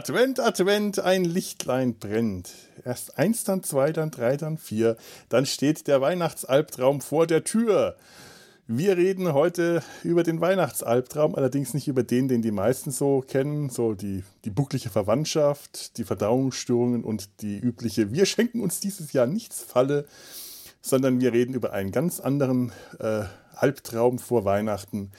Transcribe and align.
Advent, 0.00 0.40
Advent, 0.40 0.98
ein 0.98 1.26
Lichtlein 1.26 1.98
brennt. 1.98 2.48
Erst 2.86 3.18
eins, 3.18 3.44
dann 3.44 3.62
zwei, 3.62 3.92
dann 3.92 4.10
drei, 4.10 4.38
dann 4.38 4.56
vier. 4.56 4.96
Dann 5.28 5.44
steht 5.44 5.88
der 5.88 6.00
Weihnachtsalbtraum 6.00 7.02
vor 7.02 7.26
der 7.26 7.44
Tür. 7.44 7.96
Wir 8.66 8.96
reden 8.96 9.34
heute 9.34 9.82
über 10.02 10.22
den 10.22 10.40
Weihnachtsalbtraum, 10.40 11.34
allerdings 11.34 11.74
nicht 11.74 11.86
über 11.86 12.02
den, 12.02 12.28
den 12.28 12.40
die 12.40 12.50
meisten 12.50 12.92
so 12.92 13.20
kennen, 13.20 13.68
so 13.68 13.92
die, 13.92 14.24
die 14.46 14.50
bucklige 14.50 14.88
Verwandtschaft, 14.88 15.98
die 15.98 16.04
Verdauungsstörungen 16.04 17.04
und 17.04 17.42
die 17.42 17.58
übliche 17.58 18.10
Wir 18.10 18.24
schenken 18.24 18.62
uns 18.62 18.80
dieses 18.80 19.12
Jahr 19.12 19.26
nichts 19.26 19.60
Falle, 19.60 20.06
sondern 20.80 21.20
wir 21.20 21.34
reden 21.34 21.52
über 21.52 21.74
einen 21.74 21.92
ganz 21.92 22.20
anderen 22.20 22.72
äh, 23.00 23.24
Albtraum 23.54 24.18
vor 24.18 24.46
Weihnachten. 24.46 25.12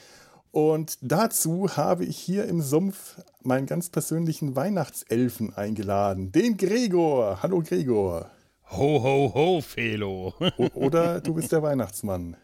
Und 0.52 0.98
dazu 1.02 1.78
habe 1.78 2.04
ich 2.04 2.18
hier 2.18 2.46
im 2.46 2.62
Sumpf 2.62 3.16
meinen 3.42 3.66
ganz 3.68 3.90
persönlichen 3.90 4.56
Weihnachtselfen 4.56 5.56
eingeladen, 5.56 6.34
den 6.34 6.58
Gregor. 6.58 7.40
Hallo 7.42 7.64
Gregor. 7.66 8.30
Ho, 8.72 9.02
ho, 9.02 9.32
ho, 9.34 9.62
Felo. 9.62 10.34
Oder 10.74 11.22
du 11.22 11.34
bist 11.36 11.54
der 11.54 11.64
Weihnachtsmann. 11.64 12.36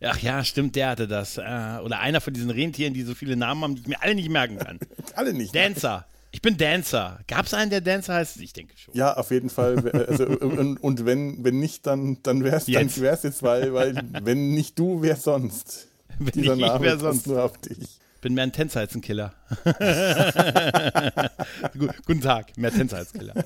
Ach 0.00 0.18
ja, 0.20 0.44
stimmt, 0.44 0.76
der 0.76 0.90
hatte 0.90 1.08
das. 1.08 1.36
Äh, 1.36 1.78
oder 1.82 1.98
einer 1.98 2.20
von 2.20 2.32
diesen 2.32 2.50
Rentieren, 2.50 2.94
die 2.94 3.02
so 3.02 3.14
viele 3.14 3.36
Namen 3.36 3.62
haben, 3.62 3.74
die 3.74 3.82
ich 3.82 3.88
mir 3.88 4.00
alle 4.00 4.14
nicht 4.14 4.30
merken 4.30 4.58
kann. 4.58 4.78
alle 5.16 5.34
nicht. 5.34 5.54
Dancer. 5.54 6.06
Ich 6.30 6.42
bin 6.42 6.56
Dancer. 6.56 7.18
Gab 7.26 7.46
es 7.46 7.54
einen, 7.54 7.70
der 7.70 7.80
Dancer 7.80 8.14
heißt? 8.14 8.36
Ich 8.40 8.52
denke 8.52 8.76
schon. 8.76 8.94
Ja, 8.94 9.16
auf 9.16 9.32
jeden 9.32 9.50
Fall. 9.50 9.78
Also, 10.08 10.26
und, 10.26 10.76
und 10.76 11.06
wenn, 11.06 11.42
wenn 11.42 11.58
nicht, 11.58 11.86
dann, 11.86 12.22
dann 12.22 12.44
wäre 12.44 12.56
es 12.56 12.68
jetzt, 12.68 12.98
jetzt, 12.98 13.42
weil, 13.42 13.74
weil 13.74 14.00
wenn 14.22 14.50
nicht 14.50 14.78
du, 14.78 15.02
wer 15.02 15.16
sonst? 15.16 15.88
Wenn 16.18 16.32
Dieser 16.32 16.56
nicht 16.56 16.66
Name 16.66 16.86
ich, 16.86 16.92
wer 16.92 16.98
sonst? 16.98 17.26
nur 17.26 17.42
auf 17.42 17.58
dich 17.58 17.98
bin 18.20 18.34
mehr 18.34 18.44
ein 18.44 18.52
Tänzer 18.52 18.80
als 18.80 18.94
ein 18.94 19.00
Killer. 19.00 19.32
Guten 22.06 22.20
Tag, 22.20 22.56
mehr 22.56 22.72
Tänzer 22.72 22.98
als 22.98 23.12
Killer. 23.12 23.34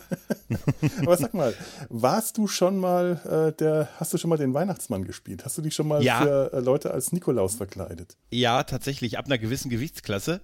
Aber 1.00 1.16
sag 1.16 1.34
mal, 1.34 1.54
warst 1.88 2.38
du 2.38 2.46
schon 2.46 2.78
mal 2.78 3.20
äh, 3.24 3.56
der, 3.56 3.88
hast 3.98 4.14
du 4.14 4.18
schon 4.18 4.30
mal 4.30 4.38
den 4.38 4.54
Weihnachtsmann 4.54 5.04
gespielt? 5.04 5.44
Hast 5.44 5.58
du 5.58 5.62
dich 5.62 5.74
schon 5.74 5.88
mal 5.88 6.02
ja. 6.02 6.22
für 6.22 6.52
äh, 6.52 6.60
Leute 6.60 6.92
als 6.92 7.12
Nikolaus 7.12 7.56
verkleidet? 7.56 8.16
Ja, 8.30 8.62
tatsächlich, 8.64 9.18
ab 9.18 9.26
einer 9.26 9.38
gewissen 9.38 9.70
Gewichtsklasse 9.70 10.40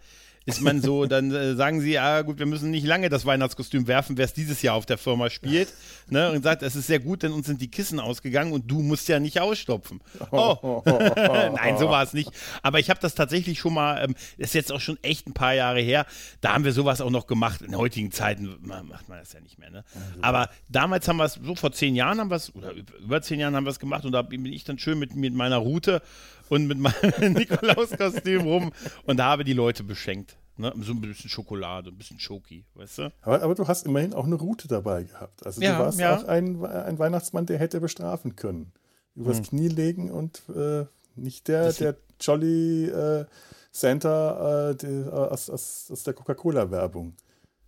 ist 0.49 0.63
man 0.63 0.81
so, 0.81 1.05
dann 1.05 1.31
äh, 1.31 1.55
sagen 1.57 1.83
sie, 1.83 1.99
ah 1.99 2.23
gut, 2.23 2.39
wir 2.39 2.47
müssen 2.47 2.71
nicht 2.71 2.87
lange 2.87 3.11
das 3.11 3.27
Weihnachtskostüm 3.27 3.87
werfen, 3.87 4.17
wer 4.17 4.25
es 4.25 4.33
dieses 4.33 4.63
Jahr 4.63 4.77
auf 4.77 4.87
der 4.87 4.99
Firma 4.99 5.31
spielt. 5.31 5.69
Ne, 6.11 6.33
und 6.33 6.43
sagt, 6.43 6.63
es 6.63 6.75
ist 6.75 6.87
sehr 6.87 7.01
gut, 7.01 7.23
denn 7.23 7.33
uns 7.33 7.47
sind 7.47 7.61
die 7.61 7.71
Kissen 7.71 8.01
ausgegangen 8.01 8.53
und 8.53 8.71
du 8.71 8.81
musst 8.81 9.09
ja 9.09 9.21
nicht 9.21 9.43
ausstopfen. 9.43 10.01
Oh. 10.31 10.83
Nein, 10.87 11.77
so 11.77 11.91
war 11.91 12.03
es 12.03 12.15
nicht. 12.15 12.31
Aber 12.63 12.79
ich 12.79 12.89
habe 12.89 12.99
das 12.99 13.15
tatsächlich 13.15 13.59
schon 13.59 13.75
mal, 13.75 14.03
ähm, 14.03 14.15
ist 14.39 14.55
jetzt 14.55 14.73
auch 14.73 14.81
schon 14.81 14.99
echt 15.03 15.27
ein 15.27 15.35
paar 15.35 15.53
Jahre 15.53 15.81
her, 15.81 16.07
da 16.41 16.55
haben 16.55 16.65
wir 16.65 16.73
sowas 16.73 17.03
auch 17.03 17.11
noch 17.11 17.27
gemacht. 17.27 17.61
In 17.61 17.77
heutigen 17.77 18.11
Zeiten 18.11 18.57
macht 18.63 19.07
man 19.11 19.19
das 19.19 19.35
ja 19.35 19.41
nicht 19.41 19.59
mehr. 19.59 19.69
Ne? 19.69 19.85
Aber 20.23 20.49
damals 20.71 21.07
haben 21.09 21.19
wir 21.19 21.25
es, 21.25 21.35
so 21.35 21.55
vor 21.55 21.73
zehn 21.73 21.95
Jahren 21.95 22.21
haben 22.21 22.31
wir 22.31 22.37
es, 22.37 22.55
oder 22.55 22.73
über 22.73 23.21
zehn 23.21 23.39
Jahren 23.39 23.55
haben 23.55 23.65
wir 23.65 23.71
es 23.71 23.79
gemacht 23.79 24.07
und 24.07 24.13
da 24.13 24.23
bin 24.23 24.47
ich 24.47 24.65
dann 24.65 24.79
schön 24.79 24.99
mit, 24.99 25.15
mit 25.15 25.35
meiner 25.35 25.59
Route 25.59 26.01
und 26.49 26.67
mit 26.67 26.79
meinem 26.79 27.33
Nikolauskostüm 27.33 28.43
rum 28.43 28.73
und 29.05 29.21
habe 29.21 29.45
die 29.45 29.53
Leute 29.53 29.85
beschenkt. 29.85 30.37
Ne? 30.57 30.73
So 30.81 30.93
ein 30.93 31.01
bisschen 31.01 31.31
Schokolade, 31.31 31.91
ein 31.91 31.97
bisschen 31.97 32.19
Schoki, 32.19 32.65
weißt 32.75 32.99
du? 32.99 33.13
Aber, 33.23 33.43
aber, 33.43 33.55
du 33.55 33.69
hast 33.69 33.87
immerhin 33.87 34.13
auch 34.13 34.25
eine 34.25 34.35
Route 34.35 34.67
dabei 34.67 35.05
gehabt. 35.05 35.47
Also 35.47 35.61
ja, 35.61 35.79
du 35.79 35.85
warst 35.85 36.01
ja. 36.01 36.17
auch 36.17 36.25
ein, 36.25 36.65
ein 36.65 36.99
Weihnachtsmann, 36.99 37.47
der 37.47 37.59
hätte 37.59 37.81
bestrafen 37.81 38.35
können. 38.35 38.73
Übers 39.15 39.39
hm. 39.39 39.45
Knie 39.45 39.69
legen 39.69 40.11
und 40.11 40.43
äh, 40.55 40.85
nicht 41.15 41.49
der, 41.49 41.73
der 41.73 41.97
Jolly 42.21 42.87
äh, 42.87 43.25
Santa 43.71 44.71
äh, 44.71 44.77
die, 44.77 44.87
äh, 44.87 45.11
aus, 45.11 45.49
aus, 45.49 45.89
aus 45.91 46.03
der 46.03 46.15
Coca-Cola-Werbung. 46.15 47.15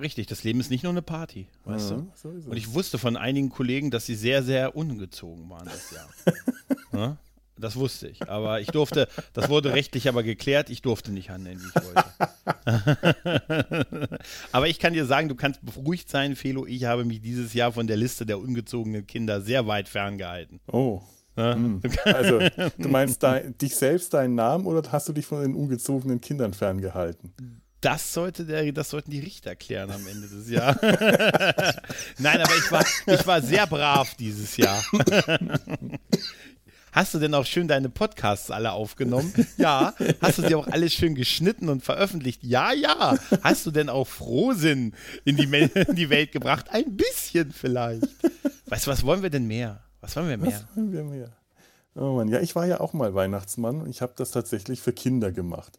Richtig, 0.00 0.26
das 0.26 0.44
Leben 0.44 0.60
ist 0.60 0.70
nicht 0.70 0.82
nur 0.82 0.92
eine 0.92 1.02
Party, 1.02 1.46
weißt 1.64 1.90
ja, 1.90 1.96
du? 1.96 2.10
So 2.14 2.28
und 2.28 2.56
ich 2.56 2.72
wusste 2.72 2.98
von 2.98 3.16
einigen 3.16 3.50
Kollegen, 3.50 3.90
dass 3.90 4.06
sie 4.06 4.14
sehr, 4.14 4.42
sehr 4.42 4.74
ungezogen 4.74 5.48
waren 5.50 5.66
das 5.66 5.90
Jahr. 5.90 6.08
ja? 6.92 7.18
Das 7.60 7.76
wusste 7.76 8.08
ich. 8.08 8.28
Aber 8.28 8.60
ich 8.60 8.68
durfte, 8.68 9.08
das 9.32 9.48
wurde 9.48 9.72
rechtlich 9.72 10.08
aber 10.08 10.22
geklärt, 10.22 10.70
ich 10.70 10.82
durfte 10.82 11.12
nicht 11.12 11.30
handeln, 11.30 11.60
wie 11.60 11.66
ich 11.68 11.74
wollte. 11.84 12.04
aber 14.52 14.68
ich 14.68 14.78
kann 14.78 14.92
dir 14.92 15.06
sagen, 15.06 15.28
du 15.28 15.34
kannst 15.34 15.64
beruhigt 15.64 16.08
sein, 16.08 16.36
Felo. 16.36 16.66
Ich 16.66 16.84
habe 16.84 17.04
mich 17.04 17.20
dieses 17.20 17.54
Jahr 17.54 17.72
von 17.72 17.86
der 17.86 17.96
Liste 17.96 18.26
der 18.26 18.38
ungezogenen 18.38 19.06
Kinder 19.06 19.40
sehr 19.40 19.66
weit 19.66 19.88
ferngehalten. 19.88 20.60
Oh. 20.70 21.02
Ja? 21.36 21.54
Hm. 21.54 21.80
Also, 22.04 22.38
du 22.78 22.88
meinst 22.88 23.22
dein, 23.22 23.56
dich 23.58 23.76
selbst, 23.76 24.14
deinen 24.14 24.34
Namen 24.34 24.66
oder 24.66 24.90
hast 24.90 25.08
du 25.08 25.12
dich 25.12 25.26
von 25.26 25.42
den 25.42 25.54
ungezogenen 25.54 26.20
Kindern 26.20 26.54
ferngehalten? 26.54 27.32
Das, 27.80 28.12
sollte 28.12 28.44
der, 28.44 28.70
das 28.72 28.90
sollten 28.90 29.10
die 29.10 29.20
Richter 29.20 29.56
klären 29.56 29.90
am 29.90 30.06
Ende 30.06 30.28
des 30.28 30.50
Jahres. 30.50 30.80
Nein, 32.18 32.40
aber 32.42 32.54
ich 32.54 32.70
war, 32.70 32.84
ich 33.06 33.26
war 33.26 33.40
sehr 33.40 33.66
brav 33.66 34.14
dieses 34.16 34.58
Jahr. 34.58 34.82
Hast 36.92 37.14
du 37.14 37.18
denn 37.18 37.34
auch 37.34 37.46
schön 37.46 37.68
deine 37.68 37.88
Podcasts 37.88 38.50
alle 38.50 38.72
aufgenommen? 38.72 39.32
Ja. 39.56 39.94
Hast 40.22 40.38
du 40.38 40.42
sie 40.42 40.54
auch 40.54 40.66
alle 40.68 40.88
schön 40.88 41.14
geschnitten 41.14 41.68
und 41.68 41.82
veröffentlicht? 41.82 42.42
Ja, 42.42 42.72
ja. 42.72 43.16
Hast 43.42 43.66
du 43.66 43.70
denn 43.70 43.88
auch 43.88 44.06
Frohsinn 44.06 44.94
in 45.24 45.36
die, 45.36 45.44
in 45.44 45.96
die 45.96 46.08
Welt 46.08 46.32
gebracht? 46.32 46.66
Ein 46.70 46.96
bisschen 46.96 47.52
vielleicht. 47.52 48.06
Weißt 48.66 48.86
du, 48.86 48.90
was 48.90 49.04
wollen 49.04 49.22
wir 49.22 49.30
denn 49.30 49.46
mehr? 49.46 49.82
Was 50.00 50.16
wollen 50.16 50.28
wir 50.28 50.38
mehr? 50.38 50.52
Was 50.52 50.76
wollen 50.76 50.92
wir 50.92 51.04
mehr? 51.04 51.30
Oh 51.94 52.16
Mann, 52.16 52.28
ja, 52.28 52.40
ich 52.40 52.54
war 52.54 52.66
ja 52.66 52.80
auch 52.80 52.92
mal 52.92 53.14
Weihnachtsmann 53.14 53.82
und 53.82 53.90
ich 53.90 54.00
habe 54.00 54.12
das 54.16 54.30
tatsächlich 54.30 54.80
für 54.80 54.92
Kinder 54.92 55.32
gemacht. 55.32 55.78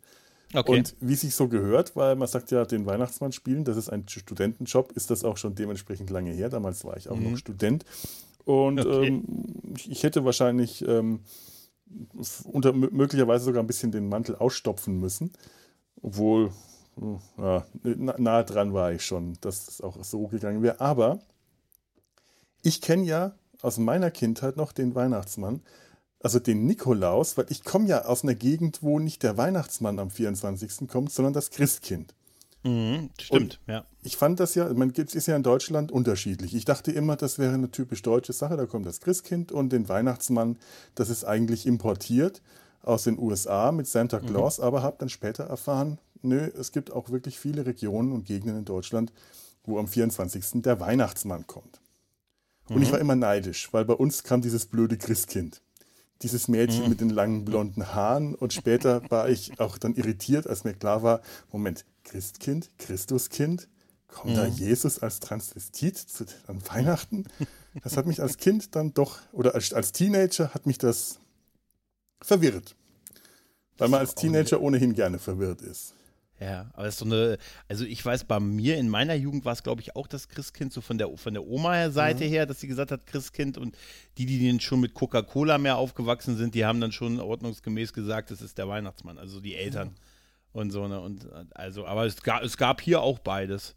Okay. 0.54 0.80
Und 0.80 0.96
wie 1.00 1.16
sich 1.16 1.34
so 1.34 1.48
gehört, 1.48 1.96
weil 1.96 2.16
man 2.16 2.28
sagt 2.28 2.52
ja, 2.52 2.66
den 2.66 2.86
Weihnachtsmann 2.86 3.32
spielen, 3.32 3.64
das 3.64 3.78
ist 3.78 3.90
ein 3.90 4.08
Studentenjob, 4.08 4.92
ist 4.94 5.10
das 5.10 5.24
auch 5.24 5.38
schon 5.38 5.56
dementsprechend 5.56 6.10
lange 6.10 6.32
her. 6.32 6.50
Damals 6.50 6.84
war 6.84 6.98
ich 6.98 7.10
auch 7.10 7.16
mhm. 7.16 7.32
noch 7.32 7.38
Student. 7.38 7.86
Und 8.46 8.80
okay. 8.80 9.08
ähm, 9.08 9.24
ich 9.88 10.04
hätte 10.04 10.26
wahrscheinlich 10.26 10.88
ähm, 10.88 11.22
unter, 12.46 12.74
möglicherweise 12.74 13.46
sogar 13.46 13.64
ein 13.64 13.68
bisschen 13.68 13.92
den 13.92 14.10
Mantel 14.10 14.36
ausstopfen 14.36 15.00
müssen. 15.00 15.32
Obwohl, 16.02 16.52
äh, 17.02 17.42
ja, 17.42 17.66
nahe 17.84 18.46
dran 18.46 18.74
war 18.74 18.92
ich 18.92 19.06
schon, 19.06 19.38
dass 19.42 19.68
es 19.68 19.82
auch 19.82 20.04
so 20.04 20.28
gegangen 20.28 20.62
wäre. 20.62 20.80
Aber 20.82 21.20
ich 22.64 22.82
kenne 22.82 23.06
ja 23.06 23.34
aus 23.62 23.78
meiner 23.78 24.12
Kindheit 24.12 24.58
noch 24.58 24.72
den 24.72 24.96
Weihnachtsmann, 24.96 25.62
also 26.20 26.40
den 26.40 26.66
Nikolaus, 26.66 27.38
weil 27.38 27.46
ich 27.50 27.64
komme 27.64 27.88
ja 27.88 28.06
aus 28.06 28.24
einer 28.24 28.36
Gegend, 28.36 28.84
wo 28.84 29.00
nicht 29.00 29.24
der 29.24 29.38
Weihnachtsmann 29.38 30.00
am 30.00 30.10
24. 30.10 30.88
kommt, 30.88 31.12
sondern 31.12 31.34
das 31.34 31.50
Christkind. 31.50 32.14
Mhm, 32.64 33.10
stimmt, 33.20 33.42
und 33.42 33.60
ja. 33.68 33.86
Ich 34.04 34.18
fand 34.18 34.40
das 34.40 34.56
ja, 34.56 34.72
man 34.74 34.92
ist 34.92 35.28
ja 35.28 35.36
in 35.36 35.44
Deutschland 35.44 35.92
unterschiedlich. 35.92 36.54
Ich 36.54 36.66
dachte 36.66 36.92
immer, 36.92 37.16
das 37.16 37.40
wäre 37.40 37.54
eine 37.54 37.72
typisch 37.72 38.02
deutsche 38.02 38.34
Sache. 38.34 38.58
Da 38.58 38.66
kommt 38.66 38.86
das 38.86 39.02
Christkind 39.02 39.52
und 39.52 39.72
den 39.72 39.90
Weihnachtsmann, 39.90 40.58
das 40.96 41.10
ist 41.10 41.24
eigentlich 41.24 41.66
importiert 41.66 42.42
aus 42.84 43.04
den 43.04 43.18
USA 43.18 43.72
mit 43.72 43.88
Santa 43.88 44.20
mhm. 44.20 44.28
Claus, 44.28 44.58
mhm. 44.60 44.66
aber 44.66 44.84
habe 44.84 44.98
dann 45.00 45.10
später 45.10 45.46
erfahren, 45.46 45.98
nö, 46.22 46.50
es 46.58 46.72
gibt 46.72 46.92
auch 46.92 47.10
wirklich 47.10 47.40
viele 47.40 47.66
Regionen 47.66 48.12
und 48.12 48.26
Gegenden 48.26 48.60
in 48.60 48.66
Deutschland, 48.66 49.12
wo 49.64 49.80
am 49.80 49.88
24. 49.88 50.62
der 50.62 50.80
Weihnachtsmann 50.80 51.48
kommt. 51.48 51.82
Und 52.70 52.78
mhm. 52.78 52.84
ich 52.84 52.92
war 52.92 53.00
immer 53.00 53.16
neidisch, 53.16 53.72
weil 53.72 53.86
bei 53.86 53.94
uns 53.94 54.24
kam 54.24 54.42
dieses 54.42 54.66
blöde 54.66 54.98
Christkind 54.98 55.62
dieses 56.22 56.48
Mädchen 56.48 56.84
mhm. 56.84 56.90
mit 56.90 57.02
den 57.02 57.10
langen 57.10 57.46
blonden 57.46 57.94
Haaren. 57.94 58.36
Und 58.36 58.54
später 58.54 59.02
war 59.10 59.30
ich 59.30 59.60
auch 59.60 59.78
dann 59.78 59.96
irritiert, 59.96 60.48
als 60.48 60.64
mir 60.64 60.74
klar 60.74 61.04
war, 61.04 61.22
Moment, 61.52 61.86
Christkind, 62.12 62.70
Christuskind, 62.78 63.70
kommt 64.08 64.34
mhm. 64.34 64.36
da 64.36 64.46
Jesus 64.46 65.00
als 65.00 65.22
Transvestit 65.22 65.98
zu, 65.98 66.26
an 66.48 66.62
Weihnachten? 66.68 67.24
Das 67.84 67.96
hat 67.96 68.06
mich 68.06 68.22
als 68.22 68.36
Kind 68.36 68.76
dann 68.76 68.94
doch, 68.94 69.20
oder 69.32 69.56
als, 69.56 69.72
als 69.72 69.94
Teenager 69.94 70.54
hat 70.54 70.66
mich 70.66 70.78
das 70.78 71.20
verwirrt. 72.22 72.76
Weil 73.78 73.88
man 73.88 74.02
als 74.02 74.14
Teenager 74.14 74.60
ohnehin 74.60 74.94
gerne 74.94 75.20
verwirrt 75.20 75.62
ist. 75.62 75.94
Ja, 76.38 76.70
aber 76.74 76.88
es 76.88 76.96
ist 76.96 77.00
so 77.00 77.06
eine, 77.06 77.38
also 77.70 77.86
ich 77.86 78.06
weiß, 78.06 78.26
bei 78.26 78.42
mir 78.42 78.76
in 78.76 78.90
meiner 78.90 79.14
Jugend 79.14 79.46
war 79.46 79.54
es, 79.54 79.64
glaube 79.64 79.80
ich, 79.80 79.96
auch 79.96 80.08
das 80.08 80.28
Christkind, 80.28 80.74
so 80.74 80.82
von 80.82 80.98
der, 80.98 81.16
von 81.16 81.34
der 81.34 81.48
Oma-Seite 81.48 82.26
mhm. 82.26 82.30
her, 82.30 82.46
dass 82.46 82.60
sie 82.60 82.68
gesagt 82.68 82.92
hat, 82.92 83.08
Christkind 83.08 83.58
und 83.58 83.78
die, 84.18 84.26
die 84.26 84.50
dann 84.50 84.60
schon 84.60 84.82
mit 84.82 84.96
Coca-Cola 84.96 85.58
mehr 85.58 85.78
aufgewachsen 85.78 86.36
sind, 86.36 86.56
die 86.56 86.66
haben 86.66 86.82
dann 86.82 86.92
schon 86.92 87.22
ordnungsgemäß 87.22 87.94
gesagt, 87.94 88.32
das 88.32 88.42
ist 88.42 88.58
der 88.58 88.68
Weihnachtsmann, 88.68 89.18
also 89.18 89.40
die 89.40 89.56
Eltern 89.56 89.90
mhm. 89.90 90.11
Und 90.54 90.72
so, 90.72 90.88
ne, 90.88 91.00
und 91.00 91.28
also, 91.56 91.86
aber 91.86 92.06
es 92.06 92.22
gab, 92.22 92.44
es 92.44 92.58
gab 92.58 92.82
hier 92.82 93.02
auch 93.02 93.20
beides. 93.20 93.76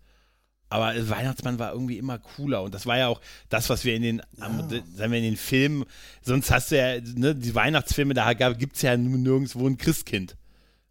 Aber 0.71 0.93
Weihnachtsmann 1.09 1.59
war 1.61 1.73
irgendwie 1.73 1.99
immer 1.99 2.19
cooler. 2.19 2.63
Und 2.63 2.75
das 2.75 2.85
war 2.87 2.99
ja 2.99 3.07
auch 3.07 3.21
das, 3.49 3.71
was 3.71 3.85
wir 3.85 3.95
in 3.95 4.03
den, 4.03 4.23
ja. 4.39 4.49
sagen 4.97 5.13
wir 5.13 5.19
in 5.19 5.25
den 5.25 5.37
Filmen, 5.37 5.85
sonst 6.21 6.51
hast 6.51 6.73
du 6.73 6.77
ja, 6.77 7.01
ne, 7.15 7.35
die 7.35 7.55
Weihnachtsfilme, 7.55 8.13
da 8.13 8.33
gibt 8.33 8.75
es 8.75 8.83
ja 8.83 8.97
nirgendwo 8.97 9.69
ein 9.69 9.79
Christkind. 9.79 10.37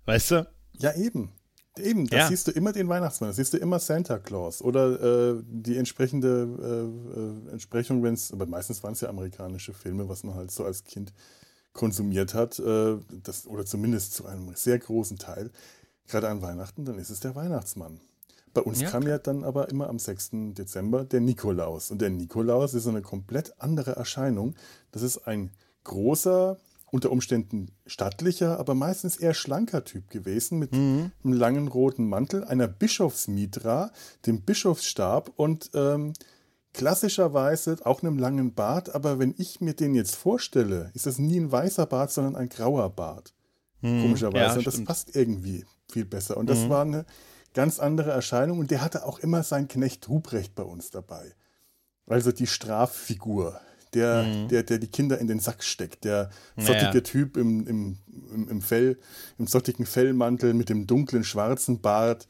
Weißt 0.06 0.31
du? 0.31 0.47
Ja, 0.77 0.94
eben. 0.95 1.33
Eben, 1.77 2.07
da 2.07 2.18
ja. 2.18 2.27
siehst 2.27 2.47
du 2.47 2.51
immer 2.51 2.71
den 2.71 2.88
Weihnachtsmann, 2.88 3.31
da 3.31 3.33
siehst 3.33 3.53
du 3.53 3.57
immer 3.57 3.80
Santa 3.80 4.19
Claus 4.19 4.62
oder 4.62 5.31
äh, 5.31 5.44
die 5.44 5.75
entsprechende 5.75 6.47
äh, 6.62 7.50
äh 7.50 7.51
Entsprechung, 7.51 8.03
wenn 8.03 8.13
es, 8.13 8.31
aber 8.31 8.45
meistens 8.45 8.83
waren 8.83 8.94
es 8.94 9.01
ja 9.01 9.09
amerikanische 9.09 9.74
Filme, 9.74 10.07
was 10.07 10.24
man 10.24 10.35
halt 10.35 10.51
so 10.51 10.65
als 10.65 10.83
Kind 10.83 11.13
konsumiert 11.73 12.33
hat, 12.33 12.59
äh, 12.59 12.97
das, 13.23 13.47
oder 13.47 13.65
zumindest 13.65 14.13
zu 14.13 14.25
einem 14.25 14.55
sehr 14.55 14.79
großen 14.79 15.17
Teil, 15.17 15.51
gerade 16.07 16.29
an 16.29 16.41
Weihnachten, 16.41 16.85
dann 16.85 16.97
ist 16.97 17.09
es 17.09 17.19
der 17.19 17.35
Weihnachtsmann. 17.35 17.99
Bei 18.53 18.61
uns 18.61 18.81
ja. 18.81 18.89
kam 18.89 19.03
ja 19.07 19.17
dann 19.17 19.43
aber 19.43 19.69
immer 19.69 19.89
am 19.89 19.97
6. 19.97 20.29
Dezember 20.53 21.03
der 21.03 21.21
Nikolaus. 21.21 21.89
Und 21.89 22.01
der 22.01 22.11
Nikolaus 22.11 22.75
ist 22.75 22.87
eine 22.87 23.01
komplett 23.01 23.59
andere 23.59 23.95
Erscheinung. 23.95 24.53
Das 24.91 25.01
ist 25.01 25.27
ein 25.27 25.51
großer, 25.83 26.57
unter 26.91 27.11
Umständen 27.11 27.71
stattlicher, 27.87 28.59
aber 28.59 28.75
meistens 28.75 29.17
eher 29.17 29.33
schlanker 29.33 29.83
Typ 29.83 30.11
gewesen 30.11 30.59
mit 30.59 30.73
mhm. 30.73 31.11
einem 31.23 31.33
langen 31.33 31.67
roten 31.67 32.07
Mantel, 32.07 32.43
einer 32.43 32.67
Bischofsmitra, 32.67 33.91
dem 34.27 34.41
Bischofsstab 34.41 35.31
und 35.35 35.71
ähm, 35.73 36.13
klassischerweise 36.73 37.77
auch 37.83 38.01
einem 38.01 38.17
langen 38.17 38.53
Bart. 38.53 38.93
Aber 38.93 39.19
wenn 39.19 39.33
ich 39.37 39.61
mir 39.61 39.73
den 39.73 39.95
jetzt 39.95 40.15
vorstelle, 40.15 40.91
ist 40.93 41.05
das 41.05 41.19
nie 41.19 41.39
ein 41.39 41.51
weißer 41.51 41.85
Bart, 41.85 42.11
sondern 42.11 42.35
ein 42.35 42.49
grauer 42.49 42.89
Bart. 42.89 43.33
Mhm. 43.81 44.01
Komischerweise. 44.01 44.45
Ja, 44.45 44.57
und 44.57 44.67
das 44.67 44.83
passt 44.83 45.15
irgendwie 45.15 45.65
viel 45.91 46.05
besser. 46.05 46.37
Und 46.37 46.49
das 46.49 46.59
mhm. 46.59 46.69
war 46.69 46.81
eine 46.81 47.05
ganz 47.53 47.79
andere 47.79 48.11
Erscheinung. 48.11 48.59
Und 48.59 48.71
der 48.71 48.81
hatte 48.81 49.05
auch 49.05 49.19
immer 49.19 49.43
seinen 49.43 49.67
Knecht 49.67 50.09
Ruprecht 50.09 50.55
bei 50.55 50.63
uns 50.63 50.89
dabei. 50.89 51.33
Also 52.07 52.31
die 52.31 52.47
Straffigur, 52.47 53.59
der, 53.93 54.23
mhm. 54.23 54.47
der, 54.49 54.63
der 54.63 54.79
die 54.79 54.87
Kinder 54.87 55.19
in 55.19 55.27
den 55.27 55.39
Sack 55.39 55.63
steckt, 55.63 56.03
der 56.03 56.29
sottige 56.57 56.85
naja. 56.85 57.01
Typ 57.01 57.37
im, 57.37 57.67
im, 57.67 57.97
im, 58.49 58.61
Fell, 58.61 58.97
im 59.37 59.47
sottigen 59.47 59.85
Fellmantel 59.85 60.53
mit 60.53 60.69
dem 60.69 60.87
dunklen 60.87 61.23
schwarzen 61.23 61.79
Bart, 61.79 62.27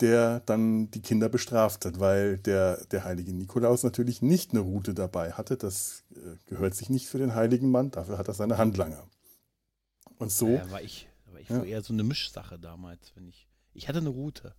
der 0.00 0.40
dann 0.40 0.90
die 0.90 1.02
Kinder 1.02 1.28
bestraft 1.28 1.84
hat, 1.84 2.00
weil 2.00 2.38
der, 2.38 2.84
der 2.86 3.04
heilige 3.04 3.32
Nikolaus 3.32 3.82
natürlich 3.82 4.22
nicht 4.22 4.52
eine 4.52 4.60
Route 4.60 4.94
dabei 4.94 5.32
hatte. 5.32 5.56
Das 5.56 6.04
äh, 6.14 6.36
gehört 6.46 6.74
sich 6.74 6.88
nicht 6.90 7.06
für 7.06 7.18
den 7.18 7.34
heiligen 7.34 7.70
Mann, 7.70 7.90
dafür 7.90 8.18
hat 8.18 8.28
er 8.28 8.34
seine 8.34 8.58
Handlanger. 8.58 9.08
Und 10.18 10.32
so. 10.32 10.48
Ja, 10.48 10.70
war 10.70 10.82
ich, 10.82 11.08
war 11.26 11.40
ich 11.40 11.48
ja. 11.48 11.62
eher 11.62 11.82
so 11.82 11.92
eine 11.92 12.04
Mischsache 12.04 12.58
damals, 12.58 13.12
wenn 13.14 13.28
ich. 13.28 13.48
Ich 13.74 13.88
hatte 13.88 13.98
eine 13.98 14.08
Route. 14.08 14.54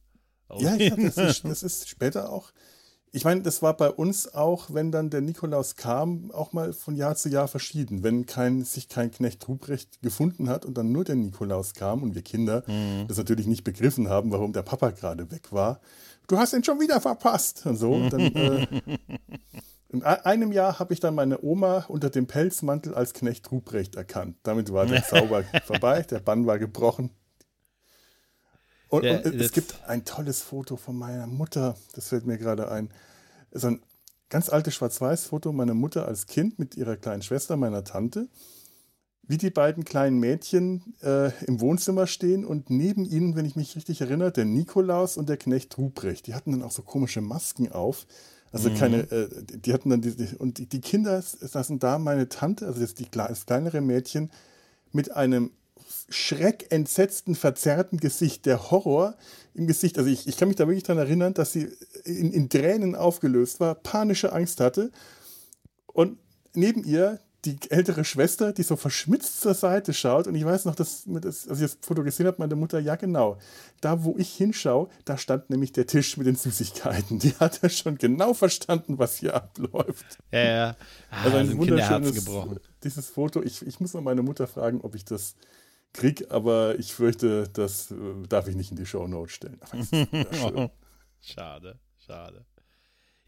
Ja, 0.58 0.76
ja 0.76 0.96
das, 0.96 1.18
ist, 1.18 1.46
das 1.46 1.64
ist 1.64 1.90
später 1.90 2.32
auch. 2.32 2.52
Ich 3.12 3.26
meine, 3.26 3.42
das 3.42 3.62
war 3.62 3.76
bei 3.76 3.90
uns 3.90 4.34
auch, 4.34 4.72
wenn 4.72 4.92
dann 4.92 5.10
der 5.10 5.22
Nikolaus 5.22 5.76
kam, 5.76 6.32
auch 6.32 6.54
mal 6.54 6.74
von 6.74 6.96
Jahr 6.96 7.16
zu 7.16 7.30
Jahr 7.30 7.48
verschieden. 7.48 8.04
Wenn 8.04 8.28
kein, 8.28 8.64
sich 8.64 8.88
kein 8.88 9.10
Knecht 9.10 9.48
Ruprecht 9.48 10.02
gefunden 10.02 10.48
hat 10.48 10.66
und 10.66 10.78
dann 10.78 10.92
nur 10.92 11.04
der 11.04 11.16
Nikolaus 11.16 11.74
kam 11.74 12.04
und 12.04 12.14
wir 12.14 12.22
Kinder 12.22 12.64
mhm. 12.68 13.08
das 13.08 13.18
natürlich 13.18 13.48
nicht 13.48 13.64
begriffen 13.64 14.10
haben, 14.10 14.32
warum 14.32 14.54
der 14.54 14.62
Papa 14.62 14.92
gerade 14.92 15.32
weg 15.32 15.52
war. 15.52 15.80
Du 16.28 16.38
hast 16.38 16.54
ihn 16.54 16.64
schon 16.64 16.80
wieder 16.80 17.02
verpasst 17.02 17.66
und 17.66 17.78
so. 17.78 17.94
Und 17.94 18.14
dann, 18.14 18.22
äh, 18.22 18.68
in 19.90 20.04
einem 20.04 20.52
Jahr 20.52 20.78
habe 20.78 20.94
ich 20.94 21.00
dann 21.00 21.16
meine 21.16 21.44
Oma 21.44 21.86
unter 21.88 22.12
dem 22.12 22.28
Pelzmantel 22.28 22.94
als 22.94 23.14
Knecht 23.14 23.52
Ruprecht 23.52 23.96
erkannt. 23.96 24.38
Damit 24.44 24.72
war 24.72 24.86
der 24.86 25.04
Zauber 25.08 25.44
vorbei, 25.66 26.04
der 26.04 26.20
Bann 26.20 26.46
war 26.46 26.60
gebrochen. 26.60 27.10
Und, 28.90 29.04
ja, 29.04 29.20
und 29.20 29.36
es 29.36 29.52
gibt 29.52 29.84
ein 29.88 30.04
tolles 30.04 30.42
Foto 30.42 30.76
von 30.76 30.98
meiner 30.98 31.28
Mutter, 31.28 31.78
das 31.94 32.10
fällt 32.10 32.26
mir 32.26 32.38
gerade 32.38 32.72
ein. 32.72 32.90
So 33.52 33.68
ein 33.68 33.82
ganz 34.30 34.50
altes 34.50 34.76
Schwarz-Weiß-Foto 34.76 35.52
meiner 35.52 35.74
Mutter 35.76 36.08
als 36.08 36.28
Kind 36.28 36.60
mit 36.60 36.76
ihrer 36.76 36.98
kleinen 36.98 37.22
Schwester, 37.22 37.56
meiner 37.56 37.84
Tante. 37.84 38.28
Wie 39.24 39.38
die 39.38 39.52
beiden 39.52 39.86
kleinen 39.86 40.20
Mädchen 40.20 40.96
äh, 41.04 41.32
im 41.46 41.62
Wohnzimmer 41.62 42.08
stehen 42.08 42.46
und 42.46 42.72
neben 42.72 43.06
ihnen, 43.06 43.36
wenn 43.36 43.46
ich 43.46 43.56
mich 43.56 43.76
richtig 43.76 44.02
erinnere, 44.02 44.32
der 44.32 44.46
Nikolaus 44.46 45.18
und 45.18 45.30
der 45.30 45.38
Knecht 45.38 45.78
Ruprecht. 45.78 46.26
Die 46.26 46.34
hatten 46.34 46.52
dann 46.52 46.64
auch 46.64 46.72
so 46.72 46.82
komische 46.82 47.22
Masken 47.22 47.72
auf. 47.72 48.08
Also 48.52 48.72
mhm. 48.72 48.76
keine, 48.76 48.98
äh, 49.12 49.30
die 49.44 49.72
hatten 49.72 49.92
dann 49.92 50.02
die, 50.02 50.16
und 50.38 50.58
die, 50.58 50.66
die 50.66 50.82
Kinder 50.82 51.22
saßen 51.22 51.78
da, 51.78 52.00
meine 52.00 52.28
Tante, 52.28 52.66
also 52.66 52.82
das, 52.82 52.96
die, 52.96 53.06
das 53.12 53.46
kleinere 53.46 53.82
Mädchen, 53.82 54.32
mit 54.92 55.16
einem 55.16 55.52
schreckentsetzten, 56.10 57.36
verzerrten 57.36 58.00
Gesicht, 58.00 58.46
der 58.46 58.72
Horror 58.72 59.16
im 59.54 59.68
Gesicht. 59.68 59.98
Also 59.98 60.10
ich, 60.10 60.28
ich 60.28 60.38
kann 60.38 60.48
mich 60.48 60.58
da 60.58 60.68
wirklich 60.68 60.84
daran 60.84 61.04
erinnern, 61.06 61.34
dass 61.34 61.54
sie 61.54 61.70
in, 62.06 62.32
in 62.32 62.50
Tränen 62.50 62.96
aufgelöst 62.96 63.60
war, 63.60 63.76
panische 63.76 64.34
Angst 64.34 64.60
hatte. 64.60 64.92
Und 65.88 66.18
neben 66.54 66.84
ihr 66.84 67.20
die 67.46 67.58
ältere 67.70 68.04
Schwester, 68.04 68.52
die 68.52 68.64
so 68.64 68.76
verschmitzt 68.76 69.40
zur 69.42 69.54
Seite 69.54 69.94
schaut. 69.94 70.28
Und 70.28 70.36
ich 70.36 70.44
weiß 70.44 70.66
noch, 70.66 70.76
dass, 70.76 71.04
dass 71.06 71.48
als 71.48 71.62
ich 71.62 71.72
das 71.72 71.78
Foto 71.82 72.04
gesehen 72.04 72.28
habe, 72.28 72.38
meine 72.40 72.56
Mutter, 72.56 72.80
ja 72.80 72.96
genau, 72.96 73.38
da 73.80 74.04
wo 74.04 74.16
ich 74.18 74.34
hinschaue, 74.34 74.90
da 75.06 75.18
stand 75.18 75.50
nämlich 75.50 75.72
der 75.72 75.88
Tisch 75.88 76.18
mit 76.18 76.28
den 76.28 76.36
Süßigkeiten. 76.36 77.20
Die 77.20 77.34
hat 77.40 77.62
ja 77.62 77.70
schon 77.70 77.98
genau 77.98 78.34
verstanden, 78.34 79.00
was 79.00 79.18
hier 79.18 79.36
abläuft. 79.36 80.18
Ja, 80.32 80.44
ja. 80.44 80.76
Ah, 81.10 81.24
also 81.24 81.38
ein 81.38 81.58
wunderschönes, 81.58 82.14
gebrochen. 82.14 82.60
dieses 82.84 83.08
Foto. 83.08 83.42
Ich, 83.42 83.66
ich 83.66 83.80
muss 83.80 83.94
noch 83.94 84.02
meine 84.02 84.22
Mutter 84.22 84.46
fragen, 84.46 84.82
ob 84.82 84.96
ich 84.96 85.06
das 85.06 85.36
krieg, 85.94 86.32
aber 86.32 86.78
ich 86.80 86.94
fürchte, 86.94 87.48
das 87.50 87.92
äh, 87.92 87.96
darf 88.28 88.48
ich 88.48 88.56
nicht 88.56 88.72
in 88.72 88.78
die 88.78 88.86
Show 88.86 89.08
Notes 89.08 89.34
stellen. 89.34 89.60
schade, 91.22 91.80
schade. 91.98 92.46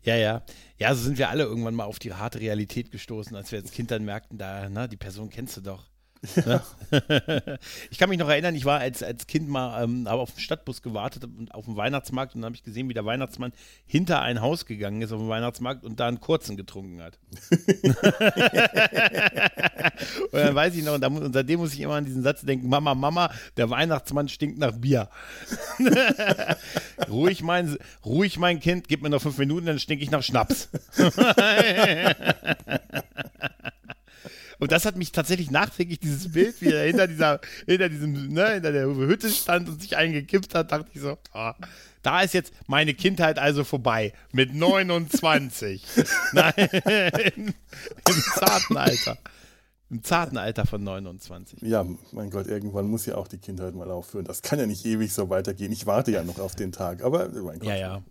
Ja, 0.04 0.16
ja. 0.16 0.44
Ja, 0.78 0.96
so 0.96 1.04
sind 1.04 1.18
wir 1.18 1.30
alle 1.30 1.44
irgendwann 1.44 1.76
mal 1.76 1.86
auf 1.86 2.00
die 2.00 2.14
harte 2.14 2.40
Realität 2.40 2.92
gestoßen, 2.92 3.36
als 3.36 3.52
wir 3.52 3.60
als 3.60 3.72
Kind 3.72 3.92
dann 3.92 4.04
merkten, 4.04 4.38
da, 4.38 4.68
na, 4.70 4.88
die 4.88 4.98
Person 4.98 5.30
kennst 5.30 5.58
du 5.58 5.62
doch. 5.62 5.91
Ja. 6.46 6.64
ich 7.90 7.98
kann 7.98 8.10
mich 8.10 8.20
noch 8.20 8.30
erinnern, 8.30 8.54
ich 8.54 8.66
war 8.66 8.80
als, 8.80 9.02
als 9.02 9.26
Kind 9.26 9.50
mal 9.50 9.84
ähm, 9.84 10.06
auf 10.06 10.32
den 10.32 10.40
Stadtbus 10.40 10.84
gewartet 10.84 11.24
und 11.24 11.54
auf 11.54 11.66
dem 11.66 11.78
Weihnachtsmarkt 11.78 12.36
und 12.36 12.42
dann 12.42 12.48
habe 12.50 12.56
ich 12.56 12.64
gesehen, 12.64 12.88
wie 12.90 12.94
der 12.94 13.06
Weihnachtsmann 13.06 13.54
hinter 13.86 14.22
ein 14.22 14.40
Haus 14.42 14.68
gegangen 14.68 15.02
ist 15.02 15.12
auf 15.12 15.20
dem 15.20 15.30
Weihnachtsmarkt 15.30 15.84
und 15.84 16.00
da 16.00 16.08
einen 16.08 16.20
kurzen 16.20 16.58
getrunken 16.58 17.02
hat. 17.02 17.18
und 20.32 20.40
dann 20.40 20.54
weiß 20.54 20.76
ich 20.76 20.84
noch, 20.84 20.94
und, 20.94 21.02
da, 21.02 21.08
und 21.08 21.34
seitdem 21.34 21.60
muss 21.60 21.74
ich 21.74 21.82
immer 21.82 21.96
an 21.96 22.06
diesen 22.06 22.22
Satz 22.22 22.42
denken: 22.42 22.70
Mama, 22.70 22.94
Mama, 22.94 23.32
der 23.58 23.72
Weihnachtsmann 23.72 24.30
stinkt 24.30 24.60
nach 24.60 24.74
Bier. 24.74 25.10
ruhig, 27.10 27.42
mein, 27.42 27.78
ruhig, 28.06 28.38
mein 28.38 28.60
Kind, 28.60 28.88
gib 28.88 29.02
mir 29.02 29.10
noch 29.10 29.22
fünf 29.22 29.38
Minuten, 29.40 29.66
dann 29.66 29.80
stinke 29.80 30.04
ich 30.04 30.12
nach 30.12 30.22
Schnaps. 30.22 30.70
Und 34.60 34.72
das 34.72 34.86
hat 34.86 34.96
mich 34.96 35.12
tatsächlich 35.12 35.52
nachträglich, 35.52 36.00
dieses 36.00 36.32
Bild, 36.32 36.62
wie 36.62 36.72
er 36.72 36.86
hinter 36.86 37.08
dieser, 37.08 37.42
hinter 37.66 37.90
diesem, 37.90 38.30
ne, 38.30 38.54
hinter 38.54 38.72
der 38.72 38.86
Hütte 38.86 39.30
stand 39.30 39.70
und 39.70 39.82
sich 39.82 39.98
eingekippt 39.98 40.54
hat, 40.54 40.72
dachte 40.72 40.90
ich 40.94 41.02
so, 41.02 41.18
oh, 41.34 41.52
da 42.02 42.22
ist 42.22 42.34
jetzt 42.34 42.54
meine 42.68 42.94
Kindheit 42.94 43.40
also 43.40 43.64
vorbei. 43.64 44.14
Mit 44.32 44.54
29. 44.54 45.84
Nein, 46.34 46.54
im, 47.36 47.48
im 47.48 48.22
zarten 48.36 48.78
Alter. 48.78 49.18
Im 49.90 50.04
zarten 50.04 50.38
Alter 50.38 50.66
von 50.66 50.84
29. 50.84 51.62
Ja, 51.64 51.86
mein 52.12 52.30
Gott, 52.30 52.48
irgendwann 52.48 52.88
muss 52.88 53.06
ja 53.06 53.16
auch 53.16 53.28
die 53.28 53.38
Kindheit 53.38 53.76
mal 53.76 53.92
aufhören. 53.92 54.26
Das 54.26 54.42
kann 54.42 54.58
ja 54.58 54.66
nicht 54.66 54.86
ewig 54.86 55.12
so 55.12 55.30
weitergehen. 55.30 55.72
Ich 55.72 55.86
warte 55.86 56.12
ja 56.12 56.24
noch 56.24 56.40
auf 56.40 56.56
den 56.56 56.72
Tag, 56.72 57.04
aber 57.04 57.28
mein 57.30 57.60
Gott. 57.60 57.68
Ja, 57.68 57.76
ja. 57.76 58.04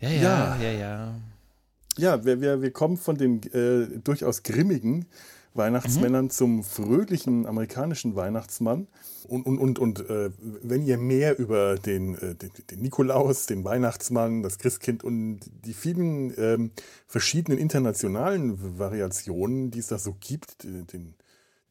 Ja, 0.00 0.10
ja, 0.10 0.56
ja, 0.56 0.56
ja. 0.60 0.72
ja. 0.72 1.14
Ja, 1.98 2.24
wir, 2.24 2.40
wir, 2.40 2.62
wir 2.62 2.70
kommen 2.70 2.96
von 2.96 3.16
den 3.16 3.42
äh, 3.52 3.98
durchaus 4.00 4.42
grimmigen 4.42 5.06
Weihnachtsmännern 5.54 6.26
mhm. 6.26 6.30
zum 6.30 6.62
fröhlichen 6.62 7.46
amerikanischen 7.46 8.14
Weihnachtsmann. 8.14 8.86
Und, 9.26 9.46
und, 9.46 9.58
und, 9.58 9.78
und 9.78 10.08
äh, 10.08 10.30
wenn 10.62 10.84
ihr 10.84 10.98
mehr 10.98 11.38
über 11.38 11.76
den, 11.76 12.14
äh, 12.16 12.34
den, 12.34 12.50
den, 12.70 12.80
Nikolaus, 12.80 13.46
den 13.46 13.64
Weihnachtsmann, 13.64 14.42
das 14.42 14.58
Christkind 14.58 15.02
und 15.02 15.40
die 15.64 15.72
vielen 15.72 16.32
ähm, 16.38 16.70
verschiedenen 17.06 17.58
internationalen 17.58 18.78
Variationen, 18.78 19.70
die 19.70 19.80
es 19.80 19.88
da 19.88 19.98
so 19.98 20.14
gibt, 20.20 20.64
den, 20.64 21.14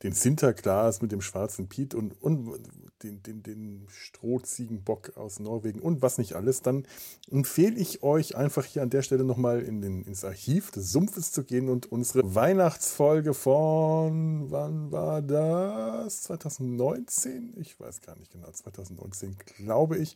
den 0.06 0.14
Sinterklaas 0.14 1.02
mit 1.02 1.12
dem 1.12 1.22
schwarzen 1.22 1.68
Piet 1.68 1.96
und, 1.96 2.22
und 2.22 2.60
den, 3.02 3.24
den, 3.24 3.44
den 3.44 3.88
Strohziegenbock 3.90 5.18
aus 5.18 5.40
Norwegen 5.40 5.80
und 5.80 6.02
was 6.02 6.18
nicht 6.18 6.36
alles, 6.36 6.62
dann 6.62 6.86
empfehle 7.30 7.76
ich 7.76 8.04
euch 8.04 8.36
einfach 8.36 8.64
hier 8.66 8.84
an 8.84 8.90
der 8.90 9.02
Stelle 9.02 9.24
nochmal 9.24 9.62
in 9.62 9.84
ins 9.84 10.24
Archiv 10.24 10.72
des 10.72 10.92
Sumpfes 10.92 11.32
zu 11.32 11.44
gehen 11.44 11.70
und 11.70 11.92
unsere 11.92 12.36
Weihnachtsfolge 12.36 13.34
von, 13.34 14.52
wann 14.52 14.92
war 14.92 15.22
das? 15.22 16.24
2019? 16.24 17.54
Ich 17.58 17.80
weiß 17.80 18.02
gar 18.02 18.18
nicht 18.18 18.32
genau, 18.32 18.50
2019 18.50 19.36
glaube 19.58 19.98
ich. 19.98 20.16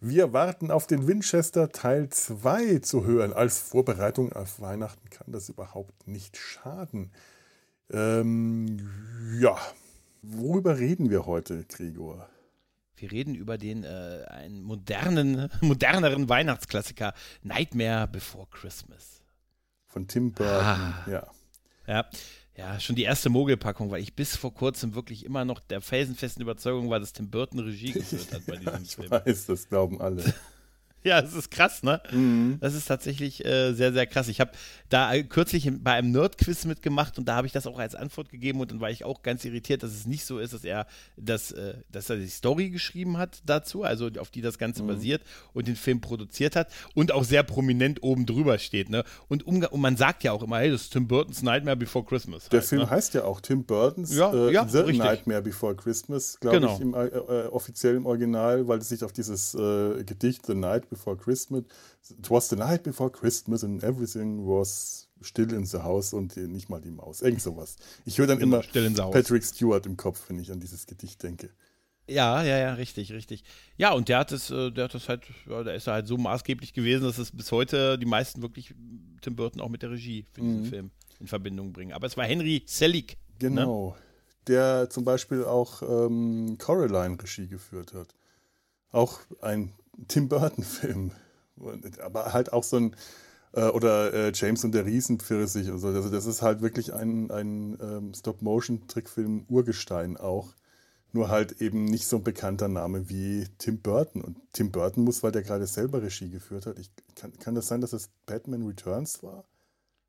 Wir 0.00 0.32
warten 0.32 0.70
auf 0.70 0.86
den 0.86 1.06
Winchester 1.06 1.70
Teil 1.70 2.08
2 2.08 2.78
zu 2.78 3.04
hören. 3.04 3.32
Als 3.32 3.58
Vorbereitung 3.58 4.32
auf 4.32 4.60
Weihnachten 4.60 5.10
kann 5.10 5.32
das 5.32 5.48
überhaupt 5.48 6.06
nicht 6.06 6.36
schaden. 6.36 7.10
Ähm, 7.90 8.88
ja, 9.40 9.56
worüber 10.22 10.78
reden 10.78 11.10
wir 11.10 11.26
heute, 11.26 11.64
Gregor? 11.64 12.28
Wir 12.96 13.10
reden 13.10 13.34
über 13.34 13.58
den 13.58 13.84
äh, 13.84 14.24
einen 14.28 14.62
modernen, 14.62 15.50
moderneren 15.60 16.28
Weihnachtsklassiker 16.28 17.12
Nightmare 17.42 18.08
Before 18.08 18.46
Christmas. 18.50 19.22
Von 19.86 20.08
Tim 20.08 20.32
Burton, 20.32 20.64
ah. 20.64 21.04
ja. 21.06 21.26
Ja. 21.86 22.08
Ja, 22.56 22.78
schon 22.78 22.94
die 22.94 23.02
erste 23.02 23.30
Mogelpackung, 23.30 23.90
weil 23.90 24.00
ich 24.00 24.14
bis 24.14 24.36
vor 24.36 24.54
kurzem 24.54 24.94
wirklich 24.94 25.24
immer 25.24 25.44
noch 25.44 25.58
der 25.58 25.80
felsenfesten 25.80 26.40
Überzeugung 26.40 26.88
war, 26.88 27.00
dass 27.00 27.12
Tim 27.12 27.28
Burton 27.28 27.58
Regie 27.58 27.92
geführt 27.92 28.32
hat 28.32 28.46
bei 28.46 28.56
diesem 28.56 28.82
ich 28.82 28.94
Film. 28.94 29.06
Ich 29.06 29.10
weiß, 29.10 29.46
das 29.46 29.68
glauben 29.68 30.00
alle. 30.00 30.22
Ja, 31.14 31.20
das 31.20 31.34
ist 31.34 31.50
krass, 31.50 31.82
ne? 31.82 32.00
Mhm. 32.12 32.56
Das 32.60 32.74
ist 32.74 32.86
tatsächlich 32.86 33.44
äh, 33.44 33.74
sehr, 33.74 33.92
sehr 33.92 34.06
krass. 34.06 34.28
Ich 34.28 34.40
habe 34.40 34.52
da 34.88 35.12
kürzlich 35.22 35.70
bei 35.82 35.92
einem 35.92 36.12
Nerd-Quiz 36.12 36.64
mitgemacht 36.64 37.18
und 37.18 37.26
da 37.26 37.36
habe 37.36 37.46
ich 37.46 37.52
das 37.52 37.66
auch 37.66 37.78
als 37.78 37.94
Antwort 37.94 38.30
gegeben 38.30 38.60
und 38.60 38.70
dann 38.70 38.80
war 38.80 38.90
ich 38.90 39.04
auch 39.04 39.22
ganz 39.22 39.44
irritiert, 39.44 39.82
dass 39.82 39.90
es 39.90 40.06
nicht 40.06 40.24
so 40.24 40.38
ist, 40.38 40.54
dass 40.54 40.64
er, 40.64 40.86
das, 41.18 41.52
äh, 41.52 41.74
dass 41.92 42.08
er 42.08 42.16
die 42.16 42.28
Story 42.28 42.70
geschrieben 42.70 43.18
hat 43.18 43.42
dazu, 43.44 43.82
also 43.82 44.08
auf 44.18 44.30
die 44.30 44.40
das 44.40 44.56
Ganze 44.56 44.82
mhm. 44.82 44.86
basiert 44.86 45.22
und 45.52 45.68
den 45.68 45.76
Film 45.76 46.00
produziert 46.00 46.56
hat 46.56 46.68
und 46.94 47.12
auch 47.12 47.24
sehr 47.24 47.42
prominent 47.42 48.02
oben 48.02 48.24
drüber 48.24 48.58
steht, 48.58 48.88
ne? 48.88 49.04
Und, 49.28 49.42
und 49.46 49.70
man 49.74 49.98
sagt 49.98 50.24
ja 50.24 50.32
auch 50.32 50.42
immer, 50.42 50.58
hey, 50.58 50.70
das 50.70 50.82
ist 50.82 50.92
Tim 50.94 51.06
Burton's 51.06 51.42
Nightmare 51.42 51.76
Before 51.76 52.04
Christmas. 52.04 52.48
Der 52.48 52.60
halt, 52.60 52.68
Film 52.68 52.82
ne? 52.82 52.90
heißt 52.90 53.12
ja 53.12 53.24
auch 53.24 53.42
Tim 53.42 53.64
Burton's 53.64 54.14
ja, 54.16 54.32
äh, 54.32 54.52
ja, 54.52 54.66
The 54.66 54.78
richtig. 54.78 54.98
Nightmare 54.98 55.42
Before 55.42 55.74
Christmas, 55.76 56.40
glaube 56.40 56.60
genau. 56.60 56.76
ich, 56.76 56.80
im 56.80 56.94
äh, 56.94 57.06
äh, 57.08 57.46
offiziellen 57.48 58.06
Original, 58.06 58.66
weil 58.68 58.78
es 58.78 58.88
sich 58.88 59.04
auf 59.04 59.12
dieses 59.12 59.54
äh, 59.54 60.02
Gedicht 60.04 60.46
The 60.46 60.54
Night 60.54 60.88
before 60.94 61.16
Christmas. 61.16 61.64
It 62.10 62.30
was 62.30 62.48
the 62.48 62.56
night 62.56 62.82
before 62.82 63.10
Christmas 63.10 63.62
and 63.62 63.82
everything 63.82 64.46
was 64.46 65.08
still 65.20 65.52
in 65.52 65.64
the 65.64 65.78
house 65.78 66.12
und 66.12 66.36
nicht 66.36 66.68
mal 66.68 66.80
die 66.80 66.90
Maus. 66.90 67.22
Irgend 67.22 67.42
sowas. 67.42 67.76
Ich 68.04 68.18
höre 68.18 68.26
dann 68.26 68.38
genau, 68.38 68.60
immer 68.60 69.10
Patrick 69.10 69.44
Stewart 69.44 69.86
im 69.86 69.96
Kopf, 69.96 70.28
wenn 70.28 70.38
ich 70.38 70.50
an 70.50 70.60
dieses 70.60 70.86
Gedicht 70.86 71.22
denke. 71.22 71.50
Ja, 72.06 72.42
ja, 72.42 72.58
ja, 72.58 72.74
richtig, 72.74 73.12
richtig. 73.12 73.44
Ja, 73.78 73.92
und 73.92 74.08
der 74.08 74.18
hat 74.18 74.32
es, 74.32 74.50
äh, 74.50 74.70
der 74.70 74.84
hat 74.84 74.94
das 74.94 75.08
halt, 75.08 75.22
ja, 75.48 75.62
der 75.62 75.74
ist 75.74 75.86
halt 75.86 76.06
so 76.06 76.18
maßgeblich 76.18 76.74
gewesen, 76.74 77.04
dass 77.04 77.16
es 77.16 77.30
bis 77.30 77.50
heute 77.50 77.98
die 77.98 78.06
meisten 78.06 78.42
wirklich 78.42 78.74
Tim 79.22 79.36
Burton 79.36 79.62
auch 79.62 79.70
mit 79.70 79.82
der 79.82 79.90
Regie 79.90 80.26
für 80.32 80.42
diesen 80.42 80.62
mhm. 80.62 80.66
Film 80.66 80.90
in 81.20 81.26
Verbindung 81.26 81.72
bringen. 81.72 81.92
Aber 81.92 82.06
es 82.06 82.16
war 82.16 82.24
Henry 82.24 82.62
Selick. 82.66 83.16
Ne? 83.40 83.48
Genau. 83.48 83.90
Ne? 83.90 84.02
Der 84.48 84.90
zum 84.90 85.04
Beispiel 85.04 85.44
auch 85.44 85.80
ähm, 85.82 86.58
Coraline 86.58 87.16
Regie 87.18 87.48
geführt 87.48 87.94
hat. 87.94 88.14
Auch 88.90 89.20
ein 89.40 89.72
Tim 90.08 90.28
Burton-Film. 90.28 91.12
Aber 92.02 92.32
halt 92.32 92.52
auch 92.52 92.64
so 92.64 92.76
ein, 92.76 92.96
äh, 93.52 93.66
oder 93.66 94.12
äh, 94.12 94.32
James 94.34 94.64
und 94.64 94.72
der 94.72 94.86
Riesenpfirsich 94.86 95.70
und 95.70 95.78
so. 95.78 95.88
Also 95.88 96.10
das 96.10 96.26
ist 96.26 96.42
halt 96.42 96.60
wirklich 96.60 96.92
ein, 96.92 97.30
ein 97.30 97.78
ähm, 97.80 98.14
Stop-Motion-Trickfilm 98.14 99.46
Urgestein 99.48 100.16
auch. 100.16 100.54
Nur 101.12 101.28
halt 101.28 101.60
eben 101.62 101.84
nicht 101.84 102.08
so 102.08 102.16
ein 102.16 102.24
bekannter 102.24 102.66
Name 102.66 103.08
wie 103.08 103.46
Tim 103.58 103.80
Burton. 103.80 104.20
Und 104.22 104.36
Tim 104.52 104.72
Burton 104.72 105.04
muss, 105.04 105.22
weil 105.22 105.30
der 105.30 105.42
gerade 105.42 105.66
selber 105.66 106.02
Regie 106.02 106.28
geführt 106.28 106.66
hat. 106.66 106.78
Ich, 106.78 106.90
kann, 107.14 107.32
kann 107.38 107.54
das 107.54 107.68
sein, 107.68 107.80
dass 107.80 107.92
es 107.92 108.10
Batman 108.26 108.66
Returns 108.66 109.22
war? 109.22 109.44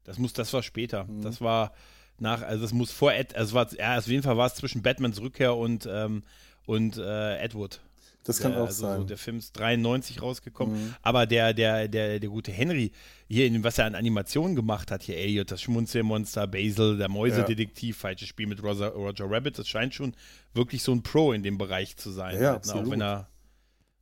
Das 0.03 0.17
muss, 0.17 0.33
das 0.33 0.51
war 0.53 0.63
später. 0.63 1.03
Mhm. 1.03 1.21
Das 1.21 1.41
war 1.41 1.73
nach, 2.17 2.41
also 2.41 2.63
das 2.63 2.73
muss 2.73 2.91
vor 2.91 3.13
Ed, 3.13 3.35
also 3.35 3.53
war, 3.53 3.71
ja, 3.73 3.97
auf 3.97 4.07
jeden 4.07 4.23
Fall 4.23 4.37
war 4.37 4.47
es 4.47 4.55
zwischen 4.55 4.81
Batmans 4.81 5.21
Rückkehr 5.21 5.55
und, 5.55 5.87
ähm, 5.91 6.23
und 6.65 6.97
äh, 6.97 7.37
Edward. 7.37 7.81
Das 8.25 8.39
kann 8.39 8.53
der, 8.53 8.62
auch 8.62 8.67
also 8.67 8.82
sein. 8.82 9.01
So, 9.01 9.03
der 9.03 9.17
Film 9.17 9.38
ist 9.38 9.51
93 9.53 10.20
rausgekommen, 10.20 10.75
mhm. 10.75 10.96
aber 11.03 11.27
der, 11.27 11.53
der, 11.53 11.88
der, 11.88 12.20
der 12.20 12.29
gute 12.29 12.51
Henry, 12.51 12.91
hier, 13.27 13.46
in, 13.46 13.63
was 13.63 13.77
er 13.77 13.86
an 13.86 13.94
Animationen 13.94 14.55
gemacht 14.55 14.89
hat, 14.89 15.03
hier 15.03 15.15
Elliot, 15.15 15.51
das 15.51 15.62
Schmunzelmonster, 15.62 16.48
Basil, 16.48 16.98
der 16.98 17.08
Mäusedetektiv, 17.08 17.96
ja. 17.96 18.01
falsches 18.01 18.27
Spiel 18.27 18.48
mit 18.48 18.63
Roger, 18.63 18.89
Roger 18.89 19.29
Rabbit, 19.29 19.60
das 19.60 19.67
scheint 19.67 19.94
schon 19.94 20.15
wirklich 20.55 20.82
so 20.82 20.91
ein 20.91 21.03
Pro 21.03 21.34
in 21.34 21.44
dem 21.44 21.60
Bereich 21.60 21.98
zu 21.98 22.10
sein. 22.10 22.41
Ja, 22.41 22.53
halt, 22.53 22.65
ne? 22.65 22.74
Auch 22.74 22.89
wenn 22.89 23.01
er, 23.01 23.29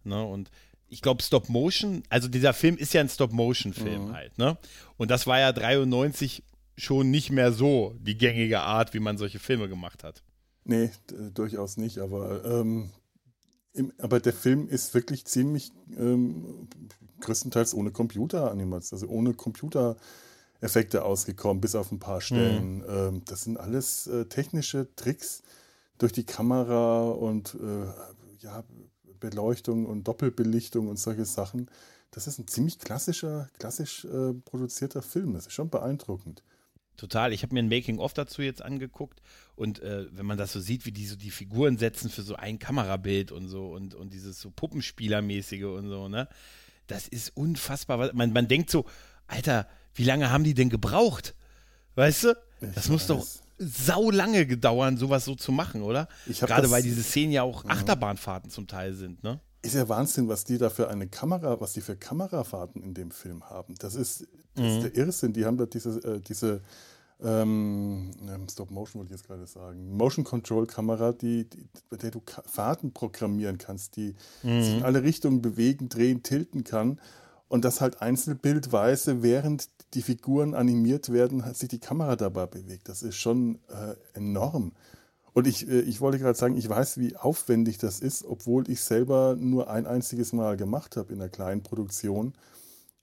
ne, 0.06 0.24
und 0.24 0.50
ich 0.88 1.02
glaube, 1.02 1.22
Stop 1.22 1.50
Motion, 1.50 2.04
also 2.08 2.30
dieser 2.30 2.54
Film 2.54 2.78
ist 2.78 2.94
ja 2.94 3.02
ein 3.02 3.10
Stop 3.10 3.34
Motion 3.34 3.74
Film 3.74 4.08
mhm. 4.08 4.14
halt, 4.14 4.38
ne? 4.38 4.58
Und 4.96 5.12
das 5.12 5.28
war 5.28 5.40
ja 5.40 5.52
93 5.52 6.44
schon 6.78 7.12
nicht 7.12 7.30
mehr 7.30 7.52
so 7.52 7.94
die 8.00 8.18
gängige 8.18 8.62
Art, 8.62 8.94
wie 8.94 9.00
man 9.02 9.18
solche 9.18 9.40
Filme 9.40 9.68
gemacht 9.68 10.02
hat. 10.06 10.24
Nee, 10.64 10.92
durchaus 11.34 11.76
nicht, 11.76 11.98
aber 11.98 12.46
ähm, 12.46 12.90
aber 13.98 14.20
der 14.20 14.34
Film 14.34 14.68
ist 14.68 14.94
wirklich 14.94 15.26
ziemlich 15.26 15.72
ähm, 15.98 16.68
größtenteils 17.22 17.74
ohne 17.74 17.92
Computeranimation, 17.92 18.98
also 18.98 19.08
ohne 19.12 19.34
Computereffekte 19.34 21.04
ausgekommen, 21.04 21.62
bis 21.62 21.76
auf 21.76 21.92
ein 21.92 22.00
paar 22.00 22.22
Stellen. 22.22 22.78
Mhm. 22.78 22.86
Ähm, 22.88 23.22
das 23.26 23.44
sind 23.44 23.58
alles 23.58 24.08
äh, 24.08 24.26
technische 24.26 24.88
Tricks 24.96 25.42
durch 25.98 26.12
die 26.12 26.26
Kamera 26.26 27.10
und 27.10 27.56
äh, 27.56 27.86
ja, 28.44 28.64
Beleuchtung 29.20 29.86
und 29.86 30.08
Doppelbelichtung 30.08 30.88
und 30.88 31.00
solche 31.00 31.26
Sachen. 31.26 31.70
Das 32.12 32.28
ist 32.28 32.38
ein 32.40 32.48
ziemlich 32.48 32.78
klassischer, 32.78 33.50
klassisch 33.58 34.06
äh, 34.06 34.34
produzierter 34.34 35.02
Film. 35.02 35.34
Das 35.34 35.48
ist 35.48 35.54
schon 35.54 35.70
beeindruckend. 35.70 36.44
Total. 36.98 37.34
Ich 37.34 37.44
habe 37.44 37.54
mir 37.54 37.62
ein 37.62 37.70
Making-of 37.70 38.14
dazu 38.14 38.42
jetzt 38.42 38.62
angeguckt 38.62 39.22
und 39.56 39.80
äh, 39.80 40.06
wenn 40.12 40.26
man 40.26 40.38
das 40.38 40.54
so 40.54 40.60
sieht, 40.60 40.86
wie 40.86 40.92
die 40.92 41.06
so 41.06 41.16
die 41.16 41.32
Figuren 41.32 41.78
setzen 41.78 42.10
für 42.10 42.22
so 42.22 42.36
ein 42.36 42.60
Kamerabild 42.60 43.32
und 43.32 43.48
so 43.48 43.68
und, 43.68 43.96
und 43.96 44.14
dieses 44.14 44.40
so 44.40 44.52
Puppenspielermäßige 44.52 45.64
und 45.64 45.90
so, 45.90 46.08
ne? 46.08 46.28
Das 46.88 47.08
ist 47.08 47.36
unfassbar. 47.36 48.14
Man, 48.14 48.34
man 48.34 48.48
denkt 48.48 48.70
so, 48.70 48.86
Alter, 49.28 49.68
wie 49.96 50.04
lange 50.04 50.30
haben 50.30 50.44
die 50.44 50.54
denn 50.54 50.70
gebraucht? 50.70 51.34
Weißt 51.96 52.26
du? 52.26 52.38
Das 52.60 52.86
ich 52.86 52.92
muss 52.92 53.04
weiß. 53.04 53.08
doch 53.08 53.26
sau 53.58 54.12
lange 54.12 54.46
gedauern, 54.46 54.98
sowas 54.98 55.26
so 55.26 55.36
zu 55.36 55.52
machen, 55.52 55.82
oder? 55.82 56.08
Gerade 56.28 56.70
weil 56.72 56.84
diese 56.84 57.04
Szenen 57.04 57.32
ja 57.32 57.44
auch 57.44 57.66
Achterbahnfahrten 57.66 58.50
zum 58.50 58.68
Teil 58.68 58.94
sind, 58.94 59.24
ne? 59.24 59.40
Ist 59.64 59.76
ja 59.76 59.90
Wahnsinn, 59.90 60.28
was 60.28 60.44
die 60.44 60.58
da 60.58 60.70
für 60.70 60.90
eine 60.90 61.08
Kamera, 61.08 61.60
was 61.60 61.74
die 61.74 61.82
für 61.82 61.96
Kamerafahrten 61.96 62.84
in 62.84 62.94
dem 62.94 63.12
Film 63.12 63.50
haben. 63.50 63.76
Das 63.80 63.96
ist, 63.96 64.28
das 64.56 64.64
mhm. 64.64 64.70
ist 64.70 64.84
der 64.84 64.96
Irrsinn. 64.96 65.34
Die 65.34 65.46
haben 65.46 65.58
da 65.58 65.66
diese, 65.66 66.04
äh, 66.04 66.20
diese 66.20 66.62
ähm, 67.24 68.12
ähm, 68.28 68.50
Stop 68.50 68.72
Motion 68.72 69.00
wollte 69.00 69.14
ich 69.14 69.20
jetzt 69.20 69.28
gerade 69.28 69.48
sagen, 69.48 69.96
Motion 69.96 70.26
Control 70.26 70.68
Kamera, 70.68 71.14
die, 71.14 71.50
die, 71.50 71.66
bei 71.90 71.98
der 71.98 72.12
du 72.12 72.22
Fahrten 72.46 72.92
programmieren 72.92 73.58
kannst, 73.58 73.96
die 73.96 74.16
mhm. 74.44 74.62
sich 74.62 74.78
in 74.78 74.84
alle 74.84 75.04
Richtungen 75.04 75.42
bewegen, 75.42 75.88
drehen, 75.90 76.24
tilten 76.24 76.64
kann 76.64 77.00
und 77.48 77.64
das 77.64 77.82
halt 77.82 78.02
einzelbildweise, 78.02 79.24
während 79.24 79.70
die 79.94 80.02
Figuren 80.02 80.54
animiert 80.56 81.14
werden, 81.14 81.46
hat 81.46 81.56
sich 81.56 81.70
die 81.70 81.80
Kamera 81.80 82.16
dabei 82.16 82.48
bewegt. 82.48 82.90
Das 82.90 83.04
ist 83.04 83.16
schon 83.16 83.60
äh, 83.70 83.96
enorm. 84.18 84.74
Und 85.34 85.48
ich, 85.48 85.68
äh, 85.68 85.82
ich 85.82 86.00
wollte 86.02 86.20
gerade 86.20 86.38
sagen, 86.38 86.56
ich 86.58 86.70
weiß, 86.70 86.98
wie 86.98 87.16
aufwendig 87.16 87.78
das 87.78 88.00
ist, 88.00 88.24
obwohl 88.24 88.70
ich 88.70 88.82
selber 88.82 89.36
nur 89.38 89.70
ein 89.70 89.86
einziges 89.86 90.34
Mal 90.34 90.58
gemacht 90.58 90.96
habe 90.96 91.14
in 91.14 91.22
einer 91.22 91.30
kleinen 91.30 91.64
Produktion 91.64 92.34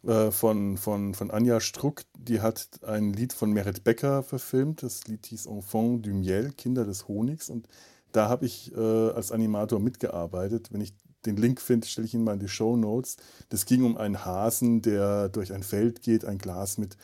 äh, 0.05 0.31
von, 0.31 0.77
von, 0.79 1.15
von 1.15 1.31
Anja 1.31 1.61
Struck. 1.61 2.03
Die 2.17 2.41
hat 2.41 2.69
ein 2.87 3.13
Lied 3.13 3.33
von 3.33 3.53
Merit 3.53 3.85
Becker 3.85 4.23
verfilmt. 4.23 4.83
Das 4.83 5.07
Lied 5.07 5.27
hieß 5.27 5.47
Enfant 5.47 6.07
du 6.07 6.11
Miel, 6.11 6.53
Kinder 6.57 6.85
des 6.85 7.09
Honigs. 7.09 7.51
Und 7.51 7.69
da 8.13 8.29
habe 8.29 8.47
ich 8.47 8.75
äh, 8.75 9.11
als 9.11 9.33
Animator 9.33 9.81
mitgearbeitet. 9.81 10.73
Wenn 10.73 10.81
ich 10.81 10.95
den 11.27 11.37
Link 11.37 11.61
finde, 11.61 11.87
stelle 11.87 12.07
ich 12.07 12.15
ihn 12.15 12.25
mal 12.25 12.35
in 12.35 12.41
die 12.41 12.49
Show 12.49 12.77
Notes. 12.77 13.17
Das 13.51 13.67
ging 13.67 13.85
um 13.85 13.99
einen 13.99 14.25
Hasen, 14.25 14.81
der 14.81 15.29
durch 15.29 15.53
ein 15.53 15.63
Feld 15.63 16.01
geht, 16.01 16.25
ein 16.25 16.39
Glas 16.39 16.79
mit 16.79 16.97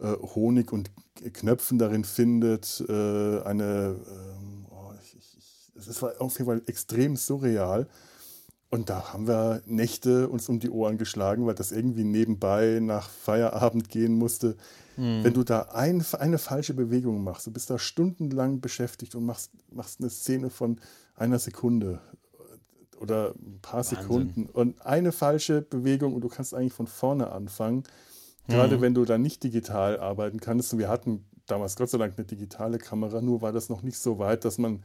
Honig 0.00 0.72
und 0.72 0.90
Knöpfen 1.32 1.78
darin 1.78 2.04
findet, 2.04 2.84
eine 2.88 3.96
ähm, 3.96 4.43
es 5.76 6.00
war 6.02 6.20
auf 6.20 6.38
jeden 6.38 6.46
Fall 6.46 6.62
extrem 6.66 7.16
surreal. 7.16 7.88
Und 8.70 8.90
da 8.90 9.12
haben 9.12 9.28
wir 9.28 9.62
Nächte 9.66 10.28
uns 10.28 10.48
um 10.48 10.58
die 10.58 10.70
Ohren 10.70 10.98
geschlagen, 10.98 11.46
weil 11.46 11.54
das 11.54 11.70
irgendwie 11.70 12.02
nebenbei 12.02 12.80
nach 12.82 13.08
Feierabend 13.08 13.88
gehen 13.88 14.14
musste. 14.14 14.56
Hm. 14.96 15.22
Wenn 15.22 15.32
du 15.32 15.44
da 15.44 15.68
ein, 15.72 16.04
eine 16.18 16.38
falsche 16.38 16.74
Bewegung 16.74 17.22
machst, 17.22 17.46
du 17.46 17.52
bist 17.52 17.70
da 17.70 17.78
stundenlang 17.78 18.60
beschäftigt 18.60 19.14
und 19.14 19.26
machst, 19.26 19.52
machst 19.70 20.00
eine 20.00 20.10
Szene 20.10 20.50
von 20.50 20.80
einer 21.14 21.38
Sekunde 21.38 22.00
oder 23.00 23.34
ein 23.36 23.60
paar 23.62 23.78
Wahnsinn. 23.78 23.98
Sekunden 23.98 24.46
und 24.46 24.84
eine 24.84 25.12
falsche 25.12 25.62
Bewegung 25.62 26.14
und 26.14 26.22
du 26.22 26.28
kannst 26.28 26.52
eigentlich 26.52 26.72
von 26.72 26.88
vorne 26.88 27.30
anfangen. 27.30 27.84
Gerade 28.48 28.74
hm. 28.74 28.80
wenn 28.80 28.94
du 28.94 29.04
da 29.04 29.18
nicht 29.18 29.44
digital 29.44 30.00
arbeiten 30.00 30.40
kannst. 30.40 30.72
Und 30.72 30.80
wir 30.80 30.88
hatten 30.88 31.24
damals 31.46 31.76
Gott 31.76 31.90
sei 31.90 31.98
Dank 31.98 32.14
eine 32.16 32.26
digitale 32.26 32.78
Kamera, 32.78 33.20
nur 33.20 33.40
war 33.40 33.52
das 33.52 33.68
noch 33.68 33.82
nicht 33.82 33.98
so 33.98 34.18
weit, 34.18 34.44
dass 34.44 34.58
man 34.58 34.82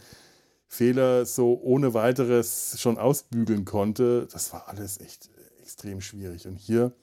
Fehler 0.71 1.25
so 1.25 1.59
ohne 1.61 1.95
weiteres 1.95 2.79
schon 2.79 2.99
ausbügeln 2.99 3.65
konnte. 3.65 4.27
Das 4.31 4.53
war 4.53 4.69
alles 4.69 4.99
echt 4.99 5.29
extrem 5.61 5.99
schwierig. 5.99 6.47
Und 6.47 6.57
hier, 6.57 6.93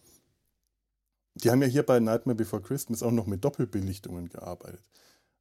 die 1.34 1.50
haben 1.50 1.60
ja 1.60 1.68
hier 1.68 1.82
bei 1.82 1.98
Nightmare 1.98 2.36
Before 2.36 2.62
Christmas 2.62 3.02
auch 3.02 3.10
noch 3.10 3.26
mit 3.26 3.44
Doppelbelichtungen 3.44 4.28
gearbeitet. 4.28 4.80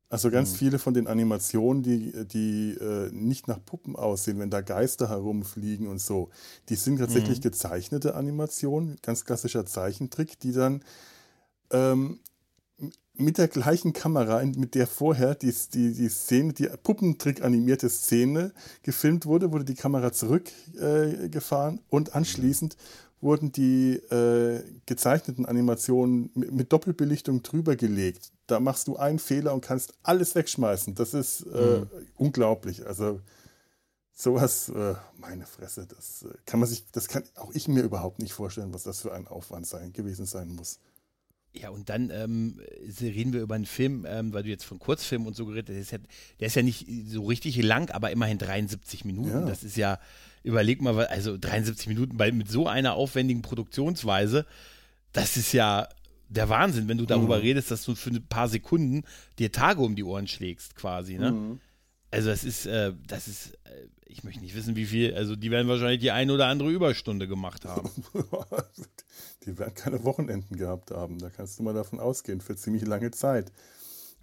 Also 0.10 0.32
ganz 0.32 0.53
mhm. 0.53 0.55
viele 0.55 0.79
von 0.79 0.96
den 0.96 1.08
Animationen, 1.08 1.84
die, 1.84 2.25
die 2.25 2.72
äh, 2.82 3.12
nicht 3.12 3.48
nach 3.48 3.63
Puppen 3.63 3.96
aussehen, 3.96 4.39
wenn 4.39 4.50
da 4.50 4.62
Geister 4.62 5.10
herumfliegen 5.10 5.88
und 5.88 6.00
so, 6.00 6.29
die 6.70 6.75
sind 6.75 6.98
tatsächlich 6.98 7.39
mhm. 7.39 7.44
gezeichnete 7.44 8.15
Animationen, 8.15 8.98
ganz 9.03 9.25
klassischer 9.25 9.67
Zeichentrick, 9.67 10.39
die 10.39 10.51
dann 10.51 10.84
ähm, 11.72 12.20
mit 13.17 13.38
der 13.38 13.48
gleichen 13.48 13.93
Kamera, 13.93 14.43
mit 14.43 14.75
der 14.75 14.88
vorher 14.88 15.36
die, 15.36 15.53
die, 15.74 15.93
die 15.93 16.10
Szene, 16.10 16.53
die 16.53 16.67
Puppentrick 16.84 17.43
animierte 17.43 17.89
Szene 17.89 18.51
gefilmt 18.84 19.25
wurde, 19.25 19.51
wurde 19.51 19.65
die 19.65 19.75
Kamera 19.75 20.12
zurückgefahren 20.12 21.77
äh, 21.77 21.81
und 21.89 22.15
anschließend 22.15 22.77
wurden 23.22 23.51
die 23.51 23.93
äh, 23.95 24.63
gezeichneten 24.86 25.45
Animationen 25.45 26.29
mit, 26.36 26.51
mit, 26.51 26.74
Doppelbelichtung 26.74 27.41
drüber 27.41 27.75
gelegt. 27.75 28.31
Da 28.48 28.60
machst 28.60 28.88
du 28.88 28.98
einen 28.98 29.19
Fehler 29.19 29.53
und 29.53 29.62
kannst 29.62 29.93
alles 30.03 30.36
wegschmeißen. 30.36 30.95
Das 30.95 31.13
ist 31.13 31.41
äh, 31.41 31.79
mhm. 31.79 31.88
unglaublich. 32.17 32.86
Also 32.86 33.22
sowas, 34.13 34.69
äh, 34.69 34.95
meine 35.17 35.45
Fresse, 35.45 35.88
das 35.88 36.24
äh, 36.24 36.34
kann 36.45 36.60
man 36.60 36.69
sich, 36.69 36.86
das 36.91 37.07
kann 37.07 37.24
auch 37.36 37.51
ich 37.53 37.67
mir 37.67 37.84
überhaupt 37.84 38.19
nicht 38.19 38.34
vorstellen, 38.34 38.74
was 38.74 38.84
das 38.84 39.01
für 39.01 39.13
ein 39.13 39.27
Aufwand 39.27 39.65
sein, 39.65 39.91
gewesen 39.91 40.25
sein 40.25 40.50
muss. 40.50 40.79
Ja, 41.57 41.69
und 41.69 41.89
dann 41.89 42.09
ähm, 42.09 42.59
reden 43.00 43.31
wir 43.31 43.41
über 43.41 43.55
einen 43.55 43.65
Film, 43.65 44.05
ähm, 44.07 44.33
weil 44.33 44.43
du 44.43 44.50
jetzt 44.50 44.65
von 44.65 44.77
Kurzfilm 44.77 45.25
und 45.25 45.35
so 45.35 45.45
geredet 45.45 45.75
hast, 45.77 45.91
der, 45.91 46.00
der 46.39 46.47
ist 46.47 46.55
ja 46.55 46.63
nicht 46.63 46.85
so 47.07 47.25
richtig 47.25 47.62
lang, 47.62 47.91
aber 47.91 48.12
immerhin 48.12 48.38
73 48.38 49.05
Minuten. 49.05 49.29
Ja. 49.29 49.45
Das 49.45 49.63
ist 49.63 49.77
ja, 49.77 50.00
überleg 50.43 50.81
mal, 50.81 51.07
also 51.07 51.38
73 51.38 51.88
Minuten 51.88 52.17
bei, 52.17 52.31
mit 52.31 52.50
so 52.50 52.67
einer 52.67 52.93
aufwendigen 52.93 53.41
Produktionsweise, 53.41 54.45
das 55.13 55.38
ist 55.38 55.53
ja 55.53 55.88
der 56.27 56.50
Wahnsinn, 56.50 56.88
wenn 56.88 56.97
du 56.97 57.05
darüber 57.05 57.38
mhm. 57.38 57.43
redest, 57.43 57.71
dass 57.71 57.85
du 57.85 57.95
für 57.95 58.09
ein 58.09 58.25
paar 58.27 58.50
Sekunden 58.50 59.03
dir 59.39 59.51
Tage 59.51 59.81
um 59.81 59.95
die 59.95 60.03
Ohren 60.03 60.27
schlägst, 60.27 60.75
quasi, 60.75 61.17
ne? 61.17 61.31
Mhm. 61.31 61.59
Also 62.12 62.29
das 62.29 62.43
ist, 62.43 62.65
äh, 62.65 62.93
das 63.07 63.27
ist, 63.27 63.57
ich 64.05 64.24
möchte 64.24 64.41
nicht 64.41 64.55
wissen, 64.55 64.75
wie 64.75 64.86
viel, 64.86 65.13
also 65.15 65.36
die 65.36 65.51
werden 65.51 65.67
wahrscheinlich 65.67 66.00
die 66.00 66.12
ein 66.12 66.32
oder 66.32 66.48
andere 66.48 66.72
Überstunde 66.72 67.27
gemacht 67.27 67.65
haben. 67.65 67.89
die 69.46 69.58
werden 69.58 69.74
keine 69.74 70.03
Wochenenden 70.03 70.58
gehabt 70.58 70.91
haben, 70.91 71.20
da 71.20 71.29
kannst 71.29 71.60
du 71.60 71.63
mal 71.63 71.74
davon 71.74 72.00
ausgehen, 72.00 72.41
für 72.41 72.55
ziemlich 72.55 72.86
lange 72.86 73.12
Zeit. 73.12 73.51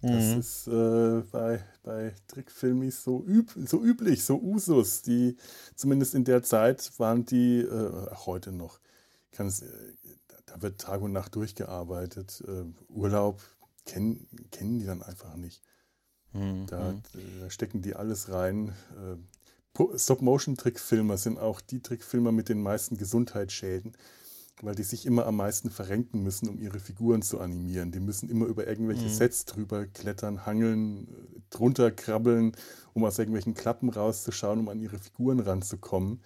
Das 0.03 0.33
mhm. 0.33 0.39
ist 0.39 0.67
äh, 0.67 1.21
bei, 1.31 1.63
bei 1.81 2.13
Trickfilmis 2.27 3.05
so, 3.05 3.23
üb 3.25 3.51
so 3.65 3.81
üblich, 3.81 4.25
so 4.25 4.37
Usus. 4.37 5.01
Die, 5.01 5.37
zumindest 5.75 6.13
in 6.13 6.25
der 6.25 6.43
Zeit 6.43 6.91
waren 6.99 7.25
die, 7.25 7.59
äh, 7.59 8.09
auch 8.11 8.27
heute 8.27 8.51
noch, 8.51 8.81
kann 9.31 9.47
es, 9.47 9.61
äh, 9.61 9.93
da 10.45 10.61
wird 10.61 10.81
Tag 10.81 11.01
und 11.01 11.13
Nacht 11.13 11.35
durchgearbeitet. 11.35 12.43
Äh, 12.45 12.65
Urlaub 12.89 13.41
kennen, 13.85 14.27
kennen 14.51 14.77
die 14.77 14.85
dann 14.85 15.01
einfach 15.01 15.37
nicht. 15.37 15.63
Mhm. 16.33 16.65
Da, 16.67 16.91
mhm. 16.91 17.01
da, 17.39 17.49
stecken 17.49 17.81
die 17.81 17.95
alles 17.95 18.29
rein. 18.29 18.75
Äh, 19.77 19.97
Stop-Motion-Trickfilmer 19.97 21.17
sind 21.17 21.39
auch 21.39 21.61
die 21.61 21.81
Trickfilmer 21.81 22.31
mit 22.31 22.49
den 22.49 22.61
meisten 22.61 22.97
Gesundheitsschäden, 22.97 23.93
weil 24.61 24.75
die 24.75 24.83
sich 24.83 25.05
immer 25.05 25.25
am 25.25 25.37
meisten 25.37 25.69
verrenken 25.69 26.23
müssen, 26.23 26.47
um 26.47 26.59
ihre 26.59 26.79
Figuren 26.79 27.21
zu 27.21 27.39
animieren. 27.39 27.91
Die 27.91 27.99
müssen 27.99 28.29
immer 28.29 28.45
über 28.45 28.67
irgendwelche 28.67 29.05
mhm. 29.05 29.13
Sets 29.13 29.45
drüber 29.45 29.85
klettern, 29.87 30.45
hangeln, 30.45 31.07
drunter 31.49 31.91
krabbeln, 31.91 32.55
um 32.93 33.03
aus 33.03 33.19
irgendwelchen 33.19 33.53
Klappen 33.53 33.89
rauszuschauen, 33.89 34.59
um 34.59 34.69
an 34.69 34.79
ihre 34.79 34.99
Figuren 34.99 35.39
ranzukommen. 35.39 36.21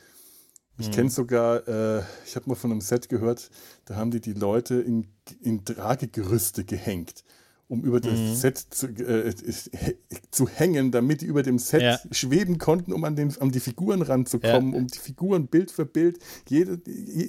Ich 0.80 0.92
kenne 0.92 1.06
mhm. 1.06 1.10
sogar, 1.10 1.68
äh, 1.68 2.04
ich 2.26 2.36
habe 2.36 2.50
mal 2.50 2.56
von 2.56 2.72
einem 2.72 2.82
Set 2.82 3.10
gehört, 3.10 3.50
da 3.86 3.96
haben 3.96 4.12
die 4.12 4.22
die 4.22 4.34
Leute 4.34 4.76
in, 4.76 5.08
in 5.42 5.66
Tragegerüste 5.66 6.66
gehängt, 6.66 7.24
um 7.70 7.84
über 7.84 8.00
das 8.00 8.18
mhm. 8.18 8.36
Set 8.36 8.58
zu, 8.58 8.88
äh, 8.88 9.34
zu 10.32 10.48
hängen, 10.48 10.92
damit 10.92 11.22
die 11.22 11.26
über 11.26 11.44
dem 11.44 11.60
Set 11.60 11.82
ja. 11.82 12.00
schweben 12.12 12.58
konnten, 12.58 12.94
um 12.94 13.04
an, 13.04 13.16
den, 13.16 13.36
an 13.40 13.52
die 13.52 13.60
Figuren 13.60 14.02
ranzukommen, 14.02 14.74
ja. 14.74 14.80
um 14.80 14.88
die 14.88 15.00
Figuren 15.00 15.48
Bild 15.48 15.72
für 15.72 15.86
Bild 15.86 16.20
jede, 16.48 16.80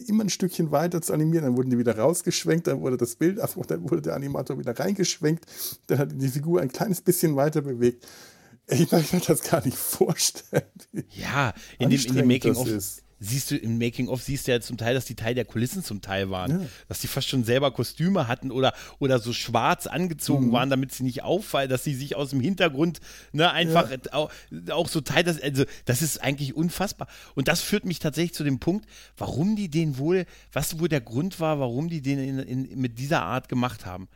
immer 0.07 0.25
ein 0.25 0.31
Stückchen 0.31 0.71
weiter 0.71 1.03
zu 1.03 1.13
animieren. 1.13 1.45
Dann 1.45 1.57
wurden 1.57 1.71
die 1.71 1.79
wieder 1.79 1.99
rausgeschwenkt, 1.99 2.69
dann 2.69 2.81
wurde 2.81 2.97
das 2.97 3.17
Bild, 3.17 3.39
dann 3.39 3.91
wurde 3.91 4.03
der 4.03 4.15
Animator 4.15 4.59
wieder 4.59 4.79
reingeschwenkt, 4.79 5.47
dann 5.89 5.99
hat 5.99 6.13
die 6.15 6.29
Figur 6.29 6.61
ein 6.61 6.69
kleines 6.69 7.01
bisschen 7.01 7.35
weiter 7.35 7.63
bewegt. 7.63 8.07
Ich 8.69 8.89
kann 8.91 9.05
mir 9.13 9.21
das 9.21 9.43
gar 9.43 9.65
nicht 9.65 9.77
vorstellen. 9.77 10.63
Ja, 11.11 11.55
in 11.79 11.91
dem, 11.91 12.01
in 12.01 12.15
dem 12.15 12.29
Making-of 12.29 12.69
siehst 13.21 13.51
du 13.51 13.57
im 13.57 13.79
Making-of, 13.79 14.23
siehst 14.23 14.47
du 14.47 14.53
ja 14.53 14.61
zum 14.61 14.77
Teil, 14.77 14.95
dass 14.95 15.05
die 15.05 15.15
Teil 15.15 15.35
der 15.35 15.45
Kulissen 15.45 15.83
zum 15.83 16.01
Teil 16.01 16.31
waren. 16.31 16.63
Ja. 16.63 16.67
Dass 16.89 17.01
die 17.01 17.07
fast 17.07 17.29
schon 17.29 17.45
selber 17.45 17.71
Kostüme 17.71 18.29
hatten 18.29 18.51
oder, 18.51 18.73
oder 18.99 19.19
so 19.19 19.33
schwarz 19.33 19.87
angezogen 19.87 20.49
mhm. 20.49 20.53
waren, 20.53 20.71
damit 20.71 20.93
sie 20.93 21.03
nicht 21.03 21.23
auffallen, 21.23 21.69
dass 21.69 21.85
sie 21.85 21.95
sich 21.95 22.17
aus 22.17 22.31
dem 22.31 22.41
Hintergrund 22.41 23.01
ne, 23.33 23.51
einfach 23.51 23.91
ja. 23.91 23.99
auch, 24.13 24.31
auch, 24.71 24.89
so 24.89 25.01
Teil, 25.01 25.25
das, 25.25 25.41
also 25.41 25.65
das 25.85 26.03
ist 26.03 26.23
eigentlich 26.23 26.55
unfassbar. 26.55 27.09
Und 27.35 27.49
das 27.49 27.61
führt 27.61 27.85
mich 27.85 27.99
tatsächlich 27.99 28.35
zu 28.35 28.45
dem 28.45 28.61
Punkt, 28.61 28.89
warum 29.17 29.57
die 29.57 29.69
den 29.69 29.99
wohl, 29.99 30.25
was 30.53 30.79
wohl 30.79 30.89
der 30.89 31.01
Grund 31.01 31.41
war, 31.41 31.59
warum 31.61 31.89
die 31.89 32.03
den 32.03 32.19
in, 32.19 32.39
in, 32.39 32.81
mit 32.81 32.99
dieser 32.99 33.23
Art 33.23 33.49
gemacht 33.49 33.87
haben. 33.87 34.09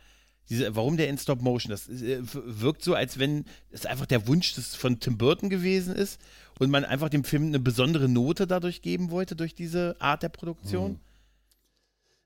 Diese, 0.49 0.75
warum 0.75 0.97
der 0.97 1.07
in 1.07 1.17
Stop 1.17 1.41
Motion? 1.41 1.71
Das 1.71 1.87
äh, 1.87 2.19
wirkt 2.33 2.83
so, 2.83 2.95
als 2.95 3.17
wenn 3.17 3.45
es 3.71 3.85
einfach 3.85 4.05
der 4.05 4.27
Wunsch 4.27 4.53
des, 4.55 4.75
von 4.75 4.99
Tim 4.99 5.17
Burton 5.17 5.49
gewesen 5.49 5.95
ist 5.95 6.19
und 6.59 6.69
man 6.69 6.85
einfach 6.85 7.09
dem 7.09 7.23
Film 7.23 7.47
eine 7.47 7.59
besondere 7.59 8.09
Note 8.09 8.47
dadurch 8.47 8.81
geben 8.81 9.11
wollte, 9.11 9.35
durch 9.35 9.55
diese 9.55 9.95
Art 9.99 10.23
der 10.23 10.29
Produktion? 10.29 10.91
Hm. 10.91 10.99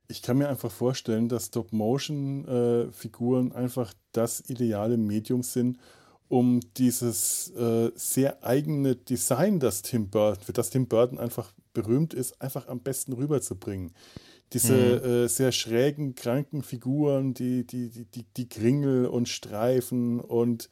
Ich 0.09 0.21
kann 0.21 0.37
mir 0.37 0.47
einfach 0.47 0.71
vorstellen, 0.71 1.27
dass 1.27 1.47
Stop-Motion-Figuren 1.47 3.51
äh, 3.51 3.55
einfach 3.55 3.93
das 4.13 4.41
ideale 4.49 4.95
Medium 4.95 5.43
sind, 5.43 5.77
um 6.29 6.61
dieses 6.77 7.49
äh, 7.55 7.91
sehr 7.95 8.43
eigene 8.43 8.95
Design, 8.95 9.59
das 9.59 9.81
Tim 9.81 10.09
Burton, 10.09 10.43
für 10.43 10.53
das 10.53 10.69
Tim 10.69 10.87
Burton 10.87 11.19
einfach 11.19 11.53
berühmt 11.73 12.13
ist, 12.13 12.41
einfach 12.41 12.67
am 12.67 12.79
besten 12.79 13.13
rüberzubringen. 13.13 13.91
Diese 14.53 14.73
mhm. 14.73 15.09
äh, 15.09 15.27
sehr 15.27 15.51
schrägen, 15.51 16.15
kranken 16.15 16.63
Figuren, 16.63 17.33
die, 17.33 17.67
die, 17.67 17.89
die, 17.89 18.05
die, 18.05 18.23
die 18.23 18.47
Kringel 18.47 19.07
und 19.07 19.27
Streifen 19.27 20.21
und 20.21 20.69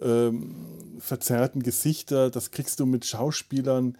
ähm, 0.00 0.54
verzerrten 0.98 1.62
Gesichter, 1.62 2.30
das 2.30 2.50
kriegst 2.50 2.80
du 2.80 2.86
mit 2.86 3.04
Schauspielern 3.04 3.96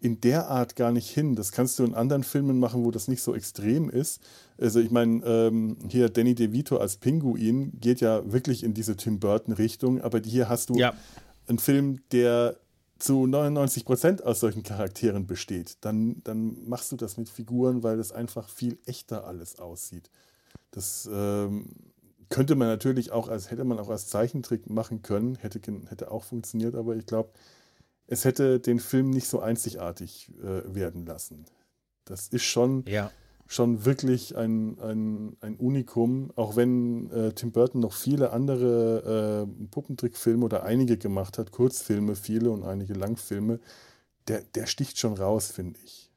in 0.00 0.20
der 0.20 0.48
Art 0.48 0.76
gar 0.76 0.92
nicht 0.92 1.08
hin. 1.08 1.34
Das 1.34 1.50
kannst 1.50 1.78
du 1.78 1.84
in 1.84 1.94
anderen 1.94 2.24
Filmen 2.24 2.58
machen, 2.58 2.84
wo 2.84 2.90
das 2.90 3.08
nicht 3.08 3.22
so 3.22 3.34
extrem 3.34 3.88
ist. 3.88 4.20
Also 4.58 4.78
ich 4.78 4.90
meine, 4.90 5.24
ähm, 5.24 5.78
hier 5.88 6.10
Danny 6.10 6.34
DeVito 6.34 6.76
als 6.76 6.96
Pinguin 6.96 7.72
geht 7.80 8.00
ja 8.00 8.30
wirklich 8.30 8.62
in 8.64 8.74
diese 8.74 8.96
Tim 8.96 9.18
Burton-Richtung, 9.18 10.02
aber 10.02 10.20
hier 10.22 10.48
hast 10.48 10.68
du 10.68 10.74
ja. 10.74 10.92
einen 11.48 11.58
Film, 11.58 12.00
der 12.12 12.58
zu 12.98 13.26
99 13.26 13.84
Prozent 13.84 14.24
aus 14.24 14.40
solchen 14.40 14.62
Charakteren 14.62 15.26
besteht. 15.26 15.78
Dann, 15.80 16.22
dann 16.24 16.56
machst 16.68 16.92
du 16.92 16.96
das 16.96 17.16
mit 17.16 17.28
Figuren, 17.28 17.82
weil 17.82 17.98
es 17.98 18.12
einfach 18.12 18.48
viel 18.48 18.78
echter 18.86 19.26
alles 19.26 19.58
aussieht. 19.58 20.10
Das 20.70 21.08
ähm, 21.12 21.70
könnte 22.28 22.54
man 22.54 22.68
natürlich 22.68 23.12
auch 23.12 23.28
als, 23.28 23.50
hätte 23.50 23.64
man 23.64 23.78
auch 23.78 23.88
als 23.88 24.08
Zeichentrick 24.08 24.68
machen 24.68 25.02
können, 25.02 25.36
hätte, 25.36 25.60
hätte 25.88 26.10
auch 26.10 26.24
funktioniert, 26.24 26.74
aber 26.74 26.96
ich 26.96 27.06
glaube, 27.06 27.30
es 28.06 28.24
hätte 28.24 28.60
den 28.60 28.80
Film 28.80 29.10
nicht 29.10 29.28
so 29.28 29.40
einzigartig 29.40 30.30
äh, 30.42 30.74
werden 30.74 31.06
lassen. 31.06 31.46
Das 32.04 32.28
ist 32.28 32.44
schon, 32.44 32.84
ja. 32.86 33.10
schon 33.46 33.84
wirklich 33.84 34.36
ein, 34.36 34.78
ein, 34.80 35.36
ein 35.40 35.56
Unikum, 35.56 36.30
auch 36.36 36.56
wenn 36.56 37.10
äh, 37.10 37.32
Tim 37.32 37.52
Burton 37.52 37.80
noch 37.80 37.94
viele 37.94 38.30
andere 38.30 39.46
äh, 39.48 39.66
Puppentrickfilme 39.70 40.44
oder 40.44 40.64
einige 40.64 40.98
gemacht 40.98 41.38
hat, 41.38 41.50
Kurzfilme, 41.50 42.14
viele 42.14 42.50
und 42.50 42.64
einige 42.64 42.92
Langfilme, 42.92 43.58
der, 44.28 44.42
der 44.42 44.66
sticht 44.66 44.98
schon 44.98 45.14
raus, 45.14 45.50
finde 45.50 45.80
ich. 45.84 46.10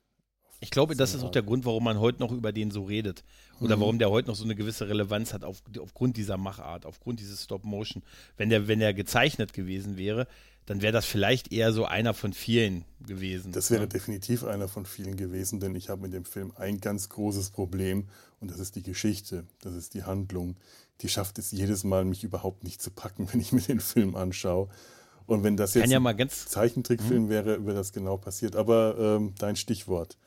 Ich 0.60 0.72
glaube, 0.72 0.96
das 0.96 1.14
ist 1.14 1.24
auch 1.24 1.32
der 1.32 1.44
Grund, 1.44 1.66
warum 1.66 1.84
man 1.84 2.00
heute 2.00 2.20
noch 2.20 2.32
über 2.32 2.52
den 2.52 2.72
so 2.72 2.84
redet. 2.84 3.24
Oder 3.60 3.78
mhm. 3.78 3.82
warum 3.82 4.00
der 4.00 4.10
heute 4.10 4.28
noch 4.28 4.36
so 4.36 4.44
eine 4.44 4.56
gewisse 4.56 4.88
Relevanz 4.88 5.34
hat 5.34 5.44
auf, 5.44 5.62
aufgrund 5.80 6.18
dieser 6.18 6.38
Machart, 6.38 6.86
aufgrund 6.86 7.20
dieses 7.20 7.44
Stop-Motion. 7.44 8.04
Wenn 8.38 8.50
der, 8.50 8.68
wenn 8.68 8.80
der 8.80 8.94
gezeichnet 8.94 9.54
gewesen 9.54 9.98
wäre, 9.98 10.28
dann 10.68 10.82
wäre 10.82 10.92
das 10.92 11.06
vielleicht 11.06 11.52
eher 11.54 11.72
so 11.72 11.86
einer 11.86 12.14
von 12.14 12.34
vielen 12.34 12.84
gewesen. 13.00 13.54
Das 13.54 13.72
wäre 13.72 13.84
ja. 13.84 13.88
definitiv 13.88 14.44
einer 14.44 14.68
von 14.68 14.86
vielen 14.86 15.16
gewesen, 15.16 15.60
denn 15.62 15.76
ich 15.76 15.90
habe 15.90 16.02
mit 16.02 16.14
dem 16.14 16.26
Film 16.26 16.52
ein 16.58 16.82
ganz 16.82 17.08
großes 17.08 17.52
Problem 17.52 18.10
und 18.42 18.52
das 18.52 18.60
ist 18.60 18.76
die 18.76 18.84
Geschichte, 18.84 19.46
das 19.62 19.74
ist 19.74 19.94
die 19.94 20.04
Handlung. 20.04 20.58
Die 21.02 21.10
schafft 21.10 21.40
es 21.40 21.52
jedes 21.52 21.84
Mal, 21.84 22.06
mich 22.06 22.24
überhaupt 22.24 22.64
nicht 22.64 22.82
zu 22.82 22.92
packen, 22.92 23.30
wenn 23.32 23.40
ich 23.40 23.54
mir 23.54 23.62
den 23.62 23.80
Film 23.80 24.16
anschaue. 24.16 24.68
Und 25.26 25.44
wenn 25.44 25.58
das 25.58 25.74
jetzt 25.74 25.90
ja 25.90 26.00
ein 26.00 26.30
Zeichentrickfilm 26.30 27.26
mhm. 27.26 27.30
wäre, 27.30 27.66
wäre 27.66 27.76
das 27.76 27.92
genau 27.92 28.18
passiert. 28.18 28.56
Aber 28.56 28.96
ähm, 28.98 29.34
dein 29.38 29.56
Stichwort. 29.58 30.18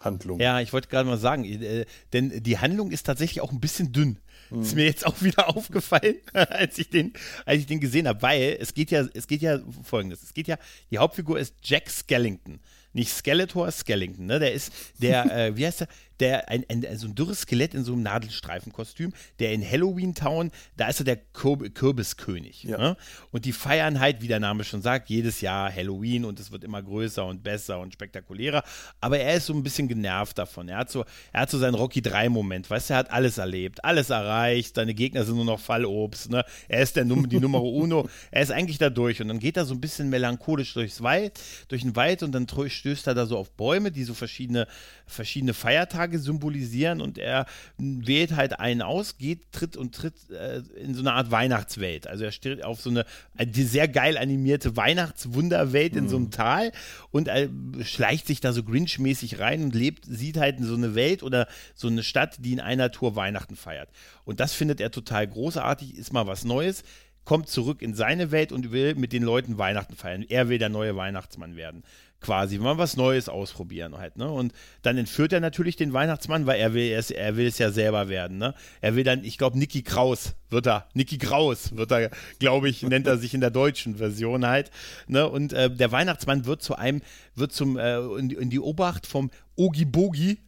Handlung. 0.00 0.40
Ja, 0.40 0.60
ich 0.60 0.72
wollte 0.72 0.88
gerade 0.88 1.08
mal 1.08 1.18
sagen, 1.18 1.44
äh, 1.44 1.84
denn 2.12 2.42
die 2.42 2.58
Handlung 2.58 2.90
ist 2.90 3.04
tatsächlich 3.04 3.40
auch 3.40 3.52
ein 3.52 3.60
bisschen 3.60 3.92
dünn. 3.92 4.18
Mhm. 4.50 4.62
Ist 4.62 4.74
mir 4.74 4.84
jetzt 4.84 5.06
auch 5.06 5.20
wieder 5.22 5.48
aufgefallen, 5.56 6.16
als 6.32 6.78
ich 6.78 6.90
den, 6.90 7.12
als 7.44 7.60
ich 7.60 7.66
den 7.66 7.80
gesehen 7.80 8.08
habe, 8.08 8.22
weil 8.22 8.56
es 8.60 8.74
geht 8.74 8.90
ja, 8.90 9.06
es 9.14 9.26
geht 9.26 9.42
ja 9.42 9.58
folgendes. 9.82 10.22
Es 10.22 10.34
geht 10.34 10.48
ja, 10.48 10.56
die 10.90 10.98
Hauptfigur 10.98 11.38
ist 11.38 11.54
Jack 11.62 11.90
Skellington. 11.90 12.60
Nicht 12.94 13.12
Skeletor, 13.12 13.70
Skellington, 13.70 14.26
ne? 14.26 14.38
Der 14.38 14.52
ist 14.52 14.72
der, 14.98 15.36
äh, 15.46 15.56
wie 15.56 15.66
heißt 15.66 15.80
der? 15.80 15.88
Der 16.20 16.48
ein, 16.48 16.64
ein, 16.68 16.84
so 16.96 17.06
ein 17.06 17.14
dürres 17.14 17.40
Skelett 17.42 17.74
in 17.74 17.84
so 17.84 17.92
einem 17.92 18.02
Nadelstreifenkostüm, 18.02 19.12
der 19.38 19.52
in 19.52 19.68
Halloween 19.68 20.14
Town, 20.14 20.50
da 20.76 20.88
ist 20.88 21.00
er 21.00 21.04
der 21.04 21.16
Kürbiskönig. 21.16 22.64
Ja. 22.64 22.78
Ne? 22.78 22.96
Und 23.30 23.44
die 23.44 23.52
feiern 23.52 24.00
halt, 24.00 24.22
wie 24.22 24.28
der 24.28 24.40
Name 24.40 24.64
schon 24.64 24.82
sagt, 24.82 25.08
jedes 25.08 25.40
Jahr 25.40 25.72
Halloween 25.74 26.24
und 26.24 26.40
es 26.40 26.50
wird 26.50 26.64
immer 26.64 26.82
größer 26.82 27.24
und 27.24 27.42
besser 27.42 27.80
und 27.80 27.92
spektakulärer. 27.92 28.62
Aber 29.00 29.18
er 29.18 29.34
ist 29.34 29.46
so 29.46 29.54
ein 29.54 29.62
bisschen 29.62 29.88
genervt 29.88 30.38
davon. 30.38 30.68
Er 30.68 30.78
hat 30.78 30.90
so, 30.90 31.04
er 31.32 31.42
hat 31.42 31.50
so 31.50 31.58
seinen 31.58 31.74
Rocky 31.74 32.02
3 32.02 32.28
Moment, 32.28 32.68
weißt 32.68 32.90
du, 32.90 32.94
er 32.94 32.98
hat 32.98 33.10
alles 33.10 33.38
erlebt, 33.38 33.84
alles 33.84 34.10
erreicht, 34.10 34.74
seine 34.74 34.94
Gegner 34.94 35.24
sind 35.24 35.36
nur 35.36 35.44
noch 35.44 35.60
Fallobst, 35.60 36.30
ne? 36.30 36.44
Er 36.68 36.82
ist 36.82 36.96
der 36.96 37.04
Num 37.04 37.28
die 37.28 37.40
Nummer 37.40 37.62
Uno, 37.62 38.08
er 38.30 38.42
ist 38.42 38.50
eigentlich 38.50 38.78
da 38.78 38.90
durch 38.90 39.20
und 39.20 39.28
dann 39.28 39.38
geht 39.38 39.56
er 39.56 39.64
so 39.64 39.74
ein 39.74 39.80
bisschen 39.80 40.08
melancholisch 40.08 40.74
durchs 40.74 41.02
Wald, 41.02 41.38
durch 41.68 41.82
den 41.82 41.96
Wald 41.96 42.22
und 42.22 42.32
dann 42.32 42.46
stößt 42.48 43.06
er 43.06 43.14
da 43.14 43.26
so 43.26 43.38
auf 43.38 43.50
Bäume, 43.52 43.90
die 43.90 44.04
so 44.04 44.14
verschiedene, 44.14 44.66
verschiedene 45.06 45.54
Feiertage 45.54 46.07
Tage 46.08 46.18
symbolisieren 46.18 47.00
und 47.00 47.18
er 47.18 47.46
wählt 47.76 48.34
halt 48.34 48.58
einen 48.58 48.82
aus, 48.82 49.18
geht, 49.18 49.52
tritt 49.52 49.76
und 49.76 49.94
tritt 49.94 50.30
äh, 50.30 50.62
in 50.80 50.94
so 50.94 51.00
eine 51.00 51.12
Art 51.12 51.30
Weihnachtswelt. 51.30 52.06
Also 52.06 52.24
er 52.24 52.32
steht 52.32 52.64
auf 52.64 52.80
so 52.80 52.90
eine, 52.90 53.04
eine 53.36 53.52
sehr 53.52 53.88
geil 53.88 54.16
animierte 54.16 54.76
Weihnachtswunderwelt 54.76 55.96
in 55.96 56.08
so 56.08 56.16
einem 56.16 56.26
mhm. 56.26 56.30
Tal 56.30 56.72
und 57.10 57.28
er 57.28 57.48
schleicht 57.82 58.26
sich 58.26 58.40
da 58.40 58.52
so 58.52 58.62
Grinch-mäßig 58.62 59.38
rein 59.38 59.62
und 59.62 59.74
lebt, 59.74 60.04
sieht 60.06 60.38
halt 60.38 60.56
so 60.60 60.74
eine 60.74 60.94
Welt 60.94 61.22
oder 61.22 61.46
so 61.74 61.88
eine 61.88 62.02
Stadt, 62.02 62.36
die 62.40 62.52
in 62.52 62.60
einer 62.60 62.90
Tour 62.90 63.16
Weihnachten 63.16 63.56
feiert. 63.56 63.90
Und 64.24 64.40
das 64.40 64.54
findet 64.54 64.80
er 64.80 64.90
total 64.90 65.26
großartig, 65.26 65.96
ist 65.96 66.12
mal 66.12 66.26
was 66.26 66.44
Neues 66.44 66.82
kommt 67.24 67.50
zurück 67.50 67.82
in 67.82 67.92
seine 67.92 68.30
Welt 68.30 68.52
und 68.52 68.72
will 68.72 68.94
mit 68.94 69.12
den 69.12 69.22
Leuten 69.22 69.58
Weihnachten 69.58 69.94
feiern. 69.94 70.24
Er 70.26 70.48
will 70.48 70.56
der 70.56 70.70
neue 70.70 70.96
Weihnachtsmann 70.96 71.56
werden 71.56 71.82
quasi, 72.20 72.58
mal 72.58 72.78
was 72.78 72.96
Neues 72.96 73.28
ausprobieren 73.28 73.96
halt, 73.96 74.16
ne? 74.16 74.30
Und 74.30 74.52
dann 74.82 74.98
entführt 74.98 75.32
er 75.32 75.40
natürlich 75.40 75.76
den 75.76 75.92
Weihnachtsmann, 75.92 76.46
weil 76.46 76.60
er 76.60 76.74
will 76.74 76.92
es, 76.92 77.10
er 77.10 77.36
will 77.36 77.46
es 77.46 77.58
ja 77.58 77.70
selber 77.70 78.08
werden, 78.08 78.38
ne? 78.38 78.54
Er 78.80 78.96
will 78.96 79.04
dann, 79.04 79.24
ich 79.24 79.38
glaube, 79.38 79.58
Niki 79.58 79.82
Kraus 79.82 80.34
wird 80.50 80.66
er, 80.66 80.88
Niki 80.94 81.18
Kraus 81.18 81.76
wird 81.76 81.92
er, 81.92 82.10
glaube 82.38 82.68
ich, 82.68 82.82
nennt 82.82 83.06
er 83.06 83.18
sich 83.18 83.34
in 83.34 83.40
der 83.40 83.50
deutschen 83.50 83.96
Version 83.96 84.46
halt, 84.46 84.70
ne? 85.06 85.28
Und 85.28 85.52
äh, 85.52 85.70
der 85.70 85.92
Weihnachtsmann 85.92 86.44
wird 86.44 86.62
zu 86.62 86.74
einem, 86.74 87.02
wird 87.36 87.52
zum, 87.52 87.78
äh, 87.78 87.98
in, 87.98 88.30
in 88.30 88.50
die 88.50 88.60
Obacht 88.60 89.06
vom 89.06 89.30
Ogi 89.54 89.84
Bogi 89.84 90.38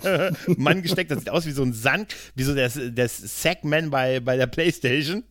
Mann 0.56 0.82
gesteckt, 0.82 1.10
das 1.10 1.20
sieht 1.20 1.30
aus 1.30 1.46
wie 1.46 1.52
so 1.52 1.62
ein 1.62 1.72
Sand, 1.72 2.14
wie 2.34 2.42
so 2.44 2.54
der, 2.54 2.68
der 2.68 3.08
Sackman 3.08 3.90
bei, 3.90 4.20
bei 4.20 4.36
der 4.36 4.46
Playstation. 4.46 5.24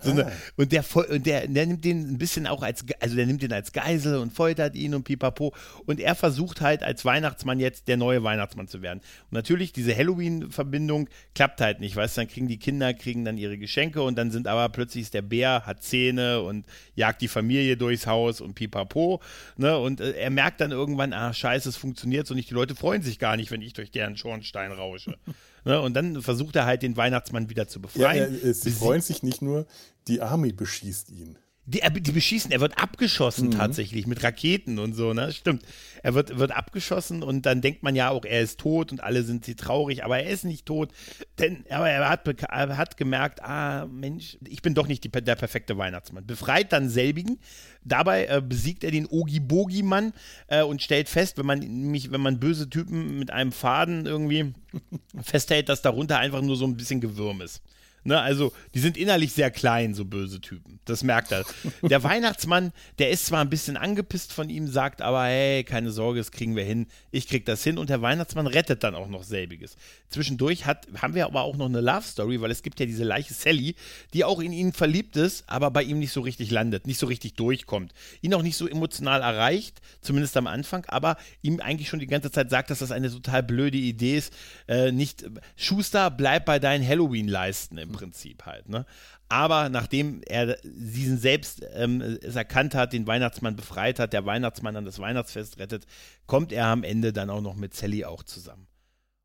So 0.00 0.12
eine, 0.12 0.26
ah. 0.26 0.32
und 0.56 0.70
der, 0.70 0.84
und 1.10 1.26
der, 1.26 1.48
der 1.48 1.66
nimmt 1.66 1.84
den 1.84 2.12
ein 2.12 2.18
bisschen 2.18 2.46
auch 2.46 2.62
als, 2.62 2.84
also 3.00 3.16
der 3.16 3.26
nimmt 3.26 3.42
den 3.42 3.52
als 3.52 3.72
Geisel 3.72 4.18
und 4.18 4.32
foltert 4.32 4.76
ihn 4.76 4.94
und 4.94 5.02
pipapo. 5.04 5.54
Und 5.86 5.98
er 5.98 6.14
versucht 6.14 6.60
halt 6.60 6.82
als 6.82 7.04
Weihnachtsmann 7.04 7.58
jetzt 7.58 7.88
der 7.88 7.96
neue 7.96 8.22
Weihnachtsmann 8.22 8.68
zu 8.68 8.82
werden. 8.82 9.00
Und 9.00 9.32
natürlich, 9.32 9.72
diese 9.72 9.96
Halloween-Verbindung 9.96 11.08
klappt 11.34 11.60
halt 11.60 11.80
nicht, 11.80 11.96
weißt 11.96 12.16
du, 12.16 12.20
dann 12.20 12.28
kriegen 12.28 12.48
die 12.48 12.58
Kinder, 12.58 12.94
kriegen 12.94 13.24
dann 13.24 13.38
ihre 13.38 13.58
Geschenke 13.58 14.02
und 14.02 14.16
dann 14.16 14.30
sind 14.30 14.46
aber 14.46 14.68
plötzlich 14.68 15.02
ist 15.02 15.14
der 15.14 15.22
Bär, 15.22 15.66
hat 15.66 15.82
Zähne 15.82 16.42
und 16.42 16.66
jagt 16.94 17.20
die 17.20 17.28
Familie 17.28 17.76
durchs 17.76 18.06
Haus 18.06 18.40
und 18.40 18.54
pipapo. 18.54 19.20
Ne? 19.56 19.76
Und 19.76 20.00
äh, 20.00 20.12
er 20.12 20.30
merkt 20.30 20.60
dann 20.60 20.70
irgendwann, 20.70 21.12
ah, 21.12 21.32
scheiße, 21.32 21.68
es 21.68 21.76
funktioniert 21.76 22.26
so 22.26 22.34
nicht. 22.34 22.50
Die 22.50 22.54
Leute 22.54 22.74
freuen 22.74 23.02
sich 23.02 23.18
gar 23.18 23.36
nicht, 23.36 23.50
wenn 23.50 23.62
ich 23.62 23.72
durch 23.72 23.90
deren 23.90 24.16
Schornstein 24.16 24.70
rausche. 24.70 25.18
Ne? 25.66 25.80
Und 25.82 25.94
dann 25.94 26.22
versucht 26.22 26.54
er 26.54 26.64
halt 26.64 26.82
den 26.82 26.96
Weihnachtsmann 26.96 27.50
wieder 27.50 27.66
zu 27.66 27.82
befreien. 27.82 28.38
Ja, 28.42 28.52
sie 28.54 28.70
freuen 28.70 29.00
sich 29.00 29.24
nicht 29.24 29.42
nur, 29.42 29.66
die 30.06 30.22
Army 30.22 30.52
beschießt 30.52 31.10
ihn. 31.10 31.38
Die, 31.68 31.80
die, 32.00 32.12
beschießen, 32.12 32.52
er 32.52 32.60
wird 32.60 32.80
abgeschossen 32.80 33.48
mhm. 33.48 33.52
tatsächlich 33.52 34.06
mit 34.06 34.22
Raketen 34.22 34.78
und 34.78 34.94
so, 34.94 35.12
ne? 35.12 35.32
Stimmt. 35.32 35.64
Er 36.04 36.14
wird, 36.14 36.38
wird 36.38 36.52
abgeschossen 36.52 37.24
und 37.24 37.44
dann 37.44 37.60
denkt 37.60 37.82
man 37.82 37.96
ja 37.96 38.10
auch, 38.10 38.24
er 38.24 38.40
ist 38.40 38.60
tot 38.60 38.92
und 38.92 39.02
alle 39.02 39.24
sind 39.24 39.44
sie 39.44 39.56
traurig, 39.56 40.04
aber 40.04 40.20
er 40.20 40.30
ist 40.30 40.44
nicht 40.44 40.64
tot, 40.64 40.92
denn 41.40 41.64
aber 41.68 41.90
er 41.90 42.08
hat, 42.08 42.28
er 42.28 42.76
hat 42.76 42.96
gemerkt, 42.96 43.42
ah, 43.42 43.86
Mensch, 43.86 44.38
ich 44.46 44.62
bin 44.62 44.74
doch 44.74 44.86
nicht 44.86 45.02
die, 45.02 45.10
der 45.10 45.34
perfekte 45.34 45.76
Weihnachtsmann. 45.76 46.24
Befreit 46.24 46.72
dann 46.72 46.88
selbigen, 46.88 47.40
dabei 47.82 48.26
äh, 48.26 48.40
besiegt 48.40 48.84
er 48.84 48.92
den 48.92 49.08
Ogi-Bogi-Mann 49.08 50.12
äh, 50.46 50.62
und 50.62 50.82
stellt 50.82 51.08
fest, 51.08 51.36
wenn 51.36 51.46
man 51.46 51.58
mich, 51.90 52.12
wenn 52.12 52.20
man 52.20 52.38
böse 52.38 52.70
Typen 52.70 53.18
mit 53.18 53.32
einem 53.32 53.50
Faden 53.50 54.06
irgendwie 54.06 54.52
festhält, 55.20 55.68
dass 55.68 55.82
darunter 55.82 56.20
einfach 56.20 56.42
nur 56.42 56.54
so 56.54 56.64
ein 56.64 56.76
bisschen 56.76 57.00
Gewürm 57.00 57.40
ist. 57.40 57.60
Ne, 58.06 58.20
also, 58.20 58.52
die 58.72 58.78
sind 58.78 58.96
innerlich 58.96 59.32
sehr 59.32 59.50
klein, 59.50 59.92
so 59.92 60.04
böse 60.04 60.40
Typen. 60.40 60.78
Das 60.84 61.02
merkt 61.02 61.32
er. 61.32 61.44
Der 61.82 62.02
Weihnachtsmann, 62.04 62.72
der 63.00 63.10
ist 63.10 63.26
zwar 63.26 63.40
ein 63.40 63.50
bisschen 63.50 63.76
angepisst 63.76 64.32
von 64.32 64.48
ihm, 64.48 64.68
sagt 64.68 65.02
aber, 65.02 65.24
hey, 65.24 65.64
keine 65.64 65.90
Sorge, 65.90 66.20
das 66.20 66.30
kriegen 66.30 66.54
wir 66.54 66.62
hin. 66.62 66.86
Ich 67.10 67.26
krieg 67.26 67.44
das 67.46 67.64
hin. 67.64 67.78
Und 67.78 67.90
der 67.90 68.02
Weihnachtsmann 68.02 68.46
rettet 68.46 68.84
dann 68.84 68.94
auch 68.94 69.08
noch 69.08 69.24
selbiges. 69.24 69.76
Zwischendurch 70.08 70.66
hat, 70.66 70.86
haben 71.02 71.16
wir 71.16 71.26
aber 71.26 71.42
auch 71.42 71.56
noch 71.56 71.66
eine 71.66 71.80
Love 71.80 72.06
Story, 72.06 72.40
weil 72.40 72.52
es 72.52 72.62
gibt 72.62 72.78
ja 72.78 72.86
diese 72.86 73.02
Leiche 73.02 73.34
Sally, 73.34 73.74
die 74.14 74.22
auch 74.22 74.38
in 74.38 74.52
ihn 74.52 74.72
verliebt 74.72 75.16
ist, 75.16 75.42
aber 75.48 75.72
bei 75.72 75.82
ihm 75.82 75.98
nicht 75.98 76.12
so 76.12 76.20
richtig 76.20 76.52
landet, 76.52 76.86
nicht 76.86 77.00
so 77.00 77.08
richtig 77.08 77.34
durchkommt. 77.34 77.92
Ihn 78.22 78.34
auch 78.34 78.42
nicht 78.42 78.56
so 78.56 78.68
emotional 78.68 79.20
erreicht, 79.20 79.80
zumindest 80.00 80.36
am 80.36 80.46
Anfang, 80.46 80.84
aber 80.86 81.16
ihm 81.42 81.58
eigentlich 81.58 81.88
schon 81.88 81.98
die 81.98 82.06
ganze 82.06 82.30
Zeit 82.30 82.50
sagt, 82.50 82.70
dass 82.70 82.78
das 82.78 82.92
eine 82.92 83.10
total 83.10 83.42
blöde 83.42 83.78
Idee 83.78 84.18
ist. 84.18 84.32
Äh, 84.68 84.92
nicht, 84.92 85.24
Schuster, 85.56 86.08
bleib 86.12 86.44
bei 86.44 86.60
deinen 86.60 86.86
Halloween-Leisten 86.86 87.78
im 87.78 87.95
Prinzip 87.96 88.44
halt. 88.44 88.68
Ne? 88.68 88.86
Aber 89.28 89.68
nachdem 89.68 90.22
er 90.26 90.58
diesen 90.62 91.18
selbst 91.18 91.64
ähm, 91.74 92.00
es 92.00 92.36
erkannt 92.36 92.74
hat, 92.74 92.92
den 92.92 93.06
Weihnachtsmann 93.06 93.56
befreit 93.56 93.98
hat, 93.98 94.12
der 94.12 94.26
Weihnachtsmann 94.26 94.76
an 94.76 94.84
das 94.84 94.98
Weihnachtsfest 94.98 95.58
rettet, 95.58 95.86
kommt 96.26 96.52
er 96.52 96.66
am 96.66 96.84
Ende 96.84 97.12
dann 97.12 97.30
auch 97.30 97.40
noch 97.40 97.56
mit 97.56 97.74
Sally 97.74 98.04
auch 98.04 98.22
zusammen. 98.22 98.66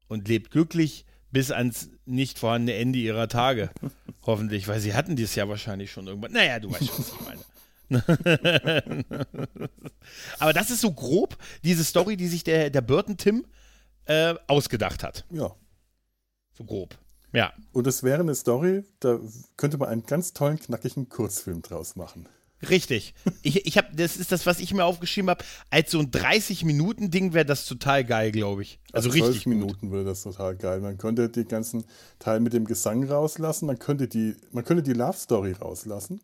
Und 0.08 0.28
lebt 0.28 0.52
glücklich 0.52 1.06
bis 1.32 1.52
ans 1.52 1.90
nicht 2.06 2.40
vorhandene 2.40 2.78
Ende 2.78 3.00
ihrer 3.00 3.28
Tage. 3.28 3.70
Hoffentlich, 4.24 4.68
weil 4.68 4.80
sie 4.80 4.94
hatten 4.94 5.16
dies 5.16 5.36
ja 5.36 5.50
wahrscheinlich 5.50 5.92
schon 5.92 6.08
irgendwann. 6.08 6.32
Naja, 6.32 6.60
du 6.60 6.72
weißt 6.72 6.88
schon, 6.88 7.00
was 7.00 7.14
ich 7.14 7.22
meine. 7.22 7.42
Aber 10.40 10.54
das 10.54 10.70
ist 10.70 10.82
so 10.82 10.92
grob 10.94 11.38
diese 11.64 11.84
Story, 11.84 12.16
die 12.16 12.28
sich 12.28 12.44
der, 12.44 12.70
der 12.70 12.82
Burton 12.82 13.18
Tim 13.18 13.46
äh, 14.06 14.36
ausgedacht 14.48 15.04
hat. 15.04 15.26
Ja. 15.30 15.56
So 16.54 16.64
grob. 16.64 16.98
Ja. 17.34 17.54
Und 17.72 17.88
es 17.88 18.04
wäre 18.04 18.20
eine 18.20 18.36
Story, 18.36 18.84
da 19.00 19.20
könnte 19.58 19.78
man 19.78 19.90
einen 19.90 20.04
ganz 20.04 20.34
tollen, 20.34 20.60
knackigen 20.60 21.10
Kurzfilm 21.10 21.62
draus 21.62 21.96
machen. 21.96 22.28
Richtig. 22.70 23.16
Ich, 23.42 23.66
ich 23.66 23.78
hab, 23.78 23.96
das 23.96 24.18
ist 24.18 24.32
das, 24.32 24.46
was 24.46 24.60
ich 24.60 24.74
mir 24.74 24.86
aufgeschrieben 24.86 25.30
habe. 25.32 25.44
Als 25.72 25.92
so 25.92 26.00
ein 26.00 26.12
30-Minuten-Ding 26.12 27.34
wäre 27.34 27.46
das 27.46 27.66
total 27.66 28.04
geil, 28.04 28.32
glaube 28.32 28.62
ich. 28.62 28.80
Also, 28.92 29.10
also 29.10 29.20
richtig. 29.20 29.44
12 29.44 29.46
Minuten 29.48 29.92
wäre 29.92 30.04
das 30.04 30.22
total 30.22 30.56
geil. 30.56 30.80
Man 30.80 30.98
könnte 30.98 31.30
den 31.30 31.48
ganzen 31.48 31.86
Teil 32.20 32.40
mit 32.40 32.54
dem 32.54 32.66
Gesang 32.66 33.04
rauslassen, 33.04 33.66
man 33.66 33.80
könnte 33.80 34.08
die, 34.08 34.36
man 34.52 34.64
könnte 34.64 34.84
die 34.84 34.94
Love 34.94 35.18
Story 35.18 35.54
rauslassen. 35.54 36.22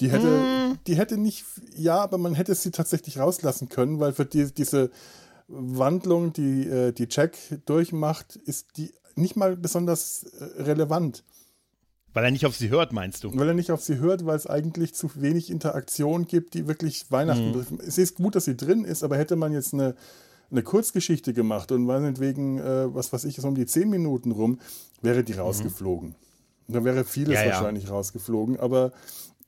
Die 0.00 0.10
hätte, 0.10 0.26
mm. 0.26 0.78
die 0.86 0.96
hätte 0.96 1.16
nicht, 1.16 1.44
ja, 1.76 2.00
aber 2.02 2.18
man 2.18 2.34
hätte 2.34 2.54
sie 2.54 2.70
tatsächlich 2.70 3.18
rauslassen 3.18 3.68
können, 3.68 4.00
weil 4.00 4.12
für 4.12 4.26
die, 4.26 4.52
diese 4.52 4.90
Wandlung, 5.48 6.32
die, 6.32 6.66
äh, 6.66 6.92
die 6.92 7.06
Jack 7.08 7.36
durchmacht, 7.66 8.36
ist 8.36 8.76
die 8.76 8.92
nicht 9.16 9.36
mal 9.36 9.56
besonders 9.56 10.24
äh, 10.24 10.62
relevant. 10.62 11.24
Weil 12.14 12.24
er 12.24 12.30
nicht 12.30 12.44
auf 12.44 12.54
sie 12.54 12.68
hört, 12.68 12.92
meinst 12.92 13.24
du? 13.24 13.34
Weil 13.34 13.48
er 13.48 13.54
nicht 13.54 13.70
auf 13.70 13.82
sie 13.82 13.96
hört, 13.96 14.26
weil 14.26 14.36
es 14.36 14.46
eigentlich 14.46 14.94
zu 14.94 15.10
wenig 15.14 15.50
Interaktion 15.50 16.26
gibt, 16.26 16.54
die 16.54 16.68
wirklich 16.68 17.10
Weihnachten 17.10 17.48
mhm. 17.48 17.52
betrifft. 17.52 17.82
Es 17.86 17.98
ist 17.98 18.16
gut, 18.16 18.34
dass 18.34 18.44
sie 18.44 18.56
drin 18.56 18.84
ist, 18.84 19.02
aber 19.02 19.16
hätte 19.16 19.36
man 19.36 19.52
jetzt 19.52 19.72
eine, 19.72 19.94
eine 20.50 20.62
Kurzgeschichte 20.62 21.32
gemacht 21.32 21.72
und 21.72 21.84
meinetwegen, 21.84 22.58
äh, 22.58 22.94
was 22.94 23.12
weiß 23.12 23.24
ich, 23.24 23.36
so 23.36 23.48
um 23.48 23.54
die 23.54 23.66
zehn 23.66 23.88
Minuten 23.88 24.32
rum, 24.32 24.60
wäre 25.00 25.24
die 25.24 25.32
mhm. 25.34 25.40
rausgeflogen. 25.40 26.10
Mhm. 26.10 26.72
Da 26.72 26.84
wäre 26.84 27.04
vieles 27.04 27.40
ja, 27.40 27.46
wahrscheinlich 27.46 27.84
ja. 27.84 27.90
rausgeflogen, 27.90 28.60
aber 28.60 28.92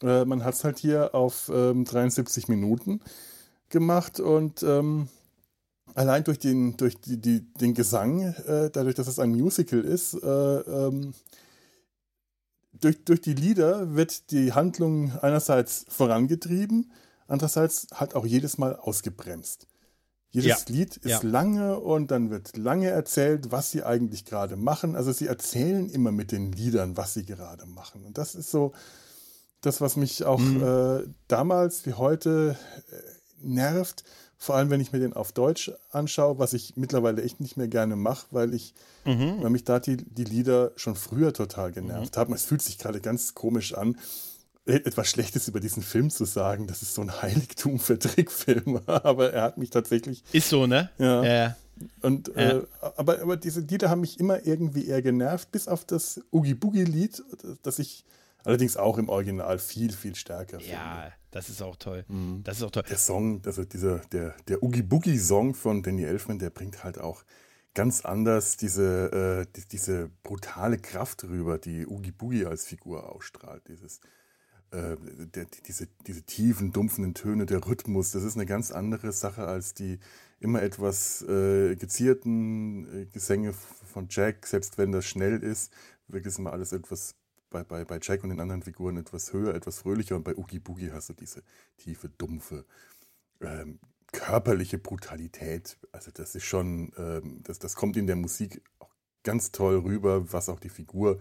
äh, 0.03 0.25
man 0.25 0.45
hat 0.45 0.55
es 0.55 0.65
halt 0.65 0.79
hier 0.79 1.15
auf 1.15 1.51
ähm, 1.55 1.85
73 1.85 2.49
Minuten 2.49 3.01
gemacht 3.69 4.21
und 4.21 4.63
ähm, 4.63 5.09
allein 5.95 6.25
durch 6.25 6.39
den, 6.39 6.77
durch 6.77 7.01
die, 7.01 7.21
die, 7.21 7.53
den 7.55 7.75
Gesang, 7.75 8.21
äh, 8.21 8.71
dadurch, 8.71 8.95
dass 8.95 9.07
es 9.07 9.19
ein 9.19 9.31
Musical 9.31 9.81
ist, 9.81 10.15
äh, 10.15 10.27
ähm, 10.27 11.15
durch, 12.73 13.05
durch 13.05 13.21
die 13.21 13.35
Lieder 13.35 13.95
wird 13.95 14.31
die 14.31 14.53
Handlung 14.53 15.13
einerseits 15.21 15.87
vorangetrieben, 15.89 16.93
andererseits 17.27 17.87
halt 17.95 18.15
auch 18.15 18.27
jedes 18.27 18.59
Mal 18.59 18.77
ausgebremst. 18.77 19.67
Jedes 20.31 20.65
ja. 20.69 20.75
Lied 20.75 20.97
ist 20.97 21.23
ja. 21.23 21.29
lange 21.29 21.79
und 21.79 22.11
dann 22.11 22.29
wird 22.29 22.57
lange 22.57 22.89
erzählt, 22.89 23.53
was 23.53 23.71
sie 23.71 23.85
eigentlich 23.85 24.25
gerade 24.25 24.57
machen. 24.57 24.97
Also 24.97 25.13
sie 25.13 25.29
erzählen 25.29 25.89
immer 25.89 26.11
mit 26.11 26.33
den 26.33 26.51
Liedern, 26.51 26.97
was 26.97 27.15
sie 27.15 27.25
gerade 27.25 27.67
machen. 27.67 28.05
Und 28.05 28.19
das 28.19 28.35
ist 28.35 28.51
so 28.51 28.73
das, 29.61 29.81
was 29.81 29.95
mich 29.95 30.25
auch 30.25 30.41
mhm. 30.41 30.63
äh, 30.63 31.09
damals 31.29 31.87
wie 31.87 31.95
heute 31.95 32.57
äh, 32.91 32.97
nervt 33.47 34.03
vor 34.45 34.57
allem, 34.57 34.69
wenn 34.69 34.81
ich 34.81 34.93
mir 34.93 34.99
den 34.99 35.15
auf 35.15 35.33
Deutsch 35.33 35.73
anschaue, 35.91 36.39
was 36.39 36.53
ich 36.53 36.77
mittlerweile 36.77 37.23
echt 37.23 37.41
nicht 37.41 37.57
mehr 37.57 37.67
gerne 37.67 37.97
mache, 37.97 38.27
weil 38.31 38.53
ich, 38.53 38.75
mhm. 39.07 39.43
weil 39.43 39.49
mich 39.49 39.65
da 39.65 39.81
die, 39.81 39.97
die 39.97 40.25
Lieder 40.25 40.73
schon 40.77 40.97
früher 40.97 41.33
total 41.33 41.73
genervt 41.73 42.15
mhm. 42.15 42.21
haben. 42.21 42.35
Es 42.35 42.45
fühlt 42.45 42.61
sich 42.61 42.77
gerade 42.77 43.01
ganz 43.01 43.35
komisch 43.35 43.73
an, 43.73 43.97
e-, 44.67 44.73
etwas 44.73 45.09
Schlechtes 45.09 45.49
über 45.49 45.61
diesen 45.61 45.83
Film 45.83 46.11
zu 46.11 46.27
sagen. 46.27 46.67
Das 46.67 46.83
ist 46.83 46.95
so 46.95 47.01
ein 47.01 47.23
Heiligtum 47.23 47.79
für 47.79 47.99
Trickfilme, 47.99 48.83
aber 48.87 49.33
er 49.33 49.43
hat 49.43 49.57
mich 49.57 49.71
tatsächlich. 49.71 50.23
Ist 50.33 50.51
so, 50.51 50.67
ne? 50.67 50.91
Ja. 50.99 51.25
ja. 51.25 51.57
Und, 52.03 52.29
ja. 52.37 52.59
Äh, 52.59 52.63
aber, 52.97 53.23
aber 53.23 53.37
diese 53.39 53.61
Lieder 53.61 53.89
haben 53.89 54.03
mich 54.03 54.21
immer 54.21 54.47
irgendwie 54.47 54.87
eher 54.87 55.01
genervt, 55.01 55.53
bis 55.53 55.69
auf 55.69 55.87
das 55.87 56.21
Oogie 56.31 56.55
Boogie 56.55 56.85
Lied, 56.85 57.23
das 57.63 57.79
ich 57.79 58.05
allerdings 58.45 58.77
auch 58.77 58.99
im 58.99 59.09
Original 59.09 59.59
viel, 59.59 59.91
viel 59.91 60.15
stärker 60.15 60.61
finde. 60.61 60.75
Ja, 60.75 61.13
das 61.35 61.49
ist 61.49 61.63
auch 61.63 61.75
toll. 61.75 62.05
Mhm. 62.07 62.43
Das 62.45 62.59
ist 62.59 62.63
auch 62.63 62.71
toll. 62.71 62.85
Der 62.89 62.97
Song, 62.97 63.43
also 63.45 63.65
dieser, 63.65 63.99
der, 64.13 64.37
der 64.47 64.63
Oogie 64.63 64.83
Boogie 64.83 65.19
Song 65.19 65.53
von 65.55 65.83
Danny 65.83 66.05
Elfman, 66.05 66.39
der 66.39 66.51
bringt 66.51 66.85
halt 66.85 66.99
auch 66.99 67.25
ganz 67.75 68.05
anders 68.05 68.57
diese, 68.57 69.43
äh, 69.43 69.53
die, 69.57 69.67
diese 69.67 70.11
brutale 70.23 70.79
Kraft 70.79 71.25
rüber, 71.25 71.59
die 71.59 71.89
Oogie 71.89 72.13
Boogie 72.13 72.47
als 72.47 72.65
Figur 72.65 73.13
ausstrahlt. 73.13 73.67
Dieses 73.67 73.99
äh, 74.71 74.97
der, 75.35 75.47
diese, 75.67 75.89
diese 76.07 76.23
tiefen, 76.23 76.71
dumpfenden 76.71 77.15
Töne, 77.15 77.47
der 77.47 77.67
Rhythmus, 77.67 78.13
das 78.13 78.23
ist 78.23 78.37
eine 78.37 78.47
ganz 78.47 78.71
andere 78.71 79.11
Sache 79.11 79.45
als 79.45 79.75
die 79.75 79.99
immer 80.39 80.63
etwas 80.63 81.23
äh, 81.23 81.75
gezierten 81.75 83.03
äh, 83.03 83.07
Gesänge 83.07 83.53
von 83.53 84.07
Jack, 84.09 84.47
selbst 84.47 84.79
wenn 84.79 84.93
das 84.93 85.05
schnell 85.05 85.43
ist, 85.43 85.73
wirkt 86.07 86.27
es 86.27 86.39
immer 86.39 86.53
alles 86.53 86.73
etwas 86.73 87.17
bei, 87.55 87.63
bei, 87.63 87.85
bei 87.85 88.01
Jack 88.03 88.25
und 88.25 88.31
den 88.31 88.41
anderen 88.41 88.63
Figuren 88.63 88.97
etwas 88.97 89.33
höher, 89.33 89.55
etwas 89.55 89.79
fröhlicher 89.79 90.17
und 90.17 90.25
bei 90.25 90.35
Oogie 90.37 90.59
Boogie 90.59 90.91
hast 90.91 91.09
du 91.11 91.13
diese 91.13 91.45
tiefe, 91.77 92.09
dumpfe, 92.09 92.65
ähm, 93.41 93.79
körperliche 94.11 94.79
Brutalität. 94.79 95.79
Also 95.93 96.11
das 96.13 96.35
ist 96.35 96.45
schon, 96.45 96.93
ähm, 96.99 97.43
das, 97.45 97.61
das 97.61 97.77
kommt 97.77 97.97
in 97.97 98.09
der 98.09 98.17
Musik 98.17 98.61
auch 98.81 98.93
ganz 99.23 99.53
toll 99.53 99.79
rüber, 99.79 100.33
was 100.33 100.49
auch 100.49 100.59
die 100.59 100.69
Figur 100.69 101.21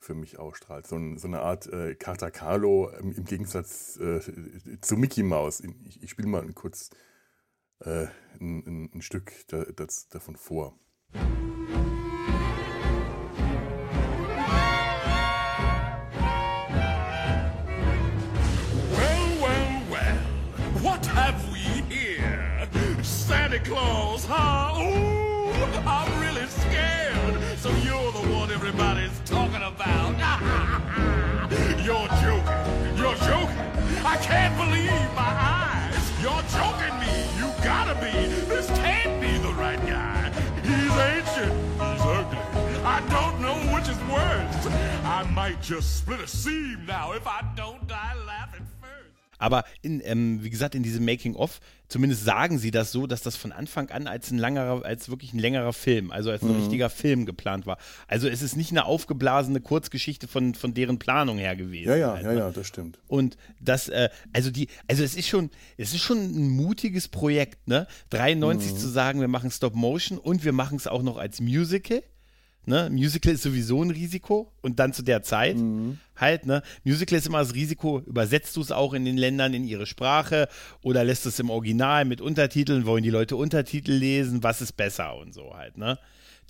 für 0.00 0.14
mich 0.14 0.38
ausstrahlt. 0.38 0.88
So, 0.88 0.98
so 1.16 1.28
eine 1.28 1.42
Art 1.42 1.68
äh, 1.68 1.94
Carta 1.94 2.30
Carlo 2.30 2.90
im, 2.98 3.12
im 3.12 3.24
Gegensatz 3.24 3.96
äh, 3.98 4.20
zu 4.80 4.96
Mickey 4.96 5.22
Mouse. 5.22 5.60
Ich, 5.60 6.02
ich 6.02 6.10
spiele 6.10 6.28
mal 6.28 6.42
ein 6.42 6.56
kurz 6.56 6.90
äh, 7.84 8.06
ein, 8.40 8.90
ein, 8.92 9.02
Stück 9.02 9.32
da, 9.46 9.64
das, 9.64 10.08
davon 10.08 10.34
vor. 10.34 10.76
Well, 11.14 12.07
Ooh, 24.30 24.32
I'm 25.86 26.20
really 26.20 26.46
scared. 26.48 27.58
So 27.58 27.70
you're 27.70 28.12
the 28.12 28.28
one 28.36 28.50
everybody's 28.50 29.18
talking 29.24 29.62
about. 29.62 30.18
you're 31.82 32.08
joking. 32.20 32.96
You're 32.98 33.16
joking. 33.24 33.58
I 34.04 34.18
can't 34.20 34.54
believe 34.58 34.90
my 35.14 35.32
eyes. 35.32 36.12
You're 36.20 36.44
joking 36.52 36.94
me. 37.00 37.14
You 37.38 37.50
gotta 37.64 37.94
be. 38.04 38.12
This 38.44 38.66
can't 38.78 39.18
be 39.18 39.38
the 39.38 39.54
right 39.54 39.80
guy. 39.86 40.30
He's 40.62 40.92
ancient. 41.16 41.54
He's 41.80 42.02
ugly. 42.02 42.38
I 42.84 43.00
don't 43.08 43.40
know 43.40 43.56
which 43.74 43.88
is 43.88 43.98
worse. 44.12 44.66
I 45.06 45.26
might 45.32 45.62
just 45.62 45.96
split 45.96 46.20
a 46.20 46.26
seam 46.26 46.84
now 46.86 47.12
if 47.12 47.26
I 47.26 47.42
don't 47.56 47.86
die 47.88 48.14
laughing. 48.26 48.66
Aber 49.38 49.64
in, 49.82 50.00
ähm, 50.04 50.42
wie 50.42 50.50
gesagt, 50.50 50.74
in 50.74 50.82
diesem 50.82 51.04
Making-of, 51.04 51.60
zumindest 51.88 52.24
sagen 52.24 52.58
sie 52.58 52.70
das 52.70 52.92
so, 52.92 53.06
dass 53.06 53.22
das 53.22 53.36
von 53.36 53.52
Anfang 53.52 53.90
an 53.90 54.06
als 54.06 54.30
ein 54.30 54.38
langerer, 54.38 54.84
als 54.84 55.08
wirklich 55.08 55.32
ein 55.32 55.38
längerer 55.38 55.72
Film, 55.72 56.10
also 56.10 56.30
als 56.30 56.42
ein 56.42 56.50
mhm. 56.50 56.56
richtiger 56.56 56.90
Film 56.90 57.26
geplant 57.26 57.66
war. 57.66 57.78
Also 58.06 58.28
es 58.28 58.42
ist 58.42 58.56
nicht 58.56 58.70
eine 58.70 58.84
aufgeblasene 58.84 59.60
Kurzgeschichte 59.60 60.28
von, 60.28 60.54
von 60.54 60.74
deren 60.74 60.98
Planung 60.98 61.38
her 61.38 61.56
gewesen. 61.56 61.88
Ja, 61.88 61.96
ja, 61.96 62.12
halt, 62.14 62.24
ja, 62.24 62.32
ne? 62.32 62.38
ja, 62.38 62.50
das 62.50 62.66
stimmt. 62.66 62.98
Und 63.06 63.36
das, 63.60 63.88
äh, 63.88 64.10
also 64.32 64.50
die, 64.50 64.68
also 64.86 65.02
es 65.02 65.16
ist 65.16 65.28
schon, 65.28 65.50
es 65.76 65.94
ist 65.94 66.02
schon 66.02 66.18
ein 66.18 66.48
mutiges 66.50 67.08
Projekt, 67.08 67.68
ne? 67.68 67.86
93 68.10 68.72
mhm. 68.72 68.76
zu 68.76 68.88
sagen, 68.88 69.20
wir 69.20 69.28
machen 69.28 69.50
Stop 69.50 69.74
Motion 69.74 70.18
und 70.18 70.44
wir 70.44 70.52
machen 70.52 70.76
es 70.76 70.86
auch 70.86 71.02
noch 71.02 71.16
als 71.16 71.40
Musical. 71.40 72.02
Ne? 72.68 72.90
Musical 72.90 73.32
ist 73.32 73.42
sowieso 73.42 73.82
ein 73.82 73.90
Risiko 73.90 74.52
und 74.60 74.78
dann 74.78 74.92
zu 74.92 75.02
der 75.02 75.22
Zeit 75.22 75.56
mhm. 75.56 75.98
halt, 76.16 76.46
ne? 76.46 76.62
Musical 76.84 77.18
ist 77.18 77.26
immer 77.26 77.38
das 77.38 77.54
Risiko, 77.54 78.00
übersetzt 78.00 78.54
du 78.56 78.60
es 78.60 78.70
auch 78.70 78.92
in 78.92 79.04
den 79.04 79.16
Ländern 79.16 79.54
in 79.54 79.64
ihre 79.64 79.86
Sprache 79.86 80.48
oder 80.82 81.02
lässt 81.02 81.24
es 81.26 81.38
im 81.38 81.50
Original 81.50 82.04
mit 82.04 82.20
Untertiteln, 82.20 82.84
wollen 82.84 83.02
die 83.02 83.10
Leute 83.10 83.36
Untertitel 83.36 83.92
lesen, 83.92 84.42
was 84.42 84.60
ist 84.60 84.72
besser 84.72 85.16
und 85.16 85.32
so 85.32 85.56
halt, 85.56 85.78
ne? 85.78 85.98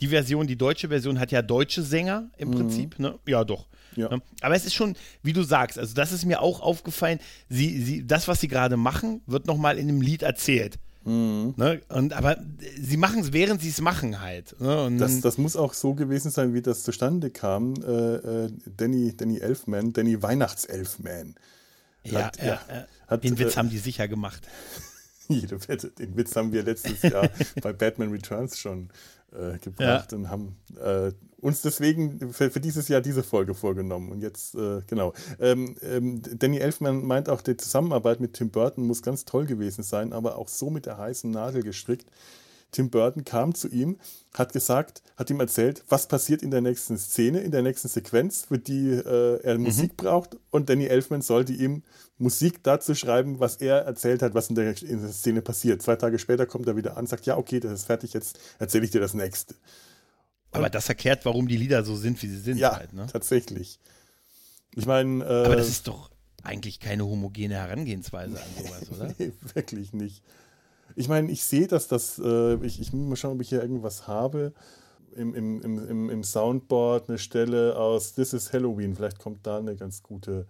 Die 0.01 0.09
Version, 0.09 0.47
die 0.47 0.57
deutsche 0.57 0.89
Version 0.89 1.19
hat 1.19 1.33
ja 1.33 1.43
deutsche 1.43 1.83
Sänger 1.83 2.31
im 2.37 2.49
mhm. 2.49 2.55
Prinzip, 2.55 2.99
ne? 2.99 3.19
Ja, 3.27 3.45
doch. 3.45 3.67
Ja. 3.97 4.09
Ne? 4.09 4.23
Aber 4.41 4.55
es 4.55 4.65
ist 4.65 4.75
schon, 4.75 4.97
wie 5.23 5.33
du 5.33 5.43
sagst, 5.43 5.79
also 5.79 5.95
das 5.95 6.13
ist 6.13 6.25
mir 6.25 6.41
auch 6.41 6.61
aufgefallen, 6.61 7.19
sie, 7.49 7.81
sie, 7.83 8.07
das, 8.07 8.29
was 8.29 8.41
sie 8.41 8.49
gerade 8.49 8.77
machen, 8.77 9.23
wird 9.27 9.47
nochmal 9.47 9.79
in 9.79 9.89
einem 9.89 10.01
Lied 10.01 10.23
erzählt. 10.23 10.79
Mhm. 11.09 11.55
Ne? 11.57 11.81
Und, 11.89 12.13
aber 12.13 12.37
sie 12.79 12.99
machen 12.99 13.21
es, 13.21 13.33
während 13.33 13.63
sie 13.63 13.71
es 13.71 13.81
machen 13.81 14.21
halt. 14.21 14.61
Ne? 14.61 14.95
Das, 14.99 15.21
das, 15.21 15.39
muss 15.39 15.57
auch 15.57 15.73
so 15.73 15.95
gewesen 15.95 16.31
sein, 16.31 16.53
wie 16.53 16.61
das 16.61 16.83
zustande 16.83 17.31
kam. 17.31 17.75
Äh, 17.83 18.17
äh, 18.45 18.53
Danny, 18.77 19.17
Danny 19.17 19.39
Elfman, 19.39 19.95
Danny 19.95 20.23
Weihnachtselfman. 20.23 21.35
Ja, 22.05 22.27
hat, 22.27 22.43
ja, 22.43 22.61
hat, 23.07 23.25
den 23.25 23.39
Witz 23.39 23.55
äh, 23.55 23.57
haben 23.57 23.71
die 23.71 23.79
sicher 23.79 24.07
gemacht. 24.07 24.47
Jede 25.29 25.67
Wette, 25.69 25.91
den 25.91 26.17
Witz 26.17 26.37
haben 26.37 26.53
wir 26.53 26.63
letztes 26.63 27.03
Jahr 27.03 27.29
bei 27.63 27.73
Batman 27.73 28.11
Returns 28.11 28.59
schon 28.59 28.91
äh, 29.33 29.59
gebracht 29.59 30.13
ja. 30.13 30.19
und 30.19 30.31
haben 30.31 30.57
äh, 30.81 31.13
uns 31.41 31.63
deswegen 31.63 32.33
für, 32.33 32.51
für, 32.51 32.61
dieses 32.61 32.89
Jahr 32.89 33.01
diese 33.01 33.23
Folge 33.23 33.55
vorgenommen. 33.55 34.11
Und 34.11 34.23
jetzt, 34.23 34.55
äh, 34.55 34.81
genau. 34.87 35.13
Ähm, 35.39 35.77
ähm, 35.83 36.23
Danny 36.23 36.59
Elfman 36.59 37.05
meint 37.05 37.29
auch, 37.29 37.43
die 37.43 37.57
Zusammenarbeit 37.57 38.21
mit 38.21 38.35
Tim 38.35 38.51
Burton 38.51 38.87
muss 38.87 39.03
ganz 39.03 39.25
toll 39.25 39.47
gewesen 39.47 39.85
sein, 39.85 40.13
aber 40.13 40.37
auch 40.37 40.49
so 40.49 40.71
mit 40.71 40.87
der 40.87 40.99
heißen 40.99 41.31
Nadel 41.31 41.63
gestrickt. 41.63 42.07
Tim 42.71 42.91
Burton 42.91 43.25
kam 43.25 43.55
zu 43.55 43.69
ihm, 43.69 43.99
hat 44.35 44.53
gesagt, 44.53 45.03
hat 45.17 45.31
ihm 45.31 45.41
erzählt, 45.41 45.85
was 45.89 46.07
passiert 46.07 46.43
in 46.43 46.51
der 46.51 46.61
nächsten 46.61 46.99
Szene, 46.99 47.41
in 47.41 47.51
der 47.51 47.63
nächsten 47.63 47.89
Sequenz, 47.89 48.45
für 48.49 48.59
die 48.59 48.91
äh, 48.91 49.41
er 49.43 49.57
mhm. 49.57 49.65
Musik 49.65 49.97
braucht. 49.97 50.37
Und 50.51 50.69
Danny 50.69 50.87
Elfman 50.87 51.23
sollte 51.23 51.53
ihm 51.53 51.83
Musik 52.19 52.63
dazu 52.63 52.95
schreiben, 52.95 53.41
was 53.41 53.57
er 53.57 53.79
erzählt 53.79 54.23
hat, 54.23 54.35
was 54.35 54.49
in 54.49 54.55
der, 54.55 54.83
in 54.83 55.01
der 55.01 55.11
Szene 55.11 55.41
passiert. 55.41 55.81
Zwei 55.81 55.97
Tage 55.97 56.19
später 56.19 56.47
kommt 56.47 56.67
er 56.67 56.77
wieder 56.77 56.97
an, 56.97 57.07
sagt, 57.07 57.27
ja, 57.27 57.37
okay, 57.39 57.61
das 57.61 57.73
ist 57.73 57.85
fertig, 57.85 58.13
jetzt 58.13 58.39
erzähle 58.59 58.85
ich 58.85 58.91
dir 58.91 59.01
das 59.01 59.15
nächste. 59.15 59.55
Aber 60.51 60.71
das 60.71 60.89
erklärt, 60.89 61.25
warum 61.25 61.49
die 61.49 61.57
Lieder 61.57 61.85
so 61.85 61.97
sind, 61.97 62.23
wie 62.23 62.29
sie 62.29 62.39
sind. 62.39 62.59
Ja, 62.59 62.77
halt, 62.77 62.93
ne? 62.93 63.07
tatsächlich. 63.11 63.79
Ich 64.75 64.87
meine. 64.87 65.25
Äh, 65.25 65.45
Aber 65.45 65.57
das 65.57 65.69
ist 65.69 65.89
doch 65.89 66.11
eigentlich 66.43 66.81
keine 66.81 67.05
homogene 67.05 67.55
Herangehensweise 67.55 68.41
an 68.41 68.65
sowas, 68.65 68.91
oder? 68.91 69.15
nee, 69.19 69.33
wirklich 69.55 69.93
nicht. 69.93 70.23
Ich 70.99 71.09
meine, 71.09 71.31
ich 71.31 71.45
sehe, 71.45 71.69
dass 71.69 71.87
das. 71.87 72.19
Äh, 72.19 72.55
ich, 72.67 72.81
ich 72.81 72.93
muss 72.93 73.09
mal 73.09 73.15
schauen, 73.15 73.37
ob 73.37 73.41
ich 73.41 73.51
hier 73.51 73.63
irgendwas 73.63 74.09
habe. 74.09 74.53
Im, 75.15 75.33
im, 75.33 75.63
im, 75.63 76.11
Im 76.11 76.25
Soundboard 76.25 77.09
eine 77.09 77.19
Stelle 77.19 77.77
aus 77.77 78.15
This 78.15 78.33
is 78.33 78.53
Halloween. 78.53 78.97
Vielleicht 78.97 79.21
kommt 79.21 79.47
da 79.47 79.59
eine 79.59 79.77
ganz 79.77 80.03
gute. 80.03 80.47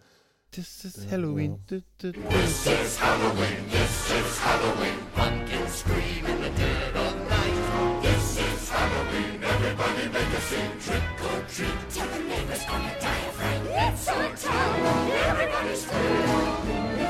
This 0.51 0.87
is 0.87 1.11
Halloween. 1.11 1.59
Ja. 1.71 1.79
This 2.01 2.67
is 2.67 2.99
Halloween. 2.99 3.63
This 3.71 4.09
is 4.09 4.41
Halloween. 4.43 4.99
Pumpkins 5.15 5.81
scream 5.81 6.25
in 6.25 6.43
the 6.43 6.51
dead 6.57 6.97
of 6.97 7.15
night. 7.29 8.03
This 8.03 8.39
is 8.39 8.71
Halloween. 8.71 9.43
Everybody 9.43 10.09
make 10.09 10.33
a 10.33 10.41
scene. 10.49 10.73
Trick 10.81 11.03
or 11.29 11.45
treat. 11.53 11.79
Tell 11.93 12.09
the 12.09 12.21
neighbors 12.25 12.65
on 12.73 12.83
your 12.85 12.99
diaphragm. 12.99 13.67
It's 13.69 14.09
our 14.09 14.35
town. 14.35 15.11
Everybody 15.29 15.77
scream. 15.77 17.08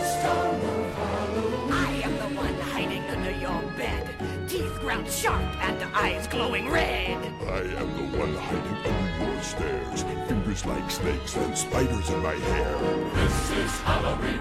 Eyes 5.95 6.27
glowing 6.27 6.71
red. 6.71 7.17
I 7.47 7.61
am 7.81 7.97
the 7.97 8.19
one 8.19 8.35
hiding 8.35 8.77
under 8.93 9.33
your 9.33 9.43
stairs. 9.43 10.03
Fingers 10.29 10.67
like 10.67 10.91
snakes 10.91 11.37
and 11.37 11.57
spiders 11.57 12.11
in 12.11 12.23
my 12.23 12.35
hair. 12.35 12.79
This 13.15 13.51
is 13.51 13.81
Halloween. 13.81 14.38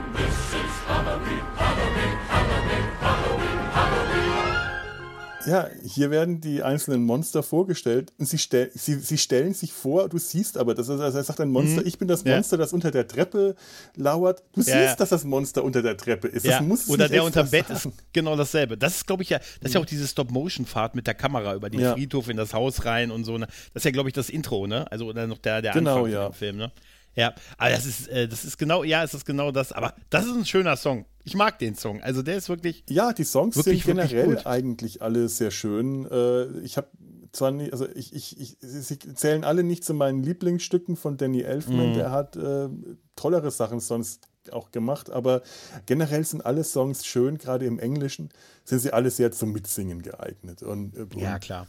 Ja, 5.48 5.70
hier 5.82 6.12
werden 6.12 6.42
die 6.42 6.62
einzelnen 6.62 7.04
Monster 7.04 7.42
vorgestellt 7.42 8.12
und 8.18 8.26
sie, 8.26 8.38
stell, 8.38 8.70
sie, 8.76 8.96
sie 8.96 9.18
stellen 9.18 9.54
sich 9.54 9.72
vor, 9.72 10.10
du 10.10 10.18
siehst 10.18 10.58
aber, 10.58 10.76
das 10.76 10.90
ist, 10.90 11.00
also 11.00 11.18
er 11.18 11.24
sagt 11.24 11.40
ein 11.40 11.50
Monster, 11.50 11.82
mhm. 11.82 11.88
ich 11.88 11.98
bin 11.98 12.10
das 12.10 12.26
Monster, 12.26 12.58
ja. 12.58 12.64
das 12.64 12.74
unter 12.74 12.92
der 12.92 13.08
Treppe 13.08 13.56
lauert. 13.96 14.44
Du 14.54 14.62
ja. 14.62 14.88
siehst, 14.88 15.00
dass 15.00 15.10
das 15.10 15.24
Monster 15.24 15.64
unter 15.64 15.82
der 15.82 15.96
Treppe 15.96 16.28
ist. 16.28 16.46
Ja. 16.46 16.62
Oder 16.90 17.08
der 17.08 17.24
unter 17.24 17.44
dem 17.44 17.52
Bett 17.52 17.70
ist 17.70 17.88
genau 18.12 18.36
dasselbe. 18.36 18.78
Das 18.78 18.98
ist, 18.98 19.08
glaube 19.08 19.24
ich, 19.24 19.30
ja, 19.30 19.38
das 19.38 19.70
ist 19.70 19.74
ja 19.76 19.80
auch 19.80 19.86
diese 19.86 20.06
Stop-Motion-Fahrt 20.06 20.96
mit 20.96 21.08
der 21.08 21.14
Kamera 21.14 21.56
über 21.56 21.70
den 21.70 21.94
Friedhof 21.94 22.28
in 22.28 22.36
das 22.36 22.54
Haus 22.54 22.84
rein 22.84 23.10
und 23.10 23.24
so. 23.24 23.38
Ne? 23.38 23.48
Das 23.74 23.82
ist 23.82 23.86
ja, 23.86 23.92
glaube 23.92 24.10
ich, 24.10 24.14
das 24.14 24.30
Intro, 24.30 24.68
ne? 24.68 24.92
Also 24.92 25.06
oder 25.06 25.28
noch 25.28 25.38
der, 25.38 25.62
der 25.62 25.72
genau, 25.72 26.00
Anfang 26.00 26.12
ja. 26.12 26.32
Film, 26.32 26.58
ne? 26.58 26.72
Ja, 27.18 27.34
aber 27.58 27.72
das 27.72 27.86
ist, 27.88 28.08
äh, 28.10 28.28
das 28.28 28.46
ist 28.46 28.58
genau, 28.58 28.84
ja, 28.84 29.04
es 29.04 29.14
ist 29.16 29.26
genau 29.26 29.52
das. 29.52 29.72
Aber 29.72 29.96
das 30.12 30.26
ist 30.26 30.34
ein 30.34 30.46
schöner 30.46 30.78
Song. 30.78 31.06
Ich 31.24 31.34
mag 31.34 31.58
den 31.58 31.74
Song. 31.74 32.02
Also 32.04 32.22
der 32.22 32.38
ist 32.38 32.48
wirklich. 32.48 32.84
Ja, 32.88 33.12
die 33.12 33.24
Songs 33.24 33.56
wirklich, 33.56 33.84
sind 33.84 33.96
generell 33.96 34.28
wirklich 34.28 34.46
eigentlich 34.46 35.02
alle 35.02 35.28
sehr 35.28 35.50
schön. 35.50 36.06
Äh, 36.10 36.60
ich 36.60 36.78
habe 36.78 36.88
zwar 37.32 37.50
nicht, 37.50 37.74
also 37.74 37.88
ich, 37.96 38.14
ich, 38.14 38.40
ich, 38.40 38.58
sie 38.62 39.00
zählen 39.00 39.44
alle 39.44 39.64
nicht 39.64 39.84
zu 39.84 39.96
meinen 39.96 40.22
Lieblingsstücken 40.22 40.96
von 40.96 41.18
Danny 41.18 41.42
Elfman. 41.42 41.90
Mhm. 41.90 41.94
Der 41.96 42.12
hat 42.12 42.36
äh, 42.36 42.70
tollere 43.16 43.50
Sachen 43.50 43.80
sonst 43.80 44.28
auch 44.52 44.72
gemacht, 44.72 45.10
aber 45.10 45.42
generell 45.88 46.24
sind 46.24 46.46
alle 46.46 46.64
Songs 46.64 47.06
schön, 47.06 47.38
gerade 47.38 47.66
im 47.66 47.80
Englischen 47.80 48.30
sind 48.64 48.80
sie 48.80 48.94
alle 48.94 49.10
sehr 49.10 49.32
zum 49.32 49.52
Mitsingen 49.52 50.04
geeignet. 50.04 50.62
Und, 50.62 50.96
äh, 50.96 51.02
und 51.02 51.18
ja, 51.18 51.40
klar 51.40 51.68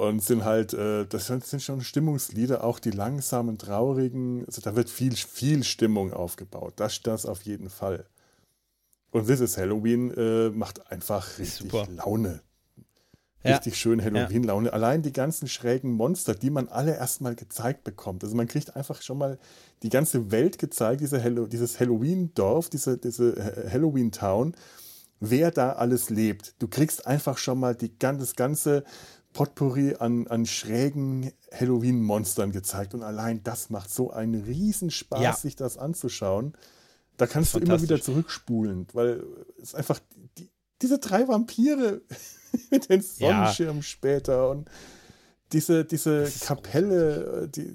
und 0.00 0.22
sind 0.22 0.46
halt, 0.46 0.72
äh, 0.72 1.04
das 1.04 1.26
sind 1.26 1.62
schon 1.62 1.82
Stimmungslieder, 1.82 2.64
auch 2.64 2.78
die 2.78 2.90
langsamen, 2.90 3.58
traurigen, 3.58 4.46
also 4.46 4.62
da 4.62 4.74
wird 4.74 4.88
viel, 4.88 5.14
viel 5.14 5.62
Stimmung 5.62 6.14
aufgebaut. 6.14 6.72
Das, 6.76 7.02
das 7.02 7.26
auf 7.26 7.42
jeden 7.42 7.68
Fall. 7.68 8.06
Und 9.10 9.26
This 9.26 9.40
is 9.40 9.58
Halloween 9.58 10.10
äh, 10.12 10.48
macht 10.48 10.90
einfach 10.90 11.38
richtig 11.38 11.70
Super. 11.70 11.86
Laune. 11.94 12.40
Ja. 13.42 13.56
Richtig 13.56 13.76
schön 13.76 14.02
Halloween-Laune. 14.02 14.72
Allein 14.72 15.02
die 15.02 15.12
ganzen 15.12 15.48
schrägen 15.48 15.92
Monster, 15.92 16.34
die 16.34 16.50
man 16.50 16.68
alle 16.68 16.96
erstmal 16.96 17.34
gezeigt 17.34 17.84
bekommt. 17.84 18.24
Also 18.24 18.36
man 18.36 18.48
kriegt 18.48 18.76
einfach 18.76 19.02
schon 19.02 19.18
mal 19.18 19.38
die 19.82 19.88
ganze 19.90 20.30
Welt 20.30 20.58
gezeigt, 20.58 21.02
diese 21.02 21.22
Hallo 21.22 21.46
dieses 21.46 21.78
Halloween-Dorf, 21.78 22.70
diese, 22.70 22.96
diese 22.96 23.34
Ha- 23.36 23.70
Halloween-Town, 23.70 24.54
wer 25.20 25.50
da 25.50 25.72
alles 25.72 26.08
lebt. 26.08 26.54
Du 26.58 26.68
kriegst 26.68 27.06
einfach 27.06 27.36
schon 27.36 27.60
mal 27.60 27.74
die, 27.74 27.98
das 27.98 28.34
ganze 28.34 28.84
Potpourri 29.32 29.94
an, 29.98 30.26
an 30.26 30.44
schrägen 30.46 31.32
Halloween-Monstern 31.52 32.52
gezeigt. 32.52 32.94
Und 32.94 33.02
allein 33.02 33.42
das 33.42 33.70
macht 33.70 33.90
so 33.90 34.10
einen 34.10 34.42
Riesenspaß, 34.44 35.22
Ja. 35.22 35.32
sich 35.34 35.56
das 35.56 35.78
anzuschauen. 35.78 36.54
Da 37.16 37.26
kannst 37.26 37.54
du 37.54 37.58
immer 37.58 37.80
wieder 37.82 38.00
zurückspulen, 38.00 38.86
weil 38.92 39.22
es 39.62 39.74
einfach 39.74 40.00
die, 40.38 40.48
diese 40.82 40.98
drei 40.98 41.28
Vampire 41.28 42.00
mit 42.70 42.88
den 42.88 43.00
Ja. 43.00 43.06
Sonnenschirmen 43.44 43.82
später 43.82 44.50
und 44.50 44.70
diese, 45.52 45.84
diese 45.84 46.30
Kapelle, 46.44 47.42
äh, 47.44 47.48
die, 47.48 47.74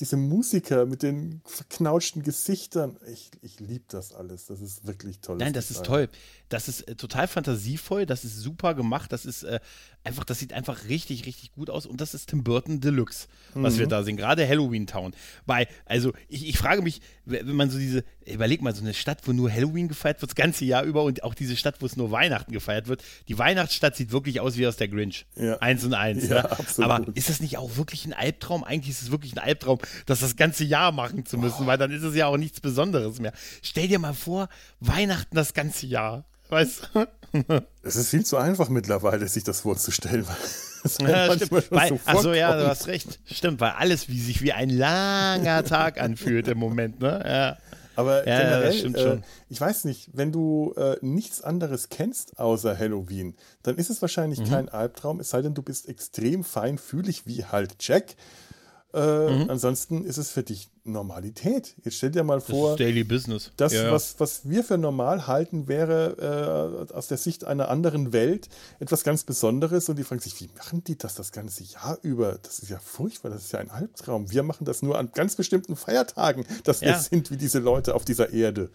diese 0.00 0.16
Musiker 0.16 0.86
mit 0.86 1.02
den 1.02 1.40
verknautschten 1.44 2.22
Gesichtern. 2.22 2.96
Ich, 3.12 3.30
ich 3.42 3.60
liebe 3.60 3.84
das 3.88 4.12
alles. 4.12 4.46
Das 4.46 4.60
ist 4.60 4.86
wirklich 4.86 5.20
toll. 5.20 5.36
Nein, 5.38 5.52
das 5.52 5.70
ist 5.70 5.84
toll. 5.84 6.08
Das 6.48 6.68
ist 6.68 6.82
äh, 6.82 6.94
total 6.94 7.26
fantasievoll, 7.26 8.06
das 8.06 8.24
ist 8.24 8.36
super 8.36 8.74
gemacht, 8.74 9.12
das 9.12 9.24
ist 9.26 9.42
äh, 9.44 9.60
einfach, 10.04 10.24
das 10.24 10.38
sieht 10.38 10.52
einfach 10.52 10.84
richtig, 10.88 11.26
richtig 11.26 11.52
gut 11.52 11.70
aus 11.70 11.86
und 11.86 12.00
das 12.00 12.14
ist 12.14 12.28
Tim 12.28 12.44
Burton 12.44 12.80
Deluxe, 12.80 13.26
was 13.54 13.74
Mhm. 13.74 13.78
wir 13.80 13.86
da 13.88 14.02
sehen, 14.04 14.16
gerade 14.16 14.46
Halloween 14.46 14.86
Town. 14.86 15.14
Weil, 15.46 15.66
also 15.86 16.12
ich, 16.28 16.46
ich 16.46 16.58
frage 16.58 16.82
mich, 16.82 17.00
wenn 17.24 17.56
man 17.56 17.70
so 17.70 17.78
diese, 17.78 18.04
überleg 18.26 18.62
mal, 18.62 18.74
so 18.74 18.82
eine 18.82 18.94
Stadt, 18.94 19.20
wo 19.24 19.32
nur 19.32 19.50
Halloween 19.50 19.88
gefeiert 19.88 20.20
wird, 20.20 20.30
das 20.30 20.36
ganze 20.36 20.64
Jahr 20.64 20.84
über 20.84 21.02
und 21.02 21.22
auch 21.22 21.34
diese 21.34 21.56
Stadt, 21.56 21.76
wo 21.80 21.86
es 21.86 21.96
nur 21.96 22.10
Weihnachten 22.10 22.52
gefeiert 22.52 22.88
wird, 22.88 23.02
die 23.28 23.38
Weihnachtsstadt 23.38 23.96
sieht 23.96 24.12
wirklich 24.12 24.40
aus 24.40 24.56
wie 24.56 24.66
aus 24.66 24.76
der 24.76 24.88
Grinch. 24.88 25.26
Ja. 25.36 25.58
Eins 25.58 25.84
und 25.84 25.94
eins. 25.94 26.28
Ja, 26.28 26.42
ne? 26.42 26.84
Aber 26.84 27.06
ist 27.14 27.28
das 27.28 27.40
nicht 27.40 27.58
auch 27.58 27.76
wirklich 27.76 28.06
ein 28.06 28.12
Albtraum? 28.12 28.64
Eigentlich 28.64 28.90
ist 28.90 29.02
es 29.02 29.10
wirklich 29.10 29.34
ein 29.34 29.38
Albtraum, 29.38 29.78
das 30.06 30.20
das 30.20 30.36
ganze 30.36 30.64
Jahr 30.64 30.92
machen 30.92 31.26
zu 31.26 31.38
müssen, 31.38 31.66
weil 31.66 31.78
dann 31.78 31.90
ist 31.90 32.02
es 32.02 32.14
ja 32.14 32.26
auch 32.26 32.36
nichts 32.36 32.60
Besonderes 32.60 33.20
mehr. 33.20 33.32
Stell 33.62 33.88
dir 33.88 33.98
mal 33.98 34.14
vor, 34.14 34.48
Weihnachten 34.80 35.34
das 35.36 35.54
ganze 35.54 35.86
Jahr. 35.86 36.24
Weißt 36.48 36.90
du? 36.94 37.06
Es 37.82 37.96
ist 37.96 38.10
viel 38.10 38.24
zu 38.24 38.36
einfach 38.36 38.68
mittlerweile, 38.68 39.26
sich 39.26 39.42
das 39.42 39.62
vorzustellen. 39.62 40.24
Ja, 41.00 41.32
stimmt. 41.34 41.70
Weil, 41.70 41.88
so 41.88 42.00
ach 42.04 42.18
so, 42.18 42.34
ja, 42.34 42.54
du 42.54 42.68
hast 42.68 42.88
recht. 42.88 43.18
Stimmt, 43.24 43.58
weil 43.60 43.70
alles 43.70 44.10
wie 44.10 44.20
sich 44.20 44.42
wie 44.42 44.52
ein 44.52 44.68
langer 44.68 45.64
Tag 45.64 45.98
anfühlt 45.98 46.46
im 46.46 46.58
Moment, 46.58 47.00
ne? 47.00 47.22
Ja. 47.24 47.56
Aber 47.96 48.26
Ja, 48.26 48.38
generell, 48.38 48.94
äh, 48.94 48.98
schon. 49.02 49.24
ich 49.48 49.60
weiß 49.60 49.84
nicht, 49.84 50.08
wenn 50.12 50.32
du 50.32 50.72
äh, 50.76 50.96
nichts 51.00 51.42
anderes 51.42 51.88
kennst 51.88 52.38
außer 52.38 52.78
Halloween, 52.78 53.34
dann 53.62 53.76
ist 53.76 53.90
es 53.90 54.00
wahrscheinlich 54.02 54.40
Mhm. 54.40 54.44
kein 54.46 54.68
Albtraum, 54.68 55.20
es 55.20 55.30
sei 55.30 55.42
denn, 55.42 55.54
du 55.54 55.62
bist 55.62 55.88
extrem 55.88 56.44
feinfühlig 56.44 57.26
wie 57.26 57.44
halt 57.44 57.74
Jack. 57.80 58.14
Äh, 58.94 59.24
Mhm. 59.44 59.50
Ansonsten 59.50 60.04
ist 60.04 60.18
es 60.18 60.30
für 60.30 60.42
dich 60.44 60.68
Normalität. 60.84 61.74
Jetzt 61.82 61.96
stell 61.96 62.10
dir 62.10 62.22
mal 62.22 62.36
Das 62.38 62.46
vor, 62.46 62.72
ist 62.72 62.80
Daily 62.80 63.02
Business. 63.04 63.50
das, 63.56 63.72
ja, 63.72 63.84
ja. 63.84 63.92
was, 63.92 64.20
was 64.20 64.48
wir 64.48 64.62
für 64.62 64.78
normal 64.78 65.26
halten, 65.26 65.66
wäre 65.66 66.86
äh, 66.90 66.92
aus 66.94 67.08
der 67.08 67.16
Sicht 67.18 67.44
einer 67.44 67.68
anderen 67.70 68.12
Welt 68.12 68.48
etwas 68.78 69.02
ganz 69.02 69.24
Besonderes. 69.24 69.88
Und 69.88 69.96
die 69.98 70.04
fragen 70.04 70.20
sich, 70.20 70.40
wie 70.40 70.48
machen 70.56 70.84
die 70.84 70.96
das 70.96 71.14
das 71.14 71.32
ganze 71.32 71.64
Jahr 71.64 71.98
über? 72.02 72.38
Das 72.42 72.60
ist 72.60 72.68
ja 72.70 72.78
furchtbar, 72.78 73.30
das 73.30 73.42
ist 73.44 73.52
ja 73.52 73.58
ein 73.58 73.70
Albtraum. 73.70 74.30
Wir 74.30 74.42
machen 74.42 74.64
das 74.64 74.82
nur 74.82 74.98
an 74.98 75.10
ganz 75.12 75.34
bestimmten 75.34 75.74
Feiertagen, 75.76 76.44
dass 76.64 76.80
wir 76.80 76.88
Ja. 76.90 76.98
sind 76.98 77.30
wie 77.30 77.36
diese 77.36 77.58
Leute 77.58 77.94
auf 77.94 78.04
dieser 78.04 78.32
Erde. 78.32 78.70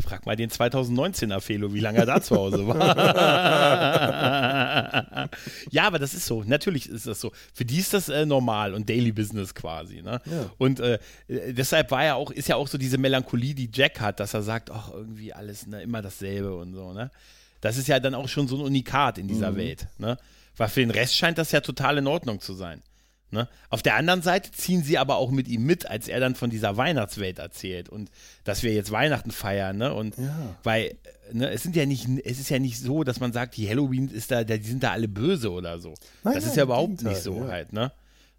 Frag 0.00 0.26
mal 0.26 0.34
den 0.34 0.50
2019er 0.50 1.40
Felo, 1.40 1.72
wie 1.72 1.80
lange 1.80 1.98
er 1.98 2.06
da 2.06 2.20
zu 2.20 2.36
Hause 2.36 2.66
war. 2.66 2.96
ja, 5.70 5.86
aber 5.86 6.00
das 6.00 6.14
ist 6.14 6.26
so. 6.26 6.42
Natürlich 6.42 6.88
ist 6.88 7.06
das 7.06 7.20
so. 7.20 7.30
Für 7.52 7.64
die 7.64 7.78
ist 7.78 7.94
das 7.94 8.08
äh, 8.08 8.26
normal 8.26 8.74
und 8.74 8.88
Daily 8.88 9.12
Business 9.12 9.54
quasi. 9.54 10.02
Ne? 10.02 10.20
Ja. 10.24 10.50
Und 10.58 10.80
äh, 10.80 10.98
deshalb 11.28 11.92
war 11.92 12.04
ja 12.04 12.14
auch, 12.14 12.32
ist 12.32 12.48
ja 12.48 12.56
auch 12.56 12.66
so 12.66 12.76
diese 12.76 12.98
Melancholie, 12.98 13.54
die 13.54 13.70
Jack 13.72 14.00
hat, 14.00 14.18
dass 14.18 14.34
er 14.34 14.42
sagt, 14.42 14.72
ach, 14.72 14.90
irgendwie 14.92 15.32
alles 15.32 15.68
ne, 15.68 15.82
immer 15.82 16.02
dasselbe 16.02 16.56
und 16.56 16.74
so. 16.74 16.92
Ne? 16.92 17.12
Das 17.60 17.76
ist 17.76 17.86
ja 17.86 18.00
dann 18.00 18.14
auch 18.14 18.28
schon 18.28 18.48
so 18.48 18.56
ein 18.56 18.62
Unikat 18.62 19.18
in 19.18 19.28
dieser 19.28 19.56
Welt. 19.56 19.86
Ne? 19.98 20.18
Weil 20.56 20.68
für 20.68 20.80
den 20.80 20.90
Rest 20.90 21.16
scheint 21.16 21.38
das 21.38 21.52
ja 21.52 21.60
total 21.60 21.98
in 21.98 22.08
Ordnung 22.08 22.40
zu 22.40 22.54
sein. 22.54 22.82
Ne? 23.30 23.48
Auf 23.68 23.82
der 23.82 23.96
anderen 23.96 24.22
Seite 24.22 24.52
ziehen 24.52 24.82
sie 24.84 24.96
aber 24.98 25.16
auch 25.16 25.30
mit 25.32 25.48
ihm 25.48 25.64
mit, 25.64 25.86
als 25.90 26.06
er 26.06 26.20
dann 26.20 26.34
von 26.36 26.50
dieser 26.50 26.76
Weihnachtswelt 26.76 27.38
erzählt 27.40 27.88
und 27.88 28.10
dass 28.44 28.62
wir 28.62 28.72
jetzt 28.72 28.92
Weihnachten 28.92 29.32
feiern, 29.32 29.76
ne? 29.76 29.92
Und 29.92 30.16
Ja. 30.18 30.56
weil 30.62 30.96
ne, 31.32 31.50
es 31.50 31.62
sind 31.64 31.74
ja 31.74 31.84
nicht, 31.84 32.06
es 32.24 32.38
ist 32.38 32.50
ja 32.50 32.58
nicht 32.60 32.78
so, 32.78 33.02
dass 33.02 33.18
man 33.18 33.32
sagt, 33.32 33.56
die 33.56 33.68
Halloween 33.68 34.08
ist 34.08 34.30
da, 34.30 34.44
die 34.44 34.62
sind 34.62 34.82
da 34.84 34.92
alle 34.92 35.08
böse 35.08 35.50
oder 35.50 35.80
so. 35.80 35.94
Nein, 36.22 36.34
das 36.34 36.44
ist 36.44 36.50
nein, 36.50 36.56
ja 36.58 36.62
im 36.62 36.68
überhaupt 36.68 37.02
nicht 37.02 37.22
so 37.22 37.36
ja. 37.38 37.48
halt, 37.48 37.72
ne? 37.72 37.90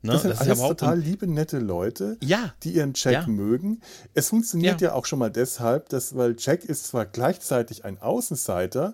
ne? 0.02 0.12
Das 0.13 0.21
sind 0.21 0.32
ist 0.32 0.39
ja 0.45 0.54
alles 0.54 0.60
total 0.60 1.00
liebe, 1.00 1.28
nette 1.28 1.60
Leute, 1.60 2.17
Ja. 2.21 2.54
die 2.63 2.71
ihren 2.71 2.93
Jack 2.95 3.13
Ja. 3.13 3.28
mögen. 3.28 3.82
Es 4.13 4.30
funktioniert 4.30 4.80
Ja. 4.80 4.89
ja. 4.89 4.93
auch 4.93 5.06
schon 5.08 5.19
mal 5.19 5.32
deshalb, 5.32 5.89
dass, 5.89 6.15
weil 6.15 6.36
Jack 6.39 6.63
ist 6.63 6.86
zwar 6.88 7.06
gleichzeitig 7.06 7.84
ein 7.84 7.98
Außenseiter, 8.02 8.93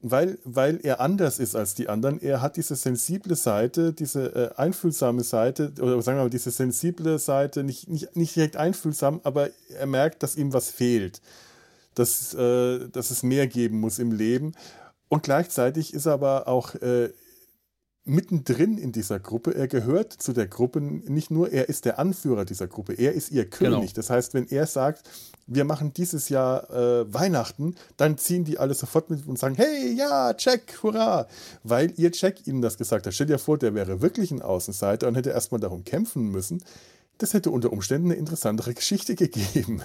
weil, 0.00 0.38
weil 0.44 0.78
er 0.82 1.00
anders 1.00 1.38
ist 1.38 1.56
als 1.56 1.74
die 1.74 1.88
anderen. 1.88 2.20
Er 2.20 2.40
hat 2.40 2.56
diese 2.56 2.76
sensible 2.76 3.34
Seite, 3.34 3.92
diese 3.92 4.34
äh, 4.34 4.54
einfühlsame 4.56 5.24
Seite, 5.24 5.72
oder 5.80 6.00
sagen 6.02 6.18
wir 6.18 6.24
mal, 6.24 6.30
diese 6.30 6.50
sensible 6.50 7.18
Seite, 7.18 7.64
nicht, 7.64 7.88
nicht, 7.88 8.14
nicht 8.14 8.36
direkt 8.36 8.56
einfühlsam, 8.56 9.20
aber 9.24 9.50
er 9.76 9.86
merkt, 9.86 10.22
dass 10.22 10.36
ihm 10.36 10.52
was 10.52 10.70
fehlt. 10.70 11.20
Dass, 11.94 12.32
äh, 12.34 12.88
dass 12.90 13.10
es 13.10 13.24
mehr 13.24 13.48
geben 13.48 13.80
muss 13.80 13.98
im 13.98 14.12
Leben. 14.12 14.52
Und 15.08 15.24
gleichzeitig 15.24 15.94
ist 15.94 16.06
er 16.06 16.12
aber 16.12 16.46
auch 16.46 16.76
äh, 16.76 17.10
mittendrin 18.04 18.78
in 18.78 18.92
dieser 18.92 19.18
Gruppe. 19.18 19.54
Er 19.54 19.66
gehört 19.66 20.12
zu 20.12 20.32
der 20.32 20.46
Gruppe 20.46 20.80
nicht 20.80 21.30
nur, 21.30 21.50
er 21.50 21.68
ist 21.68 21.84
der 21.84 21.98
Anführer 21.98 22.44
dieser 22.44 22.68
Gruppe, 22.68 22.94
er 22.94 23.14
ist 23.14 23.30
ihr 23.32 23.48
König. 23.48 23.80
Genau. 23.80 23.92
Das 23.94 24.10
heißt, 24.10 24.34
wenn 24.34 24.46
er 24.48 24.66
sagt, 24.66 25.08
wir 25.48 25.64
machen 25.64 25.92
dieses 25.94 26.28
Jahr 26.28 26.70
äh, 26.70 27.12
Weihnachten, 27.12 27.74
dann 27.96 28.18
ziehen 28.18 28.44
die 28.44 28.58
alle 28.58 28.74
sofort 28.74 29.10
mit 29.10 29.26
und 29.26 29.38
sagen, 29.38 29.54
hey, 29.56 29.94
ja, 29.96 30.34
Jack, 30.38 30.82
hurra, 30.82 31.26
weil 31.64 31.92
ihr 31.96 32.10
Jack 32.12 32.46
ihnen 32.46 32.62
das 32.62 32.76
gesagt 32.78 33.06
hat. 33.06 33.14
Stell 33.14 33.26
dir 33.26 33.38
vor, 33.38 33.58
der 33.58 33.74
wäre 33.74 34.00
wirklich 34.02 34.30
ein 34.30 34.42
Außenseiter 34.42 35.08
und 35.08 35.14
hätte 35.16 35.30
erstmal 35.30 35.60
darum 35.60 35.84
kämpfen 35.84 36.30
müssen. 36.30 36.62
Das 37.16 37.34
hätte 37.34 37.50
unter 37.50 37.72
Umständen 37.72 38.08
eine 38.10 38.18
interessantere 38.20 38.74
Geschichte 38.74 39.14
gegeben. 39.16 39.82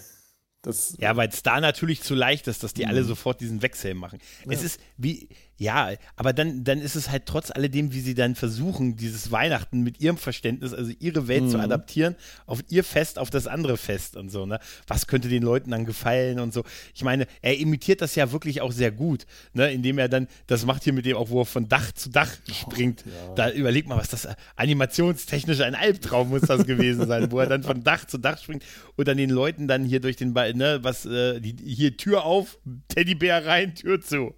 Das, 0.62 0.93
Ja, 0.97 1.17
weil 1.17 1.28
es 1.30 1.43
da 1.43 1.60
natürlich 1.60 2.02
zu 2.04 2.15
leicht 2.15 2.47
ist, 2.47 2.63
dass 2.63 2.73
die 2.73 2.84
Mhm. 2.84 2.89
alle 2.89 3.04
sofort 3.04 3.41
diesen 3.41 3.62
Wechsel 3.62 3.95
machen. 3.95 4.19
Es 4.47 4.63
ist 4.63 4.80
wie, 4.97 5.28
ja, 5.63 5.91
aber 6.15 6.34
dann, 6.34 6.63
dann 6.63 6.80
ist 6.82 6.95
es 6.95 7.10
halt 7.10 7.26
trotz 7.26 7.49
alledem, 7.49 7.93
wie 7.93 8.02
sie 8.02 8.15
dann 8.15 8.36
versuchen, 8.36 8.97
dieses 8.97 9.32
Weihnachten 9.32 9.82
mit 9.82 10.02
ihrem 10.02 10.17
Verständnis, 10.17 10.73
also 10.73 10.91
ihre 10.99 11.28
Welt 11.28 11.43
Mhm. 11.43 11.49
zu 11.49 11.60
adaptieren, 11.60 12.15
auf 12.45 12.60
ihr 12.69 12.84
Fest, 12.84 13.17
auf 13.17 13.30
das 13.30 13.47
andere 13.47 13.78
Fest 13.78 14.15
und 14.17 14.30
so, 14.30 14.45
ne? 14.45 14.60
Was 14.88 15.08
könnte 15.08 15.30
den 15.30 15.41
Leuten 15.43 15.71
dann 15.71 15.86
gefallen 15.86 16.39
und 16.39 16.54
so. 16.54 16.63
Ich 16.93 17.04
meine, 17.04 17.28
er 17.41 17.58
imitiert 17.58 18.02
das 18.02 18.15
ja 18.15 18.32
wirklich 18.32 18.62
auch 18.62 18.71
sehr 18.71 18.91
gut, 18.91 19.26
ne? 19.54 19.71
Indem 19.71 19.97
er 19.97 20.10
dann, 20.10 20.28
das 20.47 20.65
macht 20.65 20.84
hier 20.84 20.93
mit 20.93 21.06
dem 21.06 21.15
auch, 21.17 21.30
wo 21.30 21.41
er 21.41 21.45
von 21.45 21.67
Dach 21.69 21.91
zu 21.93 22.10
Dach 22.10 22.30
springt. 22.52 23.04
Da 23.36 23.49
überleg 23.52 23.88
mal, 23.88 23.97
was 23.97 24.10
das 24.10 24.28
animationstechnisch 24.58 25.62
ein 25.62 25.76
Albtraum 25.76 26.30
muss 26.30 26.41
das 26.41 26.65
gewesen 26.65 27.08
sein, 27.08 27.32
wo 27.32 27.39
er 27.39 27.47
dann 27.47 27.63
von 27.63 27.84
Dach 27.84 28.06
zu 28.06 28.17
Dach 28.17 28.38
springt 28.38 28.63
und 28.95 29.08
dann 29.08 29.17
den 29.17 29.30
Leuten 29.30 29.67
dann 29.67 29.86
hier 29.86 29.99
durch 30.02 30.15
den 30.17 30.34
Ball, 30.34 30.54
ne, 30.54 30.80
was, 30.82 31.06
äh, 31.06 31.39
die, 31.39 31.56
hier 31.63 31.95
Tür 31.95 32.26
auf, 32.26 32.58
Teddybär 32.89 33.45
rein, 33.45 33.76
Tür 33.76 34.02
zu. 34.02 34.34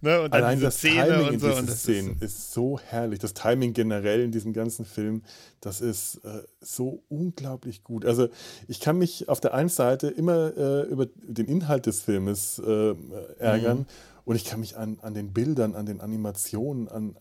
Ne, 0.00 0.22
und 0.22 0.32
dann 0.32 0.44
Allein 0.44 0.58
diese 0.58 0.66
das 0.66 0.76
Szene 0.76 1.06
Timing 1.06 1.26
und 1.26 1.34
in 1.34 1.40
so. 1.40 1.54
Und 1.54 1.68
das 1.68 1.80
Szenen 1.80 2.12
ist, 2.14 2.22
ist, 2.22 2.52
so 2.52 2.78
herrlich. 2.78 3.18
Das 3.18 3.34
Timing 3.34 3.72
generell 3.72 4.20
in 4.20 4.30
diesem 4.30 4.52
ganzen 4.52 4.84
Film, 4.84 5.22
das 5.60 5.80
ist 5.80 6.16
äh, 6.24 6.42
so 6.60 7.02
unglaublich 7.08 7.82
gut. 7.82 8.04
Also 8.04 8.28
ich 8.68 8.78
kann 8.78 8.96
mich 8.98 9.28
auf 9.28 9.40
der 9.40 9.54
einen 9.54 9.68
Seite 9.68 10.08
immer 10.08 10.56
äh, 10.56 10.82
über 10.82 11.06
den 11.06 11.46
Inhalt 11.46 11.86
des 11.86 12.00
Filmes 12.00 12.60
äh, 12.64 12.94
ärgern 13.38 13.78
Mhm. 13.78 13.86
und 14.24 14.36
ich 14.36 14.44
kann 14.44 14.60
mich 14.60 14.76
an, 14.76 14.98
an 15.02 15.14
den 15.14 15.32
Bildern, 15.32 15.74
an 15.74 15.86
den 15.86 16.00
Animationen, 16.00 16.88
an 16.88 17.16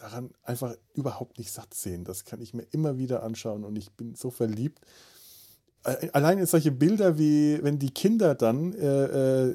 daran 0.00 0.30
einfach 0.42 0.74
überhaupt 0.94 1.38
nicht 1.38 1.52
satt 1.52 1.74
sehen. 1.74 2.04
Das 2.04 2.24
kann 2.24 2.40
ich 2.40 2.54
mir 2.54 2.66
immer 2.70 2.98
wieder 2.98 3.22
anschauen 3.22 3.64
und 3.64 3.76
ich 3.76 3.92
bin 3.92 4.14
so 4.14 4.30
verliebt. 4.30 4.80
Äh, 5.84 6.08
Allein 6.12 6.44
solche 6.46 6.70
Bilder 6.72 7.18
wie, 7.18 7.58
wenn 7.62 7.78
die 7.78 7.90
Kinder 7.90 8.34
dann 8.34 8.74
äh, 8.74 9.46
äh, 9.46 9.54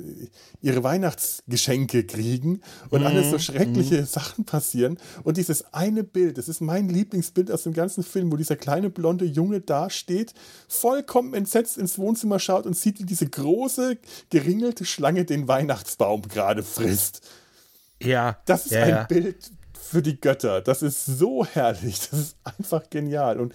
ihre 0.61 0.83
Weihnachtsgeschenke 0.83 2.05
kriegen 2.05 2.61
und 2.89 3.01
Mhm, 3.01 3.07
alles 3.07 3.29
so 3.29 3.39
schreckliche 3.39 4.05
Sachen 4.05 4.43
passieren. 4.45 4.97
Und 5.23 5.37
dieses 5.37 5.73
eine 5.73 6.03
Bild, 6.03 6.37
das 6.37 6.47
ist 6.49 6.61
mein 6.61 6.89
Lieblingsbild 6.89 7.51
aus 7.51 7.63
dem 7.63 7.73
ganzen 7.73 8.03
Film, 8.03 8.31
wo 8.31 8.37
dieser 8.37 8.55
kleine 8.55 8.89
blonde 8.89 9.25
Junge 9.25 9.61
dasteht, 9.61 10.33
vollkommen 10.67 11.33
entsetzt 11.35 11.77
ins 11.77 11.99
Wohnzimmer 11.99 12.39
schaut 12.39 12.65
und 12.65 12.75
sieht, 12.75 12.99
wie 12.99 13.05
diese 13.05 13.27
große, 13.27 13.97
geringelte 14.31 14.85
Schlange 14.85 15.25
den 15.25 15.47
Weihnachtsbaum 15.47 16.23
gerade 16.23 16.63
frisst. 16.63 17.21
ja, 18.01 18.37
Das 18.45 18.65
ist 18.65 18.71
ja, 18.71 18.81
ein 18.81 18.89
ja. 18.89 19.03
Bild 19.03 19.51
für 19.79 20.01
die 20.01 20.19
Götter. 20.19 20.61
Das 20.61 20.81
ist 20.81 21.05
so 21.05 21.45
herrlich. 21.45 21.99
Das 22.09 22.19
ist 22.19 22.37
einfach 22.43 22.89
genial 22.89 23.39
und 23.39 23.53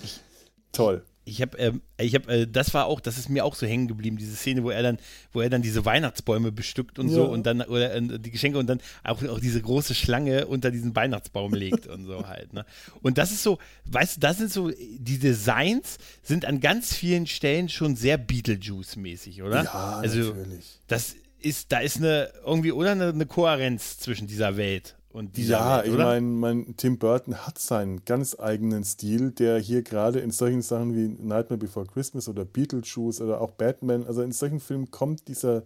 toll. 0.72 1.04
Ich 1.24 1.42
habe, 1.42 1.56
ähm, 1.58 1.82
ich 1.98 2.14
habe, 2.14 2.32
äh, 2.32 2.46
das 2.46 2.72
war 2.74 2.86
auch, 2.86 2.98
das 2.98 3.18
ist 3.18 3.28
mir 3.28 3.44
auch 3.44 3.54
so 3.54 3.66
hängen 3.66 3.88
geblieben, 3.88 4.16
diese 4.16 4.34
Szene, 4.34 4.64
wo 4.64 4.70
er 4.70 4.82
dann, 4.82 4.98
wo 5.32 5.40
er 5.42 5.50
dann 5.50 5.60
diese 5.62 5.84
Weihnachtsbäume 5.84 6.50
bestückt 6.50 6.98
und 6.98 7.08
so 7.10 7.24
Ja. 7.24 7.28
und 7.28 7.44
dann 7.44 7.60
oder 7.60 7.94
äh, 7.94 8.18
die 8.18 8.30
Geschenke 8.30 8.58
und 8.58 8.66
dann 8.66 8.80
auch, 9.04 9.22
auch 9.24 9.38
diese 9.38 9.60
große 9.60 9.94
Schlange 9.94 10.46
unter 10.46 10.70
diesen 10.70 10.96
Weihnachtsbaum 10.96 11.52
legt 11.54 11.86
und 11.86 12.06
so 12.06 12.26
halt. 12.26 12.52
Ne? 12.54 12.64
Und 13.02 13.18
das 13.18 13.32
ist 13.32 13.42
so, 13.42 13.58
weißt 13.84 14.16
du, 14.16 14.20
das 14.20 14.38
sind 14.38 14.50
so 14.50 14.70
die 14.70 15.18
Designs 15.18 15.98
sind 16.22 16.46
an 16.46 16.58
ganz 16.60 16.94
vielen 16.94 17.26
Stellen 17.26 17.68
schon 17.68 17.96
sehr 17.96 18.16
Beetlejuice-mäßig, 18.18 19.42
oder? 19.42 19.64
Ja, 19.64 19.98
also 20.00 20.32
natürlich. 20.34 20.80
das 20.88 21.16
ist, 21.38 21.72
da 21.72 21.78
ist 21.80 21.98
eine 21.98 22.30
irgendwie 22.44 22.72
oder 22.72 22.92
eine, 22.92 23.08
eine 23.10 23.26
Kohärenz 23.26 23.98
zwischen 23.98 24.26
dieser 24.26 24.56
Welt 24.56 24.96
und 25.12 25.36
Ja, 25.36 25.82
ich 25.82 25.96
meine, 25.96 26.26
mein, 26.26 26.76
Tim 26.76 26.98
Burton 26.98 27.34
hat 27.46 27.58
seinen 27.58 28.04
ganz 28.04 28.38
eigenen 28.38 28.84
Stil, 28.84 29.32
der 29.32 29.58
hier 29.58 29.82
gerade 29.82 30.20
in 30.20 30.30
solchen 30.30 30.62
Sachen 30.62 30.94
wie 30.94 31.08
Nightmare 31.08 31.58
Before 31.58 31.86
Christmas 31.86 32.28
oder 32.28 32.44
Beetlejuice 32.44 33.20
oder 33.20 33.40
auch 33.40 33.50
Batman, 33.50 34.06
also 34.06 34.22
in 34.22 34.30
solchen 34.30 34.60
Filmen 34.60 34.90
kommt 34.92 35.26
dieser, 35.26 35.64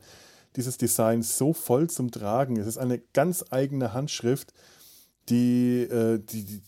dieses 0.57 0.79
Design 0.79 1.23
so 1.23 1.53
voll 1.53 1.91
zum 1.91 2.11
Tragen. 2.11 2.57
Es 2.57 2.67
ist 2.67 2.79
eine 2.79 2.99
ganz 3.13 3.45
eigene 3.51 3.93
Handschrift, 3.93 4.55
die, 5.29 5.83
äh, 5.83 6.19
die, 6.19 6.45
die, 6.45 6.63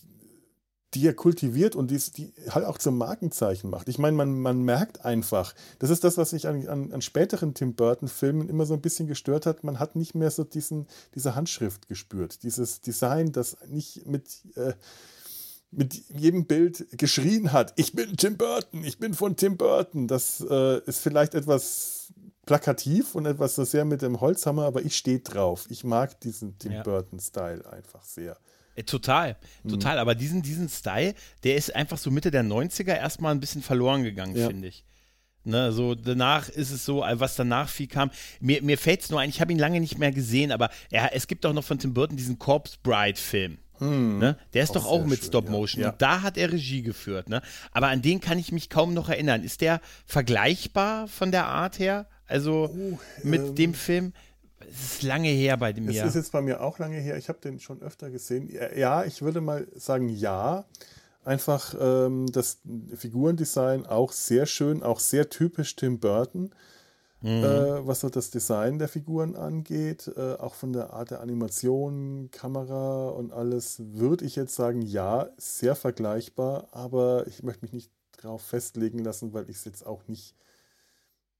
die 0.93 1.05
er 1.05 1.13
kultiviert 1.13 1.75
und 1.75 1.91
die, 1.91 1.99
die 2.15 2.33
halt 2.49 2.65
auch 2.65 2.77
zum 2.77 2.97
Markenzeichen 2.97 3.69
macht. 3.69 3.89
Ich 3.89 3.97
meine, 3.97 4.15
man, 4.15 4.39
man 4.39 4.61
merkt 4.61 5.03
einfach, 5.03 5.53
das 5.79 5.89
ist 5.89 6.03
das, 6.03 6.17
was 6.17 6.31
mich 6.31 6.47
an, 6.47 6.67
an, 6.67 6.93
an 6.93 7.01
späteren 7.01 7.53
Tim 7.53 7.75
Burton-Filmen 7.75 8.47
immer 8.47 8.65
so 8.65 8.73
ein 8.73 8.81
bisschen 8.81 9.07
gestört 9.07 9.45
hat. 9.45 9.63
Man 9.63 9.79
hat 9.79 9.95
nicht 9.95 10.15
mehr 10.15 10.31
so 10.31 10.43
diesen, 10.45 10.87
diese 11.13 11.35
Handschrift 11.35 11.87
gespürt, 11.89 12.43
dieses 12.43 12.79
Design, 12.79 13.33
das 13.33 13.57
nicht 13.67 14.05
mit, 14.05 14.43
äh, 14.55 14.73
mit 15.71 15.93
jedem 16.09 16.45
Bild 16.45 16.87
geschrien 16.97 17.51
hat, 17.51 17.73
ich 17.75 17.93
bin 17.93 18.15
Tim 18.15 18.37
Burton, 18.37 18.83
ich 18.85 18.97
bin 18.97 19.13
von 19.13 19.35
Tim 19.35 19.57
Burton. 19.57 20.07
Das 20.07 20.39
äh, 20.49 20.79
ist 20.85 20.99
vielleicht 20.99 21.35
etwas 21.35 22.13
plakativ 22.45 23.13
und 23.13 23.25
etwas 23.25 23.55
so 23.55 23.65
sehr 23.65 23.83
mit 23.83 24.01
dem 24.01 24.21
Holzhammer, 24.21 24.63
aber 24.63 24.81
ich 24.81 24.95
stehe 24.95 25.19
drauf. 25.19 25.65
Ich 25.69 25.83
mag 25.83 26.19
diesen 26.21 26.57
Tim 26.57 26.71
Ja. 26.71 26.83
Burton-Style 26.83 27.69
einfach 27.69 28.03
sehr. 28.03 28.37
Äh, 28.77 28.83
Total, 28.83 29.35
Mhm. 29.63 29.69
total. 29.71 29.99
Aber 29.99 30.15
diesen, 30.15 30.41
diesen 30.41 30.69
Style, 30.69 31.13
der 31.43 31.55
ist 31.57 31.75
einfach 31.75 31.97
so 31.97 32.09
Mitte 32.11 32.31
der 32.31 32.43
90er 32.43 32.95
erstmal 32.95 33.33
ein 33.33 33.39
bisschen 33.41 33.61
verloren 33.63 34.03
gegangen, 34.03 34.35
Ja. 34.37 34.47
finde 34.47 34.67
ich. 34.69 34.85
Ne, 35.43 35.71
so 35.71 35.95
danach 35.95 36.49
ist 36.49 36.71
es 36.71 36.83
so, 36.85 37.03
äh, 37.05 37.19
was 37.21 37.35
danach 37.37 37.69
viel 37.69 37.87
kam. 37.87 38.11
Mir, 38.41 38.61
mir 38.61 38.77
fällt 38.77 39.01
es 39.01 39.09
nur 39.09 39.21
ein, 39.21 39.29
ich 39.29 39.39
habe 39.39 39.51
ihn 39.53 39.57
lange 39.59 39.79
nicht 39.79 39.97
mehr 39.97 40.11
gesehen, 40.11 40.51
aber 40.51 40.69
er, 40.91 41.15
es 41.15 41.25
gibt 41.27 41.45
auch 41.45 41.53
noch 41.53 41.63
von 41.63 41.79
Tim 41.79 41.93
Burton 41.93 42.17
diesen 42.17 42.37
Corpse 42.37 42.77
Bride-Film. 42.83 43.57
Ne? 43.79 44.37
Der 44.53 44.63
ist 44.63 44.71
Auch 44.71 44.73
doch 44.75 44.85
auch 44.87 45.05
mit 45.05 45.19
schön, 45.19 45.27
Stop. 45.27 45.49
Motion. 45.49 45.83
Ja. 45.83 45.91
Und 45.91 46.01
da 46.01 46.23
hat 46.23 46.35
er 46.37 46.51
Regie 46.51 46.81
geführt. 46.81 47.29
Ne? 47.29 47.41
Aber 47.71 47.87
an 47.89 48.01
den 48.01 48.19
kann 48.19 48.39
ich 48.39 48.51
mich 48.51 48.69
kaum 48.71 48.93
noch 48.95 49.07
erinnern. 49.07 49.43
Ist 49.43 49.61
der 49.61 49.81
vergleichbar 50.07 51.07
von 51.07 51.31
der 51.31 51.45
Art 51.45 51.79
her? 51.79 52.07
Also 52.25 52.75
mit 53.23 53.57
dem 53.57 53.73
Film? 53.73 54.13
Es 54.69 54.93
ist 54.93 55.03
lange 55.03 55.29
her 55.29 55.57
bei 55.57 55.73
dem 55.73 55.87
Es 55.87 55.95
ist 56.03 56.15
jetzt 56.15 56.31
bei 56.31 56.41
mir 56.41 56.61
auch 56.61 56.79
lange 56.79 56.97
her. 56.97 57.17
Ich 57.17 57.29
habe 57.29 57.39
den 57.39 57.59
schon 57.59 57.81
öfter 57.81 58.09
gesehen. 58.09 58.49
Ja, 58.75 59.03
ich 59.05 59.21
würde 59.21 59.41
mal 59.41 59.67
sagen, 59.75 60.09
ja. 60.09 60.65
Einfach 61.23 61.75
ähm, 61.79 62.25
das 62.31 62.59
Figurendesign 62.95 63.85
auch 63.85 64.13
sehr 64.13 64.45
schön, 64.45 64.81
auch 64.81 64.99
sehr 64.99 65.29
typisch 65.29 65.75
Tim 65.75 65.99
Burton, 65.99 66.51
Mhm. 67.21 67.43
äh, 67.43 67.87
was 67.87 68.01
so 68.01 68.09
das 68.09 68.29
Design 68.29 68.77
der 68.77 68.87
Figuren 68.87 69.35
angeht. 69.35 70.09
Äh, 70.15 70.35
auch 70.35 70.53
von 70.53 70.71
der 70.71 70.93
Art 70.93 71.09
der 71.11 71.19
Animation, 71.21 72.29
Kamera 72.31 73.09
und 73.09 73.33
alles, 73.33 73.81
würde 73.93 74.23
ich 74.23 74.35
jetzt 74.35 74.53
sagen, 74.55 74.83
ja, 74.83 75.27
sehr 75.37 75.75
vergleichbar. 75.75 76.67
Aber 76.71 77.25
ich 77.27 77.41
möchte 77.43 77.65
mich 77.65 77.73
nicht 77.73 77.91
drauf 78.17 78.43
festlegen 78.43 78.99
lassen, 78.99 79.33
weil 79.33 79.49
ich 79.49 79.57
es 79.57 79.65
jetzt 79.65 79.85
auch 79.85 80.07
nicht. 80.07 80.35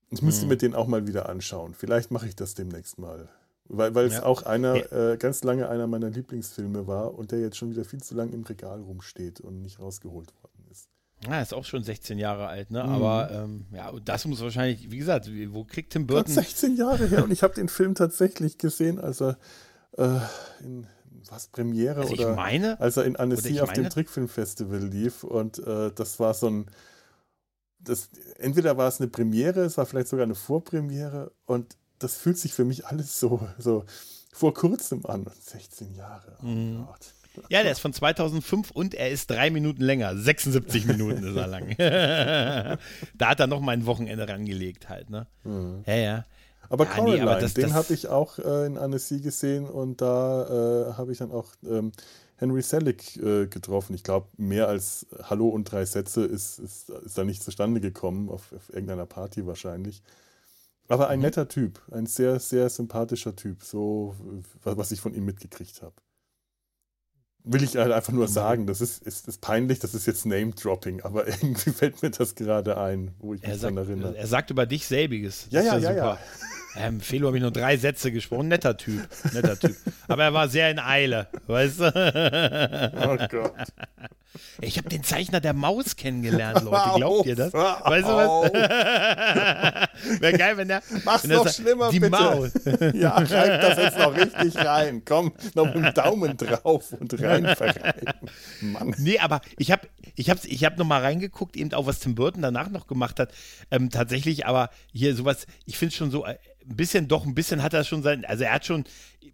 Ich 0.09 0.21
müsste 0.21 0.43
Mhm. 0.45 0.49
mir 0.49 0.57
den 0.57 0.73
auch 0.75 0.87
mal 0.87 1.05
wieder 1.07 1.27
anschauen. 1.29 1.73
Vielleicht 1.73 2.11
mache 2.11 2.27
ich 2.27 2.35
das 2.35 2.53
demnächst 2.53 2.97
mal. 2.99 3.27
Weil, 3.69 3.93
weil 3.95 4.05
es 4.05 4.13
Ja. 4.15 4.23
auch 4.23 4.43
einer, 4.43 4.91
äh, 4.93 5.17
ganz 5.17 5.43
lange 5.43 5.67
einer 5.67 5.87
meiner 5.87 6.09
Lieblingsfilme 6.09 6.87
war 6.87 7.13
und 7.15 7.31
der 7.33 7.39
jetzt 7.41 7.57
schon 7.57 7.69
wieder 7.69 7.83
viel 7.83 8.01
zu 8.01 8.15
lang 8.15 8.31
im 8.31 8.43
Regal 8.43 8.79
rumsteht 8.81 9.41
und 9.41 9.61
nicht 9.61 9.79
rausgeholt 9.79 10.33
worden 10.41 10.65
ist. 10.71 10.87
Ah, 11.27 11.41
ist 11.41 11.53
auch 11.53 11.65
schon 11.65 11.83
16 11.83 12.17
Jahre 12.19 12.47
alt, 12.47 12.71
ne? 12.71 12.81
Mhm. 12.83 12.89
Aber 12.89 13.29
ähm, 13.31 13.65
ja, 13.73 13.91
das 14.05 14.23
muss 14.25 14.39
wahrscheinlich, 14.39 14.89
wie 14.89 14.97
gesagt, 14.99 15.29
wo 15.49 15.65
kriegt 15.65 15.91
Tim 15.91 16.07
Gott, 16.07 16.27
Burton? 16.27 16.33
16 16.35 16.77
Jahre 16.77 17.07
her 17.07 17.23
und 17.25 17.31
ich 17.31 17.43
habe 17.43 17.55
den 17.55 17.67
Film 17.67 17.95
tatsächlich 17.95 18.57
gesehen, 18.57 18.99
als 18.99 19.21
er 19.21 19.37
äh, 19.97 20.19
in 20.63 20.87
was 21.29 21.47
Premiere 21.47 22.01
Also 22.01 22.13
ich 22.13 22.19
oder 22.21 22.35
meine, 22.35 22.79
als 22.79 22.95
er 22.95 23.03
in 23.03 23.17
Annecy 23.17 23.59
auf 23.59 23.73
dem 23.73 23.89
Trickfilmfestival 23.89 24.79
lief 24.79 25.23
und 25.25 25.59
äh, 25.59 25.91
das 25.93 26.19
war 26.21 26.33
so 26.33 26.47
ein 26.47 26.65
das, 27.87 28.09
entweder 28.39 28.77
war 28.77 28.87
es 28.87 28.99
eine 28.99 29.07
Premiere, 29.09 29.61
es 29.61 29.77
war 29.77 29.85
vielleicht 29.85 30.07
sogar 30.07 30.23
eine 30.25 30.35
Vorpremiere 30.35 31.31
und 31.45 31.75
das 31.99 32.15
fühlt 32.15 32.37
sich 32.37 32.53
für 32.53 32.65
mich 32.65 32.85
alles 32.85 33.19
so, 33.19 33.47
so 33.57 33.83
vor 34.33 34.53
kurzem 34.53 35.05
an. 35.05 35.23
Und 35.23 35.35
16 35.43 35.95
Jahre. 35.95 36.37
Oh 36.41 36.45
Mhm. 36.45 36.85
Gott. 36.85 37.13
ja, 37.49 37.63
der 37.63 37.71
ist 37.71 37.79
von 37.79 37.93
2005 37.93 38.71
und 38.71 38.93
er 38.95 39.09
ist 39.11 39.29
drei 39.29 39.49
Minuten 39.49 39.81
länger. 39.83 40.15
76 40.15 40.85
Minuten 40.85 41.23
ist 41.23 41.35
er 41.35 41.47
lang. 41.47 41.75
da 43.15 43.29
hat 43.29 43.39
er 43.39 43.47
noch 43.47 43.61
mal 43.61 43.71
ein 43.73 43.85
Wochenende 43.85 44.27
rangelegt 44.27 44.89
halt, 44.89 45.09
ne? 45.09 45.27
Ja, 45.85 45.95
ja. 45.95 46.25
Aber 46.69 46.83
Ja, 46.85 46.89
nee, 46.91 46.97
Coraline, 46.97 47.21
aber 47.31 47.39
das- 47.39 47.53
den 47.53 47.73
habe 47.73 47.93
ich 47.93 48.07
auch 48.09 48.39
äh, 48.39 48.65
in 48.65 48.77
Annecy 48.77 49.21
gesehen 49.21 49.65
und 49.69 50.01
da 50.01 50.89
äh, 50.89 50.93
habe 50.93 51.11
ich 51.13 51.17
dann 51.19 51.31
auch 51.31 51.47
ähm, 51.65 51.91
Henry 52.37 52.61
Selick 52.61 53.17
äh, 53.17 53.47
getroffen. 53.47 53.93
Ich 53.95 54.03
glaube, 54.03 54.27
mehr 54.37 54.67
als 54.67 55.05
Hallo 55.23 55.49
und 55.49 55.65
drei 55.71 55.85
Sätze 55.85 56.23
ist, 56.23 56.59
ist, 56.59 56.89
ist 56.89 57.17
da 57.17 57.23
nicht 57.23 57.43
zustande 57.43 57.81
gekommen, 57.81 58.29
auf, 58.29 58.53
auf 58.53 58.69
irgendeiner 58.69 59.05
Party 59.05 59.45
wahrscheinlich. 59.45 60.01
Aber 60.87 61.05
Mhm. 61.07 61.11
ein 61.11 61.19
netter 61.19 61.47
Typ, 61.47 61.81
ein 61.91 62.05
sehr, 62.05 62.39
sehr 62.39 62.69
sympathischer 62.69 63.35
Typ, 63.35 63.63
so 63.63 64.15
was 64.63 64.91
ich 64.91 65.01
von 65.01 65.13
ihm 65.13 65.25
mitgekriegt 65.25 65.81
habe. 65.81 65.95
Will 67.43 67.63
ich 67.63 67.77
halt 67.77 67.91
einfach 67.93 68.11
nur 68.13 68.27
sagen, 68.27 68.67
das 68.67 68.81
ist, 68.81 69.01
ist, 69.03 69.27
ist 69.27 69.39
peinlich, 69.41 69.79
das 69.79 69.93
ist 69.93 70.05
jetzt 70.05 70.25
Name-Dropping, 70.25 71.01
aber 71.01 71.27
irgendwie 71.27 71.71
fällt 71.71 72.01
mir 72.01 72.11
das 72.11 72.35
gerade 72.35 72.77
ein, 72.77 73.13
wo 73.19 73.33
ich 73.33 73.43
Er 73.43 73.51
mich 73.51 73.61
sagt, 73.61 73.75
daran 73.75 73.87
erinnere. 73.89 74.17
er 74.17 74.27
sagt 74.27 74.49
über 74.51 74.65
dich 74.65 74.85
selbiges. 74.85 75.45
Das 75.45 75.53
Ja, 75.53 75.61
ja, 75.61 75.77
ja, 75.77 75.89
super. 75.93 75.95
ja. 75.95 76.19
Ähm, 76.75 77.01
Felo 77.01 77.27
habe 77.27 77.37
ich 77.37 77.41
nur 77.41 77.51
drei 77.51 77.77
Sätze 77.77 78.11
gesprochen. 78.11 78.49
Netter 78.49 78.77
Typ. 78.77 79.07
Netter 79.33 79.59
Typ. 79.59 79.75
Aber 80.07 80.23
er 80.23 80.33
war 80.33 80.47
sehr 80.47 80.69
in 80.69 80.79
Eile, 80.79 81.27
weißt 81.47 81.79
du? 81.79 82.91
Oh 82.95 83.27
Gott. 83.29 83.53
Ich 84.61 84.77
habe 84.77 84.89
den 84.89 85.03
Zeichner 85.03 85.39
der 85.39 85.53
Maus 85.53 85.95
kennengelernt, 85.95 86.63
Leute. 86.63 86.89
Glaubt 86.95 87.25
ihr 87.25 87.35
das? 87.35 87.53
Weißt 87.53 88.07
du 88.07 88.13
was? 88.13 88.51
Wäre 90.21 90.37
geil, 90.37 90.57
wenn 90.57 90.67
der. 90.67 90.81
Mach's 91.05 91.23
wenn 91.23 91.29
der 91.29 91.37
noch 91.39 91.45
sagt, 91.45 91.55
schlimmer, 91.55 91.89
Die 91.89 91.99
bitte. 91.99 92.11
Maus. 92.11 92.51
Ja, 92.93 93.15
reib 93.15 93.61
das 93.61 93.77
jetzt 93.77 93.97
noch 93.97 94.15
richtig 94.15 94.55
rein. 94.57 95.01
Komm, 95.05 95.33
noch 95.55 95.65
mit 95.65 95.75
dem 95.75 95.93
Daumen 95.93 96.37
drauf 96.37 96.93
und 96.93 97.21
rein 97.21 97.55
verreiben. 97.55 98.13
Mann. 98.61 98.95
Nee, 98.97 99.19
aber 99.19 99.41
ich 99.57 99.71
habe 99.71 99.87
ich 100.15 100.29
hab, 100.29 100.43
ich 100.43 100.63
hab 100.63 100.77
noch 100.77 100.85
mal 100.85 101.01
reingeguckt, 101.01 101.55
eben 101.55 101.73
auch 101.73 101.85
was 101.85 101.99
Tim 101.99 102.15
Burton 102.15 102.41
danach 102.41 102.69
noch 102.69 102.87
gemacht 102.87 103.19
hat. 103.19 103.31
Ähm, 103.71 103.89
tatsächlich, 103.89 104.45
aber 104.45 104.69
hier 104.91 105.15
sowas, 105.15 105.47
ich 105.65 105.77
finde 105.77 105.95
schon 105.95 106.11
so 106.11 106.25
ein 106.69 106.75
bisschen, 106.75 107.07
doch 107.07 107.25
ein 107.25 107.35
bisschen 107.35 107.63
hat 107.63 107.73
er 107.73 107.83
schon 107.83 108.03
sein, 108.03 108.25
also 108.25 108.43
er 108.43 108.53
hat 108.53 108.65
schon, 108.65 108.83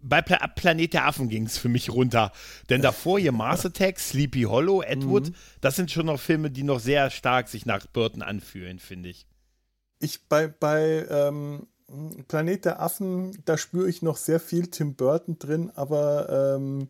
bei 0.02 0.22
Pla 0.22 0.46
Planet 0.48 0.92
der 0.92 1.06
Affen 1.06 1.28
ging 1.28 1.46
es 1.46 1.58
für 1.58 1.68
mich 1.68 1.90
runter. 1.90 2.32
Denn 2.70 2.82
davor 2.82 3.18
hier 3.18 3.32
Mars 3.32 3.64
Attack, 3.64 3.98
Sleepy 3.98 4.42
Hollow, 4.42 4.82
Edward, 4.82 5.32
das 5.60 5.76
sind 5.76 5.90
schon 5.90 6.06
noch 6.06 6.20
Filme, 6.20 6.50
die 6.50 6.62
noch 6.62 6.80
sehr 6.80 7.10
stark 7.10 7.48
sich 7.48 7.66
nach 7.66 7.86
Burton 7.86 8.22
anfühlen, 8.22 8.78
finde 8.78 9.08
ich. 9.08 9.26
Ich 10.00 10.28
bei, 10.28 10.48
bei 10.48 11.06
ähm, 11.08 11.66
Planet 12.28 12.64
der 12.64 12.80
Affen, 12.80 13.36
da 13.44 13.56
spüre 13.56 13.88
ich 13.88 14.02
noch 14.02 14.16
sehr 14.16 14.40
viel 14.40 14.66
Tim 14.68 14.94
Burton 14.94 15.38
drin, 15.38 15.70
aber 15.74 16.56
ähm, 16.56 16.88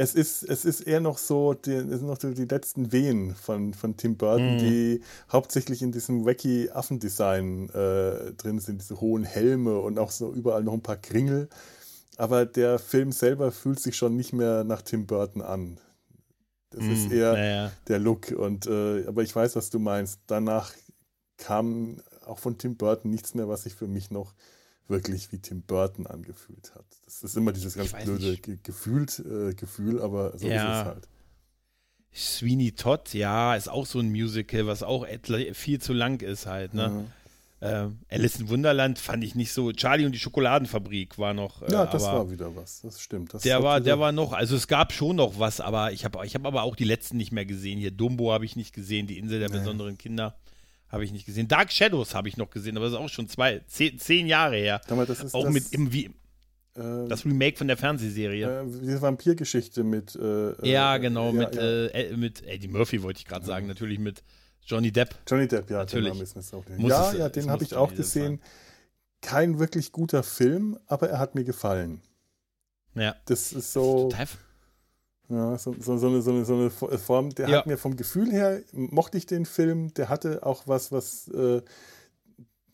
es, 0.00 0.14
ist, 0.14 0.44
es 0.44 0.64
ist 0.64 0.80
eher 0.80 1.00
noch 1.00 1.18
so, 1.18 1.52
die, 1.52 1.72
es 1.72 1.98
sind 1.98 2.06
noch 2.06 2.18
so 2.18 2.30
die 2.30 2.46
letzten 2.46 2.90
Wehen 2.90 3.34
von, 3.34 3.74
von 3.74 3.98
Tim 3.98 4.16
Burton, 4.16 4.56
die 4.56 5.02
hauptsächlich 5.30 5.82
in 5.82 5.92
diesem 5.92 6.24
wacky 6.24 6.70
Affendesign 6.70 7.68
äh, 7.68 8.32
drin 8.32 8.60
sind, 8.60 8.80
diese 8.80 9.02
hohen 9.02 9.24
Helme 9.24 9.78
und 9.78 9.98
auch 9.98 10.10
so 10.10 10.32
überall 10.32 10.64
noch 10.64 10.72
ein 10.72 10.82
paar 10.82 10.96
Kringel. 10.96 11.50
Aber 12.16 12.46
der 12.46 12.78
Film 12.78 13.12
selber 13.12 13.52
fühlt 13.52 13.78
sich 13.78 13.94
schon 13.94 14.16
nicht 14.16 14.32
mehr 14.32 14.64
nach 14.64 14.80
Tim 14.80 15.06
Burton 15.06 15.42
an. 15.42 15.78
Das 16.70 16.84
ist 16.84 17.12
eher 17.12 17.32
naja. 17.34 17.72
der 17.88 17.98
Look. 17.98 18.30
Und 18.30 18.66
äh, 18.66 19.04
aber 19.06 19.22
ich 19.22 19.36
weiß, 19.36 19.54
was 19.56 19.68
du 19.68 19.78
meinst. 19.78 20.20
Danach 20.26 20.72
kam 21.36 22.00
auch 22.24 22.38
von 22.38 22.56
Tim 22.56 22.76
Burton 22.76 23.10
nichts 23.10 23.34
mehr, 23.34 23.48
was 23.48 23.64
sich 23.64 23.74
für 23.74 23.88
mich 23.88 24.10
noch 24.10 24.32
wirklich 24.90 25.32
wie 25.32 25.38
Tim 25.38 25.62
Burton 25.62 26.06
angefühlt 26.06 26.74
hat. 26.74 26.84
Das 27.04 27.22
ist 27.22 27.36
immer 27.36 27.52
dieses 27.52 27.74
ganz 27.74 27.92
blöde 27.92 28.36
ge 28.36 28.58
gefühlt 28.62 29.18
äh, 29.20 29.54
Gefühl, 29.54 30.02
aber 30.02 30.36
so 30.38 30.46
Ja. 30.48 30.54
ist 30.72 30.80
es 30.80 30.86
halt. 30.86 31.08
Sweeney 32.14 32.72
Todd, 32.72 33.14
ja, 33.14 33.54
ist 33.54 33.68
auch 33.68 33.86
so 33.86 34.00
ein 34.00 34.10
Musical, 34.10 34.66
was 34.66 34.82
auch 34.82 35.06
viel 35.52 35.80
zu 35.80 35.92
lang 35.92 36.20
ist 36.22 36.46
halt, 36.46 36.74
ne? 36.74 36.88
Mhm. 36.88 37.06
Ähm, 37.62 37.98
Alice 38.08 38.40
in 38.40 38.48
Wunderland 38.48 38.98
fand 38.98 39.22
ich 39.22 39.34
nicht 39.34 39.52
so. 39.52 39.70
Charlie 39.72 40.06
und 40.06 40.12
die 40.12 40.18
Schokoladenfabrik 40.18 41.18
war 41.18 41.34
noch. 41.34 41.60
Äh, 41.60 41.70
Ja, 41.70 41.84
das 41.86 42.04
war 42.04 42.30
wieder 42.30 42.56
was. 42.56 42.80
Das 42.80 43.00
stimmt. 43.02 43.34
Das 43.34 43.42
Der 43.42 43.62
war, 43.62 43.80
der 43.82 43.98
war 43.98 44.12
noch, 44.12 44.32
also 44.32 44.56
es 44.56 44.66
gab 44.66 44.94
schon 44.94 45.16
noch 45.16 45.38
was, 45.38 45.60
aber 45.60 45.92
ich 45.92 46.06
habe 46.06 46.24
ich 46.24 46.34
hab 46.34 46.46
aber 46.46 46.62
auch 46.62 46.74
die 46.74 46.84
letzten 46.84 47.18
nicht 47.18 47.32
mehr 47.32 47.44
gesehen. 47.44 47.78
Hier 47.78 47.90
Dumbo 47.90 48.32
habe 48.32 48.46
ich 48.46 48.56
nicht 48.56 48.74
gesehen, 48.74 49.06
die 49.06 49.18
Insel 49.18 49.40
der 49.40 49.50
besonderen 49.50 49.98
Kinder. 49.98 50.34
Habe 50.90 51.04
ich 51.04 51.12
nicht 51.12 51.24
gesehen. 51.26 51.46
Dark 51.48 51.70
Shadows 51.72 52.14
habe 52.14 52.28
ich 52.28 52.36
noch 52.36 52.50
gesehen, 52.50 52.76
aber 52.76 52.86
das 52.86 52.94
ist 52.94 52.98
auch 53.00 53.08
schon 53.08 53.28
zwei, 53.28 53.60
zehn, 53.68 53.98
zehn 53.98 54.26
Jahre 54.26 54.56
her. 54.56 54.80
Mal, 54.90 55.06
das 55.06 55.22
ist 55.22 55.34
auch 55.34 55.44
das, 55.44 55.52
mit 55.54 55.72
im, 55.72 55.92
wie, 55.92 56.06
äh, 56.74 57.06
das 57.08 57.24
Remake 57.24 57.56
von 57.56 57.68
der 57.68 57.76
Fernsehserie. 57.76 58.62
äh, 58.62 58.64
diese 58.82 59.00
Vampirgeschichte 59.00 59.84
mit. 59.84 60.16
Äh, 60.16 60.68
ja, 60.68 60.96
äh, 60.96 61.00
genau, 61.00 61.26
ja, 61.26 61.32
mit, 61.32 61.54
ja. 61.54 61.62
Äh, 61.62 61.86
äh, 62.10 62.16
mit 62.16 62.42
Eddie 62.46 62.68
Murphy 62.68 63.02
wollte 63.02 63.18
ich 63.18 63.24
gerade 63.26 63.46
sagen, 63.46 63.66
natürlich 63.68 63.98
mit 64.00 64.22
Johnny 64.66 64.90
Depp. 64.90 65.14
Johnny 65.28 65.46
Depp, 65.46 65.70
ja, 65.70 65.78
Natürlich. 65.78 66.06
der 66.12 66.14
Name 66.14 66.22
ist 66.40 66.54
auch 66.54 66.66
nicht- 66.68 66.88
Ja, 66.88 67.10
es- 67.12 67.18
ja, 67.18 67.28
den 67.28 67.50
habe 67.50 67.62
ich 67.64 67.74
auch 67.74 67.94
gesehen. 67.94 68.40
Kein 69.22 69.58
wirklich 69.58 69.92
guter 69.92 70.22
Film, 70.22 70.78
aber 70.86 71.08
er 71.10 71.18
hat 71.18 71.34
mir 71.34 71.44
gefallen. 71.44 72.00
Ja. 72.94 73.14
Das 73.26 73.52
ist 73.52 73.72
so, 73.72 74.08
Total, 74.10 74.26
ja, 75.30 75.56
so, 75.58 75.74
so, 75.78 75.96
so, 75.96 76.08
eine, 76.08 76.20
so, 76.22 76.30
eine, 76.32 76.44
so 76.44 76.54
eine 76.54 76.98
Form. 76.98 77.30
Der 77.30 77.48
Ja. 77.48 77.58
hat 77.58 77.66
mir 77.66 77.78
vom 77.78 77.96
Gefühl 77.96 78.30
her, 78.30 78.60
mochte 78.72 79.16
ich 79.16 79.26
den 79.26 79.46
Film, 79.46 79.94
der 79.94 80.08
hatte 80.08 80.44
auch 80.44 80.66
was, 80.66 80.90
was 80.92 81.28
äh, 81.28 81.62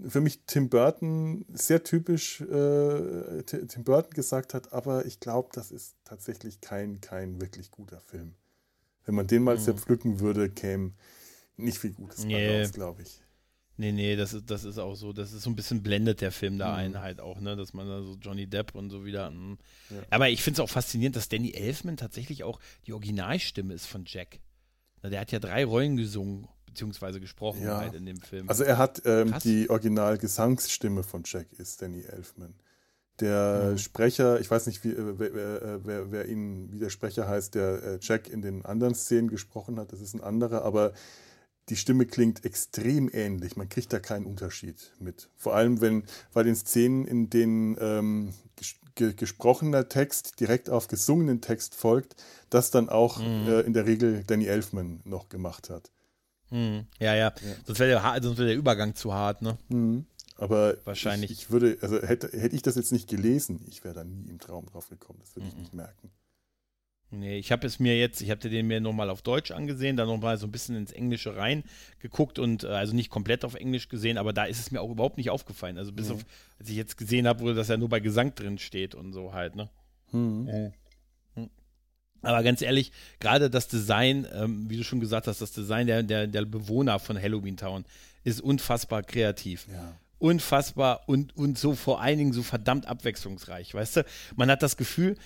für 0.08 0.20
mich 0.20 0.42
Tim 0.46 0.68
Burton 0.68 1.44
sehr 1.52 1.82
typisch 1.84 2.40
äh, 2.40 3.42
Ti- 3.44 3.66
Tim 3.66 3.84
Burton 3.84 4.10
gesagt 4.12 4.52
hat, 4.54 4.72
aber 4.72 5.06
ich 5.06 5.20
glaube, 5.20 5.50
das 5.52 5.70
ist 5.70 5.94
tatsächlich 6.04 6.60
kein, 6.60 7.00
kein 7.00 7.40
wirklich 7.40 7.70
guter 7.70 8.00
Film. 8.00 8.34
Wenn 9.04 9.14
man 9.14 9.26
den 9.26 9.42
mal 9.42 9.56
Mhm. 9.56 9.60
zerpflücken 9.60 10.20
würde, 10.20 10.50
käme 10.50 10.92
nicht 11.56 11.78
viel 11.78 11.92
Gutes 11.92 12.24
Nee. 12.24 12.60
raus, 12.62 12.72
glaube 12.72 13.02
ich. 13.02 13.22
Nee, 13.78 13.92
nee, 13.92 14.16
das 14.16 14.32
ist, 14.32 14.50
das 14.50 14.64
ist 14.64 14.78
auch 14.78 14.94
so. 14.94 15.12
Das 15.12 15.32
ist 15.32 15.42
so 15.42 15.50
ein 15.50 15.56
bisschen 15.56 15.82
blendet 15.82 16.20
der 16.22 16.32
Film 16.32 16.58
da 16.58 16.68
Mhm. 16.72 16.74
ein 16.78 17.00
halt 17.00 17.20
auch, 17.20 17.40
ne? 17.40 17.56
Dass 17.56 17.74
man 17.74 17.86
da 17.86 18.02
so 18.02 18.16
Johnny 18.20 18.46
Depp 18.46 18.74
und 18.74 18.88
so 18.90 19.04
wieder. 19.04 19.30
mm. 19.30 19.58
Ja. 19.90 19.96
Aber 20.10 20.28
ich 20.30 20.42
finde 20.42 20.60
es 20.62 20.64
auch 20.64 20.70
faszinierend, 20.72 21.14
dass 21.16 21.28
Danny 21.28 21.52
Elfman 21.52 21.96
tatsächlich 21.98 22.42
auch 22.44 22.58
die 22.86 22.92
Originalstimme 22.94 23.74
ist 23.74 23.86
von 23.86 24.04
Jack. 24.06 24.40
Na, 25.02 25.10
der 25.10 25.20
hat 25.20 25.30
ja 25.30 25.38
drei 25.40 25.64
Rollen 25.64 25.96
gesungen, 25.98 26.48
beziehungsweise 26.64 27.20
gesprochen 27.20 27.62
Ja. 27.64 27.78
halt 27.78 27.92
in 27.94 28.06
dem 28.06 28.20
Film. 28.20 28.48
Also 28.48 28.64
er 28.64 28.78
hat 28.78 29.02
ähm, 29.04 29.34
die 29.44 29.68
Original-Gesangsstimme 29.68 31.02
von 31.02 31.22
Jack 31.26 31.52
ist 31.52 31.82
Danny 31.82 32.02
Elfman. 32.02 32.54
Der 33.20 33.70
Mhm. 33.72 33.78
Sprecher, 33.78 34.40
ich 34.40 34.50
weiß 34.50 34.66
nicht, 34.66 34.84
wie, 34.84 34.90
äh, 34.90 35.18
wer, 35.18 35.34
wer, 35.34 35.84
wer, 35.86 36.10
wer 36.12 36.28
ihn, 36.28 36.70
wie 36.72 36.78
der 36.78 36.90
Sprecher 36.90 37.26
heißt, 37.28 37.54
der 37.54 37.82
äh, 37.82 37.98
Jack 38.00 38.28
in 38.28 38.42
den 38.42 38.64
anderen 38.64 38.94
Szenen 38.94 39.28
gesprochen 39.28 39.78
hat, 39.78 39.92
das 39.92 40.00
ist 40.00 40.14
ein 40.14 40.20
anderer, 40.22 40.62
aber 40.64 40.92
die 41.68 41.76
Stimme 41.76 42.06
klingt 42.06 42.44
extrem 42.44 43.10
ähnlich. 43.12 43.56
Man 43.56 43.68
kriegt 43.68 43.92
da 43.92 43.98
keinen 43.98 44.26
Unterschied 44.26 44.92
mit. 45.00 45.28
Vor 45.36 45.54
allem, 45.54 45.80
wenn 45.80 46.04
bei 46.32 46.42
den 46.42 46.54
Szenen, 46.56 47.04
in 47.06 47.28
denen 47.30 47.76
ähm, 47.80 48.34
ges 48.56 48.74
ge 48.94 49.12
gesprochener 49.12 49.88
Text 49.88 50.40
direkt 50.40 50.70
auf 50.70 50.88
gesungenen 50.88 51.40
Text 51.42 51.74
folgt, 51.74 52.16
das 52.50 52.70
dann 52.70 52.88
auch 52.88 53.18
Mhm. 53.18 53.48
äh, 53.48 53.60
in 53.60 53.72
der 53.72 53.84
Regel 53.86 54.24
Danny 54.26 54.46
Elfman 54.46 55.00
noch 55.04 55.28
gemacht 55.28 55.68
hat. 55.70 55.90
Hm, 56.50 56.86
ja, 57.00 57.14
ja, 57.16 57.34
Sonst 57.66 57.80
wäre 57.80 57.90
der, 57.90 58.02
wär 58.04 58.46
der 58.46 58.54
Übergang 58.56 58.94
zu 58.94 59.12
hart, 59.12 59.42
ne? 59.42 59.58
Mhm. 59.68 60.06
Aber 60.36 60.76
Wahrscheinlich. 60.84 61.30
Ich, 61.30 61.38
ich 61.42 61.50
würde, 61.50 61.76
also 61.80 62.00
hätte, 62.00 62.28
hätte 62.38 62.54
ich 62.54 62.62
das 62.62 62.76
jetzt 62.76 62.92
nicht 62.92 63.08
gelesen, 63.08 63.64
ich 63.66 63.82
wäre 63.84 63.94
da 63.94 64.04
nie 64.04 64.28
im 64.28 64.38
Traum 64.38 64.66
drauf 64.66 64.88
gekommen. 64.88 65.18
Das 65.20 65.34
würde 65.34 65.48
ich 65.48 65.54
Mhm. 65.54 65.60
nicht 65.60 65.74
merken. 65.74 66.10
Nee, 67.10 67.38
ich 67.38 67.52
habe 67.52 67.66
es 67.66 67.78
mir 67.78 67.96
jetzt, 67.98 68.20
ich 68.20 68.30
habe 68.30 68.48
den 68.48 68.66
mir 68.66 68.80
nochmal 68.80 69.10
auf 69.10 69.22
Deutsch 69.22 69.52
angesehen, 69.52 69.96
dann 69.96 70.08
nochmal 70.08 70.38
so 70.38 70.46
ein 70.46 70.50
bisschen 70.52 70.74
ins 70.76 70.90
Englische 70.90 71.36
reingeguckt 71.36 72.38
und 72.40 72.64
äh, 72.64 72.68
also 72.68 72.94
nicht 72.94 73.10
komplett 73.10 73.44
auf 73.44 73.54
Englisch 73.54 73.88
gesehen, 73.88 74.18
aber 74.18 74.32
da 74.32 74.44
ist 74.44 74.58
es 74.58 74.70
mir 74.72 74.80
auch 74.80 74.90
überhaupt 74.90 75.16
nicht 75.16 75.30
aufgefallen. 75.30 75.78
Also 75.78 75.92
bis 75.92 76.08
Mhm. 76.08 76.14
auf, 76.16 76.24
als 76.58 76.68
ich 76.68 76.76
jetzt 76.76 76.96
gesehen 76.98 77.28
habe, 77.28 77.40
wo 77.40 77.52
das 77.52 77.68
ja 77.68 77.76
nur 77.76 77.88
bei 77.88 78.00
Gesang 78.00 78.34
drin 78.34 78.58
steht 78.58 78.94
und 78.96 79.12
so 79.12 79.32
halt, 79.32 79.54
ne? 79.54 79.68
Mhm. 80.10 80.72
Aber 82.22 82.42
ganz 82.42 82.60
ehrlich, 82.60 82.90
gerade 83.20 83.50
das 83.50 83.68
Design, 83.68 84.26
ähm, 84.34 84.68
wie 84.68 84.76
du 84.76 84.82
schon 84.82 84.98
gesagt 84.98 85.28
hast, 85.28 85.40
das 85.40 85.52
Design 85.52 85.86
der, 85.86 86.02
der, 86.02 86.26
der 86.26 86.44
Bewohner 86.44 86.98
von 86.98 87.20
Halloween 87.20 87.56
Town 87.56 87.84
ist 88.24 88.40
unfassbar 88.40 89.04
kreativ. 89.04 89.68
Ja. 89.70 89.96
Unfassbar 90.18 91.02
und, 91.06 91.36
und 91.36 91.56
so 91.56 91.74
vor 91.74 92.00
allen 92.00 92.18
Dingen 92.18 92.32
so 92.32 92.42
verdammt 92.42 92.86
abwechslungsreich, 92.86 93.72
weißt 93.74 93.98
du? 93.98 94.04
Man 94.34 94.50
hat 94.50 94.62
das 94.62 94.76
Gefühl, 94.76 95.16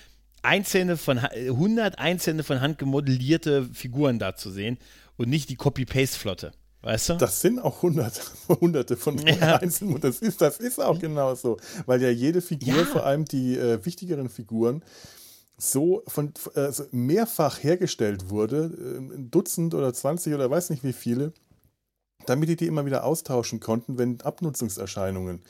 einzelne 0.43 0.97
von, 0.97 1.21
Ha- 1.21 1.31
äh, 1.33 1.49
100 1.49 1.99
einzelne 1.99 2.43
von 2.43 2.61
Hand 2.61 2.77
gemodellierte 2.77 3.65
Figuren 3.73 4.19
da 4.19 4.35
zu 4.35 4.51
sehen 4.51 4.77
und 5.17 5.29
nicht 5.29 5.49
die 5.49 5.55
Copy-Paste-Flotte, 5.55 6.51
weißt 6.81 7.09
du? 7.09 7.13
Das 7.15 7.41
sind 7.41 7.59
auch 7.59 7.81
hunderte, 7.81 8.21
hunderte 8.49 8.97
von 8.97 9.17
Ja. 9.19 9.57
Einzelnen. 9.61 9.95
Und 9.95 10.03
das 10.03 10.19
ist, 10.19 10.41
das 10.41 10.57
ist 10.57 10.79
auch 10.81 10.99
genau 10.99 11.35
so. 11.35 11.57
Weil 11.85 12.01
ja 12.01 12.09
jede 12.09 12.41
Figur, 12.41 12.75
Ja. 12.79 12.85
vor 12.85 13.05
allem 13.05 13.25
die 13.25 13.55
äh, 13.57 13.83
wichtigeren 13.85 14.29
Figuren, 14.29 14.83
so 15.57 16.01
von 16.07 16.33
äh, 16.55 16.71
mehrfach 16.91 17.61
hergestellt 17.61 18.29
wurde, 18.29 18.71
äh, 18.79 18.97
ein 18.97 19.29
Dutzend 19.29 19.75
oder 19.75 19.93
20 19.93 20.33
oder 20.33 20.49
weiß 20.49 20.71
nicht 20.71 20.83
wie 20.83 20.93
viele, 20.93 21.33
damit 22.25 22.49
die 22.49 22.55
die 22.55 22.65
immer 22.67 22.85
wieder 22.85 23.03
austauschen 23.03 23.59
konnten, 23.59 23.97
wenn 23.99 24.21
Abnutzungserscheinungen 24.21 25.41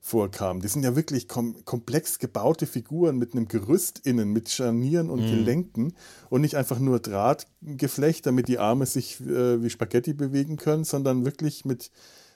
vorkamen. 0.00 0.62
Die 0.62 0.68
sind 0.68 0.82
ja 0.82 0.96
wirklich 0.96 1.28
kom 1.28 1.64
komplex 1.64 2.18
gebaute 2.18 2.66
Figuren 2.66 3.18
mit 3.18 3.32
einem 3.32 3.48
Gerüst 3.48 4.00
innen, 4.04 4.32
mit 4.32 4.48
Scharnieren 4.48 5.10
und 5.10 5.20
Gelenken 5.20 5.92
und 6.30 6.40
nicht 6.40 6.56
einfach 6.56 6.78
nur 6.78 7.00
Drahtgeflecht, 7.00 8.24
damit 8.24 8.48
die 8.48 8.58
Arme 8.58 8.86
sich 8.86 9.20
äh, 9.20 9.62
wie 9.62 9.70
Spaghetti 9.70 10.14
bewegen 10.14 10.56
können, 10.56 10.84
sondern 10.84 11.24
wirklich 11.24 11.64
mit 11.64 11.90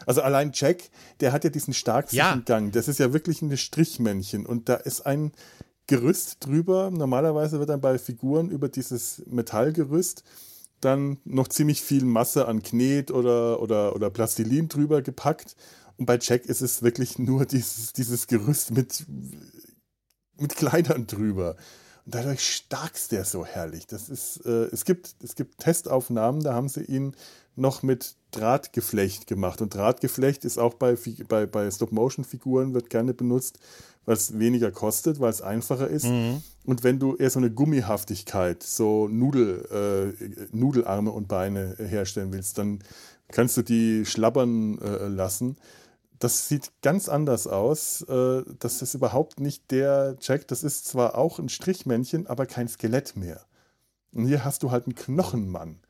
also 0.06 0.20
allein 0.20 0.50
Jack, 0.52 0.90
der 1.20 1.32
hat 1.32 1.44
ja 1.44 1.50
diesen 1.50 1.72
starken 1.72 2.14
Ja. 2.14 2.36
Gang. 2.44 2.72
Das 2.72 2.88
ist 2.88 2.98
ja 2.98 3.12
wirklich 3.14 3.40
ein 3.40 3.56
Strichmännchen 3.56 4.44
und 4.44 4.68
da 4.68 4.74
ist 4.74 5.06
ein 5.06 5.32
Gerüst 5.86 6.44
drüber. 6.44 6.90
Normalerweise 6.90 7.58
wird 7.58 7.70
dann 7.70 7.80
bei 7.80 7.98
Figuren 7.98 8.50
über 8.50 8.68
dieses 8.68 9.22
Metallgerüst 9.26 10.24
dann 10.80 11.18
noch 11.24 11.48
ziemlich 11.48 11.80
viel 11.82 12.04
Masse 12.04 12.46
an 12.46 12.62
Knet 12.62 13.10
oder, 13.10 13.60
oder, 13.62 13.94
oder 13.94 14.10
Plastilin 14.10 14.68
drüber 14.68 15.02
gepackt. 15.02 15.56
Und 15.96 16.06
bei 16.06 16.18
Jack 16.20 16.46
ist 16.46 16.60
es 16.60 16.82
wirklich 16.82 17.18
nur 17.18 17.46
dieses, 17.46 17.92
dieses 17.92 18.26
Gerüst 18.26 18.72
mit, 18.72 19.04
mit 20.38 20.56
Kleidern 20.56 21.06
drüber. 21.06 21.56
Und 22.04 22.14
dadurch 22.14 22.46
starkst 22.46 23.12
der 23.12 23.24
so 23.24 23.46
herrlich. 23.46 23.86
Das 23.86 24.08
ist, 24.08 24.44
äh, 24.44 24.68
es, 24.72 24.84
gibt, 24.84 25.14
es 25.22 25.34
gibt 25.34 25.58
Testaufnahmen, 25.58 26.42
da 26.42 26.54
haben 26.54 26.68
sie 26.68 26.82
ihn 26.82 27.14
noch 27.56 27.82
mit 27.82 28.16
Drahtgeflecht 28.32 29.26
gemacht. 29.26 29.62
Und 29.62 29.74
Drahtgeflecht 29.74 30.44
ist 30.44 30.58
auch 30.58 30.74
bei, 30.74 30.96
bei, 31.28 31.46
bei 31.46 31.70
Stop-Motion-Figuren, 31.70 32.74
wird 32.74 32.90
gerne 32.90 33.14
benutzt, 33.14 33.58
weil 34.04 34.16
es 34.16 34.38
weniger 34.38 34.70
kostet, 34.70 35.20
weil 35.20 35.30
es 35.30 35.40
einfacher 35.40 35.88
ist. 35.88 36.04
Und 36.64 36.82
wenn 36.82 36.98
du 36.98 37.16
eher 37.16 37.30
so 37.30 37.38
eine 37.38 37.50
Gummihaftigkeit, 37.50 38.62
so 38.62 39.08
Nudel, 39.08 40.14
äh, 40.20 40.46
Nudelarme 40.54 41.10
und 41.10 41.28
Beine 41.28 41.76
herstellen 41.78 42.32
willst, 42.32 42.58
dann 42.58 42.80
kannst 43.28 43.56
du 43.56 43.62
die 43.62 44.04
schlabbern 44.04 44.78
äh, 44.78 45.08
lassen. 45.08 45.56
Das 46.24 46.48
sieht 46.48 46.72
ganz 46.80 47.08
anders 47.08 47.46
aus. 47.46 48.00
Äh, 48.02 48.42
das 48.58 48.80
ist 48.82 48.94
überhaupt 48.94 49.40
nicht 49.40 49.70
der 49.70 50.16
Jack. 50.20 50.48
Das 50.48 50.62
ist 50.64 50.86
zwar 50.86 51.18
auch 51.18 51.38
ein 51.38 51.48
Strichmännchen, 51.50 52.26
aber 52.26 52.46
kein 52.46 52.66
Skelett 52.66 53.14
mehr. 53.16 53.44
Und 54.12 54.26
hier 54.26 54.44
hast 54.44 54.62
du 54.62 54.70
halt 54.70 54.86
einen 54.86 54.94
Knochenmann. 54.94 55.80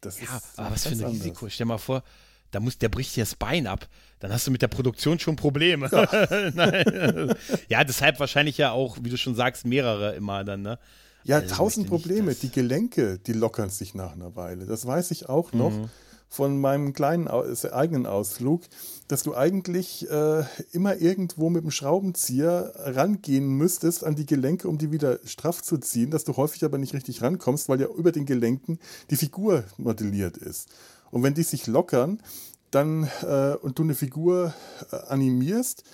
Das 0.00 0.20
Ja, 0.20 0.36
ist 0.36 0.58
aber 0.58 0.70
was 0.72 0.84
für 0.86 0.90
ein 0.94 1.04
anders. 1.04 1.12
Risiko. 1.12 1.48
Stell 1.48 1.66
mal 1.66 1.78
vor, 1.78 2.02
da 2.50 2.60
muss, 2.60 2.78
der 2.78 2.88
bricht 2.88 3.14
dir 3.16 3.22
das 3.24 3.34
Bein 3.34 3.66
ab. 3.66 3.88
Dann 4.20 4.32
hast 4.32 4.46
du 4.46 4.50
mit 4.50 4.62
der 4.62 4.68
Produktion 4.68 5.18
schon 5.18 5.36
Probleme. 5.36 5.88
Nein. 6.54 7.34
ja, 7.68 7.84
deshalb 7.84 8.20
wahrscheinlich 8.20 8.58
ja 8.58 8.70
auch, 8.72 8.96
wie 9.02 9.10
du 9.10 9.16
schon 9.16 9.34
sagst, 9.34 9.66
mehrere 9.66 10.14
immer 10.14 10.44
dann, 10.44 10.62
ne? 10.62 10.78
Ja, 11.24 11.38
Also 11.40 11.54
tausend 11.56 11.90
nicht, 11.90 11.90
Probleme. 11.90 12.28
dass- 12.32 12.40
Die 12.40 12.50
Gelenke, 12.50 13.18
die 13.18 13.32
lockern 13.32 13.70
sich 13.70 13.94
nach 13.94 14.12
einer 14.12 14.36
Weile. 14.36 14.66
Das 14.66 14.86
weiß 14.86 15.10
ich 15.10 15.28
auch 15.28 15.52
noch 15.52 15.70
Mhm. 15.72 15.90
von 16.28 16.60
meinem 16.60 16.92
kleinen 16.92 17.26
äh, 17.26 17.70
eigenen 17.72 18.06
Ausflug, 18.06 18.62
dass 19.08 19.22
du 19.22 19.34
eigentlich 19.34 20.08
äh, 20.10 20.44
immer 20.72 20.96
irgendwo 20.96 21.50
mit 21.50 21.62
dem 21.62 21.70
Schraubenzieher 21.70 22.72
rangehen 22.76 23.46
müsstest 23.46 24.04
an 24.04 24.14
die 24.14 24.26
Gelenke, 24.26 24.68
um 24.68 24.78
die 24.78 24.92
wieder 24.92 25.18
straff 25.24 25.62
zu 25.62 25.78
ziehen, 25.78 26.10
dass 26.10 26.24
du 26.24 26.36
häufig 26.36 26.64
aber 26.64 26.78
nicht 26.78 26.94
richtig 26.94 27.20
rankommst, 27.22 27.68
weil 27.68 27.80
ja 27.80 27.88
über 27.88 28.12
den 28.12 28.24
Gelenken 28.24 28.78
die 29.10 29.16
Figur 29.16 29.64
modelliert 29.76 30.36
ist. 30.38 30.68
Und 31.10 31.22
wenn 31.22 31.34
die 31.34 31.42
sich 31.42 31.66
lockern, 31.66 32.22
dann 32.70 33.08
äh, 33.22 33.56
und 33.60 33.78
du 33.78 33.82
eine 33.82 33.94
Figur 33.94 34.54
äh, 34.90 34.96
animierst, 35.08 35.84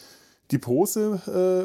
die 0.51 0.59
Pose 0.59 1.21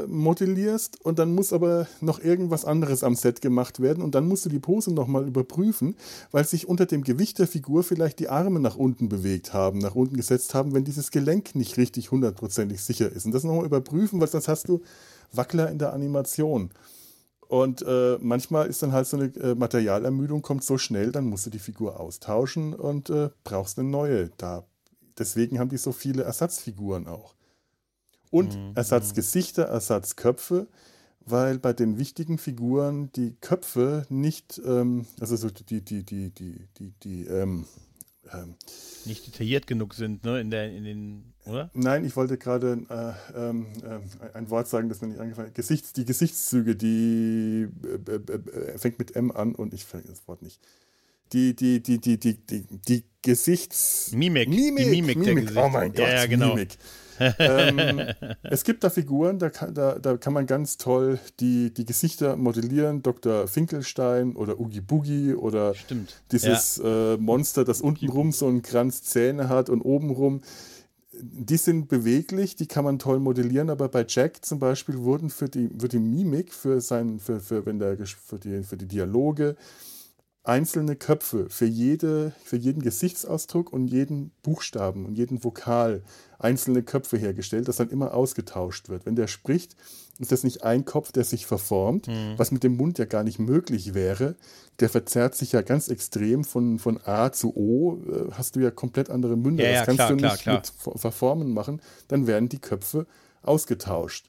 äh, 0.06 0.08
modellierst 0.08 1.04
und 1.04 1.18
dann 1.18 1.34
muss 1.34 1.54
aber 1.54 1.88
noch 2.02 2.20
irgendwas 2.20 2.66
anderes 2.66 3.04
am 3.04 3.16
Set 3.16 3.42
gemacht 3.42 3.80
werden 3.80 4.04
und 4.04 4.14
dann 4.14 4.28
musst 4.28 4.46
du 4.46 4.50
die 4.50 4.60
Pose 4.60 4.94
nochmal 4.94 5.28
überprüfen, 5.28 5.96
weil 6.32 6.46
sich 6.46 6.68
unter 6.68 6.86
dem 6.86 7.04
Gewicht 7.04 7.40
der 7.40 7.48
Figur 7.48 7.84
vielleicht 7.84 8.20
die 8.20 8.30
Arme 8.30 8.60
nach 8.60 8.76
unten 8.76 9.10
bewegt 9.10 9.54
haben, 9.54 9.80
nach 9.80 9.96
unten 9.96 10.18
gesetzt 10.18 10.54
haben, 10.54 10.74
wenn 10.74 10.84
dieses 10.84 11.12
Gelenk 11.12 11.56
nicht 11.56 11.78
richtig 11.78 12.12
hundertprozentig 12.12 12.82
sicher 12.82 13.12
ist. 13.12 13.26
Und 13.26 13.34
das 13.34 13.44
nochmal 13.44 13.66
überprüfen, 13.66 14.22
weil 14.22 14.28
sonst 14.28 14.48
hast 14.48 14.70
du 14.70 14.82
Wackler 15.32 15.72
in 15.72 15.80
der 15.80 15.94
Animation. 15.94 16.70
Und 17.48 17.84
äh, 17.88 18.18
manchmal 18.22 18.68
ist 18.68 18.82
dann 18.82 18.92
halt 18.92 19.08
so 19.08 19.18
eine 19.18 19.26
äh, 19.36 19.56
Materialermüdung, 19.56 20.42
kommt 20.42 20.64
so 20.64 20.78
schnell, 20.78 21.12
dann 21.12 21.26
musst 21.26 21.46
du 21.46 21.50
die 21.50 21.60
Figur 21.60 22.00
austauschen 22.00 22.74
und 22.74 23.10
äh, 23.10 23.30
brauchst 23.44 23.78
eine 23.80 23.88
neue. 23.88 24.30
Da, 24.38 24.66
deswegen 25.18 25.60
haben 25.60 25.70
die 25.70 25.78
so 25.78 25.92
viele 25.92 26.24
Ersatzfiguren 26.24 27.08
auch. 27.08 27.36
Und 28.36 28.58
Ersatzgesichter, 28.76 29.64
Ersatzköpfe, 29.64 30.68
weil 31.26 31.58
bei 31.60 31.74
den 31.74 31.98
wichtigen 31.98 32.38
Figuren 32.38 33.12
die 33.14 33.36
Köpfe 33.42 34.06
nicht, 34.10 34.62
ähm, 34.66 35.06
also 35.20 35.36
so 35.36 35.50
die, 35.50 35.82
die, 35.82 36.04
die, 36.04 36.30
die, 36.32 36.68
die, 36.78 36.94
die, 37.04 37.26
ähm, 37.26 37.66
ähm, 38.34 38.56
Nicht 39.06 39.28
detailliert 39.28 39.68
genug 39.68 39.94
sind, 39.94 40.24
ne? 40.24 40.40
In, 40.40 40.50
der, 40.50 40.72
in 40.72 40.84
den, 40.84 41.34
oder? 41.46 41.70
Nein, 41.74 42.06
ich 42.06 42.16
wollte 42.16 42.38
gerade 42.38 42.80
äh, 42.90 43.40
ähm, 43.40 43.68
ähm, 43.84 44.02
ein 44.34 44.50
Wort 44.50 44.68
sagen, 44.68 44.90
das 44.90 45.02
mir 45.02 45.10
nicht 45.10 45.20
eingefallen 45.20 45.50
ist. 45.50 45.56
Gesichts, 45.56 45.94
die 45.94 46.06
Gesichtszüge, 46.06 46.76
die 46.76 47.68
äh, 47.84 48.12
äh, 48.12 48.74
äh, 48.74 48.78
fängt 48.78 49.00
mit 49.00 49.16
M 49.16 49.32
an 49.32 49.54
und 49.56 49.74
ich 49.74 49.86
finde 49.86 50.08
das 50.10 50.28
Wort 50.28 50.42
nicht. 50.42 50.60
Die, 51.34 51.56
die, 51.56 51.82
die, 51.82 52.00
die, 52.00 52.20
die, 52.20 52.36
die, 52.36 52.64
die 52.88 53.04
Gesichts... 53.22 54.12
Mimik. 54.12 54.50
Mimik, 54.50 54.86
Die 54.86 55.02
Mimik, 55.02 55.24
der 55.24 55.36
Gesicht. 55.36 55.58
Oh 55.58 55.70
mein 55.70 55.92
Gott, 55.92 56.00
Ja, 56.00 56.14
ja, 56.14 56.26
genau. 56.28 56.50
Mimik. 56.50 56.78
Ähm, 57.20 58.14
es 58.44 58.64
gibt 58.64 58.84
da 58.84 58.90
Figuren, 58.90 59.40
da 59.40 59.50
kann, 59.50 59.74
da, 59.74 60.00
da 60.00 60.18
kann 60.18 60.34
man 60.34 60.46
ganz 60.46 60.78
toll 60.78 61.20
die, 61.40 61.74
die 61.74 61.86
Gesichter 61.86 62.36
modellieren. 62.36 63.02
Dr. 63.02 63.48
Finkelstein 63.48 64.36
oder 64.36 64.60
Oogie 64.60 64.82
Boogie 64.82 65.34
oder 65.34 65.76
Stimmt. 65.76 66.22
dieses 66.32 66.78
äh, 66.84 67.18
Monster, 67.18 67.64
das 67.64 67.82
untenrum 67.82 68.32
so 68.32 68.48
einen 68.48 68.62
Kranz 68.62 69.04
Zähne 69.04 69.50
hat 69.50 69.70
und 69.70 69.82
obenrum. 69.82 70.42
Die 71.18 71.58
sind 71.58 71.88
beweglich, 71.88 72.58
die 72.58 72.68
kann 72.68 72.84
man 72.84 73.00
toll 73.00 73.20
modellieren, 73.20 73.70
aber 73.70 73.88
bei 73.88 74.06
Jack 74.08 74.44
zum 74.44 74.60
Beispiel 74.60 74.98
wurden 74.98 75.30
für 75.30 75.48
die, 75.48 75.70
für 75.80 75.88
die 75.88 76.00
Mimik, 76.00 76.54
für, 76.54 76.82
sein, 76.82 77.20
für, 77.20 77.40
für, 77.40 77.66
wenn 77.66 77.80
der, 77.80 77.98
für, 78.06 78.38
die, 78.38 78.64
für 78.64 78.76
die 78.76 78.88
Dialoge, 78.88 79.56
einzelne 80.48 80.96
Köpfe 80.96 81.48
für, 81.50 81.66
jede, 81.66 82.34
für 82.44 82.58
jeden 82.58 82.82
Gesichtsausdruck 82.82 83.74
und 83.74 83.88
jeden 83.88 84.32
Buchstaben 84.44 85.06
und 85.06 85.16
jeden 85.18 85.44
Vokal 85.44 86.04
einzelne 86.40 86.84
Köpfe 86.84 87.18
hergestellt, 87.18 87.68
das 87.68 87.78
dann 87.78 87.90
immer 87.90 88.14
ausgetauscht 88.14 88.90
wird. 88.90 89.06
Wenn 89.06 89.16
der 89.16 89.28
spricht, 89.28 89.76
ist 90.20 90.32
das 90.32 90.44
nicht 90.44 90.64
ein 90.64 90.86
Kopf, 90.86 91.12
der 91.12 91.24
sich 91.24 91.46
verformt, 91.46 92.08
was 92.38 92.52
mit 92.52 92.64
dem 92.64 92.78
Mund 92.78 93.00
ja 93.00 93.06
gar 93.06 93.24
nicht 93.24 93.40
möglich 93.40 93.94
wäre. 93.94 94.36
Der 94.80 94.90
verzerrt 94.90 95.36
sich 95.36 95.52
ja 95.54 95.62
ganz 95.62 95.88
extrem 95.88 96.44
von, 96.44 96.80
von 96.80 97.00
A 97.06 97.32
zu 97.32 97.56
O, 97.56 97.98
äh, 98.06 98.32
hast 98.32 98.56
du 98.56 98.60
ja 98.60 98.72
komplett 98.72 99.10
andere 99.10 99.36
Münder. 99.38 99.64
Ja, 99.64 99.70
das 99.72 99.80
ja, 99.80 99.86
kannst 99.86 99.98
klar, 99.98 100.10
du 100.10 100.18
klar, 100.18 100.32
nicht 100.32 100.42
klar. 100.44 100.56
mit 100.58 100.68
Ver- 100.78 100.98
Verformen 100.98 101.54
machen, 101.54 101.82
dann 102.08 102.28
werden 102.28 102.50
die 102.50 102.60
Köpfe 102.60 103.08
ausgetauscht. 103.42 104.28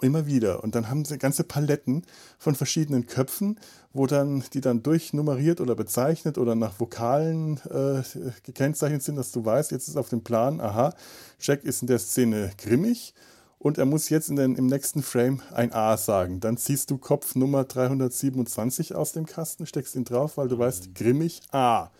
Immer 0.00 0.26
wieder. 0.26 0.62
Und 0.62 0.74
dann 0.74 0.88
haben 0.88 1.04
sie 1.04 1.18
ganze 1.18 1.42
Paletten 1.42 2.04
von 2.38 2.54
verschiedenen 2.54 3.06
Köpfen, 3.06 3.58
wo 3.92 4.06
dann, 4.06 4.44
die 4.52 4.60
dann 4.60 4.82
durchnummeriert 4.82 5.60
oder 5.60 5.74
bezeichnet 5.74 6.38
oder 6.38 6.54
nach 6.54 6.78
Vokalen 6.78 7.60
äh, 7.70 8.02
gekennzeichnet 8.44 9.02
sind, 9.02 9.16
dass 9.16 9.32
du 9.32 9.44
weißt, 9.44 9.72
jetzt 9.72 9.88
ist 9.88 9.96
auf 9.96 10.08
dem 10.08 10.22
Plan, 10.22 10.60
aha, 10.60 10.94
Jack 11.40 11.64
ist 11.64 11.82
in 11.82 11.88
der 11.88 11.98
Szene 11.98 12.52
grimmig 12.58 13.12
und 13.58 13.76
er 13.76 13.86
muss 13.86 14.08
jetzt 14.08 14.30
in 14.30 14.36
den, 14.36 14.54
im 14.54 14.66
nächsten 14.66 15.02
Frame 15.02 15.42
ein 15.52 15.72
A 15.72 15.96
sagen. 15.96 16.38
Dann 16.38 16.56
ziehst 16.56 16.90
du 16.90 16.98
Kopf 16.98 17.34
Nummer 17.34 17.64
327 17.64 18.94
aus 18.94 19.12
dem 19.12 19.26
Kasten, 19.26 19.66
steckst 19.66 19.96
ihn 19.96 20.04
drauf, 20.04 20.36
weil 20.36 20.48
du 20.48 20.58
weißt, 20.58 20.94
grimmig 20.94 21.40
A. 21.50 21.90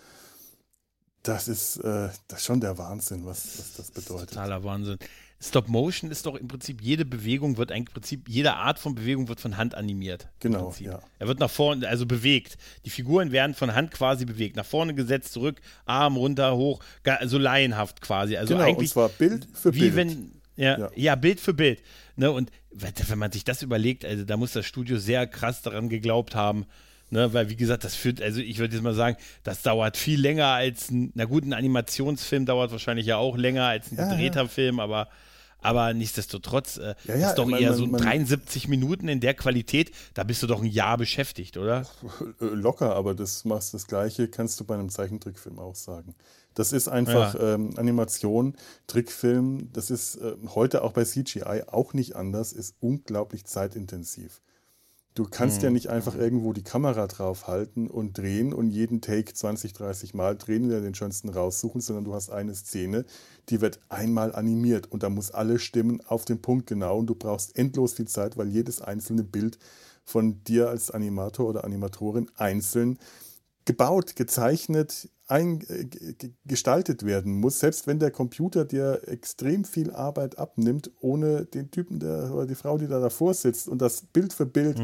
Das 1.24 1.48
ist, 1.48 1.78
äh, 1.78 2.10
das 2.28 2.38
ist 2.38 2.44
schon 2.44 2.60
der 2.60 2.78
Wahnsinn, 2.78 3.26
was, 3.26 3.58
was 3.58 3.72
das 3.76 3.90
bedeutet. 3.90 4.30
Totaler 4.30 4.62
Wahnsinn. 4.62 4.98
Stop 5.40 5.68
Motion 5.68 6.10
ist 6.10 6.26
doch 6.26 6.34
im 6.34 6.48
Prinzip, 6.48 6.82
jede 6.82 7.04
Bewegung 7.04 7.58
wird 7.58 7.70
eigentlich 7.70 7.88
im 7.90 7.92
Prinzip, 7.94 8.28
jede 8.28 8.54
Art 8.54 8.80
von 8.80 8.96
Bewegung 8.96 9.28
wird 9.28 9.38
von 9.40 9.56
Hand 9.56 9.76
animiert. 9.76 10.24
im 10.24 10.50
Genau, 10.52 10.74
ja. 10.80 11.00
Er 11.20 11.28
wird 11.28 11.38
nach 11.38 11.50
vorne, 11.50 11.86
also 11.88 12.06
bewegt. 12.06 12.58
Die 12.84 12.90
Figuren 12.90 13.30
werden 13.30 13.54
von 13.54 13.72
Hand 13.74 13.92
quasi 13.92 14.24
bewegt. 14.24 14.56
Nach 14.56 14.66
vorne 14.66 14.94
gesetzt, 14.94 15.32
zurück, 15.32 15.60
Arm 15.86 16.16
runter, 16.16 16.56
hoch, 16.56 16.80
so 17.26 17.38
laienhaft 17.38 18.00
quasi. 18.00 18.36
Also 18.36 18.54
Genau, 18.54 18.66
und 18.66 18.70
eigentlich 18.74 18.90
zwar 18.90 19.08
Bild 19.10 19.46
für 19.54 19.72
wie 19.74 19.90
Bild. 19.90 19.96
wenn, 19.96 20.32
ja, 20.56 20.76
Ja. 20.78 20.90
ja. 20.96 21.14
Bild 21.14 21.38
für 21.38 21.54
Bild. 21.54 21.82
Ne, 22.16 22.32
und 22.32 22.50
wenn 22.72 23.18
man 23.18 23.30
sich 23.30 23.44
das 23.44 23.62
überlegt, 23.62 24.04
also 24.04 24.24
da 24.24 24.36
muss 24.36 24.52
das 24.54 24.66
Studio 24.66 24.98
sehr 24.98 25.28
krass 25.28 25.62
daran 25.62 25.88
geglaubt 25.88 26.34
haben. 26.34 26.66
Ne, 27.10 27.32
weil, 27.32 27.48
wie 27.48 27.56
gesagt, 27.56 27.84
das 27.84 27.94
führt, 27.94 28.20
also 28.20 28.40
ich 28.40 28.58
würde 28.58 28.74
jetzt 28.74 28.82
mal 28.82 28.92
sagen, 28.92 29.16
das 29.44 29.62
dauert 29.62 29.96
viel 29.96 30.20
länger 30.20 30.48
als 30.48 30.90
ein, 30.90 31.10
na 31.14 31.24
gut, 31.24 31.44
ein 31.44 31.54
Animationsfilm 31.54 32.44
dauert 32.44 32.70
wahrscheinlich 32.72 33.06
ja 33.06 33.16
auch 33.16 33.36
länger 33.38 33.64
als 33.64 33.90
ein 33.92 33.96
Ja, 33.96 34.10
gedrehter 34.10 34.46
Film, 34.48 34.78
aber, 34.78 35.08
aber 35.60 35.92
nichtsdestotrotz, 35.94 36.76
äh, 36.78 36.94
Ja, 37.04 37.16
ja, 37.16 37.28
ist 37.30 37.34
doch 37.36 37.46
mein, 37.46 37.60
eher 37.62 37.70
man- 37.70 37.78
so 37.78 37.86
man- 37.86 38.00
73 38.00 38.68
Minuten 38.68 39.08
in 39.08 39.20
der 39.20 39.34
Qualität, 39.34 39.90
da 40.14 40.24
bist 40.24 40.42
du 40.42 40.46
doch 40.46 40.60
ein 40.62 40.66
Jahr 40.70 40.96
beschäftigt, 40.98 41.56
oder? 41.56 41.86
Äh, 42.40 42.44
Locker, 42.46 42.94
aber 42.94 43.14
das 43.14 43.44
machst 43.44 43.74
das 43.74 43.86
Gleiche, 43.86 44.28
kannst 44.28 44.58
du 44.60 44.64
bei 44.64 44.74
einem 44.74 44.88
Zeichentrickfilm 44.90 45.58
auch 45.58 45.74
sagen. 45.74 46.14
Das 46.54 46.72
ist 46.72 46.88
einfach 46.88 47.36
ähm, 47.40 47.70
Animation, 47.76 48.56
Trickfilm, 48.88 49.70
das 49.72 49.90
ist 49.90 50.16
äh, 50.16 50.34
heute 50.54 50.82
auch 50.82 50.92
bei 50.92 51.04
CGI 51.04 51.62
auch 51.68 51.92
nicht 51.94 52.16
anders, 52.16 52.52
ist 52.52 52.74
unglaublich 52.80 53.44
zeitintensiv. 53.44 54.40
Du 55.18 55.24
kannst 55.28 55.62
ja 55.62 55.70
nicht 55.70 55.88
einfach 55.88 56.14
irgendwo 56.14 56.52
die 56.52 56.62
Kamera 56.62 57.08
draufhalten 57.08 57.90
und 57.90 58.16
drehen 58.16 58.52
und 58.52 58.70
jeden 58.70 59.00
Take 59.00 59.34
20, 59.34 59.72
30 59.72 60.14
Mal 60.14 60.36
drehen 60.36 60.62
und 60.62 60.70
den 60.70 60.94
schönsten 60.94 61.28
raussuchen, 61.28 61.80
sondern 61.80 62.04
du 62.04 62.14
hast 62.14 62.30
eine 62.30 62.54
Szene, 62.54 63.04
die 63.48 63.60
wird 63.60 63.80
einmal 63.88 64.32
animiert 64.32 64.86
und 64.92 65.02
da 65.02 65.10
muss 65.10 65.32
alle 65.32 65.58
Stimmen 65.58 66.00
auf 66.06 66.24
den 66.24 66.40
Punkt 66.40 66.68
genau 66.68 66.98
und 67.00 67.08
du 67.08 67.16
brauchst 67.16 67.58
endlos 67.58 67.94
viel 67.94 68.06
Zeit, 68.06 68.36
weil 68.36 68.46
jedes 68.46 68.80
einzelne 68.80 69.24
Bild 69.24 69.58
von 70.04 70.44
dir 70.44 70.68
als 70.68 70.92
Animator 70.92 71.48
oder 71.48 71.64
Animatorin 71.64 72.30
einzeln 72.36 72.96
gebaut, 73.68 74.16
gezeichnet, 74.16 75.10
ein, 75.26 75.60
äh, 75.68 75.84
ge- 75.84 76.14
ge- 76.14 76.32
gestaltet 76.46 77.04
werden 77.04 77.34
muss, 77.34 77.60
selbst 77.60 77.86
wenn 77.86 77.98
der 77.98 78.10
Computer 78.10 78.64
dir 78.64 79.02
extrem 79.06 79.64
viel 79.66 79.90
Arbeit 79.92 80.38
abnimmt, 80.38 80.90
ohne 81.00 81.44
den 81.44 81.70
Typen 81.70 82.00
der, 82.00 82.32
oder 82.34 82.46
die 82.46 82.54
Frau, 82.54 82.78
die 82.78 82.88
da 82.88 82.98
davor 82.98 83.34
sitzt 83.34 83.68
und 83.68 83.82
das 83.82 84.00
Bild 84.00 84.32
für 84.32 84.46
Bild 84.46 84.78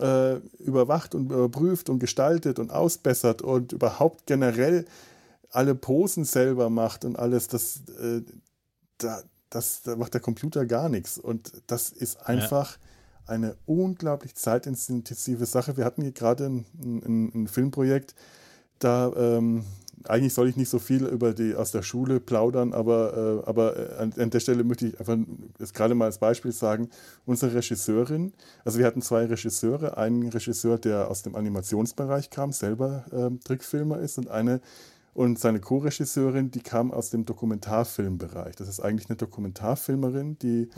äh, 0.00 0.36
überwacht 0.60 1.14
und 1.14 1.26
überprüft 1.30 1.90
und 1.90 1.98
gestaltet 1.98 2.58
und 2.58 2.70
ausbessert 2.70 3.42
und 3.42 3.72
überhaupt 3.72 4.26
generell 4.26 4.86
alle 5.50 5.74
Posen 5.74 6.24
selber 6.24 6.70
macht 6.70 7.04
und 7.04 7.18
alles, 7.18 7.48
das, 7.48 7.82
äh, 8.00 8.22
da, 8.96 9.22
das, 9.50 9.82
da 9.82 9.96
macht 9.96 10.14
der 10.14 10.22
Computer 10.22 10.64
gar 10.64 10.88
nichts. 10.88 11.18
Und 11.18 11.52
das 11.66 11.90
ist 11.90 12.16
einfach 12.26 12.78
eine 13.30 13.56
unglaublich 13.66 14.34
zeitintensive 14.34 15.46
Sache. 15.46 15.76
Wir 15.76 15.84
hatten 15.84 16.02
hier 16.02 16.12
gerade 16.12 16.46
ein, 16.46 16.64
ein, 16.82 17.32
ein 17.34 17.48
Filmprojekt, 17.48 18.14
da 18.78 19.12
ähm, 19.16 19.64
eigentlich 20.04 20.32
soll 20.32 20.48
ich 20.48 20.56
nicht 20.56 20.70
so 20.70 20.78
viel 20.78 21.04
über 21.04 21.34
die 21.34 21.54
aus 21.54 21.72
der 21.72 21.82
Schule 21.82 22.20
plaudern, 22.20 22.72
aber, 22.72 23.42
äh, 23.44 23.48
aber 23.48 23.76
äh, 23.76 23.96
an, 23.96 24.14
an 24.18 24.30
der 24.30 24.40
Stelle 24.40 24.64
möchte 24.64 24.86
ich 24.86 24.98
einfach 24.98 25.16
das 25.58 25.74
gerade 25.74 25.94
mal 25.94 26.06
als 26.06 26.18
Beispiel 26.18 26.52
sagen, 26.52 26.88
unsere 27.26 27.54
Regisseurin, 27.54 28.32
also 28.64 28.78
wir 28.78 28.86
hatten 28.86 29.02
zwei 29.02 29.26
Regisseure, 29.26 29.96
einen 29.98 30.28
Regisseur, 30.28 30.78
der 30.78 31.10
aus 31.10 31.22
dem 31.22 31.34
Animationsbereich 31.34 32.30
kam, 32.30 32.52
selber 32.52 33.04
ähm, 33.12 33.40
Trickfilmer 33.40 33.98
ist 33.98 34.18
und 34.18 34.28
eine 34.28 34.60
und 35.12 35.38
seine 35.38 35.60
Co-Regisseurin, 35.60 36.50
die 36.50 36.60
kam 36.60 36.92
aus 36.92 37.10
dem 37.10 37.24
Dokumentarfilmbereich. 37.24 38.56
Das 38.56 38.68
ist 38.68 38.80
eigentlich 38.80 39.08
eine 39.08 39.16
Dokumentarfilmerin, 39.16 40.38
die 40.38 40.68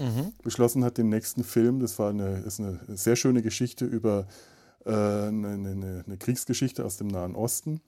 beschlossen 0.43 0.85
hat, 0.85 0.99
den 0.99 1.09
nächsten 1.09 1.45
Film, 1.45 1.81
das 1.81 1.99
war 1.99 2.11
eine, 2.11 2.39
ist 2.39 2.61
eine 2.61 2.81
sehr 2.89 3.17
schöne 3.17 3.43
Geschichte 3.43 3.85
über 3.85 4.27
äh, 4.85 4.91
eine, 4.91 5.49
eine, 5.49 6.05
eine 6.07 6.17
Kriegsgeschichte 6.19 6.85
aus 6.85 6.97
dem 6.97 7.09
Nahen 7.09 7.37
Osten. 7.37 7.81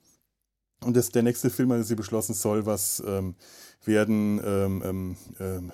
Und 0.83 0.95
das, 0.95 1.09
der 1.09 1.23
nächste 1.23 1.49
Film, 1.49 1.69
den 1.69 1.83
sie 1.83 1.95
beschlossen 1.95 2.33
soll, 2.33 2.65
was 2.65 3.01
ähm, 3.05 3.35
werden, 3.83 4.39
ähm, 4.45 4.83
ähm, 4.85 5.17
ähm, 5.39 5.71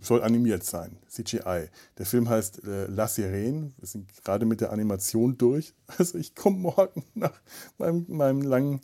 soll 0.00 0.22
animiert 0.22 0.64
sein, 0.64 0.98
CGI. 1.08 1.68
Der 1.98 2.06
Film 2.06 2.28
heißt 2.28 2.64
äh, 2.64 2.86
La 2.86 3.06
Sirene. 3.06 3.72
Wir 3.78 3.86
sind 3.86 4.12
gerade 4.24 4.46
mit 4.46 4.60
der 4.60 4.72
Animation 4.72 5.36
durch. 5.38 5.74
Also 5.98 6.18
ich 6.18 6.34
komme 6.34 6.58
morgen 6.58 7.04
nach 7.14 7.40
meinem, 7.78 8.04
meinem 8.08 8.42
langen 8.42 8.80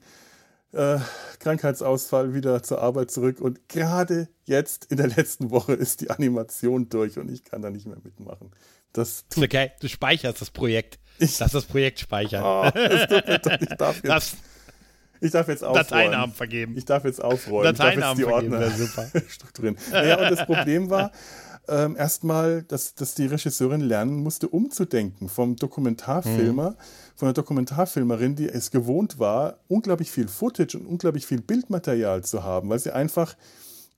äh, 0.72 0.98
Krankheitsausfall 1.40 2.34
wieder 2.34 2.62
zur 2.62 2.80
Arbeit 2.80 3.10
zurück 3.10 3.40
und 3.40 3.68
gerade 3.68 4.28
jetzt 4.44 4.84
in 4.86 4.96
der 4.98 5.08
letzten 5.08 5.50
Woche 5.50 5.72
ist 5.72 6.00
die 6.00 6.10
Animation 6.10 6.88
durch 6.88 7.18
und 7.18 7.30
ich 7.30 7.44
kann 7.44 7.62
da 7.62 7.70
nicht 7.70 7.86
mehr 7.86 7.96
mitmachen. 8.02 8.50
Das 8.92 9.24
tut 9.28 9.44
Okay, 9.44 9.72
du 9.80 9.88
speicherst 9.88 10.40
das 10.40 10.50
Projekt. 10.50 10.98
Ich- 11.18 11.38
Lass 11.38 11.52
das 11.52 11.64
Projekt 11.64 12.00
speichern. 12.00 12.42
oh, 12.44 12.64
tut 12.70 12.74
mir 12.74 13.40
leid. 13.44 13.62
ich 13.62 13.76
darf 13.76 13.94
jetzt, 13.96 14.08
Darfst 14.08 14.36
ich 15.20 15.30
darf 15.32 15.48
jetzt 15.48 15.62
aufräumen. 15.62 15.86
Dateinamen 15.88 16.34
vergeben. 16.34 16.76
Ich 16.78 16.84
darf 16.86 17.04
jetzt 17.04 17.22
aufräumen. 17.22 17.64
Dateinamen 17.76 18.18
ich 18.18 18.24
darf 18.24 18.42
jetzt 18.42 18.50
vergeben, 18.50 18.80
die 18.80 18.96
Ordner 18.98 19.22
strukturieren. 19.28 19.76
Naja, 19.90 20.18
und 20.22 20.30
das 20.30 20.46
Problem 20.46 20.88
war 20.90 21.12
ähm, 21.68 21.96
erstmal, 21.96 22.62
dass, 22.62 22.94
dass 22.94 23.14
die 23.14 23.26
Regisseurin 23.26 23.80
lernen 23.80 24.22
musste, 24.22 24.48
umzudenken 24.48 25.28
vom 25.28 25.56
Dokumentarfilmer, 25.56 26.76
von 27.16 27.26
der 27.26 27.34
Dokumentarfilmerin, 27.34 28.36
die 28.36 28.48
es 28.48 28.70
gewohnt 28.70 29.18
war, 29.18 29.58
unglaublich 29.68 30.10
viel 30.10 30.28
Footage 30.28 30.78
und 30.78 30.86
unglaublich 30.86 31.26
viel 31.26 31.40
Bildmaterial 31.40 32.24
zu 32.24 32.42
haben, 32.42 32.68
weil 32.70 32.78
sie 32.78 32.92
einfach 32.92 33.36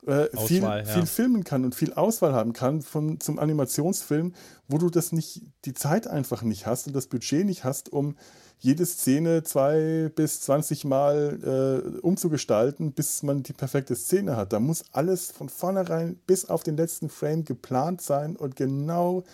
äh, 0.07 0.27
viel, 0.47 0.65
Auswahl, 0.65 0.79
ja. 0.81 0.85
viel 0.93 1.07
filmen 1.07 1.45
kann 1.45 1.65
und 1.65 1.75
viel 1.75 1.93
Auswahl 1.93 2.33
haben 2.33 2.53
kann 2.53 2.83
von, 2.83 3.21
zum 3.21 3.39
Animationsfilm, 3.39 4.35
wo 4.69 4.79
du 4.79 4.91
das 4.91 5.13
nicht, 5.13 5.43
die 5.65 5.75
Zeit 5.75 6.07
einfach 6.07 6.43
nicht 6.43 6.67
hast 6.67 6.89
und 6.89 6.95
das 6.95 7.07
Budget 7.07 7.47
nicht 7.47 7.65
hast, 7.65 7.93
um 7.93 8.17
jede 8.63 8.87
Szene 8.87 9.43
zwei 9.43 10.09
bis 10.15 10.41
20 10.43 10.85
Mal 10.85 11.83
äh, 11.97 11.99
umzugestalten, 11.99 12.93
bis 12.93 13.25
man 13.25 13.43
die 13.43 13.53
perfekte 13.53 13.97
Szene 13.97 14.37
hat. 14.37 14.53
Da 14.53 14.61
muss 14.61 14.85
alles 14.93 15.33
von 15.33 15.49
vornherein 15.49 16.15
bis 16.29 16.45
auf 16.49 16.63
den 16.63 16.77
letzten 16.77 17.09
Frame 17.09 17.45
geplant 17.45 18.03
sein 18.03 18.37
und 18.37 18.55
genau, 18.55 19.25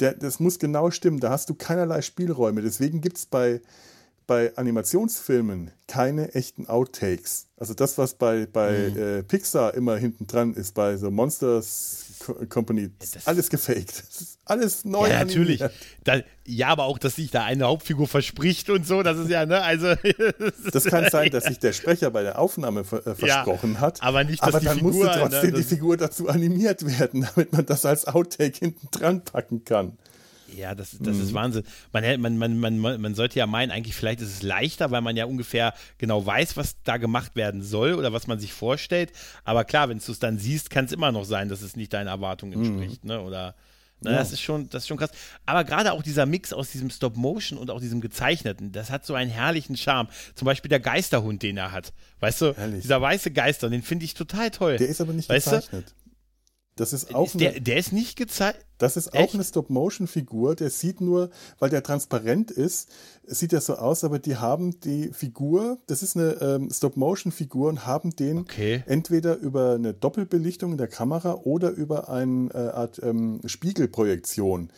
der, 0.00 0.14
das 0.14 0.40
muss 0.40 0.58
genau 0.58 0.90
stimmen. 0.90 1.20
Da 1.20 1.28
hast 1.28 1.50
du 1.50 1.54
keinerlei 1.54 2.00
Spielräume. 2.00 2.62
Deswegen 2.62 3.02
gibt 3.02 3.18
es 3.18 3.26
bei, 3.26 3.60
bei 4.26 4.56
Animationsfilmen 4.56 5.70
keine 5.86 6.32
echten 6.34 6.66
Outtakes. 6.66 7.46
Also 7.58 7.74
das, 7.74 7.98
was 7.98 8.14
bei, 8.14 8.46
bei 8.50 8.90
Mhm. 8.90 8.96
äh, 8.98 9.22
Pixar 9.22 9.74
immer 9.74 9.96
hinten 9.98 10.26
dran 10.26 10.54
ist, 10.54 10.72
bei 10.72 10.96
so 10.96 11.10
Monsters 11.10 12.06
Company, 12.48 12.90
das- 12.98 13.26
alles 13.26 13.48
gefaked. 13.50 13.88
Das 14.08 14.20
ist 14.20 14.38
alles 14.44 14.84
neu. 14.84 15.08
Ja, 15.08 15.24
natürlich. 15.24 15.62
Da, 16.04 16.20
ja, 16.46 16.68
aber 16.68 16.84
auch, 16.84 16.98
dass 16.98 17.16
sich 17.16 17.30
da 17.30 17.44
eine 17.44 17.64
Hauptfigur 17.66 18.06
verspricht 18.08 18.68
und 18.70 18.86
so, 18.86 19.02
das 19.02 19.18
ist 19.18 19.30
ja, 19.30 19.46
ne, 19.46 19.62
also. 19.62 19.94
Das 20.72 20.84
kann 20.84 21.08
sein, 21.10 21.30
dass 21.30 21.44
sich 21.44 21.58
der 21.58 21.72
Sprecher 21.72 22.10
bei 22.10 22.22
der 22.22 22.38
Aufnahme 22.38 22.84
ver 22.84 23.06
äh, 23.06 23.10
Ja, 23.10 23.14
versprochen 23.44 23.80
hat. 23.80 24.02
aber 24.02 24.24
nicht, 24.24 24.42
dass 24.42 24.48
aber 24.48 24.60
die 24.60 24.66
dann 24.66 24.76
Figur, 24.76 24.92
musste 24.92 25.18
trotzdem 25.18 25.50
ne, 25.50 25.56
die 25.56 25.62
Figur 25.62 25.96
dazu 25.96 26.28
animiert 26.28 26.84
werden, 26.86 27.26
damit 27.34 27.52
man 27.52 27.66
das 27.66 27.84
als 27.84 28.06
Outtake 28.06 28.58
hinten 28.58 28.88
dran 28.90 29.22
packen 29.24 29.64
kann. 29.64 29.98
Ja, 30.56 30.74
das, 30.74 30.96
das 31.00 31.16
Mhm. 31.16 31.22
ist 31.22 31.34
Wahnsinn. 31.34 31.64
Man, 31.92 32.20
man, 32.20 32.58
man, 32.58 32.78
man, 32.78 33.00
man 33.00 33.14
sollte 33.14 33.38
ja 33.38 33.46
meinen, 33.46 33.70
eigentlich 33.70 33.94
vielleicht 33.94 34.20
ist 34.20 34.28
es 34.34 34.42
leichter, 34.42 34.90
weil 34.90 35.00
man 35.00 35.16
ja 35.16 35.24
ungefähr 35.26 35.74
genau 35.98 36.24
weiß, 36.24 36.56
was 36.56 36.76
da 36.84 36.96
gemacht 36.96 37.36
werden 37.36 37.62
soll 37.62 37.94
oder 37.94 38.12
was 38.12 38.26
man 38.26 38.38
sich 38.38 38.52
vorstellt. 38.52 39.12
Aber 39.44 39.64
klar, 39.64 39.88
wenn 39.88 39.98
du 39.98 40.12
es 40.12 40.18
dann 40.18 40.38
siehst, 40.38 40.70
kann 40.70 40.84
es 40.86 40.92
immer 40.92 41.12
noch 41.12 41.24
sein, 41.24 41.48
dass 41.48 41.62
es 41.62 41.76
nicht 41.76 41.92
deinen 41.92 42.08
Erwartungen 42.08 42.52
entspricht. 42.54 43.04
Ne? 43.04 43.20
Oder 43.20 43.54
ne, 44.00 44.10
Mhm. 44.10 44.12
Ja. 44.12 44.18
das 44.18 44.32
ist 44.32 44.40
schon, 44.40 44.70
das 44.70 44.84
ist 44.84 44.88
schon 44.88 44.96
krass. 44.96 45.10
Aber 45.44 45.62
gerade 45.64 45.92
auch 45.92 46.02
dieser 46.02 46.24
Mix 46.24 46.52
aus 46.54 46.70
diesem 46.70 46.88
Stop-Motion 46.88 47.58
und 47.58 47.70
auch 47.70 47.80
diesem 47.80 48.00
Gezeichneten, 48.00 48.72
das 48.72 48.90
hat 48.90 49.04
so 49.04 49.12
einen 49.14 49.30
herrlichen 49.30 49.76
Charme. 49.76 50.08
Zum 50.34 50.46
Beispiel 50.46 50.70
der 50.70 50.80
Geisterhund, 50.80 51.42
den 51.42 51.58
er 51.58 51.70
hat. 51.72 51.92
Weißt 52.20 52.40
du, 52.40 52.54
Herrlich. 52.56 52.80
dieser 52.82 53.00
weiße 53.02 53.30
Geister, 53.30 53.68
den 53.68 53.82
finde 53.82 54.06
ich 54.06 54.14
total 54.14 54.50
toll. 54.50 54.76
Der 54.78 54.88
ist 54.88 55.00
aber 55.02 55.12
nicht 55.12 55.28
Weißt 55.28 55.52
du? 55.52 55.60
Das 56.80 56.94
ist 56.94 57.14
auch 57.14 57.26
ist 57.26 57.38
der, 57.40 57.50
eine, 57.50 57.60
der 57.60 57.76
ist 57.76 57.92
nicht 57.92 58.16
gezeichnet. 58.16 58.64
das 58.78 58.96
ist 58.96 59.12
auch 59.12 59.20
Echt? 59.20 59.34
eine 59.34 59.44
Stop-Motion-Figur. 59.44 60.54
Der 60.56 60.70
sieht 60.70 61.02
nur, 61.02 61.28
weil 61.58 61.68
der 61.68 61.82
transparent 61.82 62.50
ist, 62.50 62.88
sieht 63.26 63.52
er 63.52 63.60
so 63.60 63.74
aus, 63.74 64.02
aber 64.02 64.18
die 64.18 64.36
haben 64.36 64.80
die 64.80 65.10
Figur, 65.12 65.78
das 65.88 66.02
ist 66.02 66.16
eine 66.16 66.32
ähm, 66.40 66.70
Stop-Motion-Figur 66.70 67.68
und 67.68 67.86
haben 67.86 68.16
den 68.16 68.38
Okay. 68.38 68.82
entweder 68.86 69.36
über 69.36 69.74
eine 69.74 69.92
Doppelbelichtung 69.92 70.72
in 70.72 70.78
der 70.78 70.88
Kamera 70.88 71.34
oder 71.44 71.70
über 71.70 72.08
eine 72.08 72.48
äh, 72.54 72.56
Art 72.56 72.98
ähm, 73.02 73.40
Spiegelprojektion 73.44 74.70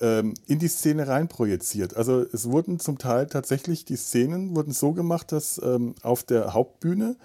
ähm, 0.00 0.34
in 0.46 0.60
die 0.60 0.68
Szene 0.68 1.08
reinprojiziert. 1.08 1.96
Also 1.96 2.24
es 2.32 2.50
wurden 2.50 2.78
zum 2.78 2.98
Teil 2.98 3.26
tatsächlich 3.26 3.84
die 3.84 3.96
Szenen 3.96 4.54
wurden 4.54 4.72
so 4.72 4.92
gemacht, 4.92 5.32
dass 5.32 5.60
ähm, 5.64 5.94
auf 6.02 6.22
der 6.22 6.54
Hauptbühne 6.54 7.16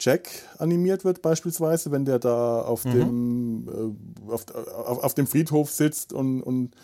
Jack 0.00 0.28
animiert 0.58 1.04
wird 1.04 1.22
beispielsweise, 1.22 1.90
wenn 1.90 2.04
der 2.04 2.18
da 2.18 2.62
auf 2.62 2.82
dem 2.82 3.68
äh, 3.68 4.32
auf, 4.32 4.44
auf, 4.54 5.04
auf 5.04 5.14
dem 5.14 5.26
Friedhof 5.26 5.70
sitzt 5.70 6.12
und, 6.12 6.42
und 6.42 6.74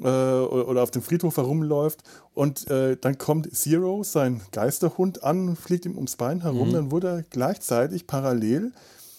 äh, 0.00 0.04
oder 0.04 0.82
auf 0.82 0.90
dem 0.90 1.02
Friedhof 1.02 1.36
herumläuft 1.36 2.02
und 2.34 2.70
äh, 2.70 2.96
dann 2.96 3.18
kommt 3.18 3.54
Zero, 3.56 4.02
sein 4.02 4.40
Geisterhund, 4.52 5.24
an, 5.24 5.56
fliegt 5.56 5.86
ihm 5.86 5.96
ums 5.96 6.16
Bein 6.16 6.42
herum, 6.42 6.72
dann 6.72 6.90
wurde 6.90 7.08
er 7.08 7.22
gleichzeitig 7.22 8.06
parallel 8.06 8.72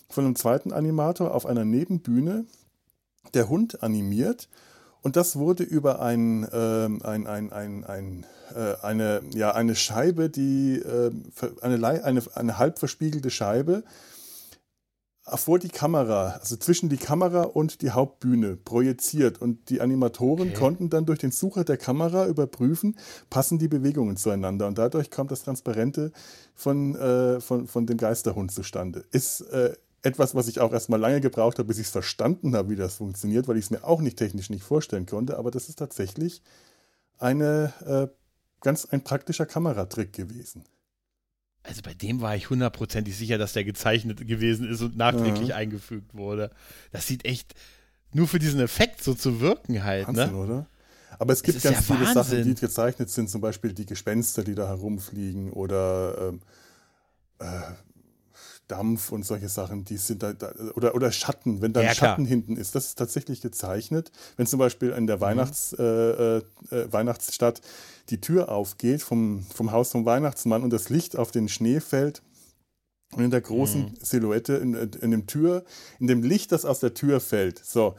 von 0.09 0.25
einem 0.25 0.35
zweiten 0.35 0.71
Animator 0.71 1.33
auf 1.33 1.45
einer 1.45 1.65
Nebenbühne 1.65 2.45
der 3.33 3.49
Hund 3.49 3.83
animiert 3.83 4.49
und 5.01 5.15
das 5.15 5.35
wurde 5.35 5.63
über 5.63 6.01
ein, 6.01 6.47
ähm, 6.51 7.01
ein, 7.03 7.27
ein, 7.27 7.51
ein, 7.51 7.83
ein, 7.83 8.25
äh, 8.55 8.75
eine, 8.81 9.21
ja, 9.33 9.51
eine 9.51 9.75
Scheibe, 9.75 10.29
die 10.29 10.81
ver- 11.33 11.51
eine, 11.61 11.85
eine, 12.03 12.21
eine 12.35 12.57
halb 12.57 12.79
verspiegelte 12.79 13.29
Scheibe 13.29 13.83
vor 15.35 15.59
die 15.59 15.69
Kamera, 15.69 16.39
also 16.41 16.55
zwischen 16.55 16.89
die 16.89 16.97
Kamera 16.97 17.43
und 17.43 17.83
die 17.83 17.91
Hauptbühne 17.91 18.55
projiziert. 18.55 19.39
Und 19.39 19.69
die 19.69 19.79
Animatoren 19.79 20.49
Okay. 20.49 20.57
konnten 20.57 20.89
dann 20.89 21.05
durch 21.05 21.19
den 21.19 21.29
Sucher 21.31 21.63
der 21.63 21.77
Kamera 21.77 22.25
überprüfen, 22.25 22.97
passen 23.29 23.59
die 23.59 23.67
Bewegungen 23.67 24.17
zueinander. 24.17 24.65
Und 24.65 24.79
dadurch 24.79 25.11
kam 25.11 25.27
das 25.27 25.43
Transparente 25.43 26.11
von, 26.55 26.95
äh, 26.95 27.39
von, 27.41 27.67
von 27.67 27.85
dem 27.85 27.97
Geisterhund 27.97 28.51
zustande. 28.51 29.05
Ist 29.11 29.41
äh, 29.51 29.75
etwas, 30.01 30.35
was 30.35 30.47
ich 30.47 30.59
auch 30.59 30.71
erstmal 30.71 30.99
lange 30.99 31.21
gebraucht 31.21 31.59
habe, 31.59 31.67
bis 31.67 31.77
ich 31.79 31.87
es 31.87 31.91
verstanden 31.91 32.55
habe, 32.55 32.69
wie 32.69 32.75
das 32.75 32.95
funktioniert, 32.95 33.47
weil 33.47 33.57
ich 33.57 33.65
es 33.65 33.71
mir 33.71 33.83
auch 33.83 34.01
nicht 34.01 34.17
technisch 34.17 34.49
nicht 34.49 34.63
vorstellen 34.63 35.05
konnte. 35.05 35.37
Aber 35.37 35.51
das 35.51 35.69
ist 35.69 35.79
tatsächlich 35.79 36.41
eine, 37.17 37.73
äh, 37.85 38.15
ganz 38.61 38.85
ein 38.85 39.03
praktischer 39.03 39.45
Kameratrick 39.45 40.13
gewesen. 40.13 40.63
Also 41.63 41.81
bei 41.81 41.93
dem 41.93 42.21
war 42.21 42.35
ich 42.35 42.49
hundertprozentig 42.49 43.17
sicher, 43.17 43.37
dass 43.37 43.53
der 43.53 43.65
gezeichnet 43.65 44.25
gewesen 44.25 44.69
ist 44.69 44.81
und 44.81 44.95
nachträglich 44.95 45.49
Ja. 45.49 45.55
eingefügt 45.55 46.13
wurde. 46.13 46.51
Das 46.91 47.05
sieht 47.05 47.25
echt 47.25 47.53
nur 48.13 48.27
für 48.27 48.39
diesen 48.39 48.59
Effekt 48.59 49.03
so 49.03 49.13
zu 49.13 49.41
wirken 49.41 49.83
halt, 49.83 50.07
Wahnsinn, 50.07 50.31
ne? 50.31 50.37
oder? 50.37 50.67
Aber 51.19 51.33
es 51.33 51.43
gibt 51.43 51.57
ist 51.57 51.63
ganz 51.63 51.77
ja 51.77 51.81
viele 51.81 52.05
Wahnsinn. 52.07 52.23
Sachen, 52.23 52.43
die 52.43 52.55
gezeichnet 52.55 53.09
sind, 53.09 53.29
zum 53.29 53.41
Beispiel 53.41 53.73
die 53.73 53.85
Gespenster, 53.85 54.43
die 54.43 54.55
da 54.55 54.67
herumfliegen 54.67 55.51
oder 55.51 56.29
ähm, 56.29 56.41
äh, 57.39 57.45
Dampf 58.69 59.11
und 59.11 59.25
solche 59.25 59.49
Sachen, 59.49 59.83
die 59.83 59.97
sind 59.97 60.23
da, 60.23 60.31
da 60.31 60.53
oder, 60.75 60.95
oder 60.95 61.11
Schatten, 61.11 61.61
wenn 61.61 61.73
da 61.73 61.81
Ja, 61.81 61.89
ein 61.89 61.95
klar. 61.95 62.09
Schatten 62.11 62.25
hinten 62.25 62.55
ist, 62.55 62.75
das 62.75 62.85
ist 62.87 62.95
tatsächlich 62.97 63.41
gezeichnet. 63.41 64.11
Wenn 64.37 64.45
zum 64.47 64.59
Beispiel 64.59 64.91
in 64.91 65.07
der 65.07 65.17
Mhm. 65.17 65.21
Weihnachts, 65.21 65.73
äh, 65.73 65.83
äh, 65.83 66.37
äh, 66.71 66.93
Weihnachtsstadt 66.93 67.61
die 68.09 68.21
Tür 68.21 68.49
aufgeht 68.49 69.01
vom, 69.01 69.43
vom 69.53 69.71
Haus 69.71 69.91
vom 69.91 70.05
Weihnachtsmann 70.05 70.63
und 70.63 70.71
das 70.71 70.89
Licht 70.89 71.17
auf 71.17 71.31
den 71.31 71.49
Schnee 71.49 71.79
fällt, 71.81 72.21
und 73.15 73.23
in 73.23 73.31
der 73.31 73.41
großen 73.41 73.81
Mhm. 73.85 73.93
Silhouette, 73.99 74.53
in, 74.57 74.75
in 74.75 75.09
dem 75.09 75.25
Tür, 75.25 75.63
in 75.99 76.05
dem 76.05 76.21
Licht, 76.21 76.51
das 76.51 76.63
aus 76.63 76.79
der 76.79 76.93
Tür 76.93 77.19
fällt, 77.19 77.57
so, 77.65 77.95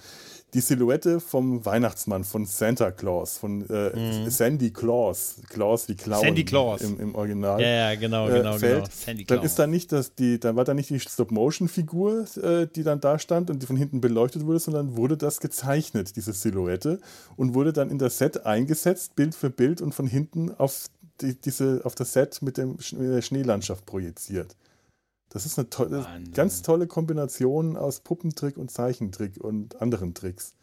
die 0.55 0.61
Silhouette 0.61 1.21
vom 1.21 1.65
Weihnachtsmann, 1.65 2.25
von 2.25 2.45
Santa 2.45 2.91
Claus, 2.91 3.39
von 3.39 3.69
äh, 3.71 4.29
Sandy 4.31 4.71
Claus, 4.71 5.37
Claus 5.49 5.89
wie 5.89 5.95
Clown 5.95 6.21
Mhm. 6.21 6.27
Sandy 6.27 6.45
Claus. 6.45 6.81
Im, 6.81 7.01
im 7.01 7.15
Original. 7.15 7.61
Ja, 7.61 7.69
ja, 7.69 7.95
genau, 7.95 8.29
äh, 8.29 8.39
genau, 8.39 8.59
fällt, 8.59 8.85
genau. 8.85 8.95
Sandy 8.95 9.25
dann 9.25 9.39
Claus. 9.39 9.51
ist 9.51 9.59
da 9.59 9.67
nicht 9.67 9.93
das, 9.93 10.15
die, 10.15 10.41
dann 10.41 10.57
war 10.57 10.65
da 10.65 10.75
nicht 10.75 10.91
die 10.91 11.01
Stop-Motion-Figur, 11.01 12.27
äh, 12.43 12.67
die 12.67 12.83
dann 12.83 13.01
da 13.01 13.19
stand 13.19 13.51
und 13.51 13.63
die 13.63 13.67
von 13.67 13.77
hinten 13.77 14.01
beleuchtet 14.01 14.47
wurde, 14.47 14.59
sondern 14.59 14.97
wurde 14.97 15.17
das 15.17 15.41
gezeichnet, 15.41 16.17
diese 16.17 16.33
Silhouette, 16.33 17.01
und 17.37 17.55
wurde 17.55 17.73
dann 17.73 17.91
in 17.91 17.99
das 17.99 18.19
Set 18.19 18.47
eingesetzt, 18.47 19.17
Bild 19.17 19.35
für 19.35 19.51
Bild 19.51 19.81
und 19.81 19.95
von 19.95 20.07
hinten 20.07 20.51
auf 20.57 20.87
die, 21.21 21.35
diese, 21.41 21.83
auf 21.85 21.95
das 21.95 22.13
Set 22.13 22.43
mit, 22.43 22.57
dem, 22.57 22.71
mit 22.93 23.01
der 23.01 23.23
Schneelandschaft 23.23 23.87
projiziert. 23.87 24.57
Das 25.31 25.47
ist 25.47 25.59
eine 25.59 25.71
tolle, 25.71 26.05
Wahnsinn. 26.05 26.35
ganz 26.35 26.61
tolle 26.63 26.87
Kombination 26.87 27.77
aus 27.77 28.01
Puppentrick 28.01 28.57
und 28.59 28.71
Zeichentrick 28.71 29.39
und 29.39 29.81
anderen 29.81 30.13
Tricks. 30.13 30.55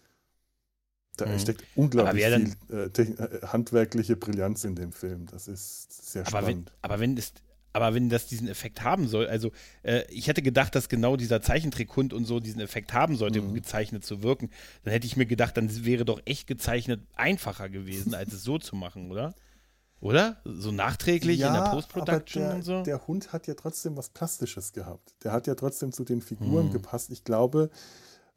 Da 1.15 1.25
Mhm. 1.25 1.39
steckt 1.39 1.63
unglaublich 1.75 2.23
viel 2.25 2.53
äh, 2.69 2.83
äh, 2.85 3.41
handwerkliche 3.47 4.15
Brillanz 4.15 4.63
in 4.65 4.75
dem 4.75 4.91
Film. 4.91 5.25
Das 5.31 5.47
ist 5.47 6.11
sehr 6.11 6.27
aber 6.27 6.45
wenn, 6.45 6.61
spannend. 6.63 6.71
aber 6.81 6.99
wenn 6.99 7.17
es 7.17 7.33
aber 7.73 7.93
wenn 7.93 8.09
das 8.09 8.25
diesen 8.25 8.47
Effekt 8.47 8.81
haben 8.83 9.07
soll, 9.07 9.27
also 9.27 9.51
äh, 9.83 10.03
ich 10.09 10.27
hätte 10.27 10.41
gedacht, 10.41 10.73
dass 10.73 10.89
genau 10.89 11.15
dieser 11.15 11.41
Zeichentrickhund 11.43 12.11
und 12.11 12.25
so 12.25 12.39
diesen 12.39 12.59
Effekt 12.59 12.91
haben 12.93 13.15
sollte, 13.15 13.39
Mhm. 13.41 13.49
um 13.49 13.53
gezeichnet 13.53 14.03
zu 14.03 14.23
wirken, 14.23 14.49
dann 14.83 14.93
hätte 14.93 15.05
ich 15.05 15.15
mir 15.15 15.27
gedacht, 15.27 15.57
dann 15.57 15.85
wäre 15.85 16.03
doch 16.03 16.19
echt 16.25 16.47
gezeichnet 16.47 17.01
einfacher 17.15 17.69
gewesen, 17.69 18.15
als 18.15 18.33
es 18.33 18.43
so 18.43 18.57
zu 18.57 18.75
machen, 18.75 19.11
oder? 19.11 19.35
Oder? 19.99 20.37
So 20.45 20.71
nachträglich 20.71 21.39
in 21.41 21.53
der 21.53 21.61
Post-Production 21.71 22.51
und 22.51 22.63
so? 22.63 22.83
Der 22.83 23.07
Hund 23.07 23.33
hat 23.33 23.47
ja 23.47 23.55
trotzdem 23.55 23.97
was 23.97 24.09
Plastisches 24.09 24.71
gehabt. 24.73 25.15
Der 25.23 25.31
hat 25.31 25.47
ja 25.47 25.55
trotzdem 25.55 25.91
zu 25.91 26.03
den 26.03 26.21
Figuren 26.21 26.65
Hm. 26.67 26.71
gepasst. 26.71 27.09
Ich 27.09 27.23
glaube, 27.23 27.69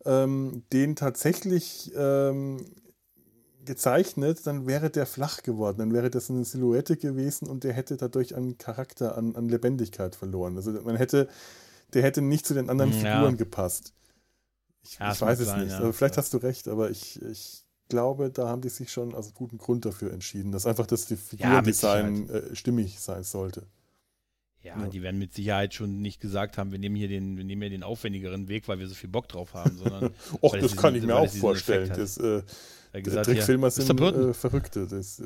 ähm, 0.06 0.64
den 0.72 0.96
tatsächlich 0.96 1.92
ähm, 1.94 2.64
gezeichnet, 3.64 4.46
dann 4.46 4.66
wäre 4.66 4.88
der 4.88 5.04
flach 5.04 5.42
geworden. 5.42 5.78
Dann 5.78 5.92
wäre 5.92 6.08
das 6.08 6.30
eine 6.30 6.44
Silhouette 6.46 6.96
gewesen 6.96 7.46
und 7.48 7.62
der 7.62 7.74
hätte 7.74 7.98
dadurch 7.98 8.34
an 8.34 8.56
Charakter, 8.56 9.18
an, 9.18 9.36
an 9.36 9.48
Lebendigkeit 9.50 10.16
verloren. 10.16 10.56
Also 10.56 10.72
man 10.72 10.96
hätte, 10.96 11.28
der 11.92 12.02
hätte 12.02 12.22
nicht 12.22 12.46
zu 12.46 12.54
den 12.54 12.70
anderen 12.70 12.92
Hm, 12.92 13.04
ja. 13.04 13.12
Figuren 13.16 13.36
gepasst. 13.36 13.92
Ich, 14.82 14.98
Ja, 14.98 15.12
ich 15.12 15.20
weiß 15.20 15.40
es 15.40 15.46
sein, 15.46 15.64
nicht. 15.64 15.72
ja. 15.72 15.78
Also 15.78 15.92
vielleicht 15.92 16.16
hast 16.16 16.32
du 16.32 16.38
recht, 16.38 16.68
aber 16.68 16.90
ich, 16.90 17.20
ich 17.22 17.66
glaube, 17.90 18.30
da 18.30 18.48
haben 18.48 18.62
die 18.62 18.70
sich 18.70 18.90
schon 18.90 19.14
aus 19.14 19.34
gutem 19.34 19.58
Grund 19.58 19.84
dafür 19.84 20.12
entschieden, 20.12 20.50
dass 20.52 20.64
einfach 20.64 20.86
das 20.86 21.04
die 21.06 21.16
Figurendesign 21.16 22.30
äh, 22.30 22.56
stimmig 22.56 22.98
sein 22.98 23.22
sollte. 23.22 23.66
Ja, 24.62 24.78
Ja. 24.78 24.88
die 24.88 25.02
werden 25.02 25.18
mit 25.18 25.34
Sicherheit 25.34 25.74
schon 25.74 26.00
nicht 26.00 26.20
gesagt 26.20 26.56
haben, 26.58 26.70
wir 26.72 26.78
nehmen 26.78 26.96
hier 26.96 27.08
den, 27.08 27.36
wir 27.36 27.44
nehmen 27.44 27.62
hier 27.62 27.70
den 27.70 27.82
aufwendigeren 27.82 28.48
Weg, 28.48 28.66
weil 28.68 28.78
wir 28.78 28.88
so 28.88 28.94
viel 28.94 29.08
Bock 29.10 29.28
drauf 29.28 29.52
haben, 29.54 29.76
sondern 29.76 30.10
Och, 30.42 30.56
das 30.56 30.76
kann 30.76 30.94
diesen- 30.94 31.08
ich 31.08 31.14
mir 31.14 31.20
auch 31.20 31.28
vorstellen. 31.28 31.88
Das, 31.94 32.16
äh, 32.16 32.42
gesagt, 33.02 33.26
Trickfilmer 33.26 33.70
sind 33.70 34.00
äh, 34.00 34.34
Verrückte. 34.34 34.86
Das, 34.86 35.18
äh, 35.20 35.24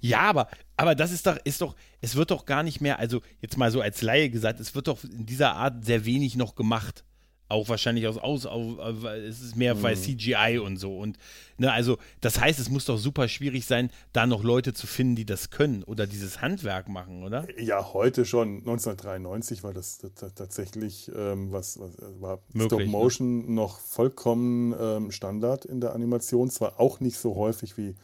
Ja, 0.00 0.20
aber, 0.22 0.48
aber 0.76 0.94
das 0.94 1.12
ist 1.12 1.26
doch, 1.26 1.36
ist 1.44 1.60
doch, 1.60 1.76
es 2.00 2.16
wird 2.16 2.30
doch 2.30 2.44
gar 2.46 2.62
nicht 2.62 2.80
mehr, 2.80 2.98
also 2.98 3.20
jetzt 3.40 3.56
mal 3.56 3.70
so 3.70 3.80
als 3.80 4.02
Laie 4.02 4.30
gesagt, 4.30 4.60
es 4.60 4.74
wird 4.74 4.88
doch 4.88 5.04
in 5.04 5.26
dieser 5.26 5.54
Art 5.54 5.84
sehr 5.84 6.04
wenig 6.04 6.36
noch 6.36 6.54
gemacht. 6.54 7.04
Auch 7.50 7.68
wahrscheinlich 7.68 8.06
aus, 8.06 8.16
aus, 8.16 8.46
aus 8.46 9.04
es 9.04 9.42
ist 9.42 9.56
mehr 9.56 9.74
bei 9.74 9.94
CGI 9.94 10.58
und 10.58 10.76
so. 10.76 10.96
Und 10.96 11.18
ne, 11.58 11.72
also, 11.72 11.98
das 12.20 12.40
heißt, 12.40 12.58
es 12.58 12.70
muss 12.70 12.84
doch 12.84 12.96
super 12.96 13.28
schwierig 13.28 13.66
sein, 13.66 13.90
da 14.12 14.26
noch 14.26 14.42
Leute 14.42 14.72
zu 14.72 14.86
finden, 14.86 15.16
die 15.16 15.26
das 15.26 15.50
können 15.50 15.82
oder 15.82 16.06
dieses 16.06 16.40
Handwerk 16.40 16.88
machen, 16.88 17.22
oder? 17.24 17.46
ja, 17.60 17.92
heute 17.92 18.24
schon. 18.24 18.58
1993 18.58 19.62
war 19.62 19.74
das 19.74 19.98
tatsächlich, 20.34 21.10
ähm, 21.14 21.52
was, 21.52 21.78
was 21.78 21.94
äh, 21.96 22.20
war 22.20 22.38
Möglich, 22.52 22.82
Stop 22.82 22.86
Motion 22.86 23.54
noch 23.54 23.80
vollkommen 23.80 24.74
ähm, 24.80 25.10
Standard 25.10 25.64
in 25.64 25.80
der 25.80 25.94
Animation. 25.94 26.50
Zwar 26.50 26.80
auch 26.80 27.00
nicht 27.00 27.18
so 27.18 27.36
häufig 27.36 27.76
wie 27.76 27.96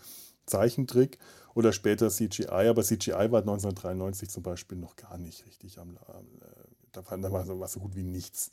Zeichentrick. 0.46 1.18
oder 1.56 1.72
später 1.72 2.10
CGI, 2.10 2.68
aber 2.68 2.82
CGI 2.82 3.32
war 3.32 3.40
1993 3.40 4.28
zum 4.28 4.42
Beispiel 4.42 4.76
noch 4.76 4.94
gar 4.94 5.16
nicht 5.16 5.46
richtig 5.46 5.78
am, 5.78 5.96
äh, 5.96 6.46
da 6.92 7.10
war, 7.10 7.16
da 7.16 7.32
war, 7.32 7.60
war 7.60 7.68
so 7.68 7.80
gut 7.80 7.96
wie 7.96 8.02
nichts. 8.02 8.50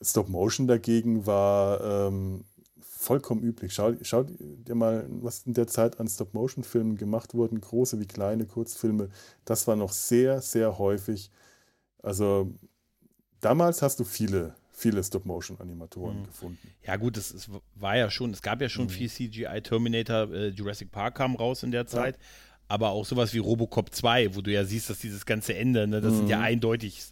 Stop 0.00 0.28
Motion 0.28 0.66
dagegen 0.66 1.26
war 1.26 2.08
ähm, 2.08 2.44
vollkommen 2.80 3.42
üblich. 3.42 3.72
Schau, 3.74 3.94
schau 4.02 4.24
dir 4.24 4.74
mal, 4.74 5.06
was 5.08 5.42
in 5.46 5.54
der 5.54 5.66
Zeit 5.66 5.98
an 6.00 6.08
Stop-Motion-Filmen 6.08 6.96
gemacht 6.96 7.34
wurden, 7.34 7.60
große 7.60 7.98
wie 8.00 8.06
kleine 8.06 8.46
Kurzfilme. 8.46 9.08
Das 9.44 9.66
war 9.66 9.76
noch 9.76 9.92
sehr, 9.92 10.40
sehr 10.40 10.78
häufig. 10.78 11.30
Also 12.02 12.52
damals 13.40 13.82
hast 13.82 14.00
du 14.00 14.04
viele, 14.04 14.54
viele 14.72 15.02
Stop-Motion-Animatoren 15.02 16.20
Mhm. 16.20 16.24
gefunden. 16.24 16.74
Ja, 16.86 16.96
gut, 16.96 17.16
es, 17.16 17.32
es 17.32 17.48
war 17.74 17.96
ja 17.96 18.10
schon, 18.10 18.32
es 18.32 18.42
gab 18.42 18.60
ja 18.60 18.68
schon 18.68 18.84
Mhm. 18.86 18.90
viel 18.90 19.08
CGI. 19.08 19.60
Terminator, 19.62 20.32
äh, 20.32 20.48
Jurassic 20.48 20.90
Park 20.92 21.16
kam 21.16 21.34
raus 21.36 21.62
in 21.62 21.70
der 21.70 21.86
Zeit. 21.86 22.18
Aber 22.70 22.90
auch 22.90 23.06
sowas 23.06 23.32
wie 23.32 23.38
Robocop 23.38 23.94
2, 23.94 24.34
wo 24.36 24.42
du 24.42 24.52
ja 24.52 24.62
siehst, 24.64 24.90
dass 24.90 24.98
dieses 24.98 25.24
ganze 25.24 25.54
Ende, 25.54 25.86
ne, 25.86 26.02
das 26.02 26.18
sind 26.18 26.28
ja 26.28 26.40
eindeutig 26.40 27.02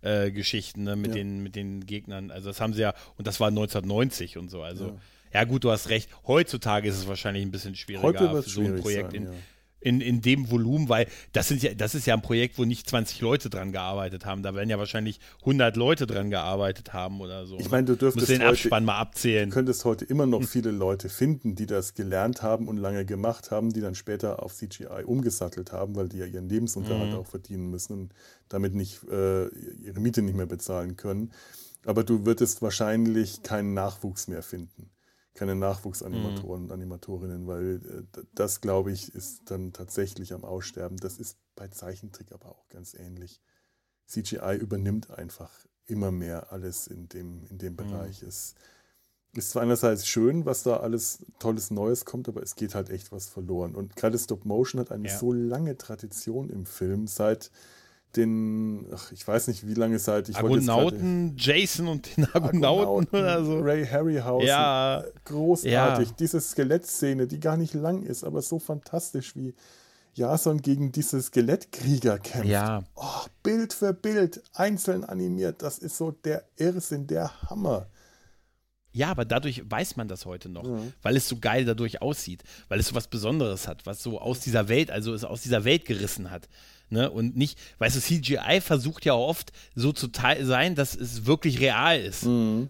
Stop-Motion-Geschichten 0.00 0.84
ne, 0.84 0.96
mit. 0.96 1.08
Ja. 1.08 1.14
den, 1.14 1.42
mit 1.42 1.56
den 1.56 1.86
Gegnern. 1.86 2.30
Also 2.30 2.48
das 2.48 2.60
haben 2.60 2.72
sie 2.72 2.82
ja, 2.82 2.94
und 3.16 3.26
das 3.26 3.40
war 3.40 3.48
1990 3.48 4.38
und 4.38 4.50
so. 4.50 4.62
Also, 4.62 4.98
ja, 5.32 5.44
gut, 5.44 5.64
du 5.64 5.70
hast 5.70 5.88
recht. 5.88 6.08
Heutzutage 6.26 6.88
ist 6.88 6.96
es 6.96 7.08
wahrscheinlich 7.08 7.44
ein 7.44 7.50
bisschen 7.50 7.74
schwieriger 7.74 8.42
für 8.42 8.48
so 8.48 8.62
ein 8.62 8.80
Projekt 8.80 9.12
sein, 9.12 9.22
in, 9.22 9.26
ja. 9.26 9.38
In, 9.80 10.00
in 10.00 10.20
dem 10.20 10.50
Volumen, 10.50 10.88
weil 10.88 11.06
das, 11.32 11.48
sind 11.48 11.62
ja, 11.62 11.74
das 11.74 11.94
ist 11.94 12.06
ja 12.06 12.14
ein 12.14 12.22
Projekt, 12.22 12.58
wo 12.58 12.64
nicht 12.64 12.88
20 12.88 13.20
Leute 13.20 13.48
dran 13.50 13.72
gearbeitet 13.72 14.24
haben. 14.26 14.42
Da 14.42 14.54
werden 14.54 14.68
ja 14.68 14.78
wahrscheinlich 14.78 15.20
100 15.40 15.76
Leute 15.76 16.06
dran 16.06 16.30
gearbeitet 16.30 16.92
haben 16.92 17.20
oder 17.20 17.46
so. 17.46 17.56
Ich 17.58 17.64
ne? 17.64 17.70
meine, 17.70 17.84
du 17.86 17.96
dürftest 17.96 18.28
den 18.28 18.40
heute- 18.40 18.50
Abspann 18.50 18.84
mal 18.84 18.98
abzählen. 18.98 19.50
Du 19.50 19.54
könntest 19.54 19.84
heute 19.84 20.04
immer 20.04 20.26
noch 20.26 20.42
viele 20.44 20.70
Leute 20.70 21.08
finden, 21.08 21.54
die 21.54 21.66
das 21.66 21.94
gelernt 21.94 22.42
haben 22.42 22.68
und 22.68 22.76
lange 22.76 23.04
gemacht 23.04 23.50
haben, 23.50 23.72
die 23.72 23.80
dann 23.80 23.94
später 23.94 24.42
auf 24.42 24.54
CGI 24.54 25.04
umgesattelt 25.04 25.72
haben, 25.72 25.94
weil 25.96 26.08
die 26.08 26.18
ja 26.18 26.26
ihren 26.26 26.48
Lebensunterhalt 26.48 27.10
Mhm. 27.12 27.16
auch 27.18 27.26
verdienen 27.26 27.70
müssen 27.70 27.92
und 27.92 28.12
damit 28.48 28.74
nicht 28.74 29.02
äh, 29.04 29.46
ihre 29.48 30.00
Miete 30.00 30.22
nicht 30.22 30.36
mehr 30.36 30.46
bezahlen 30.46 30.96
können. 30.96 31.30
Aber 31.86 32.02
du 32.04 32.26
würdest 32.26 32.60
wahrscheinlich 32.62 33.42
keinen 33.42 33.72
Nachwuchs 33.74 34.26
mehr 34.28 34.42
finden. 34.42 34.90
Keine 35.38 35.54
Nachwuchsanimatoren 35.54 36.64
und 36.64 36.72
Animatorinnen, 36.72 37.46
weil 37.46 37.76
äh, 38.16 38.22
das, 38.34 38.60
glaube 38.60 38.90
ich, 38.90 39.14
ist 39.14 39.48
dann 39.52 39.72
tatsächlich 39.72 40.32
am 40.32 40.44
Aussterben. 40.44 40.96
Das 40.98 41.18
ist 41.18 41.38
bei 41.54 41.68
Zeichentrick 41.68 42.32
aber 42.32 42.46
auch 42.48 42.68
ganz 42.70 42.92
ähnlich. 42.94 43.40
CGI 44.08 44.56
übernimmt 44.56 45.10
einfach 45.10 45.52
immer 45.86 46.10
mehr 46.10 46.50
alles 46.52 46.88
in 46.88 47.08
dem, 47.08 47.44
in 47.50 47.58
dem 47.58 47.76
Bereich. 47.76 48.22
Es 48.24 48.56
ist 49.32 49.50
zwar 49.50 49.62
einerseits 49.62 50.08
schön, 50.08 50.44
was 50.44 50.64
da 50.64 50.78
alles 50.78 51.24
Tolles 51.38 51.70
Neues 51.70 52.04
kommt, 52.04 52.28
aber 52.28 52.42
es 52.42 52.56
geht 52.56 52.74
halt 52.74 52.90
echt 52.90 53.12
was 53.12 53.28
verloren. 53.28 53.76
Und 53.76 53.94
gerade 53.94 54.18
Stop 54.18 54.44
Motion 54.44 54.80
hat 54.80 54.90
eine 54.90 55.06
Ja. 55.06 55.16
so 55.18 55.32
lange 55.32 55.78
Tradition 55.78 56.50
im 56.50 56.66
Film, 56.66 57.06
seit 57.06 57.52
den, 58.16 58.86
ach, 58.94 59.12
ich 59.12 59.26
weiß 59.26 59.48
nicht, 59.48 59.66
wie 59.66 59.74
lange 59.74 59.98
seit 59.98 60.28
ich 60.28 60.36
Argonauten, 60.36 61.34
Jason 61.36 61.88
und 61.88 62.16
den 62.16 62.24
Argonauten 62.32 63.18
oder 63.18 63.44
so. 63.44 63.58
Ray 63.60 63.86
Harryhausen. 63.86 64.48
Ja. 64.48 65.04
Großartig. 65.24 66.08
Ja. 66.08 66.14
Diese 66.18 66.40
Skelettszene, 66.40 67.26
die 67.26 67.40
gar 67.40 67.56
nicht 67.56 67.74
lang 67.74 68.02
ist, 68.02 68.24
aber 68.24 68.42
so 68.42 68.58
fantastisch, 68.58 69.36
wie 69.36 69.54
Jason 70.14 70.62
gegen 70.62 70.90
diese 70.90 71.22
Skelettkrieger 71.22 72.18
kämpft. 72.18 72.48
Ja. 72.48 72.82
Oh, 72.96 73.26
Bild 73.42 73.72
für 73.72 73.92
Bild, 73.92 74.42
einzeln 74.54 75.04
animiert. 75.04 75.62
Das 75.62 75.78
ist 75.78 75.96
so 75.96 76.10
der 76.10 76.44
Irrsinn, 76.56 77.06
der 77.06 77.30
Hammer. 77.48 77.86
Ja, 78.90 79.10
aber 79.10 79.24
dadurch 79.24 79.62
weiß 79.70 79.96
man 79.96 80.08
das 80.08 80.26
heute 80.26 80.48
noch, 80.48 80.64
weil 81.02 81.16
es 81.16 81.28
so 81.28 81.36
geil 81.38 81.64
dadurch 81.64 82.02
aussieht, 82.02 82.42
weil 82.68 82.80
es 82.80 82.88
so 82.88 82.94
was 82.94 83.06
Besonderes 83.06 83.68
hat, 83.68 83.86
was 83.86 84.02
so 84.02 84.18
aus 84.18 84.40
dieser 84.40 84.68
Welt, 84.68 84.90
also 84.90 85.12
es 85.14 85.24
aus 85.24 85.42
dieser 85.42 85.64
Welt 85.64 85.84
gerissen 85.84 86.30
hat. 86.30 86.48
Ne? 86.90 87.10
Und 87.10 87.36
nicht, 87.36 87.58
weißt 87.78 87.96
du, 87.96 88.00
CGI 88.00 88.60
versucht 88.60 89.04
ja 89.04 89.14
oft 89.14 89.52
so 89.74 89.92
zu 89.92 90.08
sein, 90.40 90.74
dass 90.74 90.94
es 90.94 91.26
wirklich 91.26 91.60
real 91.60 92.00
ist. 92.00 92.24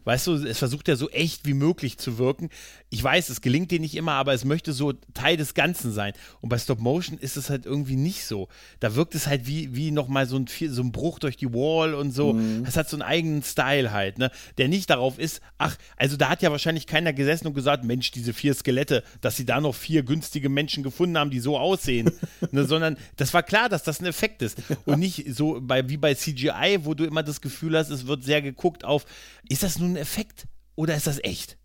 Weißt 0.05 0.27
du, 0.27 0.35
es 0.35 0.59
versucht 0.59 0.89
ja 0.89 0.97
so 0.97 1.09
echt 1.11 1.47
wie 1.47 1.55
möglich 1.55 1.99
zu 1.99 2.19
wirken. 2.19 2.51
Ich 2.91 3.05
weiß, 3.05 3.29
es 3.29 3.41
gelingt 3.43 3.71
dir 3.71 3.81
nicht 3.81 3.95
immer, 3.95 4.13
aber 4.13 4.33
es 4.33 4.45
möchte 4.45 4.73
so 4.73 4.95
Teil 5.13 5.37
des 5.37 5.55
Ganzen 5.55 5.93
sein. 5.93 6.15
Und 6.41 6.49
bei 6.49 6.59
Stop 6.59 6.81
Motion 6.81 7.19
ist 7.19 7.37
es 7.37 7.51
halt 7.51 7.67
irgendwie 7.67 7.97
nicht 7.97 8.25
so. 8.25 8.49
Da 8.81 8.95
wirkt 8.95 9.15
es 9.15 9.27
halt 9.27 9.47
wie, 9.47 9.75
wie 9.75 9.91
nochmal 9.91 10.27
so 10.27 10.37
ein, 10.37 10.47
so 10.47 10.83
ein 10.83 10.91
Bruch 10.91 11.19
durch 11.19 11.37
die 11.37 11.53
Wall 11.53 11.93
und 11.95 12.13
so. 12.13 12.39
Es 12.67 12.77
hat 12.77 12.89
so 12.89 12.97
einen 12.97 13.03
eigenen 13.03 13.43
Style 13.43 13.93
halt, 13.93 14.19
ne? 14.19 14.31
Der 14.57 14.69
nicht 14.69 14.89
darauf 14.89 15.19
ist, 15.19 15.43
ach, 15.59 15.77
also 15.97 16.17
da 16.17 16.31
hat 16.31 16.41
ja 16.41 16.51
wahrscheinlich 16.51 16.87
keiner 16.87 17.13
gesessen 17.13 17.47
und 17.47 17.55
gesagt, 17.55 17.85
Mensch, 17.85 18.11
diese 18.11 18.33
vier 18.33 18.55
Skelette, 18.55 19.03
dass 19.21 19.37
sie 19.37 19.45
da 19.45 19.61
noch 19.61 19.75
vier 19.75 20.03
günstige 20.03 20.49
Menschen 20.49 20.83
gefunden 20.83 21.19
haben, 21.19 21.31
die 21.31 21.41
so 21.41 21.59
aussehen. 21.59 22.11
ne? 22.53 22.65
Sondern 22.65 22.97
das 23.17 23.35
war 23.35 23.43
klar, 23.43 23.69
dass 23.69 23.83
das 23.83 24.01
ein 24.01 24.07
Effekt 24.07 24.41
ist. 24.41 24.63
Und 24.87 24.99
nicht 25.01 25.27
so 25.35 25.61
bei, 25.61 25.89
wie 25.89 25.99
bei 25.99 26.15
CGI, 26.15 26.79
wo 26.83 26.95
du 26.95 27.05
immer 27.05 27.23
das 27.23 27.41
Gefühl 27.43 27.77
hast, 27.77 27.91
es 27.91 28.07
wird 28.07 28.25
sehr 28.25 28.41
geguckt 28.41 28.85
auf, 28.85 29.05
ist 29.49 29.63
das 29.63 29.79
nun 29.79 29.93
ein 29.93 29.97
Effekt 29.97 30.47
oder 30.75 30.95
ist 30.97 31.07
das 31.07 31.23
echt? 31.23 31.59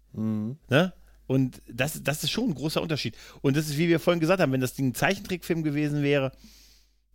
Ne? 0.69 0.93
Und 1.27 1.61
das, 1.67 2.03
das 2.03 2.23
ist 2.23 2.31
schon 2.31 2.49
ein 2.49 2.55
großer 2.55 2.81
Unterschied. 2.81 3.15
Und 3.41 3.55
das 3.55 3.67
ist, 3.67 3.77
wie 3.77 3.87
wir 3.87 3.99
vorhin 3.99 4.19
gesagt 4.19 4.41
haben, 4.41 4.51
wenn 4.51 4.61
das 4.61 4.73
Ding 4.73 4.87
ein 4.87 4.95
Zeichentrickfilm 4.95 5.63
gewesen 5.63 6.03
wäre, 6.03 6.31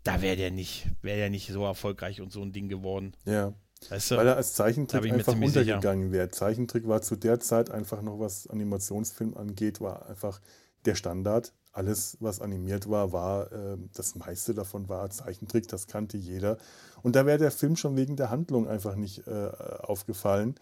da 0.05 0.23
wäre 0.23 0.37
der 0.37 0.51
nicht, 0.51 0.87
wäre 1.03 1.19
der 1.19 1.31
nicht 1.31 1.49
so 1.53 1.65
erfolgreich 1.65 2.21
und 2.21 2.33
so 2.33 2.43
ein 2.43 2.53
Ding 2.53 2.69
geworden. 2.69 3.13
Ja. 3.25 3.53
Weißt 3.91 4.11
du? 4.11 4.17
Weil 4.17 4.27
er 4.27 4.37
als 4.37 4.55
Zeichentrick 4.55 5.13
einfach 5.13 5.35
untergegangen 5.35 6.11
wäre. 6.11 6.31
Zeichentrick 6.31 6.89
war 6.89 7.03
zu 7.03 7.17
der 7.17 7.41
Zeit 7.41 7.71
einfach 7.71 8.03
noch, 8.03 8.19
was 8.19 8.49
Animationsfilm 8.49 9.37
angeht, 9.37 9.81
war 9.81 10.09
einfach 10.09 10.41
der 10.85 10.95
Standard. 10.95 11.53
Alles, 11.73 12.17
was 12.21 12.41
animiert 12.41 12.89
war, 12.89 13.13
war, 13.13 13.53
äh, 13.53 13.77
das 13.95 14.17
meiste 14.17 14.55
davon 14.55 14.89
war 14.89 15.11
Zeichentrick, 15.11 15.69
das 15.69 15.87
kannte 15.87 16.17
jeder. 16.17 16.59
Und 17.03 17.15
da 17.15 17.25
wäre 17.25 17.39
der 17.39 17.53
Film 17.53 17.77
schon 17.77 17.97
wegen 17.97 18.17
der 18.17 18.31
Handlung 18.31 18.67
einfach 18.67 18.97
nicht 18.97 19.27
äh, 19.29 19.51
aufgefallen. 19.81 20.57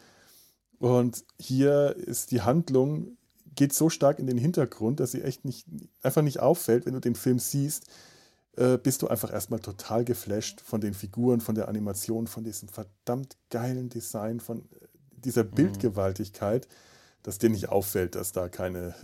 Und 0.78 1.24
hier 1.40 1.96
ist 1.96 2.32
die 2.32 2.42
Handlung, 2.42 3.16
geht 3.56 3.72
so 3.72 3.90
stark 3.90 4.18
in 4.18 4.26
den 4.26 4.38
Hintergrund, 4.38 5.00
dass 5.00 5.12
sie 5.12 5.22
echt 5.22 5.44
nicht, 5.44 5.66
einfach 6.02 6.22
nicht 6.22 6.40
auffällt, 6.40 6.86
wenn 6.86 6.94
du 6.94 7.00
den 7.00 7.16
Film 7.16 7.38
siehst 7.38 7.86
äh, 8.56 8.78
bist 8.78 9.02
du 9.02 9.08
einfach 9.08 9.32
erstmal 9.32 9.60
total 9.60 10.04
geflasht 10.04 10.60
von 10.60 10.80
den 10.80 10.94
Figuren, 10.94 11.40
von 11.40 11.54
der 11.54 11.68
Animation, 11.68 12.26
von 12.26 12.42
diesem 12.44 12.68
verdammt 12.68 13.36
geilen 13.50 13.88
Design, 13.88 14.40
von 14.40 14.60
äh, 14.60 14.86
dieser 15.10 15.44
Mhm. 15.44 15.54
Dass 17.26 17.38
dir 17.38 17.50
nicht 17.50 17.68
auffällt, 17.68 18.14
dass 18.14 18.30
da 18.30 18.48
keine 18.48 18.94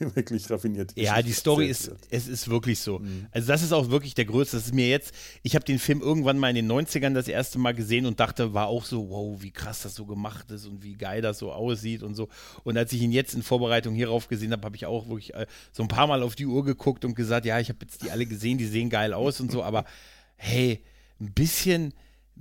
äh, 0.00 0.04
wirklich 0.16 0.50
raffinierte 0.50 1.00
Ja, 1.00 1.12
Geschichte 1.12 1.28
die 1.28 1.32
Story 1.32 1.66
ist, 1.68 1.86
wird. 1.86 2.00
es 2.10 2.26
ist 2.26 2.48
wirklich 2.50 2.80
so. 2.80 2.98
Mhm. 2.98 3.28
Also 3.30 3.46
das 3.46 3.62
ist 3.62 3.72
auch 3.72 3.88
wirklich 3.90 4.14
der 4.14 4.24
größte. 4.24 4.56
Das 4.56 4.66
ist 4.66 4.74
mir 4.74 4.88
jetzt, 4.88 5.14
ich 5.44 5.54
habe 5.54 5.64
den 5.64 5.78
Film 5.78 6.00
irgendwann 6.00 6.38
mal 6.38 6.48
in 6.48 6.56
den 6.56 6.68
90ern 6.68 7.14
das 7.14 7.28
erste 7.28 7.60
Mal 7.60 7.72
gesehen 7.72 8.04
und 8.06 8.18
dachte, 8.18 8.52
war 8.52 8.66
auch 8.66 8.84
so, 8.84 9.10
wow, 9.10 9.40
wie 9.40 9.52
krass 9.52 9.82
das 9.82 9.94
so 9.94 10.06
gemacht 10.06 10.50
ist 10.50 10.66
und 10.66 10.82
wie 10.82 10.94
geil 10.94 11.22
das 11.22 11.38
so 11.38 11.52
aussieht 11.52 12.02
und 12.02 12.16
so. 12.16 12.28
Und 12.64 12.76
als 12.76 12.92
ich 12.92 13.00
ihn 13.00 13.12
jetzt 13.12 13.32
in 13.34 13.44
Vorbereitung 13.44 13.94
hierauf 13.94 14.26
gesehen 14.26 14.50
habe, 14.50 14.64
habe 14.64 14.74
ich 14.74 14.86
auch 14.86 15.06
wirklich 15.06 15.32
äh, 15.34 15.46
so 15.70 15.84
ein 15.84 15.88
paar 15.88 16.08
Mal 16.08 16.24
auf 16.24 16.34
die 16.34 16.46
Uhr 16.46 16.64
geguckt 16.64 17.04
und 17.04 17.14
gesagt, 17.14 17.46
ja, 17.46 17.60
ich 17.60 17.68
habe 17.68 17.78
jetzt 17.82 18.02
die 18.02 18.10
alle 18.10 18.26
gesehen, 18.26 18.58
die 18.58 18.66
sehen 18.66 18.90
geil 18.90 19.14
aus 19.14 19.40
und 19.40 19.52
so, 19.52 19.62
aber 19.62 19.84
hey, 20.34 20.82
ein 21.20 21.32
bisschen 21.32 21.94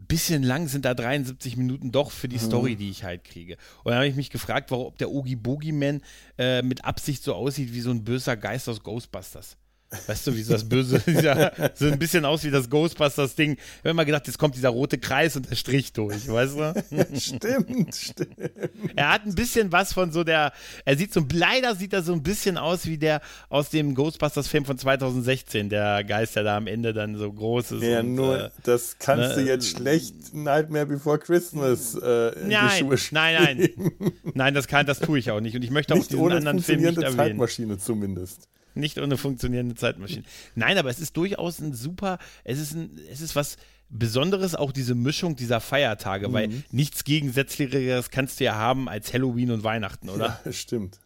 bisschen 0.08 0.44
lang 0.44 0.68
sind 0.68 0.86
da 0.86 0.94
73 0.94 1.58
Minuten 1.58 1.92
doch 1.92 2.12
für 2.12 2.28
die 2.28 2.38
Mhm. 2.38 2.42
Story, 2.42 2.76
die 2.76 2.90
ich 2.90 3.04
halt 3.04 3.24
kriege. 3.24 3.58
Und 3.84 3.92
dann 3.92 3.96
habe 3.96 4.08
ich 4.08 4.16
mich 4.16 4.30
gefragt, 4.30 4.72
warum, 4.72 4.88
ob 4.88 4.98
der 4.98 5.10
Oogie 5.12 5.36
Boogie 5.36 5.72
Man 5.72 6.02
äh, 6.38 6.62
mit 6.62 6.86
Absicht 6.86 7.24
so 7.24 7.34
aussieht 7.36 7.74
wie 7.74 7.82
so 7.82 7.92
ein 7.92 8.04
böser 8.04 8.38
Geist 8.38 8.68
aus 8.70 8.82
Ghostbusters. 8.84 9.58
Weißt 10.06 10.28
du, 10.28 10.36
wie 10.36 10.44
so 10.44 10.54
das 10.54 10.70
böse, 10.70 11.00
dieser, 11.08 11.52
so 11.74 11.88
ein 11.88 11.98
bisschen 11.98 12.24
aus 12.24 12.44
wie 12.44 12.52
das 12.52 12.70
Ghostbusters-Ding. 12.70 13.54
Ich 13.54 13.80
habe 13.80 13.90
immer 13.90 14.06
gedacht, 14.06 14.28
jetzt 14.28 14.38
kommt 14.38 14.56
dieser 14.56 14.70
rote 14.70 15.00
Kreis 15.00 15.36
und 15.36 15.50
der 15.50 15.56
Strich 15.56 15.94
durch, 15.94 16.28
weißt 16.28 16.58
du? 16.58 16.84
Stimmt, 17.20 17.96
stimmt. 17.96 18.52
Er 18.96 19.12
hat 19.12 19.26
ein 19.26 19.34
bisschen 19.34 19.72
was 19.72 19.94
von 19.94 20.12
so 20.12 20.24
der, 20.24 20.54
er 20.86 20.98
sieht 20.98 21.12
so, 21.12 21.26
leider 21.34 21.76
sieht 21.76 21.94
er 21.94 22.04
so 22.04 22.14
ein 22.14 22.22
bisschen 22.22 22.58
aus 22.58 22.86
wie 22.86 23.00
der 23.00 23.22
aus 23.50 23.70
dem 23.70 23.96
Ghostbusters-Film 23.96 24.66
von 24.66 24.78
2016, 24.78 25.70
der 25.70 26.04
Geist, 26.04 26.36
der 26.36 26.44
da 26.44 26.58
am 26.58 26.68
Ende 26.68 26.94
dann 26.94 27.18
so 27.18 27.32
groß 27.32 27.72
ist. 27.72 27.84
Ja, 27.84 28.02
und, 28.02 28.14
nur, 28.14 28.46
äh, 28.46 28.50
das 28.64 28.98
kannst 29.00 29.38
ne, 29.38 29.44
du 29.44 29.50
jetzt 29.50 29.70
schlecht 29.70 30.36
Nightmare 30.36 30.86
Before 30.86 31.18
Christmas 31.18 31.96
äh, 31.96 32.40
in 32.40 32.50
die 32.50 32.56
Nein, 32.56 32.80
Schuhe 32.80 32.98
nein, 33.12 33.58
nein. 33.58 34.12
Nein, 34.36 34.54
das 34.54 34.68
kann, 34.68 34.86
das 34.86 35.00
tue 35.00 35.18
ich 35.18 35.32
auch 35.32 35.42
nicht. 35.42 35.56
Und 35.56 35.64
ich 35.64 35.72
möchte 35.72 35.94
auch 35.94 35.98
Nicht 35.98 36.12
diesen 36.12 36.22
ohne 36.22 36.36
anderen 36.36 36.60
Film 36.62 36.82
nicht 36.82 36.94
funktionierende 36.94 37.22
erwähnen. 37.22 37.40
Zeitmaschine 37.40 37.78
zumindest. 37.80 38.48
Nicht 38.80 38.98
ohne 38.98 39.18
funktionierende 39.18 39.76
Zeitmaschine. 39.76 40.24
Nein, 40.56 40.78
aber 40.78 40.90
es 40.90 41.00
ist 41.00 41.16
durchaus 41.18 41.60
ein 41.60 41.74
super, 41.74 42.18
es 42.44 42.60
ist, 42.60 42.74
ein, 42.74 43.00
es 43.12 43.22
ist 43.22 43.36
was 43.36 43.58
Besonderes, 43.90 44.54
auch 44.56 44.72
diese 44.72 44.94
Mischung 44.96 45.36
dieser 45.36 45.60
Feiertage, 45.60 46.32
weil 46.32 46.48
Mhm. 46.48 46.64
nichts 46.72 47.04
Gegensätzlicheres 47.04 48.10
kannst 48.12 48.40
du 48.40 48.44
ja 48.44 48.56
haben 48.56 48.88
als 48.88 49.14
Halloween 49.14 49.52
und 49.52 49.64
Weihnachten, 49.64 50.10
oder? 50.10 50.40
Ja, 50.46 50.52
stimmt. 50.54 51.00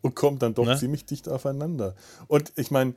Und 0.00 0.14
kommt 0.14 0.42
dann 0.42 0.54
doch 0.54 0.66
Ne? 0.66 0.76
ziemlich 0.76 1.06
dicht 1.06 1.28
aufeinander. 1.28 1.94
Und 2.26 2.52
ich 2.56 2.70
meine, 2.70 2.94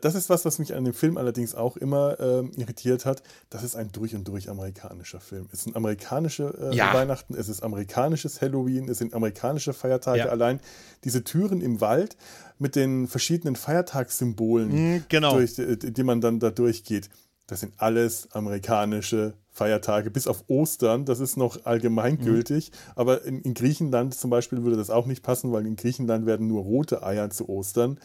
das 0.00 0.14
ist 0.14 0.28
was, 0.28 0.44
was 0.44 0.58
mich 0.58 0.74
an 0.74 0.84
dem 0.84 0.92
Film 0.94 1.16
allerdings 1.16 1.54
auch 1.54 1.76
immer 1.76 2.18
ähm, 2.20 2.50
irritiert 2.56 3.06
hat. 3.06 3.22
Das 3.48 3.62
ist 3.62 3.76
ein 3.76 3.90
durch 3.92 4.14
und 4.14 4.26
durch 4.26 4.50
amerikanischer 4.50 5.20
Film. 5.20 5.48
Es 5.52 5.62
sind 5.62 5.76
amerikanische 5.76 6.52
äh, 6.72 6.74
Ja. 6.74 6.92
Weihnachten, 6.94 7.34
es 7.34 7.48
ist 7.48 7.62
amerikanisches 7.62 8.40
Halloween, 8.40 8.88
es 8.88 8.98
sind 8.98 9.14
amerikanische 9.14 9.72
Feiertage. 9.72 10.18
Ja. 10.20 10.26
Allein 10.26 10.60
diese 11.04 11.22
Türen 11.24 11.60
im 11.60 11.80
Wald 11.80 12.16
mit 12.58 12.74
den 12.76 13.06
verschiedenen 13.06 13.54
Feiertagssymbolen, 13.56 14.68
Mhm, 14.94 15.04
genau. 15.08 15.34
durch, 15.36 15.54
die, 15.54 15.92
die 15.92 16.02
man 16.02 16.20
dann 16.20 16.40
da 16.40 16.50
durchgeht, 16.50 17.08
das 17.46 17.60
sind 17.60 17.72
alles 17.78 18.28
amerikanische 18.32 19.34
Feiertage, 19.50 20.10
bis 20.10 20.26
auf 20.28 20.44
Ostern, 20.48 21.04
das 21.04 21.18
ist 21.20 21.36
noch 21.36 21.64
allgemeingültig. 21.64 22.70
Aber 22.94 23.24
in, 23.24 23.40
in 23.42 23.54
Griechenland 23.54 24.14
zum 24.14 24.30
Beispiel 24.30 24.62
würde 24.62 24.76
das 24.76 24.90
auch 24.90 25.06
nicht 25.06 25.22
passen, 25.22 25.50
weil 25.52 25.66
in 25.66 25.76
Griechenland 25.76 26.26
werden 26.26 26.46
nur 26.46 26.62
rote 26.62 27.02
Eier 27.02 27.30
zu 27.30 27.48
Ostern 27.48 27.98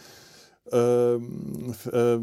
ähm, 0.72 1.74
äh, 1.92 2.18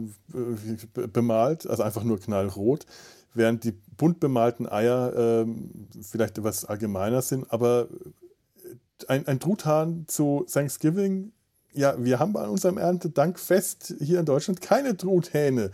be- 0.94 1.08
bemalt, 1.08 1.66
also 1.66 1.82
einfach 1.82 2.04
nur 2.04 2.18
knallrot, 2.18 2.86
während 3.34 3.64
die 3.64 3.72
bunt 3.96 4.20
bemalten 4.20 4.68
Eier 4.68 5.12
ähm, 5.16 5.88
vielleicht 6.02 6.38
etwas 6.38 6.64
allgemeiner 6.64 7.22
sind, 7.22 7.50
aber 7.52 7.88
ein, 9.08 9.26
ein 9.26 9.40
Truthahn 9.40 10.04
zu 10.08 10.46
Thanksgiving, 10.50 11.32
ja, 11.72 11.94
wir 11.98 12.18
haben 12.18 12.36
an 12.36 12.50
unserem 12.50 12.78
Erntedankfest 12.78 13.94
hier 14.00 14.20
in 14.20 14.26
Deutschland 14.26 14.60
keine 14.60 14.96
Truthähne. 14.96 15.70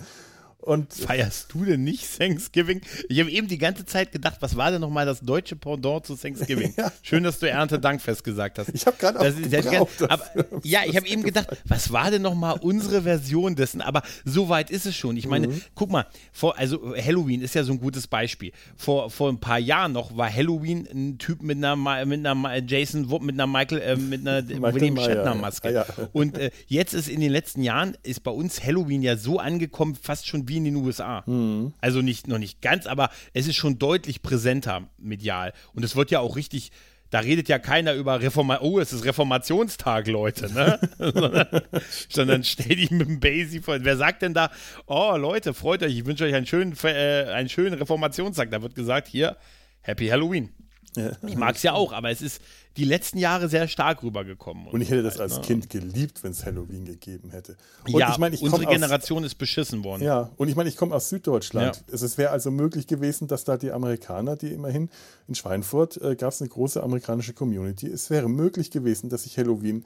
Und 0.67 0.93
Feierst 0.93 1.53
du 1.53 1.65
denn 1.65 1.85
nicht 1.85 2.19
Thanksgiving? 2.19 2.81
Ich 3.09 3.21
habe 3.21 3.31
eben 3.31 3.47
die 3.47 3.57
ganze 3.59 3.87
Zeit 3.87 4.11
gedacht, 4.13 4.37
was 4.41 4.57
war 4.57 4.71
denn 4.73 4.81
nochmal 4.81 5.07
das 5.07 5.21
deutsche 5.21 5.55
Pendant 5.57 6.05
zu 6.07 6.17
Thanksgiving? 6.17 6.75
Ja. 6.77 6.93
Schön, 7.03 7.23
dass 7.23 7.39
du 7.39 7.49
Erntedankfest 7.49 8.25
gesagt 8.25 8.59
hast. 8.59 8.71
ich 8.75 8.85
habe 8.87 8.97
gerade 8.99 9.21
auch 9.21 9.23
Das 9.25 9.35
das 9.49 9.65
ganz, 9.71 9.89
aber, 10.03 10.25
ja, 10.65 10.81
ich 10.85 10.97
habe 10.97 11.07
eben 11.07 11.23
gedacht, 11.23 11.49
was 11.65 11.93
war 11.93 12.11
denn 12.11 12.23
nochmal 12.23 12.59
unsere 12.61 13.03
Version 13.03 13.55
dessen? 13.55 13.81
Aber 13.81 14.03
so 14.25 14.49
weit 14.49 14.71
ist 14.71 14.85
es 14.87 14.97
schon. 14.97 15.17
Ich 15.17 15.27
meine, 15.27 15.47
Mhm. 15.49 15.63
guck 15.77 15.91
mal, 15.91 16.07
vor, 16.33 16.59
also 16.59 16.95
Halloween 16.97 17.41
ist 17.43 17.55
ja 17.55 17.63
so 17.63 17.73
ein 17.73 17.79
gutes 17.81 18.07
Beispiel. 18.09 18.51
Vor, 18.77 19.09
vor 19.11 19.29
ein 19.31 19.39
paar 19.39 19.59
Jahren 19.61 19.93
noch 19.93 20.17
war 20.17 20.31
Halloween 20.33 20.87
ein 20.93 21.19
Typ 21.19 21.43
mit 21.43 21.57
einer, 21.59 21.77
mit 21.77 22.27
einer 22.27 22.57
Jason, 22.67 23.09
Wu- 23.09 23.21
mit 23.21 23.37
einer 23.37 23.47
Michael, 23.47 23.81
äh, 23.81 23.97
mit 23.97 24.27
einer 24.27 24.47
William 24.75 24.95
Meyer, 24.95 25.05
Shatner 25.07 25.25
ja. 25.27 25.35
Maske. 25.35 25.73
Ja. 25.73 25.87
Und 26.13 26.37
äh, 26.39 26.51
jetzt 26.67 26.93
ist 26.95 27.09
in 27.09 27.21
den 27.21 27.31
letzten 27.31 27.63
Jahren 27.63 27.97
ist 28.03 28.25
bei 28.25 28.33
uns 28.33 28.63
Halloween 28.65 29.03
ja 29.03 29.17
so 29.17 29.39
angekommen, 29.39 29.95
fast 30.01 30.27
schon 30.27 30.49
wie 30.49 30.56
in 30.57 30.65
den 30.65 30.77
USA. 30.77 31.23
Mhm. 31.27 31.73
Also 31.81 32.03
nicht 32.03 32.29
noch 32.29 32.39
nicht 32.39 32.61
ganz, 32.61 32.87
aber 32.87 33.11
es 33.33 33.47
ist 33.47 33.57
schon 33.57 33.79
deutlich 33.79 34.23
präsenter 34.23 34.89
medial. 34.99 35.53
Und 35.75 35.85
es 35.85 35.97
wird 35.97 36.11
ja 36.11 36.21
auch 36.21 36.37
richtig. 36.37 36.73
Da 37.11 37.21
redet 37.21 37.49
ja 37.49 37.61
keiner 37.61 37.95
über 37.95 38.21
Reforma 38.21 38.59
oh, 38.63 38.81
es 38.81 38.93
ist 38.93 39.05
Reformationstag, 39.05 40.09
Leute, 40.09 40.53
ne? 40.53 40.81
sondern, 40.99 41.47
sondern 42.09 42.45
stell 42.45 42.75
dich 42.75 42.91
mit 42.91 43.07
dem 43.07 43.21
Basie 43.21 43.61
vor. 43.61 43.79
Wer 43.81 43.97
sagt 43.97 44.23
denn 44.23 44.35
da, 44.35 44.51
oh 44.87 45.17
Leute, 45.17 45.55
freut 45.55 45.85
euch, 45.85 45.97
ich 45.97 46.05
wünsche 46.05 46.25
euch 46.25 46.35
einen 46.35 46.47
schönen, 46.47 46.75
äh, 46.83 47.27
einen 47.33 47.49
schönen 47.49 47.75
Reformationstag. 47.75 48.51
Da 48.51 48.61
wird 48.61 48.75
gesagt, 48.75 49.07
hier, 49.07 49.37
Happy 49.83 50.09
Halloween. 50.09 50.51
Ja. 50.97 51.13
Ich 51.27 51.37
mag 51.37 51.57
es 51.57 51.63
ja 51.63 51.73
auch, 51.73 51.93
aber 51.93 52.11
es 52.11 52.23
ist 52.23 52.41
die 52.77 52.85
letzten 52.85 53.19
Jahre 53.19 53.49
sehr 53.49 53.69
stark 53.69 54.03
rübergekommen. 54.03 54.67
Und 54.69 54.81
ich 54.81 54.91
hätte 54.91 55.03
das 55.03 55.19
als 55.21 55.37
ne? 55.37 55.43
Kind 55.43 55.71
geliebt, 55.71 56.23
wenn 56.23 56.33
es 56.33 56.45
Halloween 56.45 56.85
gegeben 56.85 57.31
hätte. 57.31 57.57
Und 57.85 57.99
ja, 57.99 58.11
ich 58.11 58.19
meine, 58.19 58.35
ich 58.35 58.43
unsere 58.43 58.67
aus, 58.67 58.73
Generation 58.73 59.25
ist 59.25 59.37
beschissen 59.37 59.85
worden. 59.85 60.03
Ja, 60.03 60.31
und 60.37 60.49
ich 60.49 60.57
meine, 60.57 60.69
ich 60.69 60.77
komme 60.77 60.95
aus 60.95 61.09
Süddeutschland. 61.09 61.85
Es 61.91 62.03
es 62.03 62.19
wäre 62.19 62.31
also 62.31 62.51
möglich 62.51 62.87
gewesen, 62.87 63.29
dass 63.29 63.45
da 63.45 63.57
die 63.57 63.73
Amerikaner, 63.73 64.37
die 64.37 64.49
immerhin 64.49 64.91
in 65.29 65.35
Schweinfurt 65.35 66.01
äh, 66.03 66.17
gab 66.17 66.33
es 66.33 66.41
eine 66.41 66.49
große 66.49 66.83
amerikanische 66.83 67.33
Community. 67.33 67.87
Es 67.87 68.11
wäre 68.11 68.29
möglich 68.29 68.71
gewesen, 68.71 69.09
dass 69.09 69.25
sich 69.25 69.39
Halloween 69.39 69.85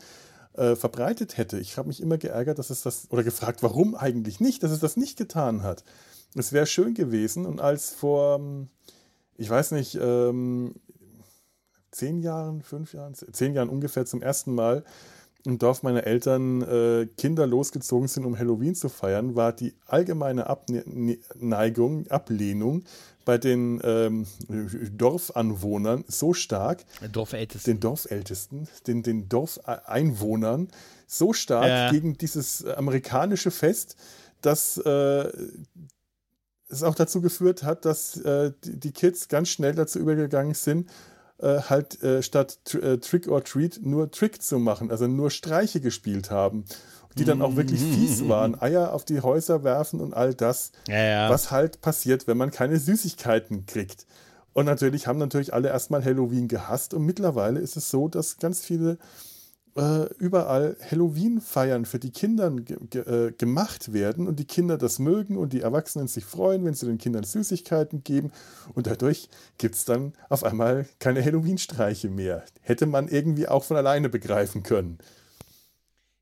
äh, 0.54 0.74
verbreitet 0.76 1.36
hätte. 1.36 1.58
Ich 1.58 1.76
habe 1.76 1.88
mich 1.88 2.02
immer 2.02 2.18
geärgert, 2.18 2.58
dass 2.58 2.70
es 2.70 2.82
das, 2.82 3.06
oder 3.10 3.22
gefragt, 3.22 3.62
warum 3.62 3.94
eigentlich 3.94 4.40
nicht, 4.40 4.62
dass 4.62 4.70
es 4.70 4.80
das 4.80 4.96
nicht 4.96 5.16
getan 5.16 5.62
hat. 5.62 5.84
Es 6.34 6.52
wäre 6.52 6.66
schön 6.66 6.94
gewesen 6.94 7.46
und 7.46 7.60
als 7.60 7.90
vor, 7.90 8.40
ich 9.36 9.50
weiß 9.50 9.72
nicht, 9.72 9.98
ähm, 10.00 10.74
zehn 11.90 12.20
Jahren, 12.20 12.62
fünf 12.62 12.92
Jahren, 12.94 13.14
zehn 13.14 13.54
Jahren 13.54 13.68
ungefähr 13.68 14.06
zum 14.06 14.22
ersten 14.22 14.54
Mal 14.54 14.84
im 15.44 15.58
Dorf 15.58 15.82
meiner 15.82 16.04
Eltern 16.04 16.60
äh, 16.62 17.06
Kinder 17.16 17.46
losgezogen 17.46 18.08
sind, 18.08 18.26
um 18.26 18.38
Halloween 18.38 18.74
zu 18.74 18.90
feiern, 18.90 19.36
war 19.36 19.52
die 19.54 19.74
allgemeine 19.86 20.48
Abneigung, 20.48 22.06
Ablehnung 22.08 22.84
bei 23.24 23.38
den 23.38 23.80
ähm, 23.82 24.26
Dorfanwohnern 24.96 26.04
so 26.08 26.34
stark, 26.34 26.84
Dorfältesten. 27.12 27.74
den 27.74 27.80
Dorfältesten, 27.80 28.68
den, 28.86 29.02
den 29.02 29.28
Dorfeinwohnern 29.28 30.68
so 31.06 31.32
stark 31.32 31.68
Ja. 31.68 31.90
gegen 31.90 32.18
dieses 32.18 32.64
amerikanische 32.66 33.50
Fest, 33.50 33.96
dass 34.42 34.76
äh, 34.78 35.32
es 36.68 36.82
auch 36.82 36.94
dazu 36.94 37.20
geführt 37.20 37.62
hat, 37.62 37.84
dass 37.84 38.16
äh, 38.18 38.52
die 38.62 38.92
Kids 38.92 39.28
ganz 39.28 39.48
schnell 39.48 39.74
dazu 39.74 39.98
übergegangen 39.98 40.54
sind, 40.54 40.90
äh, 41.40 41.60
halt 41.68 42.02
äh, 42.02 42.22
statt 42.22 42.58
äh, 42.74 42.98
Trick 42.98 43.28
or 43.28 43.42
Treat 43.44 43.80
nur 43.82 44.10
Trick 44.10 44.42
zu 44.42 44.58
machen, 44.58 44.90
also 44.90 45.06
nur 45.06 45.30
Streiche 45.30 45.80
gespielt 45.80 46.30
haben, 46.30 46.64
die 47.16 47.24
dann 47.24 47.42
auch 47.42 47.56
wirklich 47.56 47.80
fies 47.80 48.28
waren, 48.28 48.60
Eier 48.60 48.92
auf 48.92 49.04
die 49.04 49.20
Häuser 49.20 49.64
werfen 49.64 50.00
und 50.00 50.14
all 50.14 50.34
das 50.34 50.72
Ja, 50.86 51.02
ja. 51.02 51.30
was 51.30 51.50
halt 51.50 51.80
passiert, 51.80 52.26
wenn 52.26 52.36
man 52.36 52.50
keine 52.50 52.78
Süßigkeiten 52.78 53.66
kriegt. 53.66 54.06
Und 54.52 54.66
natürlich 54.66 55.06
haben 55.06 55.18
natürlich 55.18 55.54
alle 55.54 55.68
erstmal 55.68 56.04
Halloween 56.04 56.48
gehasst 56.48 56.94
und 56.94 57.04
mittlerweile 57.04 57.60
ist 57.60 57.76
es 57.76 57.90
so, 57.90 58.08
dass 58.08 58.38
ganz 58.38 58.60
viele 58.60 58.98
äh, 59.76 60.12
überall 60.18 60.76
Halloween-Feiern 60.90 61.84
für 61.84 61.98
die 61.98 62.10
Kinder 62.10 62.52
äh, 62.94 63.32
gemacht 63.32 63.92
werden 63.92 64.26
und 64.26 64.38
die 64.38 64.44
Kinder 64.44 64.78
das 64.78 64.98
mögen 64.98 65.36
und 65.36 65.52
die 65.52 65.60
Erwachsenen 65.60 66.08
sich 66.08 66.24
freuen, 66.24 66.64
wenn 66.64 66.74
sie 66.74 66.86
den 66.86 66.98
Kindern 66.98 67.24
Süßigkeiten 67.24 68.02
geben 68.04 68.32
und 68.74 68.86
dadurch 68.86 69.28
gibt 69.58 69.74
es 69.74 69.84
dann 69.84 70.12
auf 70.28 70.44
einmal 70.44 70.86
keine 70.98 71.24
Halloween-Streiche 71.24 72.08
mehr. 72.08 72.44
Hätte 72.60 72.86
man 72.86 73.08
irgendwie 73.08 73.48
auch 73.48 73.64
von 73.64 73.76
alleine 73.76 74.08
begreifen 74.08 74.62
können. 74.62 74.98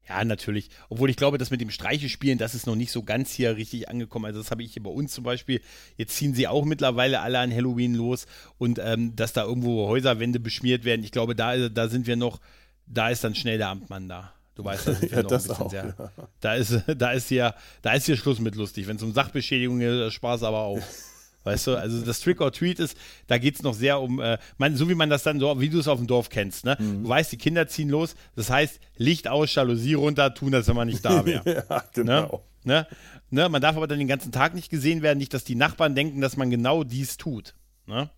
Ja, 0.08 0.24
natürlich. 0.24 0.70
Obwohl 0.88 1.10
ich 1.10 1.16
glaube, 1.16 1.36
das 1.36 1.50
mit 1.50 1.60
dem 1.60 1.70
Streiche 1.70 2.08
spielen, 2.08 2.38
das 2.38 2.54
ist 2.54 2.66
noch 2.66 2.76
nicht 2.76 2.92
so 2.92 3.02
ganz 3.02 3.30
hier 3.30 3.56
richtig 3.56 3.90
angekommen. 3.90 4.24
Also 4.24 4.40
das 4.40 4.50
habe 4.50 4.62
ich 4.62 4.72
hier 4.72 4.82
bei 4.82 4.90
uns 4.90 5.12
zum 5.12 5.22
Beispiel. 5.22 5.60
Jetzt 5.96 6.16
ziehen 6.16 6.34
sie 6.34 6.48
auch 6.48 6.64
mittlerweile 6.64 7.20
alle 7.20 7.38
an 7.38 7.54
Halloween 7.54 7.94
los 7.94 8.26
und 8.56 8.78
ähm, 8.82 9.14
dass 9.16 9.34
da 9.34 9.44
irgendwo 9.44 9.86
Häuserwände 9.86 10.40
beschmiert 10.40 10.84
werden. 10.84 11.04
Ich 11.04 11.12
glaube, 11.12 11.34
da, 11.34 11.68
da 11.68 11.88
sind 11.88 12.06
wir 12.06 12.16
noch, 12.16 12.40
da 12.88 13.08
ist 13.10 13.24
dann 13.24 13.34
schnell 13.34 13.58
der 13.58 13.68
Amtmann 13.68 14.08
da. 14.08 14.32
Du 14.54 14.64
weißt, 14.64 14.88
da 14.88 14.94
sind 14.94 15.10
wir 15.10 15.18
Ja, 15.18 15.22
noch 15.22 15.30
das 15.30 15.44
ein 15.44 15.48
bisschen 15.50 15.66
auch, 15.66 15.70
sehr. 15.70 15.94
ja. 15.98 16.10
Da 16.40 16.54
ist, 16.54 16.82
da 16.96 17.12
ist 17.12 17.28
hier, 17.28 17.54
da 17.82 17.92
ist 17.92 18.06
hier 18.06 18.16
Schluss 18.16 18.40
mit 18.40 18.56
lustig. 18.56 18.86
Wenn 18.88 18.96
es 18.96 19.02
um 19.02 19.12
Sachbeschädigung 19.12 19.78
geht, 19.78 20.12
Spaß 20.12 20.42
aber 20.42 20.58
auch. 20.58 20.80
Weißt 21.44 21.68
du, 21.68 21.76
also 21.76 22.04
das 22.04 22.20
Trick 22.20 22.40
or 22.40 22.52
Treat 22.52 22.78
ist, 22.80 22.96
da 23.28 23.38
geht 23.38 23.54
es 23.54 23.62
noch 23.62 23.72
sehr 23.72 24.00
um, 24.00 24.20
äh, 24.20 24.36
man, 24.58 24.76
so 24.76 24.88
wie 24.88 24.94
man 24.96 25.08
das 25.08 25.22
dann 25.22 25.38
so, 25.38 25.60
wie 25.60 25.68
du 25.70 25.78
es 25.78 25.86
auf 25.88 25.98
dem 25.98 26.06
Dorf 26.08 26.28
kennst, 26.28 26.64
ne? 26.64 26.76
Mhm. 26.78 27.04
Du 27.04 27.08
weißt, 27.08 27.30
die 27.32 27.38
Kinder 27.38 27.68
ziehen 27.68 27.88
los, 27.88 28.16
das 28.34 28.50
heißt, 28.50 28.80
Licht 28.96 29.28
aus, 29.28 29.54
Jalousie 29.54 29.94
runter, 29.94 30.34
tun, 30.34 30.54
als 30.54 30.66
wenn 30.68 30.76
man 30.76 30.88
nicht 30.88 31.04
da 31.04 31.24
wäre. 31.24 31.64
ja, 31.70 31.76
Ne? 31.76 31.82
genau. 31.94 32.44
Ne? 32.64 32.86
Ne? 33.30 33.48
Man 33.48 33.62
darf 33.62 33.76
aber 33.76 33.86
dann 33.86 33.98
den 34.00 34.08
ganzen 34.08 34.32
Tag 34.32 34.54
nicht 34.54 34.68
gesehen 34.68 35.00
werden, 35.00 35.18
nicht, 35.18 35.32
dass 35.32 35.44
die 35.44 35.54
Nachbarn 35.54 35.94
denken, 35.94 36.20
dass 36.20 36.36
man 36.36 36.50
genau 36.50 36.82
dies 36.84 37.16
tut. 37.16 37.54
Ne? 37.86 38.10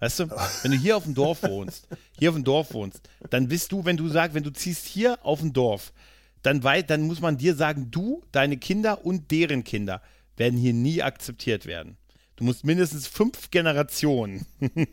Weißt 0.00 0.20
du, 0.20 0.30
wenn 0.62 0.72
du 0.72 0.76
hier 0.76 0.96
auf 0.96 1.04
dem 1.04 1.14
Dorf 1.14 1.42
wohnst, 1.42 1.88
hier 2.18 2.30
auf 2.30 2.36
dem 2.36 2.44
Dorf 2.44 2.74
wohnst, 2.74 3.08
dann 3.30 3.48
bist 3.48 3.72
du, 3.72 3.84
wenn 3.84 3.96
du 3.96 4.08
sagst, 4.08 4.34
wenn 4.34 4.42
du 4.42 4.52
ziehst 4.52 4.86
hier 4.86 5.18
auf 5.24 5.40
dem 5.40 5.52
Dorf, 5.52 5.92
dann, 6.42 6.60
dann 6.60 7.02
muss 7.02 7.20
man 7.20 7.38
dir 7.38 7.54
sagen, 7.54 7.90
du, 7.90 8.22
deine 8.30 8.58
Kinder 8.58 9.04
und 9.04 9.30
deren 9.30 9.64
Kinder 9.64 10.02
werden 10.36 10.58
hier 10.58 10.74
nie 10.74 11.02
akzeptiert 11.02 11.66
werden. 11.66 11.96
Du 12.36 12.42
musst 12.42 12.64
mindestens 12.64 13.06
fünf 13.06 13.50
Generationen 13.52 14.44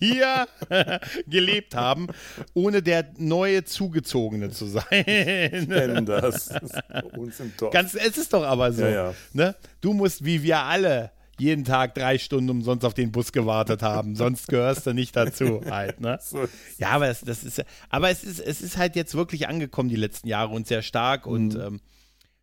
hier 0.00 0.48
gelebt 1.26 1.76
haben, 1.76 2.08
ohne 2.54 2.82
der 2.82 3.12
neue 3.18 3.64
Zugezogene 3.64 4.50
zu 4.50 4.66
sein. 4.66 5.04
Kennen 5.04 6.06
das. 6.06 6.46
das 6.46 6.62
ist 6.62 6.88
bei 6.88 7.04
uns 7.04 7.38
im 7.38 7.52
Dorf. 7.56 7.72
Ganz, 7.72 7.94
es 7.94 8.18
ist 8.18 8.32
doch 8.32 8.42
aber 8.42 8.72
so. 8.72 8.82
Ja, 8.82 8.90
ja. 8.90 9.14
Ne? 9.32 9.54
Du 9.80 9.92
musst, 9.92 10.24
wie 10.24 10.42
wir 10.42 10.58
alle, 10.58 11.12
jeden 11.38 11.64
Tag 11.64 11.94
drei 11.94 12.18
Stunden 12.18 12.50
umsonst 12.50 12.84
auf 12.84 12.94
den 12.94 13.12
Bus 13.12 13.32
gewartet 13.32 13.82
haben. 13.82 14.14
Sonst 14.16 14.48
gehörst 14.48 14.86
du 14.86 14.92
nicht 14.92 15.14
dazu. 15.16 15.60
Halt, 15.68 16.00
ne? 16.00 16.18
Ja, 16.78 16.90
aber 16.90 17.08
es, 17.08 17.20
das 17.20 17.44
ist, 17.44 17.62
aber 17.90 18.10
es 18.10 18.24
ist, 18.24 18.40
es 18.40 18.60
ist 18.60 18.76
halt 18.76 18.96
jetzt 18.96 19.14
wirklich 19.14 19.48
angekommen 19.48 19.88
die 19.88 19.96
letzten 19.96 20.28
Jahre 20.28 20.52
und 20.54 20.66
sehr 20.66 20.82
stark 20.82 21.26
und 21.26 21.54
Mhm. 21.54 21.60
ähm, 21.60 21.80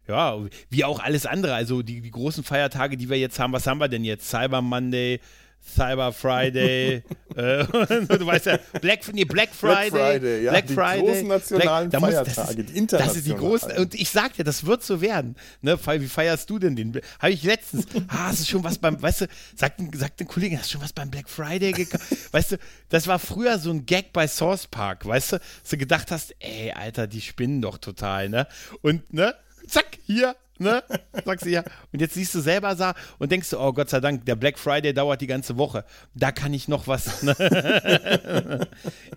ja, 0.08 0.38
wie 0.70 0.84
auch 0.86 1.00
alles 1.00 1.26
andere. 1.26 1.56
Also 1.56 1.82
die, 1.82 2.00
die 2.02 2.12
großen 2.12 2.44
Feiertage, 2.44 2.96
die 2.96 3.10
wir 3.10 3.18
jetzt 3.18 3.40
haben, 3.40 3.54
was 3.54 3.66
haben 3.66 3.80
wir 3.80 3.88
denn 3.88 4.04
jetzt? 4.04 4.30
Cyber 4.30 4.62
Monday, 4.62 5.20
Cyber 5.68 6.14
Friday, 6.14 7.04
äh, 7.36 7.66
du 7.66 8.26
weißt 8.26 8.46
ja, 8.46 8.60
Black, 8.82 9.00
nee, 9.14 9.26
Black 9.26 9.50
Friday, 9.50 9.90
Friday, 9.90 10.44
ja, 10.44 10.52
Black 10.52 10.68
die 10.68 10.74
Friday, 10.74 11.00
großen 11.02 11.28
nationalen 11.28 11.90
muss- 11.90 12.00
Feiertage, 12.02 12.26
das 12.36 12.56
die 12.56 12.62
ist, 12.62 12.70
Das 12.70 12.76
internationalen. 12.78 13.18
ist 13.18 13.28
die 13.28 13.34
großen, 13.36 13.72
und 13.80 13.96
ich 13.96 14.10
sag 14.10 14.34
dir, 14.34 14.44
das 14.44 14.66
wird 14.66 14.84
so 14.84 15.02
werden. 15.02 15.36
Ne, 15.62 15.78
wie 16.00 16.08
feierst 16.08 16.50
du 16.50 16.60
denn 16.60 16.76
den? 16.76 17.02
Habe 17.20 17.32
ich 17.34 17.44
letztens, 17.44 17.88
ah, 18.08 18.28
hast 18.28 18.42
du 18.42 18.46
schon 18.46 18.64
was 18.64 18.78
beim, 18.78 19.02
weißt 19.02 19.22
du, 19.22 19.28
sagt, 19.56 19.82
sagt 19.96 20.22
ein 20.22 20.28
Kollege, 20.28 20.58
hast 20.58 20.68
du 20.68 20.74
schon 20.74 20.82
was 20.82 20.94
beim 20.94 21.10
Black 21.10 21.28
Friday 21.30 21.72
gekauft? 21.72 22.06
Weißt 22.32 22.54
du, 22.54 22.58
das 22.90 23.08
war 23.08 23.18
früher 23.20 23.58
so 23.58 23.72
ein 23.72 23.86
Gag 23.86 24.14
bei 24.14 24.28
Source 24.28 24.68
Park, 24.68 25.06
weißt 25.06 25.34
du, 25.34 25.38
dass 25.38 25.70
du 25.72 25.78
gedacht 25.78 26.12
hast, 26.12 26.36
ey, 26.40 26.72
Alter, 26.72 27.08
die 27.08 27.22
spinnen 27.22 27.62
doch 27.62 27.80
total, 27.80 28.30
ne? 28.30 28.48
Und, 28.82 29.12
ne? 29.14 29.34
Zack, 29.68 29.98
hier, 30.06 30.36
Ne? 30.58 30.84
Sagst 31.26 31.46
du 31.46 31.50
ja. 31.50 31.64
Und 31.92 32.00
jetzt 32.00 32.14
siehst 32.14 32.34
du 32.34 32.40
selber 32.40 32.76
Sa 32.76 32.94
und 33.20 33.32
denkst 33.32 33.50
du, 33.50 33.60
oh 33.60 33.74
Gott 33.74 33.90
sei 33.90 34.00
Dank, 34.00 34.26
der 34.26 34.36
Black 34.36 34.58
Friday 34.58 34.94
dauert 34.94 35.20
die 35.20 35.28
ganze 35.28 35.58
Woche. 35.58 35.84
Da 36.14 36.32
kann 36.32 36.54
ich 36.54 36.68
noch 36.68 36.88
was. 36.88 37.24
Ne? 37.24 37.36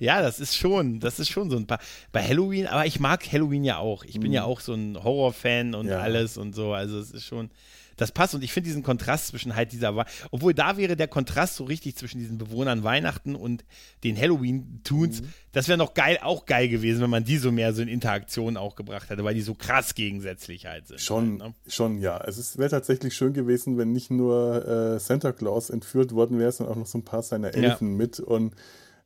ja, 0.00 0.20
das 0.22 0.40
ist 0.40 0.56
schon, 0.56 1.00
das 1.00 1.18
ist 1.20 1.28
schon 1.28 1.50
so 1.50 1.56
ein 1.56 1.66
paar. 1.66 1.78
Bei 2.12 2.22
Halloween, 2.26 2.66
aber 2.66 2.86
ich 2.86 2.98
mag 3.00 3.24
Halloween 3.32 3.64
ja 3.64 3.78
auch. 3.78 4.04
Ich 4.04 4.18
bin 4.18 4.32
ja 4.32 4.44
auch 4.44 4.60
so 4.60 4.74
ein 4.74 5.02
Horrorfan 5.02 5.74
und 5.74 5.86
Ja. 5.88 6.00
alles 6.00 6.36
und 6.36 6.54
so. 6.54 6.72
Also 6.72 6.98
es 6.98 7.10
ist 7.10 7.24
schon. 7.24 7.50
Das 7.98 8.12
passt 8.12 8.34
und 8.34 8.42
ich 8.42 8.52
finde 8.54 8.68
diesen 8.68 8.82
Kontrast 8.82 9.26
zwischen 9.26 9.54
halt 9.54 9.72
dieser, 9.72 10.06
obwohl 10.30 10.54
da 10.54 10.76
wäre 10.78 10.96
der 10.96 11.08
Kontrast 11.08 11.56
so 11.56 11.64
richtig 11.64 11.96
zwischen 11.96 12.18
diesen 12.18 12.38
Bewohnern 12.38 12.82
Weihnachten 12.84 13.34
und 13.36 13.64
den 14.04 14.16
Halloween-Tunes, 14.16 15.20
Mhm. 15.22 15.32
das 15.52 15.68
wäre 15.68 15.76
noch 15.76 15.92
geil, 15.94 16.18
auch 16.22 16.46
geil 16.46 16.68
gewesen, 16.68 17.02
wenn 17.02 17.10
man 17.10 17.24
die 17.24 17.36
so 17.38 17.52
mehr 17.52 17.74
so 17.74 17.82
in 17.82 17.88
Interaktion 17.88 18.56
auch 18.56 18.76
gebracht 18.76 19.10
hätte, 19.10 19.24
weil 19.24 19.34
die 19.34 19.42
so 19.42 19.54
krass 19.54 19.94
gegensätzlich 19.94 20.66
halt 20.66 20.86
sind. 20.86 21.00
Schon, 21.00 21.42
Halt, 21.42 21.50
ne? 21.50 21.54
schon, 21.66 21.98
ja. 22.00 22.18
Es 22.24 22.56
wäre 22.56 22.70
tatsächlich 22.70 23.14
schön 23.14 23.32
gewesen, 23.34 23.76
wenn 23.76 23.92
nicht 23.92 24.10
nur 24.10 24.66
äh, 24.94 24.98
Santa 25.00 25.32
Claus 25.32 25.68
entführt 25.70 26.12
worden 26.14 26.38
wäre, 26.38 26.52
sondern 26.52 26.74
auch 26.74 26.78
noch 26.80 26.86
so 26.86 26.98
ein 26.98 27.04
paar 27.04 27.22
seiner 27.22 27.54
Ja. 27.56 27.70
Elfen 27.70 27.96
mit 27.96 28.20
und 28.20 28.54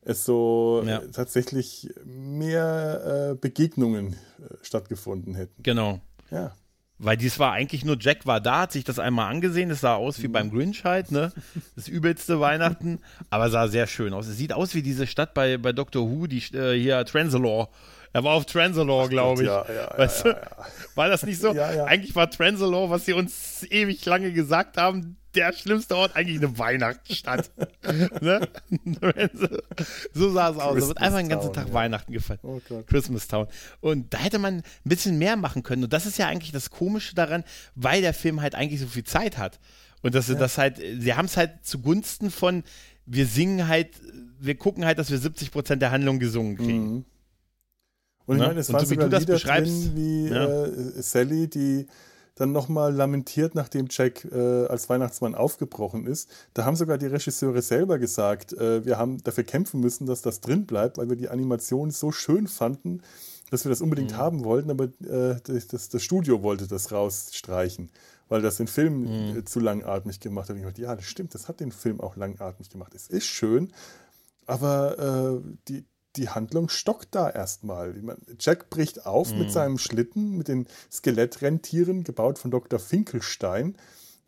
es 0.01 0.25
so 0.25 0.83
Ja. 0.85 0.99
äh, 0.99 1.07
tatsächlich 1.11 1.89
mehr 2.05 3.31
äh, 3.31 3.35
Begegnungen 3.35 4.13
äh, 4.13 4.53
stattgefunden 4.61 5.33
hätten. 5.35 5.63
Genau. 5.63 5.99
Ja. 6.29 6.53
Weil 6.99 7.17
dies 7.17 7.39
war 7.39 7.51
eigentlich 7.51 7.83
nur, 7.83 7.97
Jack 7.99 8.25
war 8.25 8.39
da, 8.39 8.61
hat 8.61 8.71
sich 8.71 8.83
das 8.83 8.99
einmal 8.99 9.29
angesehen, 9.29 9.69
das 9.69 9.81
sah 9.81 9.95
aus 9.95 10.21
wie 10.21 10.27
beim 10.27 10.51
Grinch 10.51 10.83
halt, 10.83 11.11
ne? 11.11 11.33
Das 11.75 11.87
übelste 11.87 12.39
Weihnachten, 12.39 12.99
aber 13.29 13.49
sah 13.49 13.67
sehr 13.67 13.87
schön 13.87 14.13
aus. 14.13 14.27
Es 14.27 14.37
sieht 14.37 14.53
aus 14.53 14.75
wie 14.75 14.83
diese 14.83 15.07
Stadt 15.07 15.33
bei, 15.33 15.57
bei 15.57 15.73
Doctor 15.73 16.09
Who, 16.09 16.27
die 16.27 16.37
äh, 16.55 16.79
hier 16.79 17.03
Transalore. 17.05 17.67
Er 18.13 18.23
war 18.23 18.33
auf 18.35 18.45
Transalore, 18.45 19.09
glaube 19.09 19.41
ich. 19.41 19.47
ja, 19.47 19.65
ja, 19.73 19.97
weißt 19.97 20.25
ja, 20.25 20.33
du? 20.33 20.41
War 20.95 21.09
das 21.09 21.23
nicht 21.23 21.41
so? 21.41 21.49
Eigentlich 21.49 22.15
war 22.15 22.29
Transalore, 22.29 22.91
was 22.91 23.05
sie 23.05 23.13
uns 23.13 23.63
ewig 23.69 24.05
lange 24.05 24.31
gesagt 24.31 24.77
haben, 24.77 25.17
der 25.35 25.53
schlimmste 25.53 25.95
Ort, 25.95 26.15
eigentlich 26.15 26.37
eine 26.37 26.57
Weihnachtsstadt. 26.57 27.51
ne? 28.21 28.47
so 30.13 30.31
sah 30.31 30.49
es 30.49 30.57
aus. 30.57 30.79
Da 30.79 30.87
wird 30.87 30.97
einfach 30.99 31.19
den 31.19 31.29
ganzen 31.29 31.53
Tag 31.53 31.67
ja. 31.67 31.73
Weihnachten 31.73 32.11
gefeiert. 32.13 32.41
Oh. 32.43 32.61
Christmas 32.87 33.27
Town. 33.27 33.47
Und 33.81 34.13
da 34.13 34.19
hätte 34.19 34.39
man 34.39 34.57
ein 34.57 34.63
bisschen 34.83 35.17
mehr 35.17 35.35
machen 35.35 35.63
können. 35.63 35.83
Und 35.83 35.93
das 35.93 36.05
ist 36.05 36.17
ja 36.17 36.27
eigentlich 36.27 36.51
das 36.51 36.69
Komische 36.69 37.15
daran, 37.15 37.43
weil 37.75 38.01
der 38.01 38.13
Film 38.13 38.41
halt 38.41 38.55
eigentlich 38.55 38.79
so 38.79 38.87
viel 38.87 39.03
Zeit 39.03 39.37
hat. 39.37 39.59
Und 40.01 40.15
dass 40.15 40.27
sie 40.27 40.35
das 40.35 40.57
halt, 40.57 40.77
sie 40.77 41.13
haben 41.13 41.25
es 41.25 41.37
halt 41.37 41.65
zugunsten 41.65 42.29
von, 42.29 42.63
wir 43.05 43.25
singen 43.25 43.67
halt, 43.67 43.89
wir 44.39 44.55
gucken 44.55 44.85
halt, 44.85 44.99
dass 44.99 45.09
wir 45.11 45.17
70 45.17 45.51
Prozent 45.51 45.81
der 45.81 45.91
Handlung 45.91 46.19
gesungen 46.19 46.57
kriegen. 46.57 46.93
Mhm. 46.93 47.05
Und 48.25 48.35
ich 48.37 48.41
Ne? 48.41 48.47
meine, 48.47 48.59
es 48.59 48.69
Und 48.69 48.75
waren 48.75 48.85
so 48.85 48.91
wie 48.91 48.95
du 48.97 49.09
das 49.09 49.21
Lieder 49.21 49.33
beschreibst, 49.33 49.85
drin, 49.85 49.91
wie 49.95 50.27
ja. 50.29 50.65
äh, 50.65 51.01
Sally, 51.01 51.47
die 51.49 51.87
dann 52.35 52.51
nochmal 52.51 52.93
lamentiert, 52.93 53.53
nachdem 53.55 53.87
Jack 53.89 54.25
äh, 54.25 54.65
als 54.65 54.89
Weihnachtsmann 54.89 55.35
aufgebrochen 55.35 56.07
ist. 56.07 56.29
Da 56.53 56.65
haben 56.65 56.75
sogar 56.75 56.97
die 56.97 57.05
Regisseure 57.05 57.61
selber 57.61 57.99
gesagt, 57.99 58.53
äh, 58.53 58.83
wir 58.85 58.97
haben 58.97 59.23
dafür 59.23 59.43
kämpfen 59.43 59.79
müssen, 59.79 60.05
dass 60.07 60.21
das 60.21 60.41
drin 60.41 60.65
bleibt, 60.65 60.97
weil 60.97 61.09
wir 61.09 61.15
die 61.15 61.29
Animation 61.29 61.91
so 61.91 62.11
schön 62.11 62.47
fanden, 62.47 63.01
dass 63.51 63.65
wir 63.65 63.69
das 63.69 63.81
unbedingt 63.81 64.11
Mhm. 64.13 64.17
haben 64.17 64.43
wollten, 64.43 64.71
aber 64.71 64.85
äh, 64.85 65.35
das, 65.43 65.89
das 65.89 66.01
Studio 66.03 66.41
wollte 66.41 66.65
das 66.67 66.91
rausstreichen, 66.91 67.91
weil 68.29 68.41
das 68.41 68.57
den 68.57 68.67
Film 68.67 69.01
Mhm. 69.01 69.37
äh, 69.37 69.45
zu 69.45 69.59
langatmig 69.59 70.19
gemacht 70.19 70.49
hat. 70.49 70.55
Und 70.55 70.61
ich 70.61 70.65
dachte, 70.67 70.81
ja, 70.81 70.95
das 70.95 71.05
stimmt, 71.05 71.35
das 71.35 71.47
hat 71.47 71.59
den 71.59 71.71
Film 71.71 72.01
auch 72.01 72.15
langatmig 72.15 72.69
gemacht. 72.71 72.95
Es 72.95 73.07
ist 73.07 73.25
schön, 73.27 73.71
aber 74.47 75.41
äh, 75.43 75.53
die, 75.67 75.85
die 76.15 76.29
Handlung 76.29 76.69
stockt 76.69 77.15
da 77.15 77.29
erstmal. 77.29 77.95
Jack 78.39 78.69
bricht 78.69 79.05
auf 79.05 79.33
mit 79.33 79.51
seinem 79.51 79.77
Schlitten, 79.77 80.37
mit 80.37 80.47
den 80.47 80.67
Skelettrentieren, 80.91 82.03
gebaut 82.03 82.37
von 82.39 82.51
Dr. 82.51 82.79
Finkelstein, 82.79 83.75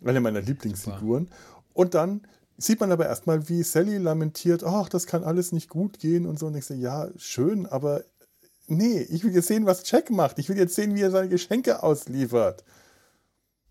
eine 0.03 0.19
meiner 0.19 0.41
Lieblingsfiguren. 0.41 1.29
Und 1.73 1.93
dann 1.93 2.21
sieht 2.57 2.79
man 2.79 2.91
aber 2.91 3.05
erstmal, 3.05 3.49
wie 3.49 3.63
Sally 3.63 3.97
lamentiert, 3.97 4.63
ach, 4.63 4.89
das 4.89 5.05
kann 5.05 5.23
alles 5.23 5.51
nicht 5.51 5.69
gut 5.69 5.99
gehen 5.99 6.25
und 6.25 6.39
so. 6.39 6.47
Und 6.47 6.55
ich 6.55 6.65
so, 6.65 6.73
ja, 6.73 7.09
schön, 7.17 7.65
aber 7.65 8.03
nee, 8.67 9.01
ich 9.01 9.23
will 9.23 9.33
jetzt 9.33 9.47
sehen, 9.47 9.65
was 9.65 9.89
Jack 9.89 10.09
macht. 10.09 10.39
Ich 10.39 10.49
will 10.49 10.57
jetzt 10.57 10.75
sehen, 10.75 10.95
wie 10.95 11.01
er 11.01 11.11
seine 11.11 11.29
Geschenke 11.29 11.83
ausliefert. 11.83 12.63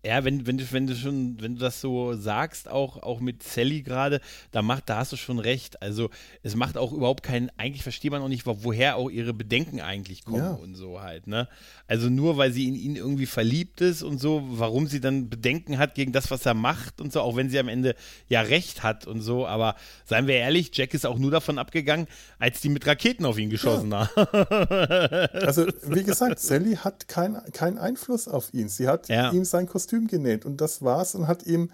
Ja, 0.05 0.23
wenn, 0.23 0.45
wenn, 0.45 0.57
du, 0.57 0.71
wenn 0.71 0.85
du 0.87 0.95
schon, 0.95 1.41
wenn 1.41 1.55
du 1.55 1.61
das 1.61 1.81
so 1.81 2.13
sagst, 2.13 2.69
auch, 2.69 3.01
auch 3.01 3.19
mit 3.19 3.41
Sally 3.41 3.81
gerade, 3.81 4.21
da 4.51 4.61
macht, 4.61 4.87
da 4.89 4.97
hast 4.97 5.11
du 5.11 5.15
schon 5.17 5.39
recht. 5.39 5.81
Also 5.81 6.09
es 6.43 6.55
macht 6.55 6.77
auch 6.77 6.91
überhaupt 6.93 7.23
keinen, 7.23 7.49
eigentlich 7.57 7.81
versteht 7.83 8.11
man 8.11 8.21
auch 8.21 8.27
nicht, 8.27 8.45
wo- 8.45 8.57
woher 8.63 8.97
auch 8.97 9.09
ihre 9.09 9.33
Bedenken 9.33 9.81
eigentlich 9.81 10.23
kommen 10.25 10.37
Ja. 10.37 10.51
und 10.51 10.75
so 10.75 11.01
halt, 11.01 11.25
ne? 11.27 11.47
Also 11.87 12.09
nur 12.09 12.37
weil 12.37 12.51
sie 12.51 12.67
in 12.67 12.75
ihn 12.75 12.95
irgendwie 12.95 13.25
verliebt 13.25 13.81
ist 13.81 14.03
und 14.03 14.19
so, 14.19 14.43
warum 14.47 14.87
sie 14.87 14.99
dann 14.99 15.29
Bedenken 15.29 15.77
hat 15.77 15.95
gegen 15.95 16.11
das, 16.11 16.29
was 16.29 16.45
er 16.45 16.53
macht 16.53 17.01
und 17.01 17.11
so, 17.11 17.21
auch 17.21 17.35
wenn 17.35 17.49
sie 17.49 17.57
am 17.59 17.67
Ende 17.67 17.95
ja 18.29 18.41
recht 18.41 18.83
hat 18.83 19.07
und 19.07 19.21
so, 19.21 19.47
aber 19.47 19.75
seien 20.05 20.27
wir 20.27 20.35
ehrlich, 20.35 20.69
Jack 20.73 20.93
ist 20.93 21.05
auch 21.05 21.17
nur 21.17 21.31
davon 21.31 21.57
abgegangen, 21.57 22.07
als 22.37 22.61
die 22.61 22.69
mit 22.69 22.85
Raketen 22.85 23.25
auf 23.25 23.37
ihn 23.39 23.49
geschossen 23.49 23.93
haben. 23.93 24.09
Also, 25.45 25.65
wie 25.87 26.03
gesagt, 26.03 26.39
Sally 26.39 26.75
hat 26.75 27.07
keinen 27.07 27.41
keinen 27.53 27.77
Einfluss 27.77 28.27
auf 28.27 28.53
ihn. 28.53 28.67
Sie 28.69 28.87
hat 28.87 29.07
Ja. 29.09 29.31
ihm 29.31 29.45
sein 29.45 29.67
Kostüm 29.67 29.94
genäht 30.07 30.45
und 30.45 30.61
das 30.61 30.81
war's 30.81 31.15
und 31.15 31.27
hat 31.27 31.45
ihm 31.45 31.71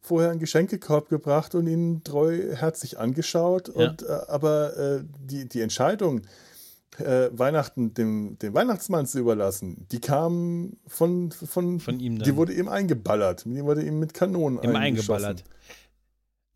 vorher 0.00 0.30
einen 0.30 0.40
Geschenkekorb 0.40 1.08
gebracht 1.08 1.54
und 1.54 1.66
ihn 1.66 2.02
treuherzig 2.04 2.98
angeschaut. 2.98 3.68
Und, 3.68 4.02
äh, 4.02 4.06
aber 4.28 4.76
äh, 4.76 5.04
die, 5.20 5.48
die 5.48 5.60
Entscheidung, 5.60 6.22
äh, 6.98 7.28
Weihnachten 7.32 7.94
dem, 7.94 8.38
dem 8.38 8.54
Weihnachtsmann 8.54 9.06
zu 9.06 9.18
überlassen, 9.18 9.86
die 9.92 10.00
kam 10.00 10.76
von, 10.86 11.30
von, 11.30 11.80
Von 11.80 12.00
ihm 12.00 12.18
dann. 12.18 12.24
Die 12.24 12.36
wurde 12.36 12.52
ihm 12.52 12.68
eingeballert. 12.68 13.44
Die 13.46 13.64
wurde 13.64 13.82
ihm 13.82 13.98
mit 13.98 14.14
Kanonen 14.14 14.58
eingeballert. 14.58 15.44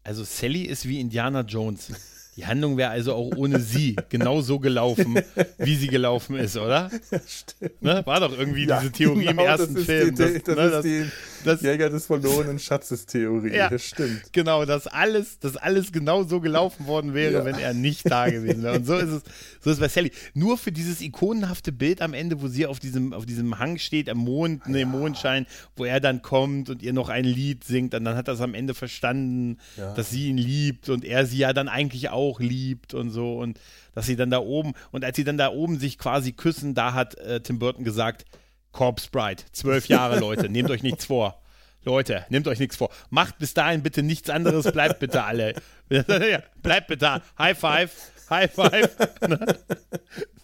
Also 0.02 0.24
Sally 0.24 0.62
ist 0.62 0.86
wie 0.86 1.00
Indiana 1.00 1.40
Jones. 1.40 1.92
Die 2.36 2.46
Handlung 2.46 2.76
wäre 2.76 2.90
also 2.90 3.14
auch 3.14 3.30
ohne 3.36 3.60
sie 3.60 3.96
genau 4.08 4.40
so 4.40 4.58
gelaufen, 4.58 5.18
wie 5.58 5.76
sie 5.76 5.86
gelaufen 5.88 6.36
ist, 6.36 6.56
oder? 6.56 6.90
Stimmt. 7.26 7.82
Ne? 7.82 8.02
War 8.04 8.20
doch 8.20 8.36
irgendwie 8.36 8.66
Ja, 8.66 8.80
diese 8.80 8.92
Theorie 8.92 9.22
im 9.26 9.36
genau, 9.36 9.44
ersten 9.44 9.74
das 9.74 9.84
Film. 9.84 10.14
Die, 10.14 10.22
dass- 10.22 10.42
das, 10.42 10.56
ne, 10.56 10.62
ist 10.64 10.72
dass- 10.72 10.82
die 10.84 11.04
das- 11.44 11.62
Jäger 11.62 11.90
des 11.90 12.06
verlorenen 12.06 12.58
Schatzes-Theorie. 12.58 13.54
Ja. 13.54 13.68
Das 13.68 13.84
stimmt. 13.84 14.32
Genau, 14.32 14.64
dass 14.64 14.86
alles, 14.86 15.38
dass 15.38 15.56
alles 15.56 15.92
genau 15.92 16.22
so 16.24 16.40
gelaufen 16.40 16.86
worden 16.86 17.14
wäre, 17.14 17.34
Ja. 17.34 17.44
wenn 17.44 17.56
er 17.58 17.74
nicht 17.74 18.10
da 18.10 18.28
gewesen 18.30 18.62
wäre. 18.62 18.76
Und 18.76 18.86
so 18.86 18.96
ist 18.96 19.10
es, 19.10 19.22
so 19.60 19.70
ist 19.70 19.76
es 19.76 19.80
bei 19.80 19.88
Sally. 19.88 20.10
Nur 20.32 20.56
für 20.58 20.72
dieses 20.72 21.00
ikonenhafte 21.02 21.70
Bild 21.70 22.00
am 22.02 22.14
Ende, 22.14 22.40
wo 22.40 22.48
sie 22.48 22.66
auf 22.66 22.80
diesem, 22.80 23.12
auf 23.12 23.26
diesem 23.26 23.58
Hang 23.58 23.78
steht, 23.78 24.08
am 24.08 24.18
Mond, 24.18 24.66
ne, 24.68 24.80
im 24.80 24.88
Mondschein, 24.90 25.46
wo 25.76 25.84
er 25.84 26.00
dann 26.00 26.22
kommt 26.22 26.70
und 26.70 26.82
ihr 26.82 26.92
noch 26.94 27.10
ein 27.10 27.24
Lied 27.24 27.62
singt, 27.64 27.94
und 27.94 28.04
dann 28.04 28.16
hat 28.16 28.28
er 28.28 28.34
es 28.34 28.40
am 28.40 28.54
Ende 28.54 28.74
verstanden, 28.74 29.58
Ja. 29.76 29.92
dass 29.94 30.10
sie 30.10 30.28
ihn 30.28 30.38
liebt 30.38 30.88
und 30.88 31.04
er 31.04 31.26
sie 31.26 31.38
ja 31.38 31.52
dann 31.52 31.68
eigentlich 31.68 32.08
auch 32.08 32.23
liebt 32.38 32.94
und 32.94 33.10
so 33.10 33.38
und 33.38 33.58
dass 33.94 34.06
sie 34.06 34.16
dann 34.16 34.30
da 34.30 34.38
oben, 34.38 34.72
und 34.92 35.04
als 35.04 35.16
sie 35.16 35.24
dann 35.24 35.38
da 35.38 35.50
oben 35.50 35.78
sich 35.78 35.98
quasi 35.98 36.32
küssen, 36.32 36.74
da 36.74 36.94
hat 36.94 37.16
äh, 37.18 37.40
Tim 37.40 37.58
Burton 37.58 37.84
gesagt, 37.84 38.24
Corpse 38.72 39.08
Bride, 39.10 39.42
zwölf 39.52 39.86
Jahre, 39.86 40.18
Leute, 40.18 40.48
nehmt 40.48 40.70
euch 40.70 40.82
nichts 40.82 41.06
vor. 41.06 41.40
Leute, 41.84 42.24
nehmt 42.30 42.48
euch 42.48 42.58
nichts 42.58 42.76
vor. 42.76 42.90
Macht 43.10 43.38
bis 43.38 43.54
dahin 43.54 43.82
bitte 43.82 44.02
nichts 44.02 44.30
anderes, 44.30 44.72
bleibt 44.72 45.00
bitte 45.00 45.22
alle. 45.22 45.54
bleibt 46.62 46.88
bitte. 46.88 47.22
High 47.38 47.58
five. 47.58 47.92
High 48.30 48.52
five. 48.52 48.96
Ne? 49.28 49.58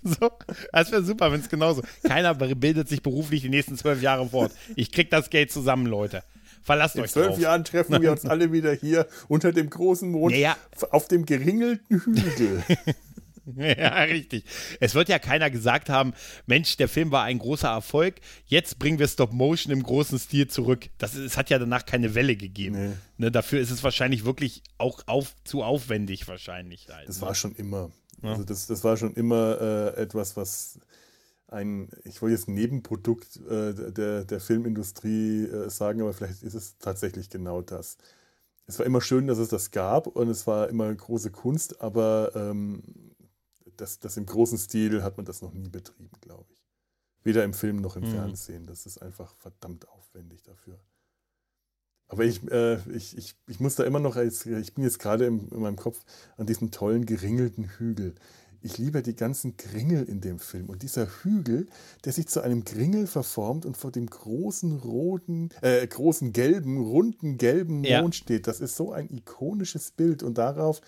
so, 0.02 0.30
das 0.72 0.90
wäre 0.90 1.02
super, 1.02 1.32
wenn 1.32 1.40
es 1.40 1.48
genauso. 1.48 1.82
Keiner 2.02 2.34
bildet 2.34 2.88
sich 2.88 3.02
beruflich 3.02 3.42
die 3.42 3.48
nächsten 3.48 3.76
zwölf 3.76 4.00
Jahre 4.00 4.28
fort. 4.28 4.52
Ich 4.76 4.92
krieg 4.92 5.10
das 5.10 5.28
Geld 5.28 5.50
zusammen, 5.50 5.86
Leute. 5.86 6.22
Verlasst 6.62 6.96
In 6.96 7.02
euch 7.02 7.10
zwölf 7.12 7.28
drauf. 7.28 7.38
Jahren 7.40 7.64
treffen 7.64 8.00
wir 8.02 8.12
uns 8.12 8.24
alle 8.24 8.52
wieder 8.52 8.72
hier 8.72 9.06
unter 9.28 9.52
dem 9.52 9.70
großen 9.70 10.10
Mond 10.10 10.34
Naja. 10.34 10.56
auf 10.90 11.08
dem 11.08 11.26
geringelten 11.26 12.00
Hügel. 12.04 12.62
Ja, 13.56 14.02
richtig. 14.04 14.44
Es 14.78 14.94
wird 14.94 15.08
ja 15.08 15.18
keiner 15.18 15.50
gesagt 15.50 15.88
haben, 15.88 16.12
Mensch, 16.46 16.76
der 16.76 16.88
Film 16.88 17.10
war 17.10 17.24
ein 17.24 17.38
großer 17.38 17.68
Erfolg, 17.68 18.16
jetzt 18.46 18.78
bringen 18.78 19.00
wir 19.00 19.08
Stop 19.08 19.32
Motion 19.32 19.72
im 19.72 19.82
großen 19.82 20.20
Stil 20.20 20.46
zurück. 20.46 20.88
Das, 20.98 21.14
es 21.14 21.36
hat 21.36 21.50
ja 21.50 21.58
danach 21.58 21.84
keine 21.84 22.14
Welle 22.14 22.36
gegeben. 22.36 22.76
Nee. 22.90 22.92
Ne, 23.16 23.30
dafür 23.32 23.58
ist 23.60 23.70
es 23.70 23.82
wahrscheinlich 23.82 24.24
wirklich 24.24 24.62
auch 24.78 25.00
auf, 25.06 25.34
zu 25.42 25.64
aufwendig 25.64 26.28
wahrscheinlich. 26.28 26.86
Halt, 26.92 27.08
Das 27.08 27.20
ne? 27.20 27.26
war 27.26 27.34
schon 27.34 27.56
immer. 27.56 27.90
Also 28.22 28.44
das, 28.44 28.66
das 28.68 28.84
war 28.84 28.96
schon 28.96 29.14
immer 29.14 29.58
äh, 29.96 30.00
etwas, 30.02 30.36
was 30.36 30.78
ein, 31.50 31.90
ich 32.04 32.22
wollte 32.22 32.34
jetzt 32.36 32.48
Nebenprodukt 32.48 33.36
äh, 33.48 33.92
der, 33.92 34.24
der 34.24 34.40
Filmindustrie 34.40 35.44
äh, 35.46 35.70
sagen, 35.70 36.00
aber 36.02 36.12
vielleicht 36.14 36.42
ist 36.42 36.54
es 36.54 36.78
tatsächlich 36.78 37.30
genau 37.30 37.62
das. 37.62 37.96
Es 38.66 38.78
war 38.78 38.86
immer 38.86 39.00
schön, 39.00 39.26
dass 39.26 39.38
es 39.38 39.48
das 39.48 39.70
gab 39.72 40.06
und 40.06 40.28
es 40.28 40.46
war 40.46 40.68
immer 40.68 40.94
große 40.94 41.30
Kunst, 41.30 41.80
aber 41.80 42.32
ähm, 42.34 42.82
das, 43.76 43.98
das 44.00 44.16
im 44.16 44.26
großen 44.26 44.58
Stil 44.58 45.02
hat 45.02 45.16
man 45.16 45.26
das 45.26 45.42
noch 45.42 45.52
nie 45.52 45.68
betrieben, 45.68 46.10
glaube 46.20 46.46
ich. 46.52 46.62
Weder 47.24 47.44
im 47.44 47.54
Film 47.54 47.76
noch 47.76 47.96
im 47.96 48.04
Mhm. 48.04 48.08
Fernsehen. 48.08 48.66
Das 48.66 48.86
ist 48.86 48.98
einfach 49.02 49.34
verdammt 49.36 49.88
aufwendig 49.88 50.42
dafür. 50.42 50.78
Aber 52.08 52.24
ich, 52.24 52.42
äh, 52.50 52.78
ich, 52.90 53.16
ich, 53.16 53.36
ich 53.46 53.60
muss 53.60 53.76
da 53.76 53.84
immer 53.84 54.00
noch, 54.00 54.16
als, 54.16 54.44
ich 54.44 54.74
bin 54.74 54.82
jetzt 54.84 54.98
gerade 54.98 55.26
im, 55.26 55.48
in 55.52 55.60
meinem 55.60 55.76
Kopf 55.76 56.04
an 56.36 56.46
diesem 56.46 56.72
tollen 56.72 57.06
geringelten 57.06 57.64
Hügel. 57.78 58.14
Ich 58.62 58.78
liebe 58.78 59.02
die 59.02 59.14
ganzen 59.16 59.56
Kringel 59.56 60.04
in 60.04 60.20
dem 60.20 60.38
Film. 60.38 60.68
Und 60.68 60.82
dieser 60.82 61.06
Hügel, 61.22 61.68
der 62.04 62.12
sich 62.12 62.28
zu 62.28 62.40
einem 62.42 62.64
Kringel 62.64 63.06
verformt 63.06 63.64
und 63.66 63.76
vor 63.76 63.90
dem 63.90 64.06
großen 64.06 64.78
roten, 64.78 65.48
äh, 65.62 65.86
großen 65.86 66.32
gelben, 66.32 66.78
runden 66.78 67.38
gelben 67.38 67.84
Ja. 67.84 68.02
Mond 68.02 68.14
steht, 68.16 68.46
das 68.46 68.60
ist 68.60 68.76
so 68.76 68.92
ein 68.92 69.08
ikonisches 69.10 69.90
Bild. 69.92 70.22
Und 70.22 70.38
darauf 70.38 70.80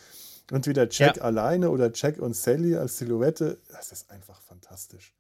entweder 0.51 0.87
Jack 0.91 1.17
Ja. 1.17 1.23
alleine 1.23 1.71
oder 1.71 1.91
Jack 1.95 2.19
und 2.19 2.37
Sally 2.37 2.77
als 2.77 2.99
Silhouette, 2.99 3.59
das 3.71 3.93
ist 3.93 4.11
einfach 4.11 4.41
fantastisch. 4.43 5.15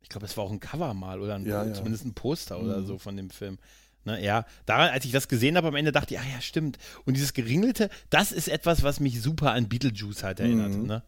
Ich 0.00 0.08
glaube, 0.08 0.26
es 0.26 0.36
war 0.36 0.44
auch 0.44 0.50
ein 0.52 0.60
Cover 0.60 0.92
mal 0.94 1.20
oder 1.20 1.36
ein, 1.36 1.46
Ja, 1.46 1.64
ja. 1.64 1.72
zumindest 1.72 2.04
ein 2.04 2.12
Poster 2.14 2.60
oder 2.60 2.80
Mhm. 2.80 2.86
so 2.86 2.98
von 2.98 3.16
dem 3.16 3.30
Film. 3.30 3.58
Ne, 4.04 4.20
ja, 4.22 4.44
daran, 4.66 4.90
als 4.90 5.04
ich 5.04 5.12
das 5.12 5.28
gesehen 5.28 5.56
habe, 5.56 5.68
am 5.68 5.76
Ende 5.76 5.92
dachte 5.92 6.14
ich, 6.14 6.20
ah 6.20 6.24
ja, 6.34 6.40
stimmt. 6.40 6.76
Und 7.04 7.14
dieses 7.16 7.34
Geringelte, 7.34 7.88
das 8.10 8.32
ist 8.32 8.48
etwas, 8.48 8.82
was 8.82 8.98
mich 8.98 9.22
super 9.22 9.52
an 9.52 9.68
Beetlejuice 9.68 10.24
halt 10.24 10.40
erinnert. 10.40 10.72
Mhm. 10.72 10.86
Ne? 10.86 11.02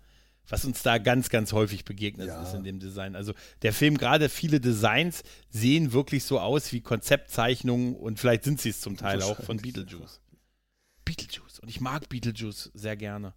Was 0.49 0.65
uns 0.65 0.83
da 0.83 0.99
ganz, 0.99 1.31
ganz 1.31 1.53
häufig 1.53 1.85
begegnet 1.85 2.29
Ja. 2.29 2.43
ist 2.43 2.53
in 2.55 2.65
dem 2.65 2.79
Design. 2.79 3.17
Also 3.17 3.33
der 3.63 3.73
Film, 3.73 3.97
gerade 3.97 4.29
viele 4.29 4.61
Designs 4.61 5.23
sehen 5.49 5.93
wirklich 5.93 6.25
so 6.25 6.39
aus 6.39 6.73
wie 6.73 6.81
Konzeptzeichnungen 6.83 7.95
und 7.97 8.19
vielleicht 8.21 8.45
sind 8.45 8.61
sie 8.61 8.69
es 8.71 8.81
zum 8.81 8.97
Teil 8.97 9.23
auch 9.23 9.43
von 9.43 9.57
Beetlejuice. 9.57 10.21
Beetlejuice. 11.05 11.61
Und 11.61 11.69
ich 11.69 11.81
mag 11.81 12.09
Beetlejuice 12.09 12.71
sehr 12.75 12.97
gerne. 12.97 13.35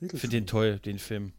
Ich 0.00 0.10
finde 0.10 0.36
den 0.36 0.46
toll, 0.46 0.78
den 0.80 0.98
Film. 0.98 1.32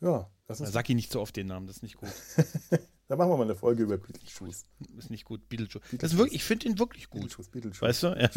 Ja, 0.00 0.30
das 0.46 0.60
ist, 0.60 0.72
Sag 0.72 0.88
ihn 0.88 0.96
nicht 0.96 1.12
so 1.12 1.20
oft 1.20 1.36
den 1.36 1.46
Namen, 1.48 1.66
das 1.66 1.76
ist 1.76 1.82
nicht 1.82 1.96
gut. 1.96 2.08
da 3.08 3.16
machen 3.16 3.30
wir 3.30 3.36
mal 3.36 3.44
eine 3.44 3.54
Folge 3.54 3.82
über 3.82 3.98
Beetlejuice. 3.98 4.66
Ist 4.96 5.10
nicht 5.10 5.24
gut. 5.24 5.48
Beetlejuice. 5.48 5.74
Das 5.74 5.90
Beetlejuice. 5.90 6.12
ist 6.12 6.18
wirklich, 6.18 6.34
ich 6.36 6.44
finde 6.44 6.66
ihn 6.68 6.78
wirklich 6.78 7.10
gut. 7.10 7.22
Beetlejuice, 7.22 7.48
Beetlejuice. 7.50 7.82
Weißt 7.82 8.02
du? 8.02 8.08
Ja. 8.18 8.28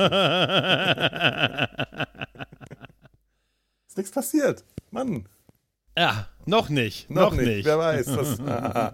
Ist 3.87 3.97
nichts 3.97 4.11
passiert. 4.11 4.63
Mann, 4.89 5.27
ja, 5.97 6.27
noch 6.45 6.69
nicht. 6.69 7.09
Noch, 7.09 7.33
nicht. 7.33 7.65
Wer 7.65 7.77
weiß. 7.77 8.05
Das, 8.05 8.39
ah. 8.41 8.93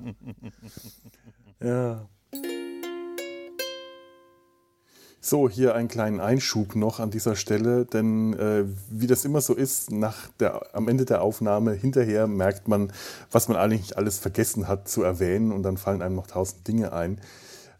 ja. 1.63 2.07
So, 5.19 5.49
hier 5.49 5.75
einen 5.75 5.89
kleinen 5.89 6.21
Einschub 6.21 6.75
noch 6.75 7.01
an 7.01 7.11
dieser 7.11 7.35
Stelle, 7.35 7.85
denn 7.85 8.33
äh, 8.33 8.63
wie 8.89 9.07
das 9.07 9.25
immer 9.25 9.41
so 9.41 9.53
ist, 9.53 9.91
nach 9.91 10.29
der, 10.39 10.73
am 10.73 10.87
Ende 10.87 11.03
der 11.03 11.21
Aufnahme 11.21 11.73
hinterher 11.73 12.27
merkt 12.27 12.69
man, 12.69 12.93
was 13.29 13.49
man 13.49 13.57
eigentlich 13.57 13.97
alles 13.97 14.19
vergessen 14.19 14.69
hat 14.69 14.87
zu 14.87 15.03
erwähnen 15.03 15.51
und 15.51 15.63
dann 15.63 15.75
fallen 15.75 16.01
einem 16.01 16.15
noch 16.15 16.27
tausend 16.27 16.65
Dinge 16.65 16.93
ein. 16.93 17.19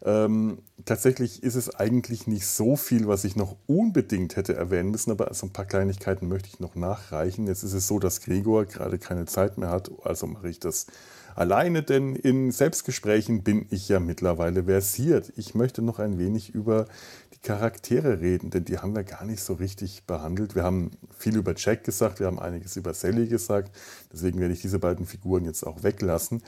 Ähm, 0.04 0.58
tatsächlich 0.84 1.42
ist 1.42 1.56
es 1.56 1.74
eigentlich 1.74 2.26
nicht 2.26 2.46
so 2.46 2.76
viel, 2.76 3.08
was 3.08 3.24
ich 3.24 3.36
noch 3.36 3.56
unbedingt 3.66 4.36
hätte 4.36 4.54
erwähnen 4.54 4.90
müssen, 4.90 5.10
aber 5.10 5.32
so 5.34 5.46
ein 5.46 5.52
paar 5.52 5.64
Kleinigkeiten 5.64 6.28
möchte 6.28 6.48
ich 6.48 6.60
noch 6.60 6.76
nachreichen. 6.76 7.46
Jetzt 7.46 7.64
ist 7.64 7.72
es 7.72 7.88
so, 7.88 7.98
dass 7.98 8.20
Gregor 8.20 8.64
gerade 8.64 8.98
keine 8.98 9.26
Zeit 9.26 9.58
mehr 9.58 9.70
hat, 9.70 9.90
also 10.04 10.26
mache 10.26 10.48
ich 10.48 10.60
das 10.60 10.86
alleine, 11.34 11.82
denn 11.82 12.16
in 12.16 12.50
Selbstgesprächen 12.50 13.42
bin 13.42 13.66
ich 13.70 13.88
ja 13.88 14.00
mittlerweile 14.00 14.64
versiert. 14.64 15.32
Ich 15.36 15.54
möchte 15.54 15.82
noch 15.82 15.98
ein 15.98 16.18
wenig 16.18 16.50
über 16.50 16.86
die 17.32 17.38
Charaktere 17.38 18.20
reden, 18.20 18.50
denn 18.50 18.64
die 18.64 18.78
haben 18.78 18.94
wir 18.94 19.04
gar 19.04 19.24
nicht 19.24 19.42
so 19.42 19.54
richtig 19.54 20.04
behandelt. 20.04 20.54
Wir 20.54 20.64
haben 20.64 20.90
viel 21.16 21.36
über 21.36 21.54
Jack 21.56 21.84
gesagt, 21.84 22.18
wir 22.18 22.26
haben 22.26 22.40
einiges 22.40 22.76
über 22.76 22.92
Sally 22.94 23.28
gesagt, 23.28 23.70
deswegen 24.12 24.40
werde 24.40 24.54
ich 24.54 24.62
diese 24.62 24.78
beiden 24.78 25.06
Figuren 25.06 25.44
jetzt 25.44 25.64
auch 25.64 25.82
weglassen. 25.82 26.42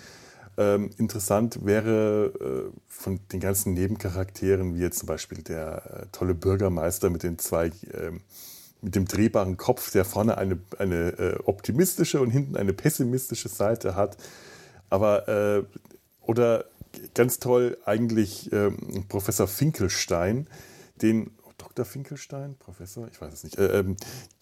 Ähm, 0.60 0.90
interessant 0.98 1.64
wäre 1.64 2.70
äh, 2.70 2.78
von 2.86 3.18
den 3.32 3.40
ganzen 3.40 3.72
Nebencharakteren, 3.72 4.74
wie 4.74 4.80
jetzt 4.80 4.98
zum 4.98 5.06
Beispiel 5.06 5.42
der 5.42 6.02
äh, 6.02 6.06
tolle 6.12 6.34
Bürgermeister 6.34 7.08
mit 7.08 7.22
den 7.22 7.38
zwei, 7.38 7.72
ähm, 7.94 8.20
mit 8.82 8.94
dem 8.94 9.06
drehbaren 9.06 9.56
Kopf, 9.56 9.90
der 9.90 10.04
vorne 10.04 10.36
eine, 10.36 10.58
eine 10.78 11.18
äh, 11.18 11.38
optimistische 11.44 12.20
und 12.20 12.30
hinten 12.30 12.58
eine 12.58 12.74
pessimistische 12.74 13.48
Seite 13.48 13.94
hat. 13.94 14.18
Aber, 14.90 15.28
äh, 15.28 15.62
oder 16.20 16.66
ganz 17.14 17.38
toll 17.38 17.78
eigentlich 17.86 18.52
ähm, 18.52 19.06
Professor 19.08 19.48
Finkelstein, 19.48 20.46
den 21.00 21.30
oh, 21.42 21.52
Dr. 21.56 21.86
Finkelstein, 21.86 22.56
Professor, 22.58 23.08
ich 23.10 23.18
weiß 23.18 23.32
es 23.32 23.44
nicht, 23.44 23.56
äh, 23.56 23.78
ähm, 23.78 23.96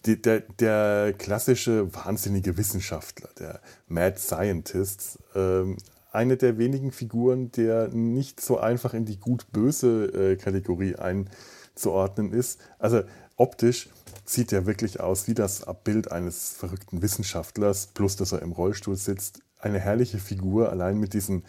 der, 0.05 0.41
der 0.41 1.13
klassische 1.17 1.93
wahnsinnige 1.95 2.57
Wissenschaftler, 2.57 3.29
der 3.39 3.61
Mad 3.87 4.17
Scientist, 4.19 5.19
ähm, 5.33 5.77
eine 6.11 6.37
der 6.37 6.57
wenigen 6.57 6.91
Figuren, 6.91 7.51
der 7.51 7.89
nicht 7.89 8.41
so 8.41 8.59
einfach 8.59 8.93
in 8.93 9.05
die 9.05 9.19
gut-böse 9.19 10.05
äh, 10.05 10.35
Kategorie 10.35 10.95
einzuordnen 10.95 12.33
ist. 12.33 12.59
Also 12.79 13.03
optisch 13.35 13.89
sieht 14.25 14.51
er 14.51 14.65
wirklich 14.65 14.99
aus 14.99 15.27
wie 15.27 15.33
das 15.33 15.63
Abbild 15.63 16.11
eines 16.11 16.53
verrückten 16.53 17.01
Wissenschaftlers, 17.01 17.87
plus 17.93 18.15
dass 18.15 18.31
er 18.31 18.41
im 18.41 18.51
Rollstuhl 18.51 18.95
sitzt. 18.95 19.41
Eine 19.59 19.79
herrliche 19.79 20.19
Figur, 20.19 20.69
allein 20.69 20.97
mit, 20.97 21.13
diesen, 21.13 21.43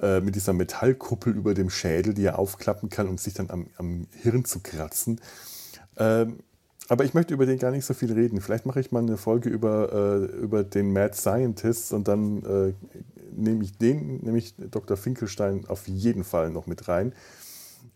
äh, 0.00 0.20
mit 0.20 0.34
dieser 0.34 0.52
Metallkuppel 0.52 1.34
über 1.34 1.54
dem 1.54 1.70
Schädel, 1.70 2.14
die 2.14 2.24
er 2.24 2.38
aufklappen 2.38 2.88
kann, 2.88 3.08
um 3.08 3.18
sich 3.18 3.34
dann 3.34 3.50
am, 3.50 3.66
am 3.76 4.06
Hirn 4.22 4.44
zu 4.44 4.60
kratzen. 4.60 5.20
Ähm, 5.96 6.38
aber 6.90 7.04
ich 7.04 7.14
möchte 7.14 7.32
über 7.32 7.46
den 7.46 7.58
gar 7.58 7.70
nicht 7.70 7.84
so 7.84 7.94
viel 7.94 8.12
reden. 8.12 8.40
Vielleicht 8.40 8.66
mache 8.66 8.80
ich 8.80 8.90
mal 8.90 8.98
eine 8.98 9.16
Folge 9.16 9.48
über, 9.48 9.92
äh, 9.92 10.24
über 10.38 10.64
den 10.64 10.92
Mad 10.92 11.14
Scientist 11.14 11.92
und 11.92 12.08
dann 12.08 12.42
äh, 12.42 12.72
nehme 13.30 13.62
ich 13.62 13.78
den, 13.78 14.18
nämlich 14.24 14.56
Dr. 14.56 14.96
Finkelstein, 14.96 15.66
auf 15.68 15.86
jeden 15.86 16.24
Fall 16.24 16.50
noch 16.50 16.66
mit 16.66 16.88
rein 16.88 17.12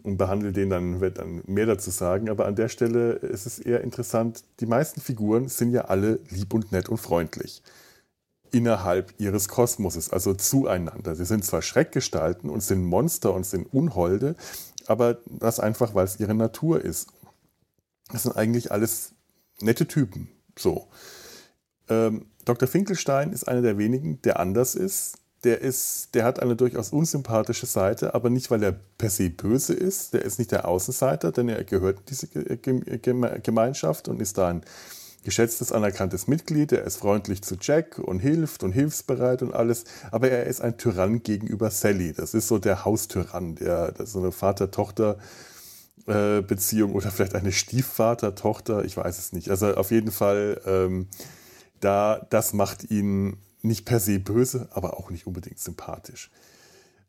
und 0.05 0.17
behandle 0.17 0.53
den 0.53 0.71
dann, 0.71 1.01
werde 1.01 1.23
dann 1.23 1.43
mehr 1.47 1.67
dazu 1.67 1.91
sagen. 1.91 2.31
Aber 2.31 2.47
an 2.47 2.55
der 2.55 2.69
Stelle 2.69 3.15
ist 3.15 3.47
es 3.47 3.59
eher 3.59 3.81
interessant, 3.81 4.45
die 4.61 4.67
meisten 4.67 5.01
Figuren 5.01 5.49
sind 5.49 5.73
ja 5.73 5.87
alle 5.87 6.21
lieb 6.31 6.55
und 6.55 6.71
nett 6.71 6.89
und 6.89 6.99
freundlich 6.99 7.63
innerhalb 8.53 9.13
ihres 9.19 9.49
Kosmoses, 9.49 10.11
also 10.11 10.35
zueinander. 10.35 11.17
Sie 11.17 11.25
sind 11.25 11.45
zwar 11.45 11.63
Schreckgestalten 11.63 12.49
und 12.49 12.63
sind 12.63 12.85
Monster 12.85 13.35
und 13.35 13.45
sind 13.45 13.67
Unholde, 13.75 14.37
aber 14.87 15.19
das 15.27 15.59
einfach, 15.59 15.97
weil 15.97 16.05
es 16.05 16.21
ihre 16.21 16.35
Natur 16.35 16.81
ist. 16.81 17.09
Das 18.13 18.25
sind 18.25 18.37
eigentlich 18.37 18.71
alles 18.73 19.13
nette 19.61 19.87
Typen. 19.87 20.29
So. 20.59 20.89
Ähm, 21.89 22.27
Dr. 22.45 22.69
Finkelstein 22.69 23.33
ist 23.33 23.49
einer 23.49 23.63
der 23.63 23.79
wenigen, 23.79 24.21
der 24.23 24.39
anders 24.41 24.75
ist. 24.75 25.17
Der, 25.45 25.61
ist. 25.61 26.15
der 26.15 26.25
hat 26.25 26.41
eine 26.41 26.57
durchaus 26.57 26.91
unsympathische 26.91 27.67
Seite, 27.67 28.15
aber 28.15 28.31
nicht, 28.31 28.51
weil 28.51 28.63
er 28.63 28.73
per 28.73 29.11
se 29.11 29.29
böse 29.29 29.75
ist. 29.75 30.15
Der 30.15 30.23
ist 30.25 30.39
nicht 30.39 30.53
der 30.53 30.67
Außenseiter, 30.67 31.33
denn 31.33 31.49
er 31.51 31.65
gehört 31.65 31.99
in 32.01 32.05
diese 32.07 32.29
Ge- 32.29 32.57
Ge- 32.57 32.97
Geme- 32.99 33.41
Gemeinschaft 33.41 34.09
und 34.09 34.23
ist 34.23 34.39
da 34.39 34.49
ein 34.49 34.65
geschätztes, 35.23 35.71
anerkanntes 35.73 36.27
Mitglied. 36.29 36.73
Er 36.73 36.85
ist 36.85 36.97
freundlich 36.97 37.43
zu 37.43 37.57
Jack 37.61 37.99
und 37.99 38.21
hilft 38.21 38.63
und 38.63 38.73
hilfsbereit 38.73 39.43
und 39.43 39.53
alles. 39.55 39.85
Aber 40.11 40.31
er 40.31 40.45
ist 40.47 40.63
ein 40.63 40.79
Tyrann 40.79 41.23
gegenüber 41.23 41.71
Sally. 41.71 42.15
Das 42.15 42.33
ist 42.33 42.49
so 42.49 42.59
der 42.59 42.85
Haustyrann, 42.87 43.57
der, 43.57 43.93
so 44.05 44.21
eine 44.21 44.33
Vater-Tochter- 44.33 45.19
äh, 45.19 45.23
Beziehung 46.07 46.93
oder 46.93 47.11
vielleicht 47.11 47.35
eine 47.35 47.53
Stiefvater-Tochter, 47.53 48.85
ich 48.85 48.97
weiß 48.97 49.19
es 49.19 49.33
nicht. 49.33 49.51
Also 49.51 49.75
auf 49.75 49.91
jeden 49.91 50.11
Fall, 50.11 50.61
ähm, 50.67 51.09
da, 51.81 52.27
das 52.31 52.53
macht 52.53 52.91
ihn 52.91 53.39
nicht 53.63 53.87
per 53.87 54.01
se 54.01 54.19
böse, 54.19 54.69
aber 54.73 54.99
auch 54.99 55.11
nicht 55.11 55.27
unbedingt 55.27 55.59
sympathisch. 55.59 56.31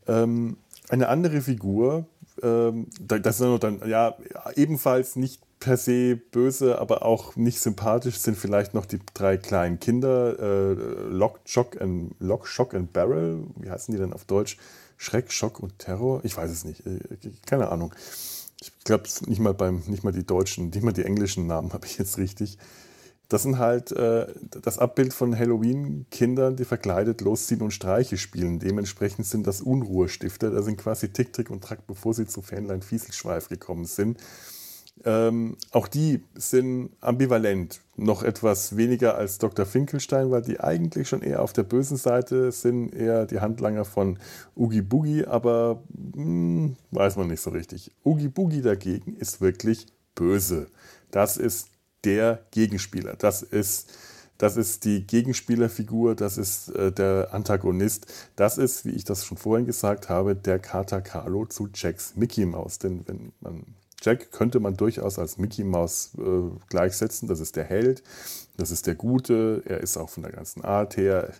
Ähm, 0.07 0.57
eine 0.89 1.09
andere 1.09 1.41
Figur, 1.41 2.05
ähm, 2.41 2.87
da- 3.01 3.19
das 3.19 3.41
ist 3.41 3.63
dann, 3.63 3.81
ja, 3.87 4.15
ebenfalls 4.55 5.15
nicht 5.15 5.41
per 5.59 5.77
se 5.77 6.15
böse, 6.15 6.79
aber 6.79 7.03
auch 7.03 7.35
nicht 7.35 7.59
sympathisch, 7.59 8.19
sind 8.19 8.37
vielleicht 8.37 8.73
noch 8.73 8.85
die 8.85 8.99
drei 9.13 9.37
kleinen 9.37 9.79
Kinder, 9.79 10.37
äh, 10.39 10.73
Lock, 11.09 11.39
Shock 11.45 11.81
and, 11.81 12.13
Lock, 12.19 12.47
Shock 12.47 12.73
and 12.73 12.93
Barrel, 12.93 13.43
wie 13.57 13.69
heißen 13.69 13.93
die 13.93 13.99
denn 13.99 14.13
auf 14.13 14.25
Deutsch? 14.25 14.57
Schreck, 14.97 15.31
Schock 15.31 15.59
und 15.59 15.79
Terror? 15.79 16.21
Ich 16.23 16.37
weiß 16.37 16.51
es 16.51 16.63
nicht, 16.63 16.85
äh, 16.85 16.99
keine 17.45 17.69
Ahnung. 17.69 17.93
Ich 18.61 18.71
glaube, 18.83 19.03
nicht 19.27 19.39
mal 19.39 19.53
beim, 19.53 19.83
nicht 19.87 20.03
mal 20.03 20.13
die 20.13 20.25
deutschen, 20.25 20.69
nicht 20.69 20.83
mal 20.83 20.93
die 20.93 21.03
englischen 21.03 21.47
Namen 21.47 21.73
habe 21.73 21.85
ich 21.85 21.97
jetzt 21.97 22.17
richtig. 22.17 22.57
Das 23.27 23.41
sind 23.41 23.57
halt 23.57 23.91
äh, 23.91 24.27
das 24.61 24.77
Abbild 24.77 25.11
von 25.11 25.37
Halloween-Kindern, 25.37 26.55
die 26.57 26.65
verkleidet 26.65 27.21
losziehen 27.21 27.61
und 27.61 27.71
Streiche 27.71 28.17
spielen. 28.17 28.59
Dementsprechend 28.59 29.25
sind 29.25 29.47
das 29.47 29.61
Unruhestifter. 29.61 30.51
Da 30.51 30.61
sind 30.61 30.77
quasi 30.77 31.09
Tick, 31.09 31.33
Trick 31.33 31.49
und 31.49 31.63
Track, 31.63 31.87
bevor 31.87 32.13
sie 32.13 32.27
zu 32.27 32.43
Fähnlein 32.43 32.83
Fieselschweif 32.83 33.49
gekommen 33.49 33.85
sind. 33.85 34.21
Ähm, 35.03 35.57
auch 35.71 35.87
die 35.87 36.23
sind 36.35 36.91
ambivalent. 37.01 37.81
Noch 37.97 38.23
etwas 38.23 38.77
weniger 38.77 39.15
als 39.15 39.37
Dr. 39.37 39.65
Finkelstein, 39.65 40.31
weil 40.31 40.41
die 40.41 40.59
eigentlich 40.59 41.09
schon 41.09 41.21
eher 41.21 41.41
auf 41.41 41.53
der 41.53 41.63
bösen 41.63 41.97
Seite 41.97 42.51
sind, 42.51 42.93
eher 42.93 43.25
die 43.25 43.39
Handlanger 43.39 43.85
von 43.85 44.19
Oogie 44.55 44.81
Boogie, 44.81 45.25
aber 45.25 45.83
hm, 46.15 46.75
weiß 46.91 47.17
man 47.17 47.27
nicht 47.27 47.41
so 47.41 47.49
richtig. 47.51 47.91
Oogie 48.03 48.29
Boogie 48.29 48.61
dagegen 48.61 49.15
ist 49.17 49.41
wirklich 49.41 49.87
böse. 50.15 50.67
Das 51.11 51.37
ist 51.37 51.69
der 52.05 52.45
Gegenspieler. 52.51 53.15
Das 53.17 53.41
ist, 53.41 53.91
das 54.37 54.57
ist 54.57 54.85
die 54.85 55.05
Gegenspielerfigur, 55.05 56.15
das 56.15 56.37
ist 56.37 56.69
äh, 56.69 56.91
der 56.91 57.29
Antagonist. 57.31 58.07
Das 58.35 58.57
ist, 58.57 58.85
wie 58.85 58.91
ich 58.91 59.03
das 59.03 59.25
schon 59.25 59.37
vorhin 59.37 59.65
gesagt 59.65 60.09
habe, 60.09 60.35
der 60.35 60.59
Kater 60.59 61.01
Carlo 61.01 61.45
zu 61.45 61.69
Jacks 61.73 62.15
Mickey 62.15 62.45
Mouse. 62.45 62.79
Denn 62.79 63.07
wenn 63.07 63.31
man 63.39 63.63
Jack 64.01 64.31
könnte 64.31 64.59
man 64.59 64.77
durchaus 64.77 65.17
als 65.19 65.37
Mickey 65.37 65.63
Mouse 65.63 66.11
äh, 66.17 66.49
gleichsetzen. 66.69 67.27
Das 67.27 67.39
ist 67.39 67.55
der 67.55 67.63
Held, 67.63 68.03
das 68.57 68.71
ist 68.71 68.87
der 68.87 68.95
Gute, 68.95 69.63
er 69.65 69.81
ist 69.81 69.97
auch 69.97 70.09
von 70.09 70.23
der 70.23 70.31
ganzen 70.31 70.63
Art 70.63 70.97
her. 70.97 71.33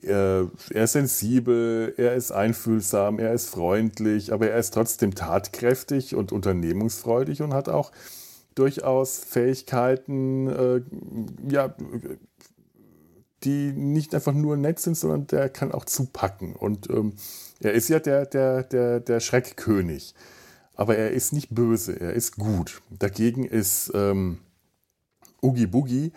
Er, 0.00 0.48
er 0.70 0.84
ist 0.84 0.92
sensibel, 0.92 1.92
er 1.96 2.14
ist 2.14 2.30
einfühlsam, 2.30 3.18
er 3.18 3.32
ist 3.32 3.50
freundlich, 3.50 4.32
aber 4.32 4.48
er 4.48 4.58
ist 4.58 4.72
trotzdem 4.74 5.14
tatkräftig 5.14 6.14
und 6.14 6.30
unternehmungsfreudig 6.30 7.42
und 7.42 7.52
hat 7.52 7.68
auch 7.68 7.90
durchaus 8.54 9.18
Fähigkeiten, 9.18 10.48
äh, 10.48 10.82
ja, 11.48 11.74
die 13.44 13.72
nicht 13.72 14.14
einfach 14.14 14.32
nur 14.32 14.56
nett 14.56 14.80
sind, 14.80 14.96
sondern 14.96 15.26
der 15.28 15.48
kann 15.48 15.72
auch 15.72 15.84
zupacken. 15.84 16.54
Und 16.54 16.90
ähm, 16.90 17.14
er 17.60 17.72
ist 17.72 17.88
ja 17.88 18.00
der, 18.00 18.26
der, 18.26 18.64
der, 18.64 19.00
der 19.00 19.20
Schreckkönig. 19.20 20.14
Aber 20.78 20.96
er 20.96 21.10
ist 21.10 21.32
nicht 21.32 21.48
böse, 21.50 22.00
er 22.00 22.14
ist 22.14 22.36
gut. 22.36 22.82
Dagegen 22.88 23.44
ist 23.44 23.90
ähm, 23.94 24.38
Oogie 25.42 25.66
Boogie 25.66 26.12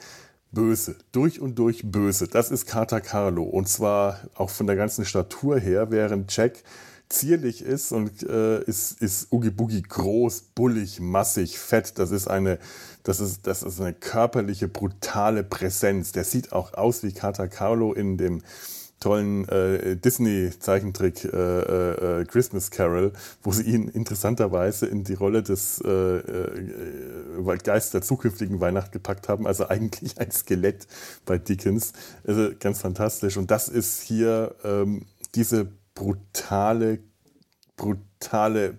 böse, 0.51 0.97
durch 1.11 1.39
und 1.39 1.55
durch 1.55 1.91
böse. 1.91 2.27
Das 2.27 2.51
ist 2.51 2.67
Carter 2.67 3.01
Carlo. 3.01 3.41
Und 3.41 3.67
zwar 3.67 4.19
auch 4.35 4.51
von 4.51 4.67
der 4.67 4.75
ganzen 4.75 5.03
Statur 5.03 5.59
her, 5.59 5.89
während 5.89 6.35
Jack 6.37 6.61
zierlich 7.09 7.63
ist 7.63 7.91
und 7.91 8.21
äh, 8.21 8.63
ist, 8.63 9.01
ist 9.01 9.31
Oogie 9.31 9.49
Boogie 9.49 9.81
groß, 9.81 10.41
bullig, 10.53 10.99
massig, 10.99 11.57
fett. 11.57 11.97
Das 11.97 12.11
ist 12.11 12.27
eine, 12.27 12.59
das 13.01 13.19
ist, 13.19 13.47
das 13.47 13.63
ist 13.63 13.81
eine 13.81 13.93
körperliche, 13.93 14.67
brutale 14.67 15.43
Präsenz. 15.43 16.11
Der 16.11 16.23
sieht 16.23 16.53
auch 16.53 16.75
aus 16.75 17.01
wie 17.01 17.13
Carter 17.13 17.47
Carlo 17.47 17.93
in 17.93 18.17
dem 18.17 18.43
tollen 19.01 19.47
äh, 19.49 19.97
Disney-Zeichentrick 19.97 21.25
äh, 21.25 22.21
äh, 22.21 22.25
Christmas 22.25 22.71
Carol, 22.71 23.11
wo 23.43 23.51
sie 23.51 23.63
ihn 23.63 23.89
interessanterweise 23.89 24.85
in 24.85 25.03
die 25.03 25.15
Rolle 25.15 25.43
des 25.43 25.81
äh, 25.83 25.89
äh, 25.89 27.57
Geistes 27.63 27.91
der 27.91 28.01
zukünftigen 28.01 28.61
Weihnacht 28.61 28.93
gepackt 28.93 29.27
haben. 29.27 29.45
Also 29.45 29.67
eigentlich 29.67 30.17
ein 30.19 30.31
Skelett 30.31 30.87
bei 31.25 31.37
Dickens. 31.37 31.91
Also 32.25 32.51
ganz 32.57 32.79
fantastisch. 32.79 33.35
Und 33.35 33.51
das 33.51 33.67
ist 33.67 34.01
hier 34.01 34.55
ähm, 34.63 35.05
diese 35.35 35.67
brutale 35.93 36.99
brutale 37.75 38.10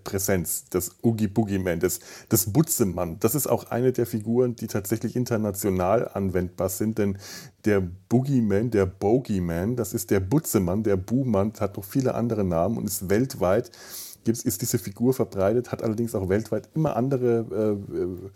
Präsenz, 0.04 0.64
das 0.70 0.96
Oogie 1.02 1.26
Boogie 1.26 1.58
Man, 1.58 1.80
das, 1.80 2.00
das 2.28 2.52
Butzemann. 2.52 3.18
Das 3.20 3.34
ist 3.34 3.46
auch 3.46 3.70
eine 3.70 3.92
der 3.92 4.06
Figuren, 4.06 4.56
die 4.56 4.66
tatsächlich 4.66 5.16
international 5.16 6.08
anwendbar 6.12 6.68
sind, 6.68 6.98
denn 6.98 7.18
der 7.64 7.80
Boogeyman, 7.80 8.70
der 8.70 8.86
Bogeyman, 8.86 9.76
das 9.76 9.94
ist 9.94 10.10
der 10.10 10.20
Butzemann, 10.20 10.82
der 10.82 10.96
Buhmann, 10.96 11.52
hat 11.60 11.76
noch 11.76 11.84
viele 11.84 12.14
andere 12.14 12.44
Namen 12.44 12.78
und 12.78 12.84
ist 12.84 13.08
weltweit, 13.08 13.70
ist 14.24 14.62
diese 14.62 14.78
Figur 14.78 15.14
verbreitet, 15.14 15.72
hat 15.72 15.82
allerdings 15.82 16.14
auch 16.14 16.28
weltweit 16.28 16.68
immer 16.74 16.96
andere 16.96 17.78
äh, 17.90 17.96
äh 17.96 18.30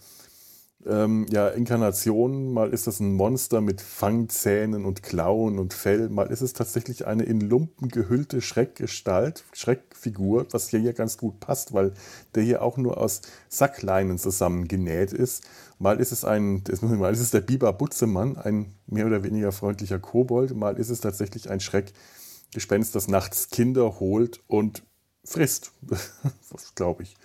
ähm, 0.88 1.26
ja, 1.30 1.48
Inkarnationen. 1.48 2.52
Mal 2.52 2.70
ist 2.72 2.86
das 2.86 3.00
ein 3.00 3.14
Monster 3.14 3.60
mit 3.60 3.80
Fangzähnen 3.80 4.84
und 4.84 5.02
Klauen 5.02 5.58
und 5.58 5.74
Fell. 5.74 6.08
Mal 6.08 6.28
ist 6.28 6.40
es 6.40 6.52
tatsächlich 6.52 7.06
eine 7.06 7.24
in 7.24 7.40
Lumpen 7.40 7.88
gehüllte 7.88 8.40
Schreckgestalt, 8.40 9.44
Schreckfigur, 9.52 10.46
was 10.50 10.68
hier, 10.68 10.92
ganz 10.92 11.18
gut 11.18 11.40
passt, 11.40 11.72
weil 11.72 11.92
der 12.34 12.42
hier 12.42 12.62
auch 12.62 12.76
nur 12.76 12.98
aus 12.98 13.22
Sackleinen 13.48 14.18
zusammengenäht 14.18 15.12
ist. 15.12 15.44
Mal 15.78 16.00
ist 16.00 16.12
es 16.12 16.24
ein, 16.24 16.62
mal 16.80 17.12
ist 17.12 17.20
es 17.20 17.30
der 17.30 17.40
Biber 17.40 17.72
Butzemann, 17.72 18.36
ein 18.36 18.74
mehr 18.86 19.06
oder 19.06 19.24
weniger 19.24 19.52
freundlicher 19.52 19.98
Kobold. 19.98 20.54
Mal 20.54 20.78
ist 20.78 20.90
es 20.90 21.00
tatsächlich 21.00 21.50
ein 21.50 21.60
Schreckgespenst, 21.60 22.94
das 22.94 23.08
nachts 23.08 23.50
Kinder 23.50 24.00
holt 24.00 24.40
und 24.46 24.82
frisst. 25.24 25.72
glaube 26.74 27.02
ich. 27.02 27.16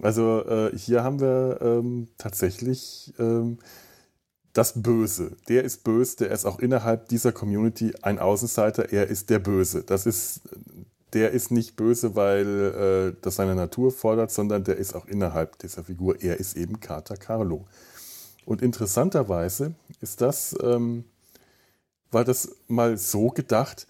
Also 0.00 0.44
äh, 0.44 0.76
hier 0.76 1.02
haben 1.02 1.20
wir 1.20 1.58
ähm, 1.62 2.08
tatsächlich 2.18 3.14
ähm, 3.18 3.58
das 4.52 4.82
Böse. 4.82 5.32
Der 5.48 5.64
ist 5.64 5.84
böse, 5.84 6.16
der 6.16 6.30
ist 6.30 6.44
auch 6.44 6.58
innerhalb 6.58 7.08
dieser 7.08 7.32
Community 7.32 7.92
ein 8.02 8.18
Außenseiter, 8.18 8.92
er 8.92 9.06
ist 9.06 9.30
der 9.30 9.38
Böse. 9.38 9.82
Das 9.82 10.06
ist, 10.06 10.40
der 11.12 11.30
ist 11.32 11.50
nicht 11.50 11.76
böse, 11.76 12.14
weil 12.14 13.14
äh, 13.14 13.20
das 13.22 13.36
seine 13.36 13.54
Natur 13.54 13.90
fordert, 13.90 14.30
sondern 14.30 14.64
der 14.64 14.76
ist 14.76 14.94
auch 14.94 15.06
innerhalb 15.06 15.58
dieser 15.58 15.84
Figur. 15.84 16.20
Er 16.22 16.38
ist 16.38 16.56
eben 16.56 16.80
Carter 16.80 17.16
Carlo. 17.16 17.66
Und 18.44 18.62
interessanterweise 18.62 19.74
ist 20.00 20.20
das, 20.20 20.54
ähm, 20.62 21.04
war 22.10 22.24
das 22.24 22.50
mal 22.68 22.96
so 22.96 23.28
gedacht, 23.28 23.86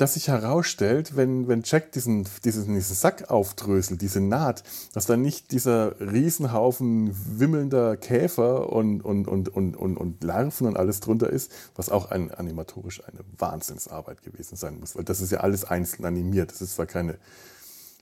dass 0.00 0.14
sich 0.14 0.28
herausstellt, 0.28 1.14
wenn, 1.16 1.46
wenn 1.46 1.62
Jack 1.62 1.92
diesen, 1.92 2.26
diesen, 2.44 2.74
diesen 2.74 2.96
Sack 2.96 3.30
aufdröselt, 3.30 4.00
diese 4.00 4.20
Naht, 4.20 4.62
dass 4.94 5.04
da 5.04 5.18
nicht 5.18 5.52
dieser 5.52 6.00
Riesenhaufen 6.00 7.14
wimmelnder 7.38 7.98
Käfer 7.98 8.72
und, 8.72 9.02
und, 9.02 9.28
und, 9.28 9.50
und, 9.50 9.76
und, 9.76 9.96
und 9.98 10.24
Larven 10.24 10.66
und 10.66 10.78
alles 10.78 11.00
drunter 11.00 11.28
ist, 11.28 11.52
was 11.76 11.90
auch 11.90 12.10
ein, 12.10 12.30
animatorisch 12.30 13.02
eine 13.06 13.20
Wahnsinnsarbeit 13.36 14.22
gewesen 14.22 14.56
sein 14.56 14.80
muss, 14.80 14.96
weil 14.96 15.04
das 15.04 15.20
ist 15.20 15.32
ja 15.32 15.40
alles 15.40 15.64
einzeln 15.64 16.06
animiert. 16.06 16.50
Das 16.50 16.62
ist 16.62 16.76
zwar 16.76 16.86
keine 16.86 17.18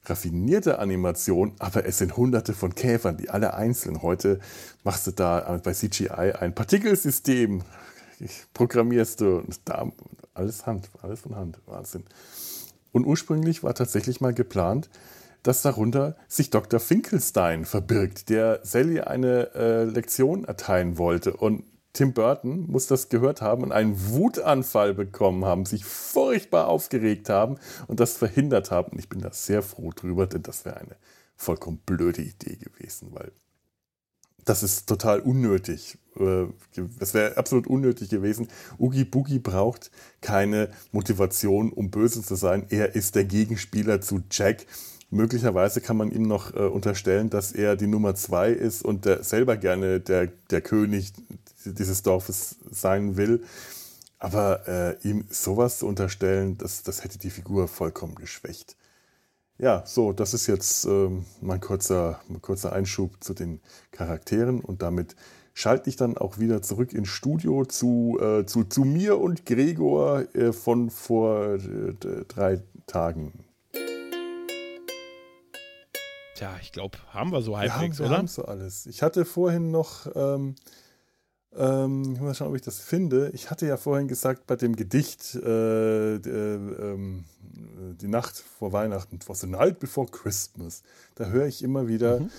raffinierte 0.07 0.79
Animation, 0.79 1.55
aber 1.59 1.85
es 1.85 1.99
sind 1.99 2.17
hunderte 2.17 2.53
von 2.53 2.77
Käfern, 2.77 3.17
die 3.17 3.29
alle 3.29 3.55
einzeln. 3.55 4.03
Heute 4.03 4.39
machst 4.85 5.09
du 5.09 5.11
da 5.11 5.61
bei 5.65 5.73
CGI 5.73 6.33
ein 6.39 6.55
Partikelsystem, 6.55 7.63
programmierst 8.55 9.21
du 9.21 9.43
da 9.65 9.91
alles 10.39 10.67
Hand, 10.67 10.89
alles 11.03 11.21
von 11.21 11.37
Hand. 11.37 11.59
Wahnsinn. 11.67 12.05
Und 12.93 13.05
ursprünglich 13.05 13.63
war 13.63 13.75
tatsächlich 13.75 14.21
mal 14.21 14.33
geplant, 14.33 14.89
dass 15.43 15.63
darunter 15.63 16.17
sich 16.27 16.51
Dr. 16.51 16.81
Finkelstein 16.81 17.65
verbirgt, 17.65 18.29
der 18.29 18.61
Sally 18.63 19.01
eine 19.01 19.55
äh, 19.55 19.85
Lektion 19.85 20.45
erteilen 20.45 20.99
wollte. 20.99 21.37
Und 21.37 21.65
Tim 21.93 22.13
Burton 22.13 22.71
muss 22.71 22.87
das 22.87 23.09
gehört 23.09 23.41
haben 23.41 23.63
und 23.63 23.73
einen 23.73 24.11
Wutanfall 24.11 24.95
bekommen 24.95 25.45
haben, 25.45 25.65
sich 25.65 25.85
furchtbar 25.85 26.69
aufgeregt 26.69 27.29
haben 27.29 27.59
und 27.87 28.01
das 28.01 28.17
verhindert 28.17 28.71
haben. 28.71 28.93
Und 28.93 28.99
ich 28.99 29.09
bin 29.09 29.21
da 29.21 29.33
sehr 29.33 29.63
froh 29.63 29.91
drüber, 29.91 30.27
denn 30.27 30.43
das 30.43 30.65
wäre 30.65 30.77
eine 30.77 30.97
vollkommen 31.37 31.79
blöde 31.79 32.23
Idee 32.23 32.57
gewesen, 32.57 33.09
weil 33.13 33.33
das 34.45 34.63
ist 34.63 34.89
total 34.89 35.21
unnötig. 35.21 35.99
Es 37.01 37.15
wäre 37.15 37.37
absolut 37.37 37.67
unnötig 37.67 38.09
gewesen. 38.09 38.49
Oogie 38.79 39.05
Boogie 39.05 39.39
braucht 39.39 39.91
keine 40.21 40.71
Motivation, 40.93 41.73
um 41.73 41.91
böse 41.91 42.23
zu 42.23 42.35
sein. 42.35 42.67
Er 42.71 42.95
ist 42.95 43.15
der 43.15 43.25
Gegenspieler 43.25 44.01
zu 44.01 44.23
Jack. 44.31 44.67
Möglicherweise 45.11 45.81
kann 45.81 45.97
man 45.97 46.11
ihm 46.11 46.23
noch 46.23 46.55
äh, 46.55 46.59
unterstellen, 46.59 47.31
dass 47.31 47.53
er 47.53 47.77
die 47.77 47.87
Nummer 47.87 48.15
zwei 48.15 48.51
ist 48.51 48.85
und 48.85 49.07
der 49.07 49.25
selber 49.25 49.57
gerne 49.57 50.01
der, 50.01 50.27
der 50.51 50.61
König 50.61 51.13
dieses 51.65 52.03
Dorfes 52.03 52.57
sein 52.71 53.17
will. 53.17 53.43
Aber 54.19 54.69
äh, 54.69 55.09
ihm 55.09 55.25
sowas 55.31 55.79
zu 55.79 55.87
unterstellen, 55.87 56.59
das, 56.59 56.83
das 56.83 57.05
hätte 57.05 57.19
die 57.19 57.31
Figur 57.31 57.69
vollkommen 57.69 58.17
geschwächt. 58.17 58.77
Ja, 59.61 59.83
so, 59.87 60.13
das 60.13 60.35
ist 60.35 60.47
jetzt 60.47 60.85
ähm, 60.85 61.25
mein, 61.41 61.61
kurzer, 61.61 62.21
mein 62.29 62.41
kurzer 62.41 62.73
Einschub 62.73 63.17
zu 63.21 63.35
den 63.35 63.61
Charakteren 63.91 64.61
und 64.61 64.83
damit 64.83 65.17
schalte 65.59 65.91
ich 65.91 65.97
dann 65.97 66.17
auch 66.17 66.39
wieder 66.39 66.63
zurück 66.63 66.93
ins 66.93 67.09
Studio 67.09 67.65
zu, 67.65 68.17
äh, 68.21 68.47
zu, 68.47 68.63
zu 68.63 68.83
mir 68.83 69.19
und 69.19 69.45
Gregor 69.45 70.33
äh, 70.37 70.53
von 70.53 70.89
vor 70.89 71.55
äh, 71.55 71.95
drei 72.29 72.63
Tagen. 72.87 73.33
Tja, 76.37 76.55
ich 76.63 76.71
glaube, 76.71 76.99
haben 77.11 77.33
wir 77.33 77.43
so 77.43 77.59
halbwegs, 77.59 77.99
wir 77.99 78.05
haben, 78.05 78.13
wir 78.13 78.19
haben 78.19 78.29
so 78.29 78.45
alles. 78.45 78.87
Ich 78.87 79.03
hatte 79.03 79.25
vorhin 79.25 79.73
noch 79.73 80.07
ähm, 80.15 80.55
ähm, 81.57 82.03
ich 82.03 82.09
muss 82.09 82.21
mal 82.21 82.35
schauen, 82.35 82.49
ob 82.51 82.55
ich 82.55 82.63
das 82.63 82.79
finde. 82.79 83.31
Ich 83.35 83.51
hatte 83.51 83.67
ja 83.67 83.77
vorhin 83.77 84.07
gesagt, 84.07 84.47
bei 84.47 84.55
dem 84.55 84.77
Gedicht 84.77 85.35
äh, 85.35 86.15
äh, 86.15 86.55
äh, 86.55 86.99
Die 88.01 88.07
Nacht 88.07 88.37
vor 88.37 88.73
Weihnachten, 88.73 89.19
was 89.27 89.41
the 89.41 89.49
night 89.49 89.81
before 89.81 90.07
Christmas, 90.09 90.85
da 91.17 91.25
höre 91.27 91.47
ich 91.47 91.65
immer 91.65 91.89
wieder 91.89 92.21
mhm. 92.21 92.31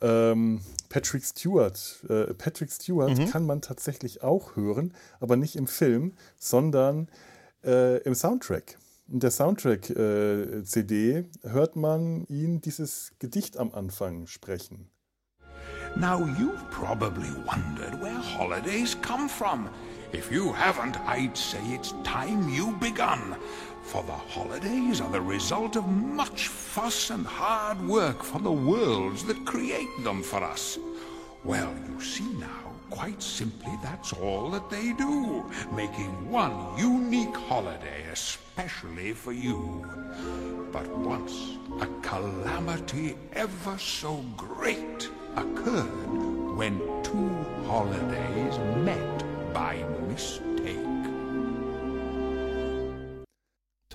Ähm, 0.00 0.60
Patrick 0.88 1.24
Stewart. 1.24 2.04
Äh, 2.08 2.34
Patrick 2.34 2.70
Stewart 2.70 3.18
mhm. 3.18 3.30
kann 3.30 3.46
man 3.46 3.60
tatsächlich 3.60 4.22
auch 4.22 4.56
hören, 4.56 4.94
aber 5.20 5.36
nicht 5.36 5.56
im 5.56 5.66
Film, 5.66 6.14
sondern 6.36 7.08
äh, 7.64 7.98
im 8.02 8.14
Soundtrack. 8.14 8.78
In 9.10 9.20
der 9.20 9.30
Soundtrack-CD 9.30 11.10
äh, 11.12 11.24
hört 11.42 11.76
man 11.76 12.26
ihn 12.26 12.60
dieses 12.60 13.12
Gedicht 13.18 13.56
am 13.56 13.72
Anfang 13.72 14.26
sprechen. 14.26 14.90
Now, 15.96 16.18
you've 16.38 16.70
probably 16.70 17.30
wondered 17.46 18.00
where 18.00 18.20
holidays 18.20 18.94
come 19.00 19.28
from. 19.28 19.70
If 20.12 20.30
you 20.30 20.52
haven't, 20.52 20.96
I'd 21.06 21.36
say 21.36 21.58
it's 21.74 21.94
time 22.04 22.48
you 22.48 22.76
begun. 22.78 23.36
For 23.88 24.02
the 24.02 24.12
holidays 24.12 25.00
are 25.00 25.10
the 25.10 25.22
result 25.22 25.74
of 25.74 25.88
much 25.88 26.48
fuss 26.48 27.08
and 27.08 27.26
hard 27.26 27.80
work 27.88 28.22
for 28.22 28.38
the 28.38 28.52
worlds 28.52 29.24
that 29.24 29.46
create 29.46 30.04
them 30.04 30.22
for 30.22 30.44
us. 30.44 30.78
Well, 31.42 31.74
you 31.88 31.98
see 31.98 32.28
now, 32.34 32.74
quite 32.90 33.22
simply, 33.22 33.72
that's 33.82 34.12
all 34.12 34.50
that 34.50 34.68
they 34.68 34.92
do, 34.92 35.50
making 35.72 36.30
one 36.30 36.78
unique 36.78 37.34
holiday 37.34 38.04
especially 38.12 39.14
for 39.14 39.32
you. 39.32 39.86
But 40.70 40.86
once 40.88 41.56
a 41.80 41.86
calamity 42.02 43.16
ever 43.32 43.78
so 43.78 44.22
great 44.36 45.08
occurred 45.34 46.56
when 46.58 46.78
two 47.02 47.30
holidays 47.66 48.58
met 48.84 49.24
by 49.54 49.82
mistake. 50.06 50.57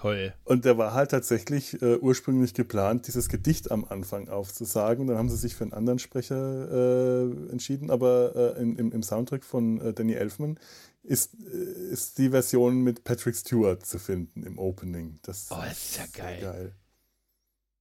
Toll. 0.04 0.34
Und 0.44 0.66
der 0.66 0.78
war 0.78 0.94
halt 0.94 1.12
tatsächlich 1.12 1.82
äh, 1.82 1.96
ursprünglich 1.96 2.54
geplant, 2.54 3.08
dieses 3.08 3.30
Gedicht 3.30 3.72
am 3.72 3.86
Anfang 3.86 4.28
aufzusagen. 4.28 5.08
Dann 5.08 5.18
haben 5.18 5.30
sie 5.30 5.38
sich 5.38 5.56
für 5.56 5.64
einen 5.64 5.72
anderen 5.72 5.98
Sprecher 5.98 6.36
äh, 6.70 7.52
entschieden, 7.54 7.90
aber 7.90 8.56
äh, 8.58 8.62
in, 8.62 8.76
im, 8.76 8.92
im 8.92 9.02
Soundtrack 9.02 9.46
von 9.46 9.80
äh, 9.80 9.94
Danny 9.94 10.12
Elfman 10.14 10.60
ist, 11.04 11.36
äh, 11.36 11.92
ist 11.94 12.18
die 12.18 12.32
Version 12.32 12.82
mit 12.82 13.06
Patrick 13.06 13.38
Stewart 13.38 13.86
zu 13.86 13.98
finden 13.98 14.44
im 14.44 14.60
Opening. 14.60 15.20
Das, 15.22 15.48
Oh, 15.52 15.56
das 15.64 15.78
ist 15.78 15.98
ja 15.98 16.06
geil. 16.14 16.42
geil. 16.42 16.76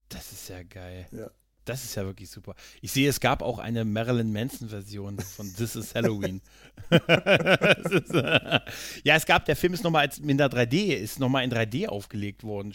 Das 0.08 0.30
ist 0.30 0.48
ja 0.48 0.62
geil. 0.62 1.08
Ja. 1.10 1.28
Das 1.64 1.84
ist 1.84 1.94
ja 1.94 2.04
wirklich 2.04 2.28
super. 2.28 2.54
Ich 2.80 2.90
sehe, 2.90 3.08
es 3.08 3.20
gab 3.20 3.42
auch 3.42 3.58
eine 3.58 3.84
Marilyn 3.84 4.32
Manson-Version 4.32 5.18
von 5.20 5.54
This 5.54 5.76
is 5.76 5.94
Halloween. 5.94 6.40
Ist, 6.90 8.12
ja, 9.04 9.16
es 9.16 9.26
gab, 9.26 9.44
der 9.44 9.54
Film 9.54 9.74
ist 9.74 9.84
nochmal 9.84 10.08
in 10.20 10.38
der 10.38 10.50
3D, 10.50 10.94
ist 10.94 11.20
nochmal 11.20 11.44
in 11.44 11.52
3D 11.52 11.86
aufgelegt 11.86 12.42
worden. 12.42 12.74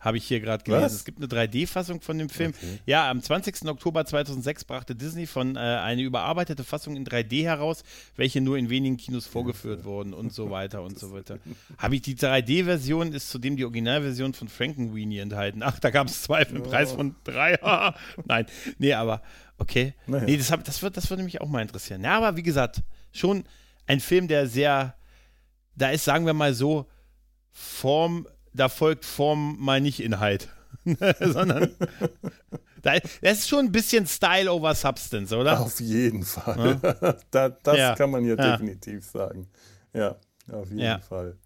Habe 0.00 0.16
ich 0.16 0.24
hier 0.24 0.40
gerade 0.40 0.62
gelesen. 0.62 0.84
Was? 0.84 0.92
Es 0.92 1.04
gibt 1.04 1.18
eine 1.18 1.26
3D-Fassung 1.26 2.00
von 2.00 2.18
dem 2.18 2.28
Film. 2.28 2.52
Okay. 2.56 2.78
Ja, 2.86 3.10
am 3.10 3.20
20. 3.20 3.66
Oktober 3.66 4.04
2006 4.04 4.64
brachte 4.64 4.94
Disney 4.94 5.26
von 5.26 5.56
äh, 5.56 5.58
eine 5.58 6.02
überarbeitete 6.02 6.62
Fassung 6.62 6.96
in 6.96 7.04
3D 7.04 7.42
heraus, 7.42 7.82
welche 8.14 8.40
nur 8.40 8.58
in 8.58 8.70
wenigen 8.70 8.96
Kinos 8.96 9.26
vorgeführt 9.26 9.84
wurden 9.84 10.14
und 10.14 10.32
so 10.32 10.50
weiter 10.50 10.82
und 10.82 10.98
so 10.98 11.12
weiter. 11.12 11.38
Habe 11.78 11.96
ich 11.96 12.02
die 12.02 12.14
3D-Version 12.14 13.12
ist 13.12 13.30
zudem 13.30 13.56
die 13.56 13.64
Originalversion 13.64 14.34
von 14.34 14.48
Frankenweenie 14.48 15.18
enthalten. 15.18 15.62
Ach, 15.64 15.78
da 15.80 15.90
gab 15.90 16.06
es 16.06 16.22
zwei 16.22 16.44
für 16.44 16.54
den 16.54 16.62
Preis 16.62 16.92
von 16.92 17.16
drei. 17.24 17.58
Nein, 18.24 18.46
nee, 18.78 18.92
aber 18.92 19.22
okay. 19.58 19.94
Naja. 20.06 20.24
Nee, 20.24 20.36
das, 20.36 20.52
hab, 20.52 20.62
das, 20.62 20.80
wird, 20.80 20.96
das 20.96 21.10
würde 21.10 21.24
mich 21.24 21.40
auch 21.40 21.48
mal 21.48 21.62
interessieren. 21.62 22.04
Ja, 22.04 22.16
aber 22.16 22.36
wie 22.36 22.42
gesagt, 22.44 22.82
schon 23.12 23.44
ein 23.86 23.98
Film, 23.98 24.28
der 24.28 24.46
sehr, 24.46 24.94
da 25.74 25.90
ist, 25.90 26.04
sagen 26.04 26.24
wir 26.24 26.34
mal 26.34 26.54
so, 26.54 26.86
Form, 27.50 28.28
da 28.54 28.68
folgt 28.68 29.04
Form 29.04 29.56
mal 29.58 29.80
nicht 29.80 30.00
Inhalt. 30.00 30.48
Sondern 31.20 31.70
da, 32.82 32.98
das 33.20 33.38
ist 33.40 33.48
schon 33.48 33.66
ein 33.66 33.72
bisschen 33.72 34.06
Style 34.06 34.50
over 34.52 34.74
Substance, 34.74 35.34
oder? 35.34 35.60
Auf 35.60 35.80
jeden 35.80 36.22
Fall. 36.24 36.78
da, 37.30 37.48
das 37.50 37.76
Ja. 37.76 37.94
kann 37.94 38.10
man 38.10 38.24
hier 38.24 38.36
Ja. 38.36 38.52
definitiv 38.52 39.04
sagen. 39.04 39.48
Ja, 39.92 40.16
auf 40.50 40.68
jeden 40.68 40.80
Ja. 40.80 40.98
Fall. 41.00 41.36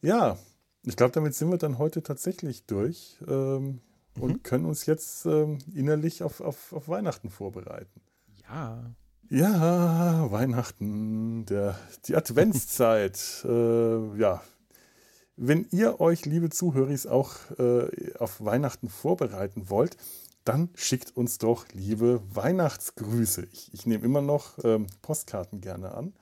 Ja, 0.00 0.38
ich 0.84 0.96
glaube, 0.96 1.12
damit 1.12 1.34
sind 1.34 1.50
wir 1.50 1.58
dann 1.58 1.78
heute 1.78 2.02
tatsächlich 2.02 2.66
durch 2.66 3.18
ähm, 3.28 3.80
Mhm. 4.14 4.22
und 4.22 4.44
können 4.44 4.66
uns 4.66 4.84
jetzt 4.86 5.24
ähm, 5.26 5.58
innerlich 5.74 6.22
auf, 6.22 6.40
auf, 6.40 6.72
auf 6.72 6.88
Weihnachten 6.88 7.30
vorbereiten. 7.30 8.00
Ja. 8.48 8.94
Ja, 9.30 10.30
Weihnachten, 10.30 11.46
der, 11.46 11.78
die 12.06 12.14
Adventszeit. 12.16 13.18
äh, 13.48 14.18
ja, 14.18 14.42
wenn 15.36 15.66
ihr 15.70 16.00
euch, 16.00 16.26
liebe 16.26 16.50
Zuhörer, 16.50 16.94
auch 17.10 17.34
äh, 17.58 18.14
auf 18.18 18.44
Weihnachten 18.44 18.88
vorbereiten 18.88 19.70
wollt, 19.70 19.96
dann 20.44 20.70
schickt 20.74 21.16
uns 21.16 21.38
doch 21.38 21.66
liebe 21.72 22.20
Weihnachtsgrüße. 22.32 23.46
Ich, 23.52 23.72
ich 23.72 23.86
nehme 23.86 24.04
immer 24.04 24.20
noch 24.20 24.58
ähm, 24.64 24.86
Postkarten 25.00 25.60
gerne 25.60 25.94
an. 25.94 26.12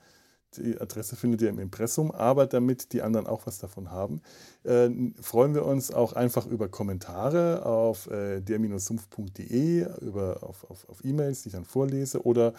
Die 0.57 0.81
Adresse 0.81 1.15
findet 1.15 1.43
ihr 1.43 1.49
im 1.49 1.61
Impressum, 1.61 2.11
aber 2.11 2.47
damit 2.47 2.93
die 2.93 3.03
anderen 3.03 3.29
auch 3.29 3.47
was 3.47 3.59
davon 3.59 3.91
haben, 3.91 4.21
äh, 4.65 4.91
freuen 5.21 5.55
wir 5.55 5.65
uns 5.65 5.93
auch 5.93 6.13
einfach 6.13 6.47
über 6.47 6.69
Kommentare 6.69 7.65
auf 7.65 8.11
äh, 8.11 8.41
der-sumpf.de, 8.41 9.87
auf, 9.87 10.69
auf, 10.69 10.89
auf 10.89 11.05
E-Mails, 11.05 11.43
die 11.43 11.51
ich 11.51 11.55
dann 11.55 11.65
vorlese 11.65 12.25
oder 12.25 12.53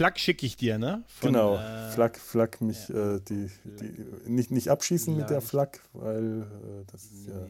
Flak 0.00 0.18
schicke 0.18 0.46
ich 0.46 0.56
dir, 0.56 0.78
ne? 0.78 1.04
Von, 1.08 1.34
genau, 1.34 1.56
Äh, 1.56 1.90
Flak, 1.90 2.16
Flak 2.16 2.62
mich, 2.62 2.88
äh, 2.88 3.20
die, 3.20 3.50
die, 3.64 4.30
nicht, 4.30 4.50
nicht 4.50 4.70
abschießen 4.70 5.14
mit 5.14 5.28
der. 5.28 5.42
Flak, 5.42 5.80
weil 5.92 6.40
äh, 6.40 6.90
das 6.90 7.04
ist 7.04 7.28
ja. 7.28 7.46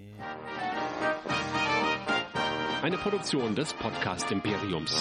Eine 2.82 2.98
Produktion 2.98 3.54
des 3.54 3.72
Podcast 3.74 4.32
Imperiums. 4.32 5.00